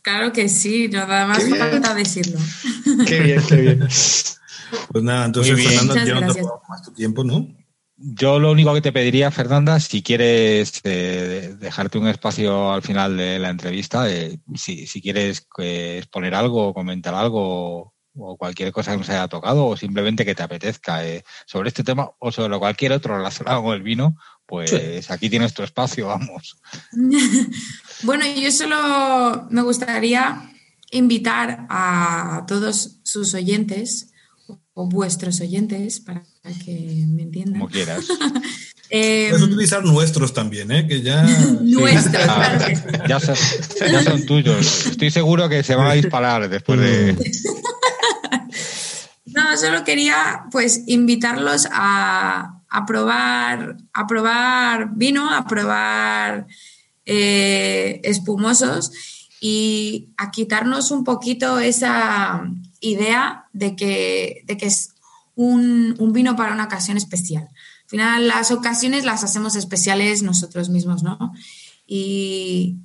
Claro 0.03 0.32
que 0.32 0.48
sí, 0.48 0.89
nada 0.89 1.27
más 1.27 1.48
falta 1.48 1.94
decirlo. 1.94 2.39
Qué 3.07 3.20
bien, 3.20 3.43
qué 3.48 3.57
bien. 3.57 3.81
Pues 3.81 5.05
nada, 5.05 5.27
entonces 5.27 5.61
Fernanda, 5.62 6.05
yo 6.05 6.20
no 6.20 6.32
te 6.32 6.40
puedo 6.40 6.62
más 6.69 6.82
tu 6.82 6.93
tiempo, 6.93 7.24
¿no? 7.24 7.48
Yo 7.98 8.39
lo 8.39 8.51
único 8.51 8.74
que 8.74 8.82
te 8.82 8.93
pediría, 8.93 9.31
Fernanda, 9.31 9.81
si 9.81 10.02
quieres 10.02 10.81
eh, 10.85 11.56
dejarte 11.59 11.97
un 11.97 12.09
espacio 12.09 12.70
al 12.70 12.82
final 12.82 13.16
de 13.16 13.39
la 13.39 13.48
entrevista, 13.48 14.10
eh, 14.10 14.39
si, 14.55 14.86
si, 14.86 15.01
quieres 15.01 15.47
eh, 15.59 15.97
exponer 15.98 16.35
algo, 16.35 16.74
comentar 16.74 17.14
algo 17.14 17.94
o 18.18 18.36
cualquier 18.36 18.70
cosa 18.70 18.93
que 18.93 18.98
nos 18.98 19.09
haya 19.09 19.28
tocado 19.28 19.66
o 19.66 19.77
simplemente 19.78 20.27
que 20.27 20.35
te 20.35 20.43
apetezca 20.43 21.01
sobre 21.47 21.68
este 21.68 21.85
tema 21.85 22.10
o 22.18 22.32
sobre 22.32 22.59
cualquier 22.59 22.93
otro 22.93 23.16
relacionado 23.16 23.62
con 23.62 23.74
el 23.74 23.82
vino, 23.82 24.16
pues 24.47 25.10
aquí 25.10 25.28
tienes 25.28 25.52
tu 25.52 25.62
espacio, 25.62 26.09
vamos. 26.09 26.59
bueno, 28.02 28.24
yo 28.27 28.51
solo 28.51 29.47
me 29.51 29.60
gustaría 29.62 30.51
invitar 30.90 31.66
a 31.68 32.44
todos 32.47 33.01
sus 33.02 33.35
oyentes 33.35 34.14
o 34.78 34.86
vuestros 34.86 35.40
oyentes, 35.40 36.01
para 36.01 36.23
que 36.62 37.07
me 37.09 37.23
entiendan. 37.23 37.61
Como 37.61 37.73
quieras. 37.73 38.05
eh, 38.90 39.28
Puedes 39.31 39.47
utilizar 39.47 39.82
nuestros 39.82 40.35
también, 40.35 40.70
¿eh? 40.70 40.86
Que 40.86 41.01
ya... 41.01 41.23
nuestros, 41.62 42.23
ah, 42.28 42.59
ya, 43.09 43.19
son, 43.19 43.35
ya, 43.90 44.03
son, 44.03 44.27
tuyos. 44.27 44.85
Estoy 44.89 45.11
seguro 45.11 45.48
que 45.48 45.62
se 45.62 45.74
van 45.74 45.86
a 45.86 45.94
disparar 45.94 46.51
después 46.51 46.78
de... 46.78 47.16
no, 49.24 49.57
solo 49.57 49.82
quería 49.82 50.44
pues 50.53 50.82
invitarlos 50.86 51.66
a, 51.73 52.61
a 52.69 52.85
probar, 52.85 53.78
a 53.94 54.07
probar 54.07 54.90
vino, 54.94 55.35
a 55.35 55.47
probar 55.47 56.47
eh, 57.07 58.03
espumosos 58.05 58.93
y 59.40 60.11
a 60.19 60.31
quitarnos 60.31 60.90
un 60.90 61.03
poquito 61.03 61.61
esa 61.61 62.47
idea 62.91 63.49
de 63.53 63.77
que, 63.77 64.43
de 64.47 64.57
que 64.57 64.67
es 64.67 64.95
un, 65.35 65.95
vino 66.13 66.35
para 66.37 66.53
una 66.53 66.65
ocasión 66.65 66.97
especial. 66.97 67.49
Al 67.85 67.89
final, 67.89 68.29
las 68.29 68.51
ocasiones 68.51 69.05
las 69.05 69.23
hacemos 69.23 69.55
especiales 69.55 70.23
nosotros 70.23 70.69
mismos, 70.71 71.03
¿no? 71.03 71.33
Y, 71.87 72.79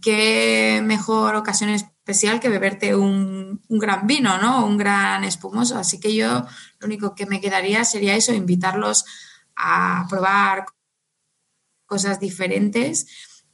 qué 0.00 0.80
mejor 0.82 1.34
ocasión 1.34 1.68
especial 1.68 2.40
que 2.40 2.48
beberte 2.48 2.96
un, 2.96 3.60
un, 3.68 3.78
gran 3.78 4.06
vino, 4.06 4.38
¿no? 4.38 4.64
Un 4.64 4.78
gran 4.78 5.22
espumoso. 5.22 5.76
Así 5.76 6.00
que 6.00 6.14
yo 6.14 6.46
lo 6.78 6.86
único 6.86 7.14
que 7.14 7.26
me 7.26 7.42
quedaría 7.42 7.84
sería 7.84 8.16
eso, 8.16 8.32
invitarlos 8.32 9.04
a 9.54 10.06
probar 10.08 10.64
cosas 11.84 12.20
diferentes 12.20 13.06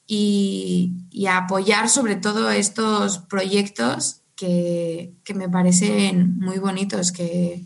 y, 0.06 0.92
y 1.10 1.26
a 1.26 1.38
apoyar 1.38 1.88
sobre 1.88 2.14
todo 2.14 2.50
estos 2.50 3.18
proyectos 3.18 4.21
que, 4.36 5.14
me 5.34 5.48
parecen 5.48 6.38
muy 6.38 6.58
bonitos, 6.58 7.12
que, 7.12 7.62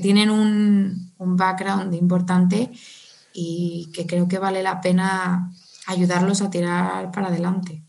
tienen 0.00 0.30
un, 0.30 1.12
background 1.18 1.94
importante 1.94 2.70
y 3.32 3.90
que 3.92 4.06
creo 4.06 4.26
que 4.28 4.38
vale 4.38 4.62
la 4.62 4.80
pena 4.80 5.52
ayudarlos 5.86 6.42
a 6.42 6.50
tirar 6.50 7.10
para 7.10 7.28
adelante. 7.28 7.82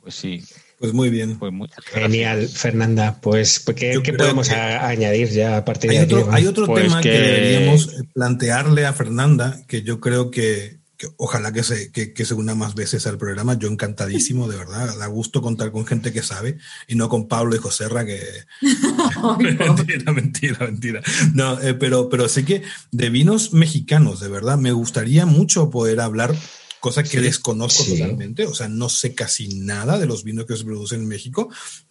Pues 0.00 0.14
sí. 0.14 0.42
Pues 0.78 0.92
muy 0.92 1.10
bien. 1.10 1.38
Pues 1.38 1.52
Genial, 1.86 2.48
Fernanda. 2.48 3.18
Pues, 3.20 3.58
¿qué, 3.58 4.00
podemos 4.16 4.50
añadir 4.50 5.28
ya 5.30 5.56
a 5.56 5.64
partir 5.64 5.90
de 5.90 5.98
hay 5.98 6.04
Otro, 6.04 6.28
hay 6.30 6.46
otro 6.46 6.66
pues 6.66 6.84
tema 6.84 7.00
que 7.00 7.10
deberíamos 7.10 7.96
plantearle 8.14 8.86
a 8.86 8.92
Fernanda, 8.92 9.60
que 9.66 9.82
yo 9.82 9.98
creo 9.98 10.30
que 10.30 10.77
ojalá 11.16 11.52
que 11.52 11.62
se, 11.62 11.92
que, 11.92 12.24
se 12.24 12.34
una 12.34 12.54
más 12.54 12.74
veces 12.74 13.06
al 13.06 13.18
programa. 13.18 13.58
Yo 13.58 13.68
encantadísimo, 13.68 14.48
de 14.48 14.56
verdad. 14.56 14.96
Da 14.98 15.06
gusto 15.06 15.42
contar 15.42 15.70
con 15.70 15.86
gente 15.86 16.12
que 16.12 16.22
sabe 16.22 16.58
y 16.86 16.94
no 16.94 17.08
con 17.08 17.28
Pablo 17.28 17.54
y 17.54 17.58
José 17.58 17.88
Ra 17.88 18.04
que. 18.04 18.20
mentira, 19.38 20.12
mentira, 20.12 20.66
mentira. 20.66 21.02
No, 21.34 21.60
eh, 21.60 21.74
pero, 21.74 22.08
pero 22.08 22.28
sé 22.28 22.44
que 22.44 22.62
de 22.90 23.10
vinos 23.10 23.52
mexicanos, 23.52 24.20
de 24.20 24.28
verdad, 24.28 24.58
me 24.58 24.72
gustaría 24.72 25.26
mucho 25.26 25.70
poder 25.70 26.00
hablar, 26.00 26.34
cosa 26.80 27.02
que 27.02 27.20
desconozco 27.20 27.84
totalmente. 27.84 28.46
O 28.46 28.54
sea, 28.54 28.68
no 28.68 28.88
sé 28.88 29.14
casi 29.14 29.48
nada 29.60 29.98
de 29.98 30.06
los 30.06 30.24
vinos 30.24 30.46
que 30.46 30.56
se 30.56 30.64
producen 30.64 31.02
en 31.02 31.08
México, 31.08 31.48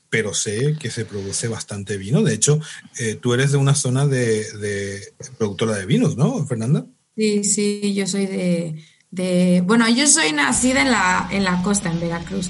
pero 0.10 0.34
sé 0.34 0.76
que 0.80 0.92
se 0.92 1.06
produce 1.06 1.48
bastante 1.48 1.98
vino. 1.98 2.24
De 2.24 2.34
hecho, 2.34 2.60
eh, 3.00 3.18
tú 3.20 3.34
eres 3.34 3.52
de 3.52 3.58
una 3.58 3.76
zona 3.76 4.06
de, 4.08 4.44
de 4.54 5.02
productora 5.38 5.76
de 5.76 5.86
vinos, 5.86 6.18
¿no, 6.18 6.46
Fernanda? 6.46 6.86
Sí, 7.18 7.44
sí, 7.44 7.94
yo 7.96 8.06
soy 8.06 8.28
de, 8.28 8.76
bueno, 9.12 9.88
yo 9.90 10.08
soy 10.08 10.32
nacida 10.32 10.82
en 10.82 10.92
la, 10.92 11.28
en 11.32 11.44
la 11.44 11.62
costa, 11.62 11.90
en 11.90 12.00
Veracruz, 12.00 12.50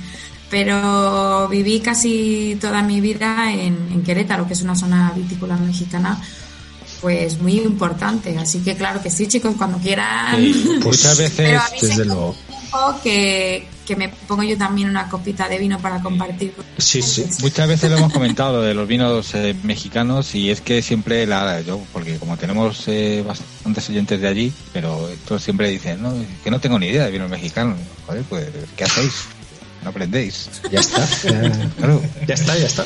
pero 0.49 1.47
viví 1.49 1.79
casi 1.79 2.57
toda 2.59 2.81
mi 2.81 3.01
vida 3.01 3.51
en, 3.51 4.03
Querétaro, 4.03 4.47
que 4.47 4.53
es 4.53 4.61
una 4.61 4.75
zona 4.75 5.11
vitícola 5.15 5.57
mexicana, 5.57 6.21
pues 7.01 7.39
muy 7.39 7.59
importante. 7.59 8.37
Así 8.37 8.59
que 8.59 8.75
claro 8.75 9.01
que 9.01 9.09
sí, 9.09 9.27
chicos, 9.27 9.55
cuando 9.57 9.77
quieran. 9.79 10.41
muchas 10.81 11.17
veces, 11.17 11.59
desde 11.81 12.05
luego 12.05 12.35
que, 13.03 13.67
me 13.95 14.09
pongo 14.09 14.43
yo 14.43 14.57
también 14.57 14.89
una 14.89 15.09
copita 15.09 15.47
de 15.47 15.57
vino 15.57 15.79
para 15.79 16.01
compartir. 16.01 16.53
Sí, 16.77 17.01
sí. 17.01 17.25
Muchas 17.41 17.67
veces 17.67 17.89
lo 17.89 17.97
hemos 17.97 18.13
comentado 18.13 18.61
de 18.61 18.73
los 18.73 18.87
vinos 18.87 19.33
eh, 19.35 19.55
mexicanos 19.63 20.35
y 20.35 20.51
es 20.51 20.61
que 20.61 20.81
siempre 20.81 21.25
la 21.25 21.61
yo, 21.61 21.81
porque 21.93 22.17
como 22.17 22.37
tenemos 22.37 22.87
eh, 22.87 23.23
bastantes 23.25 23.89
oyentes 23.89 24.21
de 24.21 24.27
allí, 24.27 24.53
pero 24.73 25.09
todos 25.27 25.41
siempre 25.41 25.69
dicen, 25.69 26.01
no, 26.01 26.13
que 26.43 26.51
no 26.51 26.59
tengo 26.59 26.77
ni 26.79 26.87
idea 26.87 27.05
de 27.05 27.11
vinos 27.11 27.29
mexicanos. 27.29 27.77
Joder, 28.05 28.23
pues, 28.23 28.47
¿qué 28.75 28.83
hacéis? 28.83 29.13
No 29.83 29.89
aprendéis. 29.89 30.49
Ya 30.71 30.79
está. 30.79 31.07
Ya, 32.27 32.33
está, 32.33 32.57
ya 32.57 32.65
está. 32.65 32.85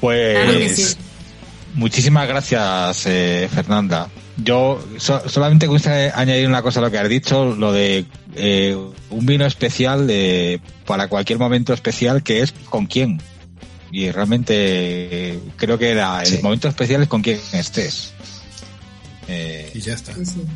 Pues. 0.00 0.96
Muchísimas 1.74 2.28
gracias, 2.28 3.06
eh, 3.06 3.48
Fernanda. 3.52 4.08
Yo 4.38 4.80
solamente 4.98 5.66
gusta 5.66 6.18
añadir 6.18 6.46
una 6.46 6.62
cosa 6.62 6.78
a 6.78 6.82
lo 6.82 6.90
que 6.90 6.98
has 6.98 7.08
dicho, 7.08 7.56
lo 7.56 7.72
de 7.72 8.06
eh, 8.36 8.76
un 9.10 9.26
vino 9.26 9.44
especial 9.44 10.06
de, 10.06 10.60
para 10.86 11.08
cualquier 11.08 11.40
momento 11.40 11.72
especial, 11.74 12.22
que 12.22 12.42
es 12.42 12.52
con 12.70 12.86
quién. 12.86 13.20
Y 13.90 14.10
realmente 14.10 14.54
eh, 14.54 15.40
creo 15.56 15.76
que 15.78 15.90
era 15.90 16.22
el 16.22 16.40
momento 16.42 16.68
especial 16.68 17.02
es 17.02 17.08
con 17.08 17.22
quien 17.22 17.40
estés. 17.52 18.12
Eh, 19.26 19.72
y 19.74 19.80
ya 19.80 19.94
está. 19.94 20.12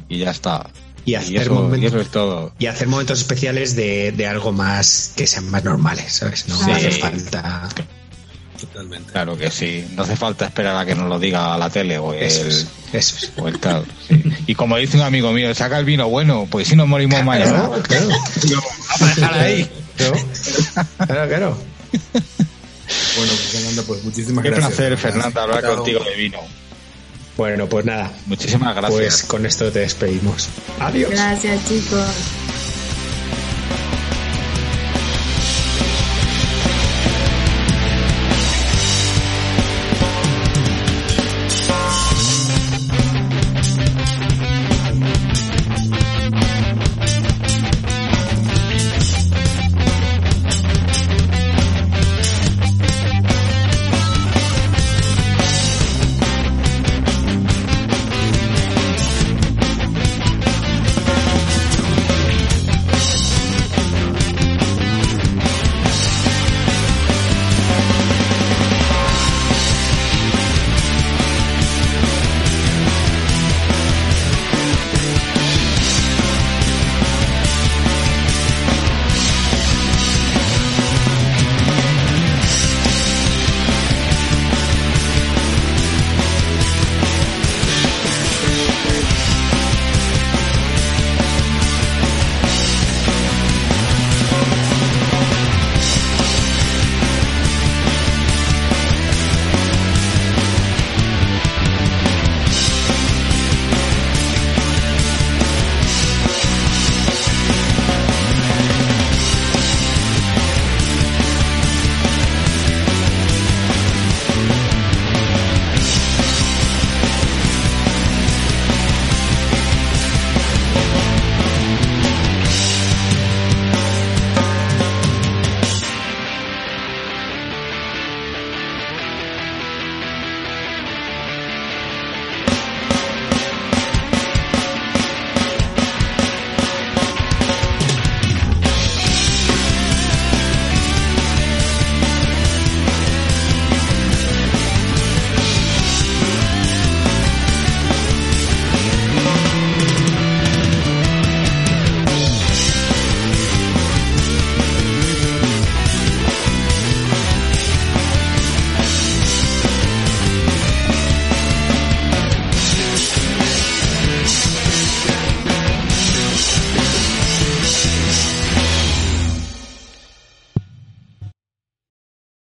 Y 0.09 0.19
ya 0.19 0.31
está. 0.31 0.71
Y, 1.05 1.17
hacer 1.17 1.51
momentos, 1.51 2.01
es 2.01 2.11
todo. 2.11 2.55
Y 2.61 2.67
hacer 2.67 2.87
momentos 2.87 3.19
especiales 3.19 3.75
de, 3.75 4.13
de, 4.13 4.27
algo 4.29 4.53
más 4.53 5.13
que 5.17 5.27
sean 5.27 5.51
más 5.51 5.65
normales, 5.65 6.13
¿sabes? 6.13 6.47
No 6.47 6.55
hace 6.73 6.93
falta 6.93 7.69
Totalmente. 8.63 9.11
Claro 9.13 9.37
que 9.37 9.51
sí. 9.51 9.85
No 9.95 10.05
hace 10.05 10.15
falta 10.15 10.45
esperar 10.45 10.77
a 10.77 10.87
que 10.87 10.95
nos 10.95 11.09
lo 11.09 11.19
diga 11.19 11.59
la 11.59 11.69
tele 11.69 11.99
o 11.99 12.15
el, 12.15 12.23
eso 12.23 12.47
es, 12.93 13.33
O 13.37 13.49
el 13.49 13.59
tal. 13.59 13.85
Y 14.47 14.55
como 14.55 14.77
dice 14.77 14.97
un 14.97 15.03
amigo 15.03 15.33
mío, 15.33 15.53
saca 15.55 15.79
el 15.79 15.85
vino 15.85 16.09
bueno, 16.09 16.47
pues 16.49 16.69
si 16.69 16.77
nos 16.77 16.87
morimos 16.87 17.25
mañana. 17.25 17.69
Claro, 17.83 18.09
Vamos 18.09 19.03
a 19.03 19.07
dejar 19.07 19.35
ahí. 19.39 19.71
Claro, 19.97 21.29
claro. 21.29 21.59
Bueno, 21.93 23.33
pues 23.33 23.49
Fernanda, 23.51 23.83
pues 23.87 24.05
muchísimas 24.05 24.43
Qué 24.45 24.51
gracias. 24.51 24.75
placer, 24.75 24.97
Fernanda, 24.99 25.43
hablar 25.43 25.65
contigo 25.65 26.05
de 26.05 26.15
vino. 26.15 26.39
Bueno, 27.37 27.67
pues 27.67 27.85
nada. 27.85 28.13
Muchísimas 28.27 28.77
gracias. 28.77 29.01
Pues 29.01 29.23
con 29.25 29.45
esto 29.45 29.73
te 29.73 29.81
despedimos. 29.81 30.49
Adiós. 30.79 31.11
Gracias, 31.11 31.69
chicos. 31.69 32.07